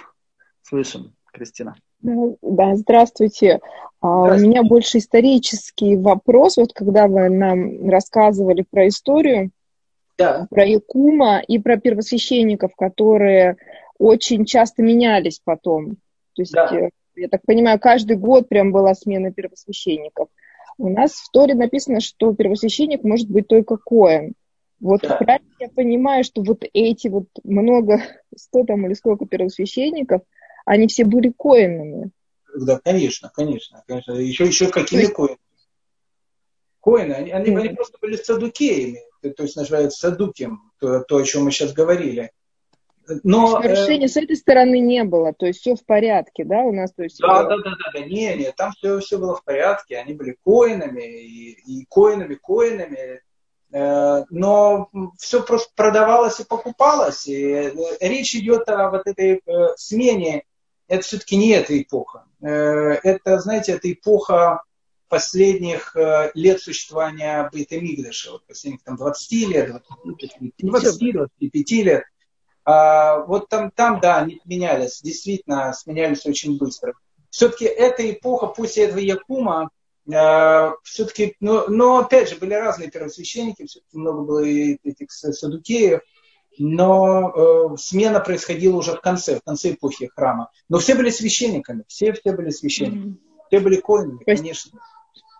слышим. 0.62 1.12
Кристина. 1.32 1.74
Да, 2.00 2.76
здравствуйте. 2.76 2.76
здравствуйте. 2.76 3.60
У 4.00 4.48
меня 4.48 4.62
больше 4.62 4.98
исторический 4.98 5.96
вопрос. 5.96 6.56
Вот 6.56 6.72
когда 6.72 7.08
вы 7.08 7.28
нам 7.28 7.90
рассказывали 7.90 8.64
про 8.70 8.86
историю, 8.86 9.50
да. 10.16 10.46
про 10.48 10.64
Якума 10.64 11.40
и 11.40 11.58
про 11.58 11.78
первосвященников, 11.78 12.76
которые 12.76 13.56
очень 13.98 14.44
часто 14.44 14.82
менялись 14.82 15.40
потом. 15.42 15.96
То 16.34 16.42
есть 16.42 16.52
да. 16.52 16.90
Я 17.18 17.28
так 17.28 17.42
понимаю, 17.44 17.80
каждый 17.80 18.16
год 18.16 18.48
прям 18.48 18.72
была 18.72 18.94
смена 18.94 19.32
первосвященников. 19.32 20.28
У 20.78 20.88
нас 20.88 21.12
в 21.14 21.30
Торе 21.32 21.54
написано, 21.54 22.00
что 22.00 22.32
первосвященник 22.34 23.02
может 23.02 23.28
быть 23.28 23.48
только 23.48 23.76
Коэн. 23.76 24.34
Вот 24.80 25.02
да. 25.02 25.16
правильно 25.16 25.50
я 25.58 25.68
понимаю, 25.68 26.22
что 26.22 26.42
вот 26.42 26.64
эти 26.72 27.08
вот 27.08 27.26
много, 27.42 28.02
сто 28.36 28.64
там 28.64 28.86
или 28.86 28.94
сколько 28.94 29.26
первосвященников, 29.26 30.22
они 30.64 30.86
все 30.86 31.04
были 31.04 31.32
коинами. 31.36 32.10
Да, 32.54 32.80
конечно, 32.82 33.30
конечно. 33.34 33.82
конечно. 33.86 34.12
Еще, 34.12 34.44
еще 34.44 34.68
какими 34.68 35.00
есть... 35.00 35.12
коинами? 35.12 35.38
Коины, 36.80 37.12
они, 37.12 37.32
они, 37.32 37.50
mm-hmm. 37.50 37.58
они 37.58 37.68
просто 37.70 37.98
были 38.00 38.16
садукеями, 38.16 39.02
то 39.36 39.42
есть 39.42 39.56
называется 39.56 39.98
садуким, 39.98 40.62
то, 40.78 41.00
то, 41.00 41.16
о 41.16 41.24
чем 41.24 41.44
мы 41.44 41.50
сейчас 41.50 41.72
говорили. 41.72 42.30
Но, 43.24 43.60
нарушений 43.60 44.06
э, 44.06 44.08
с 44.08 44.16
этой 44.16 44.36
стороны 44.36 44.80
не 44.80 45.04
было, 45.04 45.32
то 45.32 45.46
есть 45.46 45.60
все 45.60 45.74
в 45.74 45.84
порядке, 45.84 46.44
да, 46.44 46.58
у 46.58 46.72
нас, 46.72 46.92
то 46.92 47.02
есть. 47.02 47.18
Да, 47.20 47.44
да, 47.44 47.56
да, 47.56 47.70
да, 47.70 47.90
да, 47.94 48.00
не, 48.00 48.34
не, 48.36 48.52
там 48.52 48.72
все, 48.72 48.98
все 49.00 49.18
было 49.18 49.36
в 49.36 49.44
порядке, 49.44 49.98
они 49.98 50.14
были 50.14 50.36
коинами 50.44 51.02
и, 51.02 51.50
и 51.50 51.86
коинами, 51.88 52.34
коинами, 52.34 53.20
э, 53.72 54.24
но 54.30 54.88
все 55.18 55.42
просто 55.42 55.70
продавалось 55.74 56.40
и 56.40 56.44
покупалось, 56.44 57.26
и 57.26 57.42
э, 57.42 57.72
речь 58.00 58.34
идет 58.34 58.68
о 58.68 58.90
вот 58.90 59.06
этой 59.06 59.40
э, 59.44 59.76
смене. 59.76 60.44
Это 60.86 61.02
все-таки 61.02 61.36
не 61.36 61.50
эта 61.50 61.80
эпоха. 61.80 62.24
Э, 62.40 62.48
это, 63.02 63.38
знаете, 63.40 63.72
это 63.72 63.92
эпоха 63.92 64.62
последних 65.08 65.96
э, 65.96 66.30
лет 66.34 66.60
существования 66.60 67.48
Бейта 67.52 67.80
Мигдаша, 67.80 68.32
вот 68.32 68.46
последних 68.46 68.82
там 68.82 68.96
20 68.96 69.48
лет, 69.48 69.82
20, 70.04 70.52
25 70.58 71.70
лет. 71.70 72.04
А, 72.70 73.20
вот 73.24 73.48
там, 73.48 73.70
там, 73.70 73.98
да, 73.98 74.18
они 74.18 74.42
менялись, 74.44 75.00
действительно, 75.00 75.72
сменялись 75.72 76.26
очень 76.26 76.58
быстро. 76.58 76.92
Все-таки 77.30 77.64
эта 77.64 78.10
эпоха, 78.10 78.46
после 78.48 78.84
этого 78.84 78.98
Якума, 78.98 79.70
э, 80.06 80.72
все-таки, 80.82 81.34
но, 81.40 81.64
но 81.68 82.00
опять 82.00 82.28
же, 82.28 82.36
были 82.36 82.52
разные 82.52 82.90
первосвященники, 82.90 83.64
все-таки 83.64 83.96
много 83.96 84.20
было 84.20 84.44
этих 84.44 85.10
садукеев, 85.10 86.02
но 86.58 87.32
э, 87.72 87.76
смена 87.78 88.20
происходила 88.20 88.76
уже 88.76 88.92
в 88.92 89.00
конце, 89.00 89.36
в 89.36 89.44
конце 89.44 89.70
эпохи 89.70 90.10
храма. 90.14 90.50
Но 90.68 90.76
все 90.76 90.94
были 90.94 91.08
священниками, 91.08 91.84
все, 91.88 92.12
все 92.12 92.32
были 92.32 92.50
священниками, 92.50 93.12
mm-hmm. 93.12 93.46
все 93.48 93.60
были 93.60 93.76
коинами, 93.76 94.22
конечно. 94.24 94.78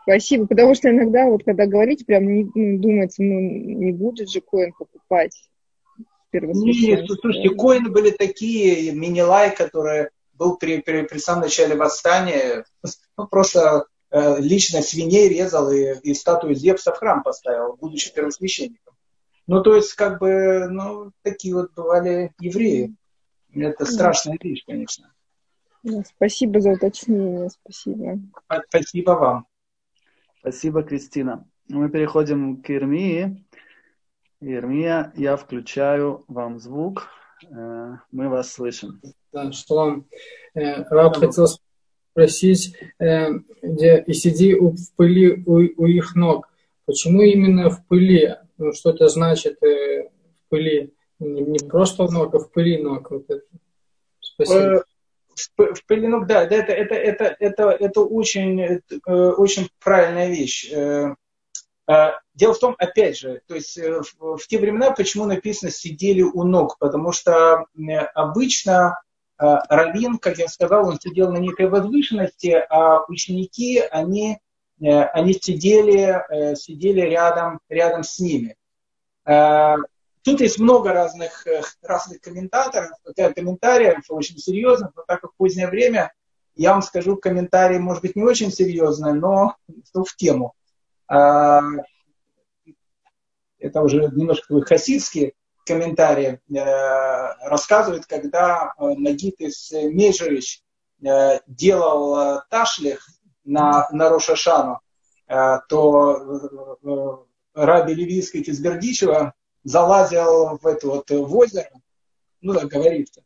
Спасибо, 0.05 0.47
потому 0.47 0.75
что 0.75 0.89
иногда, 0.89 1.27
вот 1.27 1.45
когда 1.45 1.67
говорите, 1.67 2.07
прям 2.07 2.27
не, 2.27 2.51
ну, 2.55 2.79
думается, 2.79 3.23
ну, 3.23 3.39
не 3.39 3.93
будет 3.93 4.31
же 4.31 4.41
коин 4.41 4.73
покупать 4.73 5.48
нет, 6.33 7.07
слушайте, 7.21 7.51
коины 7.51 7.91
были 7.91 8.11
такие, 8.11 8.93
мини-лай, 8.93 9.55
которые 9.55 10.11
был 10.35 10.57
при, 10.57 10.81
при, 10.81 11.03
при 11.03 11.19
самом 11.19 11.43
начале 11.43 11.75
восстания, 11.75 12.65
ну, 13.17 13.27
просто 13.27 13.87
э, 14.11 14.41
лично 14.41 14.83
свиней 14.83 15.29
резал 15.29 15.71
и, 15.71 15.99
и 16.03 16.15
статую 16.15 16.55
Зевса 16.55 16.93
в 16.93 16.99
храм 16.99 17.23
поставил, 17.23 17.77
будучи 17.77 18.13
первосвященником. 18.13 18.95
Ну, 19.47 19.63
то 19.63 19.75
есть, 19.75 19.95
как 19.95 20.21
бы, 20.21 20.69
ну, 20.69 21.11
такие 21.23 21.55
вот 21.55 21.73
бывали 21.75 22.33
евреи. 22.39 22.95
Это 23.55 23.87
страшная 23.87 24.39
вещь, 24.41 24.63
конечно. 24.67 25.13
Спасибо 26.17 26.61
за 26.61 26.73
уточнение, 26.73 27.49
спасибо. 27.51 28.19
Спасибо 28.69 29.11
вам. 29.13 29.47
Спасибо, 30.41 30.83
Кристина. 30.83 31.49
Мы 31.69 31.89
переходим 31.89 32.63
к 32.63 32.71
Ирмии. 32.71 33.45
Ирмия, 34.41 35.13
я 35.17 35.37
включаю 35.37 36.25
вам 36.29 36.61
звук. 36.61 37.09
Э, 37.51 37.97
мы 38.13 38.29
вас 38.29 38.53
слышим. 38.53 39.01
Да, 39.33 39.51
шалом. 39.53 40.07
Э, 40.55 40.85
Раб 40.85 41.17
хотел 41.17 41.47
спросить, 42.13 42.77
э, 43.01 43.31
где 43.63 44.01
и 44.07 44.13
сиди 44.13 44.55
в 44.55 44.77
пыли 44.97 45.43
у, 45.45 45.55
у 45.55 45.87
их 45.87 46.15
ног. 46.15 46.49
Почему 46.87 47.23
именно 47.23 47.69
в 47.69 47.85
пыли? 47.87 48.37
Ну, 48.59 48.73
что 48.73 48.91
это 48.91 49.09
значит 49.09 49.59
в 49.61 50.49
пыли? 50.49 50.95
Не, 51.19 51.43
не 51.43 51.59
просто 51.59 52.05
в 52.05 52.13
ног, 52.13 52.35
а 52.35 52.39
в 52.39 52.51
пыли 52.53 52.81
ног. 52.81 53.11
Вот 53.11 53.25
это. 53.29 53.43
Спасибо. 54.21 54.85
В, 55.57 55.75
в 55.75 55.87
пыли 55.87 56.07
ног, 56.07 56.27
да, 56.27 56.45
это, 56.45 56.73
это, 56.73 56.95
это, 56.95 57.37
это, 57.39 57.71
это 57.71 58.01
очень, 58.01 58.81
очень 59.07 59.69
правильная 59.81 60.29
вещь. 60.29 60.73
А, 61.89 62.21
дело 62.35 62.53
в 62.53 62.59
том, 62.59 62.77
опять 62.79 63.19
же, 63.19 63.41
то 63.47 63.55
есть 63.55 63.79
э, 63.79 64.03
в, 64.19 64.37
в 64.37 64.47
те 64.47 64.59
времена 64.59 64.91
почему 64.91 65.25
написано 65.25 65.71
«сидели 65.71 66.21
у 66.21 66.43
ног», 66.43 66.77
потому 66.79 67.13
что 67.13 67.65
обычно 68.15 69.01
а, 69.39 69.63
раввин, 69.75 70.19
как 70.19 70.37
я 70.37 70.49
сказал, 70.49 70.87
он 70.87 71.01
сидел 71.01 71.33
на 71.33 71.39
некой 71.39 71.67
возвышенности, 71.71 72.63
а 72.69 73.05
ученики, 73.09 73.81
они, 73.81 74.39
э, 74.83 74.87
они 74.87 75.33
сидели, 75.33 76.23
э, 76.29 76.57
сидели 76.57 77.01
рядом, 77.01 77.59
рядом 77.71 78.03
с 78.03 78.19
ними. 78.19 78.55
Тут 80.23 80.41
есть 80.41 80.59
много 80.59 80.93
разных, 80.93 81.47
разных 81.83 82.21
комментаторов, 82.21 82.91
комментариев 83.15 84.05
очень 84.09 84.37
серьезных, 84.39 84.91
но 84.95 85.05
так 85.07 85.21
как 85.21 85.35
позднее 85.37 85.69
время, 85.69 86.13
я 86.55 86.73
вам 86.73 86.83
скажу 86.83 87.17
комментарии, 87.17 87.79
может 87.79 88.03
быть, 88.03 88.17
не 88.17 88.23
очень 88.23 88.51
серьезные, 88.51 89.15
но 89.15 89.57
в 89.95 90.17
тему. 90.17 90.55
А, 91.09 91.61
это 93.59 93.81
уже 93.83 94.11
немножко 94.13 94.61
хасидские 94.63 95.33
комментарии, 95.67 96.41
э, 96.51 97.49
рассказывает, 97.49 98.07
когда 98.07 98.73
э, 98.79 98.85
Нагит 98.97 99.41
из 99.41 99.71
Межевич 99.73 100.63
э, 101.05 101.41
делал 101.47 102.43
ташлих 102.51 103.07
на, 103.45 103.89
на 103.91 104.09
Рошашану, 104.11 104.81
то 105.69 107.27
Раби 107.55 107.95
Левийский 107.95 108.41
из 108.41 108.61
Бердичева 108.61 109.35
залазил 109.63 110.59
в 110.59 110.67
это 110.67 110.87
вот 110.87 111.11
в 111.11 111.37
озеро 111.37 111.69
ну, 112.41 112.55
так 112.55 112.69
говорится, 112.69 113.23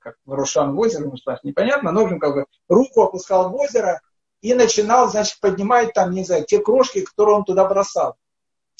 как 0.00 0.16
Рушан 0.26 0.74
в 0.74 0.80
озеро, 0.80 1.04
ну, 1.04 1.16
непонятно, 1.42 1.92
но, 1.92 2.02
в 2.02 2.04
общем, 2.04 2.18
как 2.18 2.34
бы 2.34 2.46
руку 2.68 3.02
опускал 3.02 3.50
в 3.50 3.54
озеро 3.54 4.00
и 4.46 4.54
начинал, 4.54 5.10
значит, 5.10 5.40
поднимать 5.40 5.92
там, 5.92 6.12
не 6.12 6.24
знаю, 6.24 6.44
те 6.44 6.60
крошки, 6.60 7.00
которые 7.00 7.34
он 7.34 7.44
туда 7.44 7.64
бросал. 7.64 8.14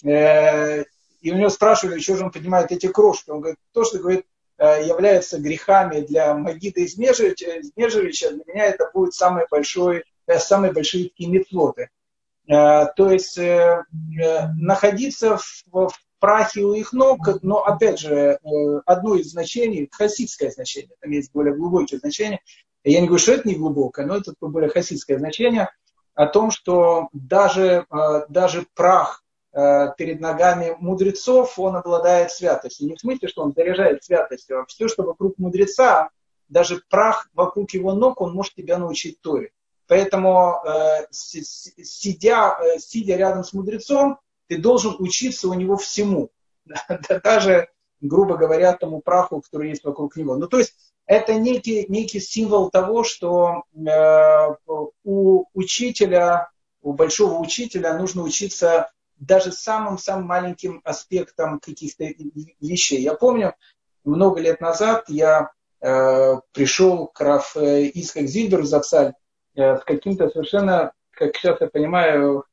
Э, 0.05 0.85
и 1.21 1.33
у 1.33 1.35
него 1.35 1.49
спрашивали, 1.49 1.99
что 1.99 2.17
же 2.17 2.25
он 2.25 2.31
поднимает 2.31 2.71
эти 2.71 2.87
крошки. 2.87 3.31
Он 3.31 3.41
говорит, 3.41 3.59
то, 3.73 3.83
что, 3.83 3.99
говорит, 3.99 4.27
э, 4.59 4.87
является 4.87 5.41
грехами 5.41 6.03
для 6.03 6.35
Магида 6.35 6.83
из 6.83 6.97
Межевича, 6.97 8.31
для 8.31 8.45
меня 8.47 8.67
это 8.67 8.89
будет 8.95 9.15
самый 9.15 9.47
большой, 9.51 10.05
э, 10.29 10.39
самые 10.39 10.73
большие 10.73 11.09
такие 11.09 11.29
метлоты. 11.29 11.91
То 12.49 13.11
есть 13.11 13.37
находиться 13.37 15.37
в, 15.37 15.65
в 15.73 15.93
прахе 16.21 16.61
у 16.61 16.75
их 16.75 16.93
ног, 16.93 17.43
но 17.43 17.65
опять 17.65 17.99
же, 17.99 18.39
одно 18.87 19.17
из 19.17 19.33
значений, 19.33 19.89
хасидское 19.91 20.53
значение, 20.53 20.95
там 21.01 21.11
есть 21.11 21.33
более 21.33 21.57
глубокие 21.57 21.99
значения, 21.99 22.41
я 22.91 23.01
не 23.01 23.07
говорю, 23.07 23.23
что 23.23 23.33
это 23.33 23.49
не 23.49 23.55
глубокое, 23.55 24.07
но 24.07 24.17
это 24.17 24.33
более 24.41 24.71
хасидское 24.71 25.19
значение 25.19 25.71
о 26.15 26.27
том, 26.27 26.51
что 26.51 27.09
даже, 27.13 27.87
даже 28.29 28.67
прах 28.75 29.25
Э, 29.57 29.95
перед 29.97 30.21
ногами 30.21 30.77
мудрецов, 30.81 31.59
он 31.59 31.77
обладает 31.77 32.31
святостью. 32.31 32.89
Не 32.89 32.95
в 32.95 33.01
смысле, 33.01 33.27
что 33.27 33.43
он 33.43 33.55
заряжает 33.57 34.05
святостью, 34.05 34.61
а 34.61 34.67
все, 34.67 34.87
что 34.87 35.03
вокруг 35.03 35.39
мудреца, 35.39 36.11
даже 36.51 36.83
прах 36.91 37.31
вокруг 37.33 37.71
его 37.71 37.95
ног, 37.95 38.21
он 38.21 38.35
может 38.35 38.53
тебя 38.55 38.77
научить 38.77 39.19
Торе. 39.23 39.53
Поэтому, 39.87 40.63
э, 40.63 41.07
сидя, 41.11 42.59
сидя 42.77 43.17
рядом 43.17 43.45
с 43.45 43.55
мудрецом, 43.55 44.19
ты 44.47 44.59
должен 44.59 44.95
учиться 44.99 45.49
у 45.49 45.55
него 45.55 45.79
всему. 45.79 46.29
Даже, 47.25 47.69
грубо 48.01 48.37
говоря, 48.37 48.73
тому 48.73 49.01
праху, 49.01 49.41
который 49.41 49.71
есть 49.71 49.85
вокруг 49.85 50.17
него. 50.17 50.37
Ну, 50.37 50.47
то 50.47 50.59
есть, 50.59 50.75
это 51.07 51.35
некий, 51.35 51.87
некий 51.89 52.21
символ 52.21 52.71
того, 52.71 53.05
что 53.05 53.63
у 55.05 55.45
учителя, 55.55 56.51
у 56.83 56.93
большого 56.93 57.39
учителя 57.39 57.97
нужно 57.97 58.23
учиться 58.23 58.91
даже 59.19 59.53
самым-самым 59.53 60.27
маленьким 60.27 60.81
аспектом 60.85 61.61
каких-то 61.61 62.05
вещей. 62.61 63.01
Я 63.01 63.15
помню, 63.15 63.55
много 64.05 64.41
лет 64.41 64.61
назад 64.61 65.05
я 65.09 65.53
э, 65.81 66.35
пришел 66.53 67.07
к 67.07 67.21
Раф 67.21 67.57
э, 67.57 67.91
Исхак 67.95 68.27
Зильберу 68.27 68.65
Запсаль 68.65 69.15
э, 69.55 69.79
с 69.79 69.85
каким-то 69.85 70.29
совершенно, 70.29 70.93
как 71.11 71.37
сейчас 71.37 71.61
я 71.61 71.69
понимаю, 71.69 72.45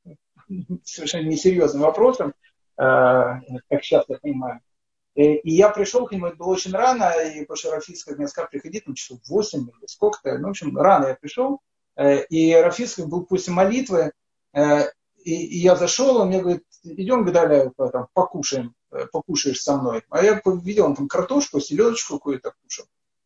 совершенно 0.83 1.27
несерьезным 1.27 1.83
вопросом, 1.83 2.29
э, 2.29 2.33
как 2.77 3.83
сейчас 3.83 4.05
я 4.07 4.17
понимаю. 4.17 4.61
И, 5.15 5.35
и 5.35 5.51
я 5.53 5.69
пришел 5.69 6.07
к 6.07 6.11
нему, 6.11 6.27
это 6.27 6.37
было 6.37 6.47
очень 6.47 6.71
рано, 6.71 7.11
и 7.21 7.41
потому 7.41 7.57
что 7.57 7.71
Рафиска 7.71 8.15
мне 8.15 8.27
сказал, 8.27 8.49
приходи, 8.49 8.79
там 8.79 8.95
часов 8.95 9.19
8 9.27 9.59
или 9.59 9.87
сколько-то. 9.87 10.37
Ну, 10.37 10.47
в 10.47 10.51
общем, 10.51 10.77
рано 10.77 11.07
я 11.07 11.15
пришел. 11.15 11.59
Э, 11.95 12.23
и 12.25 12.53
Рафиска 12.55 13.05
был 13.05 13.25
после 13.25 13.53
молитвы, 13.53 14.11
э, 14.53 14.81
и, 15.23 15.45
и 15.45 15.57
я 15.59 15.75
зашел, 15.75 16.17
он 16.17 16.29
мне 16.29 16.41
говорит, 16.41 16.63
идем, 16.83 17.25
Гадаля, 17.25 17.71
там, 17.77 18.07
покушаем, 18.13 18.73
э, 18.91 19.05
покушаешь 19.11 19.61
со 19.61 19.77
мной. 19.77 20.03
А 20.09 20.23
я 20.23 20.41
видел, 20.45 20.85
он 20.85 20.95
там 20.95 21.07
картошку, 21.07 21.59
селедочку 21.59 22.17
какую-то 22.17 22.53
кушал. 22.63 22.85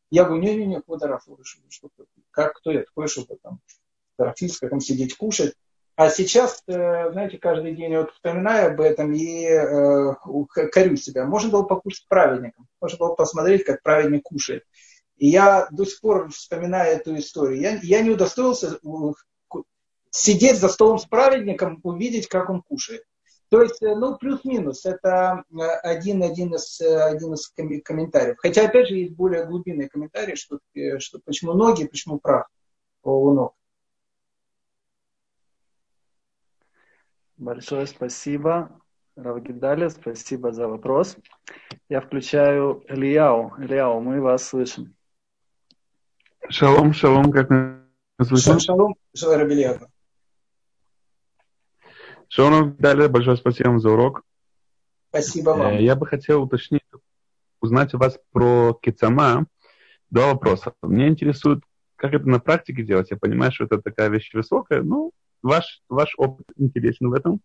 Я 0.09 0.25
говорю, 0.25 0.41
не-не-не, 0.41 0.81
квадраф, 0.81 1.27
что 1.69 1.89
как, 2.31 2.55
кто 2.55 2.71
я 2.71 2.83
такой, 2.83 3.07
чтобы 3.07 3.37
там 3.41 3.59
тарафистка 4.15 4.69
там 4.69 4.79
сидеть 4.79 5.15
кушать. 5.15 5.53
А 5.97 6.09
сейчас, 6.09 6.63
э, 6.67 7.11
знаете, 7.11 7.39
каждый 7.39 7.75
день 7.75 7.97
вот 7.97 8.11
вспоминаю 8.11 8.71
об 8.71 8.79
этом 8.79 9.13
и 9.13 9.45
э, 9.45 10.13
корю 10.71 10.95
себя. 10.95 11.25
Можно 11.25 11.49
было 11.49 11.63
покушать 11.63 12.05
праведником, 12.07 12.67
можно 12.79 12.97
было 12.99 13.15
посмотреть, 13.15 13.65
как 13.65 13.81
праведник 13.81 14.23
кушает. 14.23 14.63
И 15.17 15.27
я 15.27 15.67
до 15.71 15.85
сих 15.85 15.99
пор 15.99 16.29
вспоминаю 16.29 16.95
эту 16.95 17.17
историю. 17.17 17.59
Я, 17.59 17.79
я 17.81 18.01
не 18.01 18.11
удостоился 18.11 18.79
сидеть 20.11 20.59
за 20.59 20.69
столом 20.69 20.99
с 20.99 21.05
праведником, 21.05 21.79
увидеть, 21.81 22.27
как 22.27 22.51
он 22.51 22.61
кушает. 22.61 23.03
То 23.49 23.63
есть, 23.63 23.81
э, 23.81 23.95
ну, 23.95 24.17
плюс-минус, 24.17 24.85
это 24.85 25.45
э, 25.49 25.63
один, 25.81 26.21
один, 26.21 26.53
из, 26.53 26.79
э, 26.79 27.01
один 27.01 27.33
из 27.33 27.47
комментариев. 27.83 28.37
Хотя, 28.37 28.65
опять 28.65 28.89
же, 28.89 28.97
есть 28.97 29.15
более 29.15 29.45
глубинные 29.45 29.89
комментарии, 29.89 30.35
что, 30.35 30.59
что 30.99 31.19
почему 31.25 31.53
ноги, 31.53 31.87
почему 31.87 32.19
прах 32.19 32.49
у 33.03 33.31
ног. 33.31 33.56
Большое 37.37 37.85
спасибо, 37.85 38.81
Равгидаля, 39.15 39.89
спасибо 39.89 40.51
за 40.51 40.67
вопрос. 40.67 41.17
Я 41.87 42.01
включаю 42.01 42.83
Ильяу. 42.87 43.53
Ильяу, 43.59 44.01
мы 44.01 44.21
вас 44.21 44.47
слышим. 44.47 44.95
Шалом, 46.49 46.93
шалом, 46.93 47.31
как 47.31 47.51
мы 47.51 47.83
слышим? 48.23 48.59
Шалом, 48.59 48.95
шалом, 49.15 49.39
Рабильяу. 49.39 49.87
Шонов, 52.27 52.75
далее 52.77 53.07
большое 53.07 53.37
спасибо 53.37 53.69
вам 53.69 53.79
за 53.81 53.91
урок. 53.91 54.23
Спасибо 55.09 55.51
вам. 55.51 55.73
Э, 55.73 55.81
я 55.81 55.95
бы 55.95 56.07
хотел 56.07 56.41
уточнить, 56.41 56.81
узнать 57.61 57.93
у 57.93 57.99
вас 57.99 58.19
про 58.31 58.73
кицама. 58.81 59.45
Два 60.09 60.33
вопроса. 60.33 60.73
Меня 60.81 61.07
интересует, 61.07 61.63
как 61.97 62.13
это 62.15 62.27
на 62.27 62.39
практике 62.39 62.81
делать. 62.81 63.11
Я 63.11 63.17
понимаю, 63.17 63.51
что 63.51 63.65
это 63.65 63.79
такая 63.79 64.09
вещь 64.09 64.33
высокая, 64.33 64.81
но 64.81 65.11
ваш, 65.47 65.81
ваш 65.89 66.13
опыт 66.17 66.45
интересен 66.57 67.09
в 67.09 67.13
этом. 67.13 67.41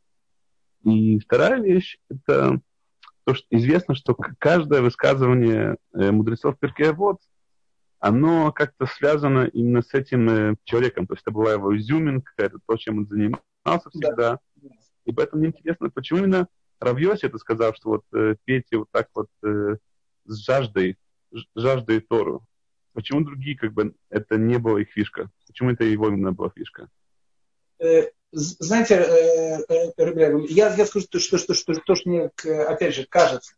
И 0.84 1.18
вторая 1.20 1.62
вещь, 1.62 1.98
это 2.10 2.60
то, 3.24 3.34
что 3.34 3.46
известно, 3.50 3.94
что 3.94 4.14
каждое 4.14 4.82
высказывание 4.82 5.76
э, 5.94 6.10
мудрецов 6.10 6.58
Перкея 6.58 6.92
вот, 6.92 7.18
оно 8.00 8.50
как-то 8.50 8.86
связано 8.86 9.44
именно 9.44 9.82
с 9.82 9.94
этим 9.94 10.28
э, 10.28 10.54
человеком. 10.64 11.06
То 11.06 11.14
есть 11.14 11.22
это 11.22 11.30
была 11.30 11.52
его 11.52 11.76
изюминка, 11.76 12.32
это 12.36 12.58
то, 12.66 12.76
чем 12.76 12.98
он 12.98 13.06
занимался 13.06 13.90
всегда. 13.90 14.40
Да. 14.56 14.68
И 15.04 15.12
поэтому 15.12 15.40
мне 15.40 15.50
интересно, 15.50 15.88
почему 15.90 16.20
именно 16.20 16.48
Равьоси 16.80 17.26
это 17.26 17.38
сказал, 17.38 17.74
что 17.74 17.90
вот 17.90 18.04
э, 18.12 18.34
пейте 18.44 18.78
вот 18.78 18.88
так 18.90 19.08
вот 19.14 19.28
э, 19.44 19.76
с 20.24 20.36
жаждой, 20.44 20.98
жаждой 21.54 22.00
Тору. 22.00 22.44
Почему 22.92 23.20
другие, 23.20 23.56
как 23.56 23.72
бы, 23.72 23.94
это 24.10 24.36
не 24.36 24.58
было 24.58 24.78
их 24.78 24.90
фишка? 24.90 25.30
Почему 25.46 25.70
это 25.70 25.84
его 25.84 26.08
именно 26.08 26.32
была 26.32 26.50
фишка? 26.50 26.88
Э, 27.82 28.10
знаете, 28.30 28.94
э, 28.94 29.58
э, 29.68 30.38
я, 30.48 30.74
я 30.74 30.86
скажу, 30.86 31.04
что, 31.04 31.18
что, 31.18 31.38
что, 31.38 31.54
что, 31.54 31.74
что, 31.74 31.94
что 31.94 32.08
мне, 32.08 32.30
опять 32.44 32.94
же, 32.94 33.06
кажется. 33.08 33.54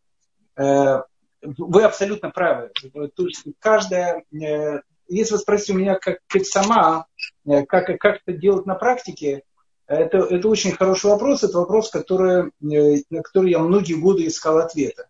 Вы 0.56 1.82
абсолютно 1.82 2.30
правы. 2.30 2.70
То 3.14 3.26
есть 3.26 3.44
каждая, 3.58 4.24
если 4.30 5.34
вы 5.34 5.38
спросите 5.38 5.74
у 5.74 5.76
меня, 5.76 5.96
как, 5.96 6.20
как 6.26 6.46
сама, 6.46 7.06
как, 7.44 7.98
как 7.98 8.20
это 8.24 8.38
делать 8.38 8.64
на 8.64 8.74
практике, 8.74 9.42
это, 9.86 10.18
это 10.18 10.48
очень 10.48 10.72
хороший 10.72 11.10
вопрос. 11.10 11.42
Это 11.42 11.58
вопрос, 11.58 11.90
который, 11.90 12.50
на 12.60 13.22
который 13.22 13.50
я 13.50 13.58
многие 13.58 13.94
годы 13.94 14.26
искал 14.26 14.58
ответа. 14.58 15.08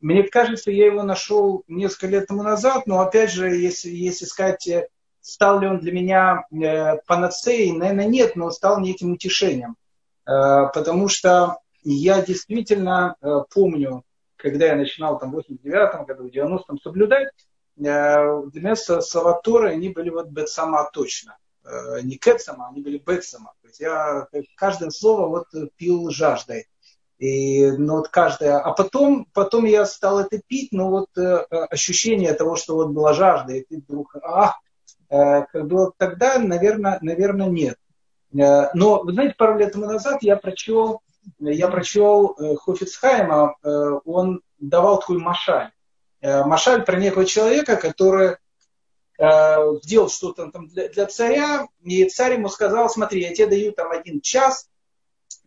Мне 0.00 0.22
кажется, 0.24 0.70
я 0.70 0.86
его 0.86 1.02
нашел 1.02 1.64
несколько 1.66 2.06
лет 2.06 2.26
тому 2.26 2.42
назад, 2.42 2.86
но 2.86 3.00
опять 3.00 3.32
же, 3.32 3.48
если, 3.56 3.90
если 3.90 4.26
сказать, 4.26 4.68
э, 4.68 4.88
стал 5.26 5.60
ли 5.60 5.66
он 5.66 5.80
для 5.80 5.92
меня 5.92 6.44
панацеей, 7.06 7.72
наверное, 7.72 8.06
нет, 8.06 8.36
но 8.36 8.50
стал 8.50 8.80
неким 8.80 9.12
утешением. 9.12 9.76
Потому 10.24 11.08
что 11.08 11.58
я 11.82 12.22
действительно 12.22 13.16
помню, 13.52 14.02
когда 14.36 14.66
я 14.66 14.76
начинал 14.76 15.18
там 15.18 15.30
в 15.30 15.34
89 15.34 16.06
году, 16.06 16.28
в 16.28 16.32
90-м 16.32 16.80
соблюдать, 16.80 17.28
для 17.76 17.90
меня 18.54 18.76
слова 18.76 19.40
Торы, 19.42 19.70
они 19.70 19.88
были 19.88 20.10
вот 20.10 20.28
сама 20.48 20.88
точно. 20.90 21.36
Э, 21.66 22.00
не 22.02 22.16
кэпсама, 22.16 22.68
они 22.68 22.80
были 22.80 22.98
бэксама. 22.98 23.52
То 23.62 23.68
есть 23.68 23.80
я 23.80 24.28
каждое 24.56 24.90
слово 24.90 25.26
вот 25.28 25.46
пил 25.76 26.10
жаждой. 26.10 26.68
И, 27.18 27.70
ну, 27.70 27.96
вот 27.96 28.08
каждое, 28.08 28.58
а 28.58 28.72
потом, 28.72 29.26
потом 29.32 29.64
я 29.64 29.86
стал 29.86 30.20
это 30.20 30.40
пить, 30.46 30.70
но 30.70 30.90
вот 30.90 31.08
э, 31.16 31.46
ощущение 31.70 32.34
того, 32.34 32.56
что 32.56 32.74
вот 32.74 32.90
была 32.90 33.14
жажда, 33.14 33.54
и 33.54 33.64
ты 33.64 33.78
вдруг, 33.78 34.16
а, 34.16 34.50
э, 34.50 34.52
как 35.08 35.66
было 35.66 35.92
тогда, 35.96 36.38
наверное, 36.38 36.98
наверное, 37.00 37.48
нет. 37.48 37.76
Э, 38.34 38.70
но, 38.74 39.02
вы 39.02 39.12
знаете, 39.12 39.34
пару 39.36 39.58
лет 39.58 39.72
тому 39.72 39.86
назад 39.86 40.22
я 40.22 40.36
прочел, 40.36 41.02
я 41.38 41.68
прочел 41.68 42.36
э, 42.38 42.56
Хофицхайма, 42.56 43.56
э, 43.62 43.68
он 44.04 44.42
давал 44.58 45.00
такой 45.00 45.18
машаль. 45.18 45.70
Э, 46.20 46.44
машаль 46.44 46.84
про 46.84 46.98
некого 46.98 47.24
человека, 47.24 47.76
который 47.76 48.36
э, 49.18 49.56
сделал 49.82 50.08
что-то 50.08 50.50
там 50.50 50.68
для, 50.68 50.88
для 50.88 51.06
царя, 51.06 51.68
и 51.82 52.08
царь 52.08 52.34
ему 52.34 52.48
сказал, 52.48 52.88
смотри, 52.88 53.22
я 53.22 53.34
тебе 53.34 53.46
даю 53.46 53.72
там 53.72 53.90
один 53.90 54.20
час, 54.20 54.68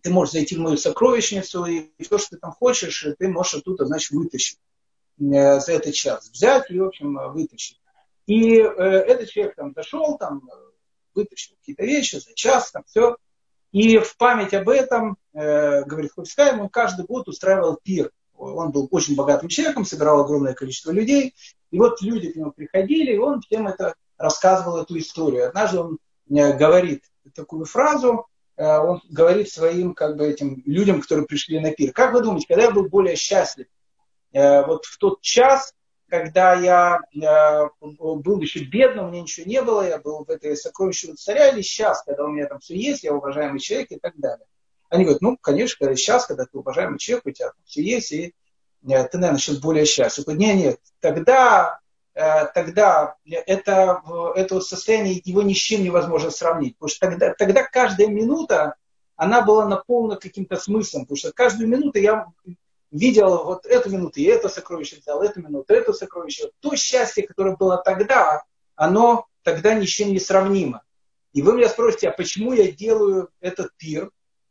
ты 0.01 0.11
можешь 0.11 0.33
зайти 0.33 0.55
в 0.55 0.59
мою 0.59 0.77
сокровищницу, 0.77 1.65
и 1.65 1.89
все, 1.99 2.17
что 2.17 2.31
ты 2.31 2.37
там 2.37 2.51
хочешь, 2.51 3.05
ты 3.17 3.27
можешь 3.27 3.55
оттуда, 3.55 3.85
значит, 3.85 4.11
вытащить 4.11 4.59
э, 5.19 5.59
за 5.59 5.71
этот 5.73 5.93
час. 5.93 6.29
Взять 6.29 6.71
и, 6.71 6.79
в 6.79 6.85
общем, 6.85 7.19
вытащить. 7.33 7.79
И 8.29 8.59
э, 8.59 8.63
этот 8.63 9.29
человек 9.29 9.55
там 9.55 9.73
дошел, 9.73 10.17
там, 10.17 10.49
вытащил 11.13 11.55
какие-то 11.57 11.83
вещи 11.83 12.17
за 12.17 12.33
час, 12.33 12.71
там 12.71 12.83
все. 12.85 13.17
И 13.71 13.97
в 13.97 14.17
память 14.17 14.53
об 14.53 14.69
этом, 14.69 15.17
э, 15.33 15.83
говорит 15.83 16.11
Ховскай, 16.13 16.57
он 16.59 16.69
каждый 16.69 17.05
год 17.05 17.27
устраивал 17.27 17.79
пир 17.83 18.11
он 18.39 18.71
был 18.71 18.87
очень 18.91 19.15
богатым 19.15 19.49
человеком, 19.49 19.85
собирал 19.85 20.21
огромное 20.21 20.53
количество 20.53 20.91
людей. 20.91 21.35
И 21.71 21.77
вот 21.77 22.01
люди 22.01 22.31
к 22.31 22.35
нему 22.35 22.51
приходили, 22.51 23.13
и 23.13 23.17
он 23.17 23.41
всем 23.41 23.67
это 23.67 23.95
рассказывал, 24.17 24.77
эту 24.77 24.97
историю. 24.97 25.47
Однажды 25.47 25.79
он 25.79 25.97
э, 26.29 26.57
говорит 26.57 27.03
такую 27.35 27.65
фразу, 27.65 28.27
э, 28.55 28.65
он 28.65 29.01
говорит 29.09 29.49
своим 29.49 29.93
как 29.93 30.17
бы 30.17 30.25
этим 30.25 30.63
людям, 30.65 31.01
которые 31.01 31.25
пришли 31.25 31.59
на 31.59 31.71
пир. 31.71 31.91
Как 31.91 32.13
вы 32.13 32.21
думаете, 32.21 32.47
когда 32.47 32.63
я 32.63 32.71
был 32.71 32.87
более 32.87 33.15
счастлив? 33.15 33.67
Э, 34.31 34.65
вот 34.65 34.85
в 34.85 34.97
тот 34.97 35.21
час, 35.21 35.73
когда 36.09 36.53
я 36.55 36.99
был 37.81 38.41
еще 38.41 38.63
бедным, 38.63 39.05
у 39.05 39.09
меня 39.09 39.21
ничего 39.21 39.47
не 39.47 39.61
было, 39.61 39.87
я 39.87 39.99
был 39.99 40.25
в 40.25 40.29
этой 40.29 40.57
сокровище 40.57 41.13
царя, 41.13 41.49
или 41.49 41.61
сейчас, 41.61 42.03
когда 42.03 42.25
у 42.25 42.29
меня 42.29 42.47
там 42.47 42.59
все 42.59 42.75
есть, 42.75 43.03
я 43.03 43.13
уважаемый 43.13 43.59
человек 43.59 43.91
и 43.91 43.99
так 43.99 44.17
далее. 44.17 44.45
Они 44.89 45.03
говорят, 45.03 45.21
ну, 45.21 45.37
конечно, 45.37 45.95
сейчас, 45.95 46.25
когда 46.25 46.45
ты 46.45 46.57
уважаемый 46.57 46.97
человек, 46.97 47.27
у 47.27 47.31
тебя 47.31 47.49
там 47.49 47.61
все 47.65 47.83
есть, 47.83 48.11
и 48.11 48.33
э, 48.87 49.03
ты, 49.07 49.17
наверное, 49.17 49.39
сейчас 49.39 49.57
более 49.57 49.85
счастлив. 49.85 50.27
Нет, 50.27 50.55
нет, 50.55 50.79
тогда, 50.99 51.79
э, 52.15 52.45
тогда 52.55 53.15
это, 53.25 54.01
это 54.35 54.55
вот 54.55 54.65
состояние, 54.65 55.21
его 55.23 55.43
ни 55.43 55.53
с 55.53 55.57
чем 55.57 55.83
невозможно 55.83 56.31
сравнить. 56.31 56.75
Потому 56.77 56.89
что 56.89 57.07
тогда, 57.07 57.33
тогда 57.35 57.63
каждая 57.63 58.07
минута, 58.07 58.75
она 59.15 59.41
была 59.41 59.67
наполнена 59.67 60.15
каким-то 60.15 60.57
смыслом. 60.57 61.03
Потому 61.03 61.17
что 61.17 61.33
каждую 61.33 61.69
минуту 61.69 61.99
я 61.99 62.25
видел 62.91 63.43
вот 63.43 63.65
эту 63.65 63.89
минуту, 63.89 64.19
и 64.19 64.23
это 64.23 64.49
сокровище 64.49 64.97
взял, 64.97 65.21
эту 65.21 65.41
минуту, 65.41 65.73
это 65.73 65.93
сокровище. 65.93 66.51
То 66.59 66.75
счастье, 66.75 67.27
которое 67.27 67.55
было 67.55 67.77
тогда, 67.77 68.43
оно 68.75 69.25
тогда 69.43 69.73
ни 69.73 69.85
с 69.85 69.89
чем 69.89 70.09
не 70.09 70.19
сравнимо. 70.19 70.83
И 71.33 71.41
вы 71.41 71.53
меня 71.53 71.69
спросите, 71.69 72.09
а 72.09 72.11
почему 72.11 72.53
я 72.53 72.71
делаю 72.71 73.29
этот 73.39 73.75
пир? 73.77 74.09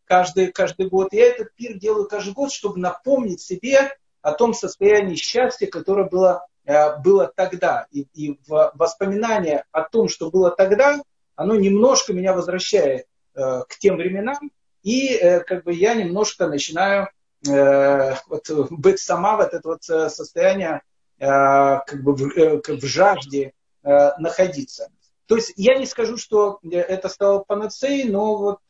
каждый, 0.08 0.50
каждый 0.50 0.88
год. 0.88 1.12
Я 1.12 1.26
этот 1.26 1.54
пир 1.54 1.78
делаю 1.78 2.08
каждый 2.08 2.32
год, 2.32 2.50
чтобы 2.50 2.80
напомнить 2.80 3.40
себе 3.40 3.96
о 4.22 4.32
том 4.32 4.54
состоянии 4.54 5.14
счастья, 5.14 5.66
которое 5.66 6.08
было, 6.08 6.46
э, 6.64 6.98
было 7.00 7.30
тогда. 7.34 7.86
И, 7.92 8.06
и 8.14 8.40
воспоминание 8.46 9.64
о 9.70 9.82
том, 9.82 10.08
что 10.08 10.30
было 10.30 10.50
тогда, 10.50 11.00
оно 11.36 11.54
немножко 11.54 12.12
меня 12.12 12.32
возвращает 12.32 13.06
э, 13.34 13.62
к 13.68 13.78
тем 13.78 13.96
временам, 13.96 14.50
и 14.82 15.14
э, 15.14 15.40
как 15.40 15.64
бы 15.64 15.72
я 15.72 15.94
немножко 15.94 16.48
начинаю 16.48 17.08
вот, 17.46 18.70
быть 18.70 19.00
сама 19.00 19.36
в 19.36 19.40
это 19.40 19.60
вот 19.62 19.82
состояние 19.82 20.82
как 21.18 22.02
бы 22.02 22.14
в, 22.14 22.60
в 22.66 22.84
жажде 22.84 23.52
находиться. 23.82 24.88
То 25.26 25.36
есть 25.36 25.52
я 25.56 25.76
не 25.78 25.86
скажу, 25.86 26.16
что 26.16 26.58
это 26.62 27.08
стало 27.08 27.40
панацеей, 27.40 28.10
но 28.10 28.36
вот 28.36 28.60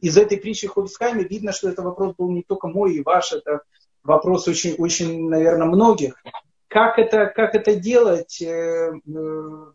из 0.00 0.16
этой 0.16 0.38
притчи 0.38 0.66
Ховисхайма 0.66 1.22
видно, 1.22 1.52
что 1.52 1.68
это 1.68 1.82
вопрос 1.82 2.14
был 2.16 2.30
не 2.30 2.42
только 2.42 2.68
мой 2.68 2.94
и 2.94 3.02
ваш, 3.02 3.32
это 3.32 3.62
вопрос 4.02 4.48
очень, 4.48 4.74
очень, 4.74 5.28
наверное, 5.28 5.66
многих. 5.66 6.22
Как 6.68 6.98
это, 6.98 7.26
как 7.26 7.54
это 7.54 7.74
делать, 7.76 8.40
э, 8.40 8.92
э, 8.94 9.72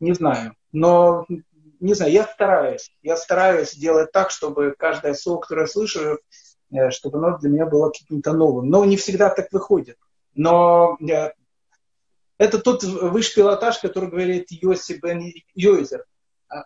не 0.00 0.14
знаю. 0.14 0.54
Но, 0.72 1.26
не 1.84 1.94
знаю, 1.94 2.12
я 2.12 2.24
стараюсь. 2.24 2.90
Я 3.02 3.16
стараюсь 3.16 3.74
делать 3.74 4.10
так, 4.12 4.30
чтобы 4.30 4.74
каждое 4.78 5.14
слово, 5.14 5.40
которое 5.40 5.62
я 5.62 5.66
слышу, 5.66 6.18
э, 6.72 6.90
чтобы 6.90 7.18
оно 7.18 7.38
для 7.38 7.50
меня 7.50 7.66
было 7.66 7.90
каким-то 7.90 8.32
новым. 8.32 8.68
Но 8.70 8.84
не 8.84 8.96
всегда 8.96 9.30
так 9.30 9.52
выходит. 9.52 9.98
Но 10.34 10.98
это 12.38 12.58
тот 12.58 12.82
высший 12.82 13.36
пилотаж, 13.36 13.78
который 13.78 14.08
говорит 14.08 14.46
Йоси 14.50 14.94
Бен 14.94 15.32
Йойзер. 15.54 16.04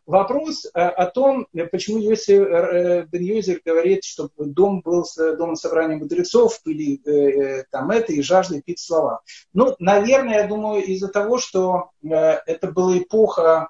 Вопрос 0.07 0.66
э, 0.66 0.81
о 0.81 1.07
том, 1.07 1.47
почему 1.73 1.99
Йоси 1.99 2.32
э, 2.32 3.07
Бен 3.07 3.23
Юзер 3.23 3.61
говорит, 3.65 4.05
что 4.05 4.31
дом 4.36 4.81
был 4.82 5.05
домом 5.16 5.57
собрания 5.57 5.97
мудрецов, 5.97 6.61
или 6.66 7.01
э, 7.09 7.65
там 7.70 7.90
это, 7.90 8.12
и 8.12 8.20
жажда 8.20 8.61
пить 8.61 8.81
слова. 8.81 9.23
Ну, 9.53 9.74
наверное, 9.78 10.43
я 10.43 10.47
думаю, 10.47 10.85
из-за 10.85 11.09
того, 11.09 11.39
что 11.39 11.90
это 12.03 12.70
была 12.70 12.99
эпоха, 12.99 13.69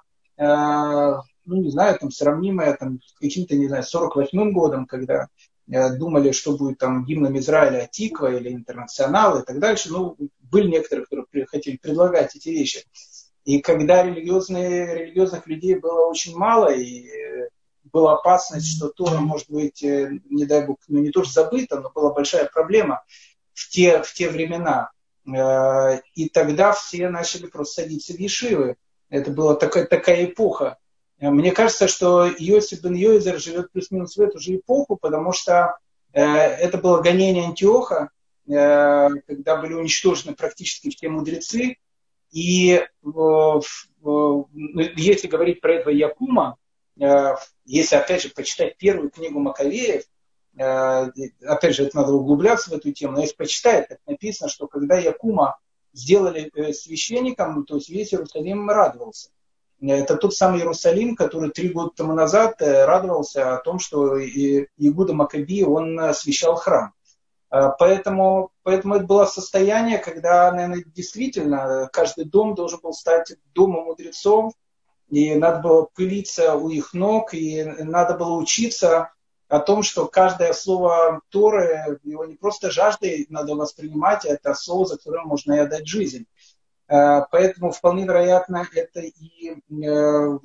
ну, 1.49 1.61
не 1.61 1.71
знаю, 1.71 1.97
там, 1.99 2.11
сравнимая 2.11 2.75
там, 2.75 3.01
с 3.01 3.13
каким-то, 3.13 3.55
не 3.55 3.67
знаю, 3.67 3.83
48-м 3.83 4.53
годом, 4.53 4.85
когда 4.85 5.27
думали, 5.67 6.31
что 6.31 6.57
будет 6.57 6.79
там 6.79 7.05
гимном 7.05 7.37
Израиля 7.37 7.83
Атиква 7.83 8.35
или 8.35 8.51
Интернационал 8.51 9.39
и 9.39 9.45
так 9.45 9.59
дальше. 9.59 9.91
Ну, 9.91 10.17
были 10.39 10.67
некоторые, 10.67 11.05
которые 11.05 11.45
хотели 11.45 11.77
предлагать 11.77 12.35
эти 12.35 12.49
вещи. 12.49 12.85
И 13.45 13.61
когда 13.61 14.03
религиозные, 14.03 14.95
религиозных 14.95 15.47
людей 15.47 15.75
было 15.75 16.05
очень 16.05 16.35
мало, 16.35 16.71
и 16.71 17.07
э, 17.07 17.49
была 17.83 18.13
опасность, 18.13 18.75
что 18.75 18.89
Тора 18.89 19.19
может 19.19 19.49
быть, 19.49 19.83
э, 19.83 20.19
не 20.29 20.45
дай 20.45 20.65
бог, 20.65 20.77
ну 20.87 20.99
не 20.99 21.09
то 21.09 21.23
что 21.23 21.43
забыта, 21.43 21.79
но 21.79 21.89
была 21.89 22.13
большая 22.13 22.45
проблема 22.45 23.03
в 23.53 23.69
те, 23.69 24.03
в 24.03 24.13
те 24.13 24.29
времена. 24.29 24.91
Э, 25.25 25.99
и 26.15 26.29
тогда 26.29 26.73
все 26.73 27.09
начали 27.09 27.47
просто 27.47 27.81
садиться 27.81 28.13
в 28.13 28.19
Ешивы. 28.19 28.75
Это 29.09 29.31
была 29.31 29.55
такая, 29.55 29.85
такая 29.85 30.25
эпоха. 30.25 30.77
Мне 31.19 31.51
кажется, 31.51 31.87
что 31.87 32.25
Йосиф 32.25 32.81
бен 32.81 32.95
Йойзер 32.95 33.39
живет 33.39 33.71
плюс-минус 33.71 34.15
в 34.15 34.21
эту 34.21 34.39
же 34.39 34.55
эпоху, 34.55 34.95
потому 34.95 35.33
что 35.33 35.77
это 36.13 36.77
было 36.77 37.01
гонение 37.01 37.45
Антиоха, 37.45 38.09
когда 38.45 39.57
были 39.61 39.73
уничтожены 39.73 40.33
практически 40.33 40.89
все 40.89 41.09
мудрецы, 41.09 41.75
и 42.31 42.73
э, 42.73 42.85
ну, 43.01 44.49
если 44.95 45.27
говорить 45.27 45.61
про 45.61 45.75
этого 45.75 45.93
Якума, 45.93 46.57
э, 46.99 47.35
если 47.65 47.95
опять 47.95 48.21
же 48.23 48.29
почитать 48.29 48.77
первую 48.77 49.09
книгу 49.09 49.39
Маковеев, 49.39 50.03
э, 50.57 51.11
опять 51.45 51.75
же, 51.75 51.83
это 51.83 51.97
надо 51.97 52.13
углубляться 52.13 52.69
в 52.69 52.73
эту 52.73 52.91
тему, 52.91 53.13
но 53.13 53.21
если 53.21 53.35
почитать, 53.35 53.87
так 53.87 53.99
написано, 54.05 54.49
что 54.49 54.67
когда 54.67 54.97
Якума 54.97 55.57
сделали 55.93 56.51
священником, 56.71 57.65
то 57.65 57.75
есть 57.75 57.89
весь 57.89 58.13
Иерусалим 58.13 58.69
радовался. 58.69 59.29
Это 59.81 60.17
тот 60.17 60.33
самый 60.33 60.59
Иерусалим, 60.59 61.15
который 61.15 61.51
три 61.51 61.69
года 61.69 61.91
тому 61.95 62.13
назад 62.13 62.55
радовался 62.61 63.55
о 63.55 63.61
том, 63.61 63.79
что 63.79 64.19
Игуда 64.19 65.13
Макаби, 65.13 65.63
он 65.63 65.99
освящал 65.99 66.55
храм. 66.55 66.93
Э, 67.51 67.71
поэтому, 67.77 68.51
поэтому 68.63 68.95
это 68.95 69.05
было 69.05 69.25
состояние, 69.25 69.97
когда, 69.97 70.51
наверное, 70.51 70.83
действительно 70.85 71.89
каждый 71.91 72.25
дом 72.25 72.55
должен 72.55 72.79
был 72.81 72.93
стать 72.93 73.33
домом 73.53 73.85
мудрецов, 73.85 74.53
и 75.09 75.33
надо 75.35 75.59
было 75.59 75.87
пылиться 75.93 76.55
у 76.55 76.69
их 76.69 76.93
ног, 76.93 77.33
и 77.33 77.63
надо 77.63 78.15
было 78.15 78.35
учиться 78.35 79.11
о 79.47 79.59
том, 79.59 79.81
что 79.81 80.07
каждое 80.07 80.53
слово 80.53 81.21
Торы, 81.29 81.99
его 82.03 82.25
не 82.25 82.35
просто 82.35 82.69
жаждой 82.69 83.25
надо 83.29 83.55
воспринимать, 83.55 84.23
а 84.25 84.29
это 84.29 84.53
слово, 84.53 84.85
за 84.85 84.97
которое 84.97 85.25
можно 85.25 85.53
и 85.53 85.57
отдать 85.57 85.87
жизнь. 85.87 86.27
Э, 86.89 87.21
поэтому 87.31 87.71
вполне 87.71 88.05
вероятно, 88.05 88.67
это 88.73 89.01
и 89.01 89.51
э, 89.51 90.39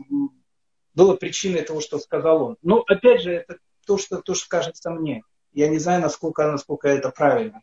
было 0.94 1.16
причиной 1.16 1.62
того, 1.62 1.80
что 1.80 1.98
сказал 1.98 2.42
он. 2.42 2.56
Но 2.62 2.84
опять 2.86 3.22
же, 3.22 3.32
это 3.32 3.58
то, 3.86 3.98
что, 3.98 4.20
то, 4.20 4.34
что 4.34 4.48
кажется 4.48 4.90
мне. 4.90 5.22
Я 5.52 5.68
не 5.68 5.78
знаю, 5.78 6.02
насколько, 6.02 6.50
насколько 6.50 6.88
это 6.88 7.10
правильно. 7.10 7.62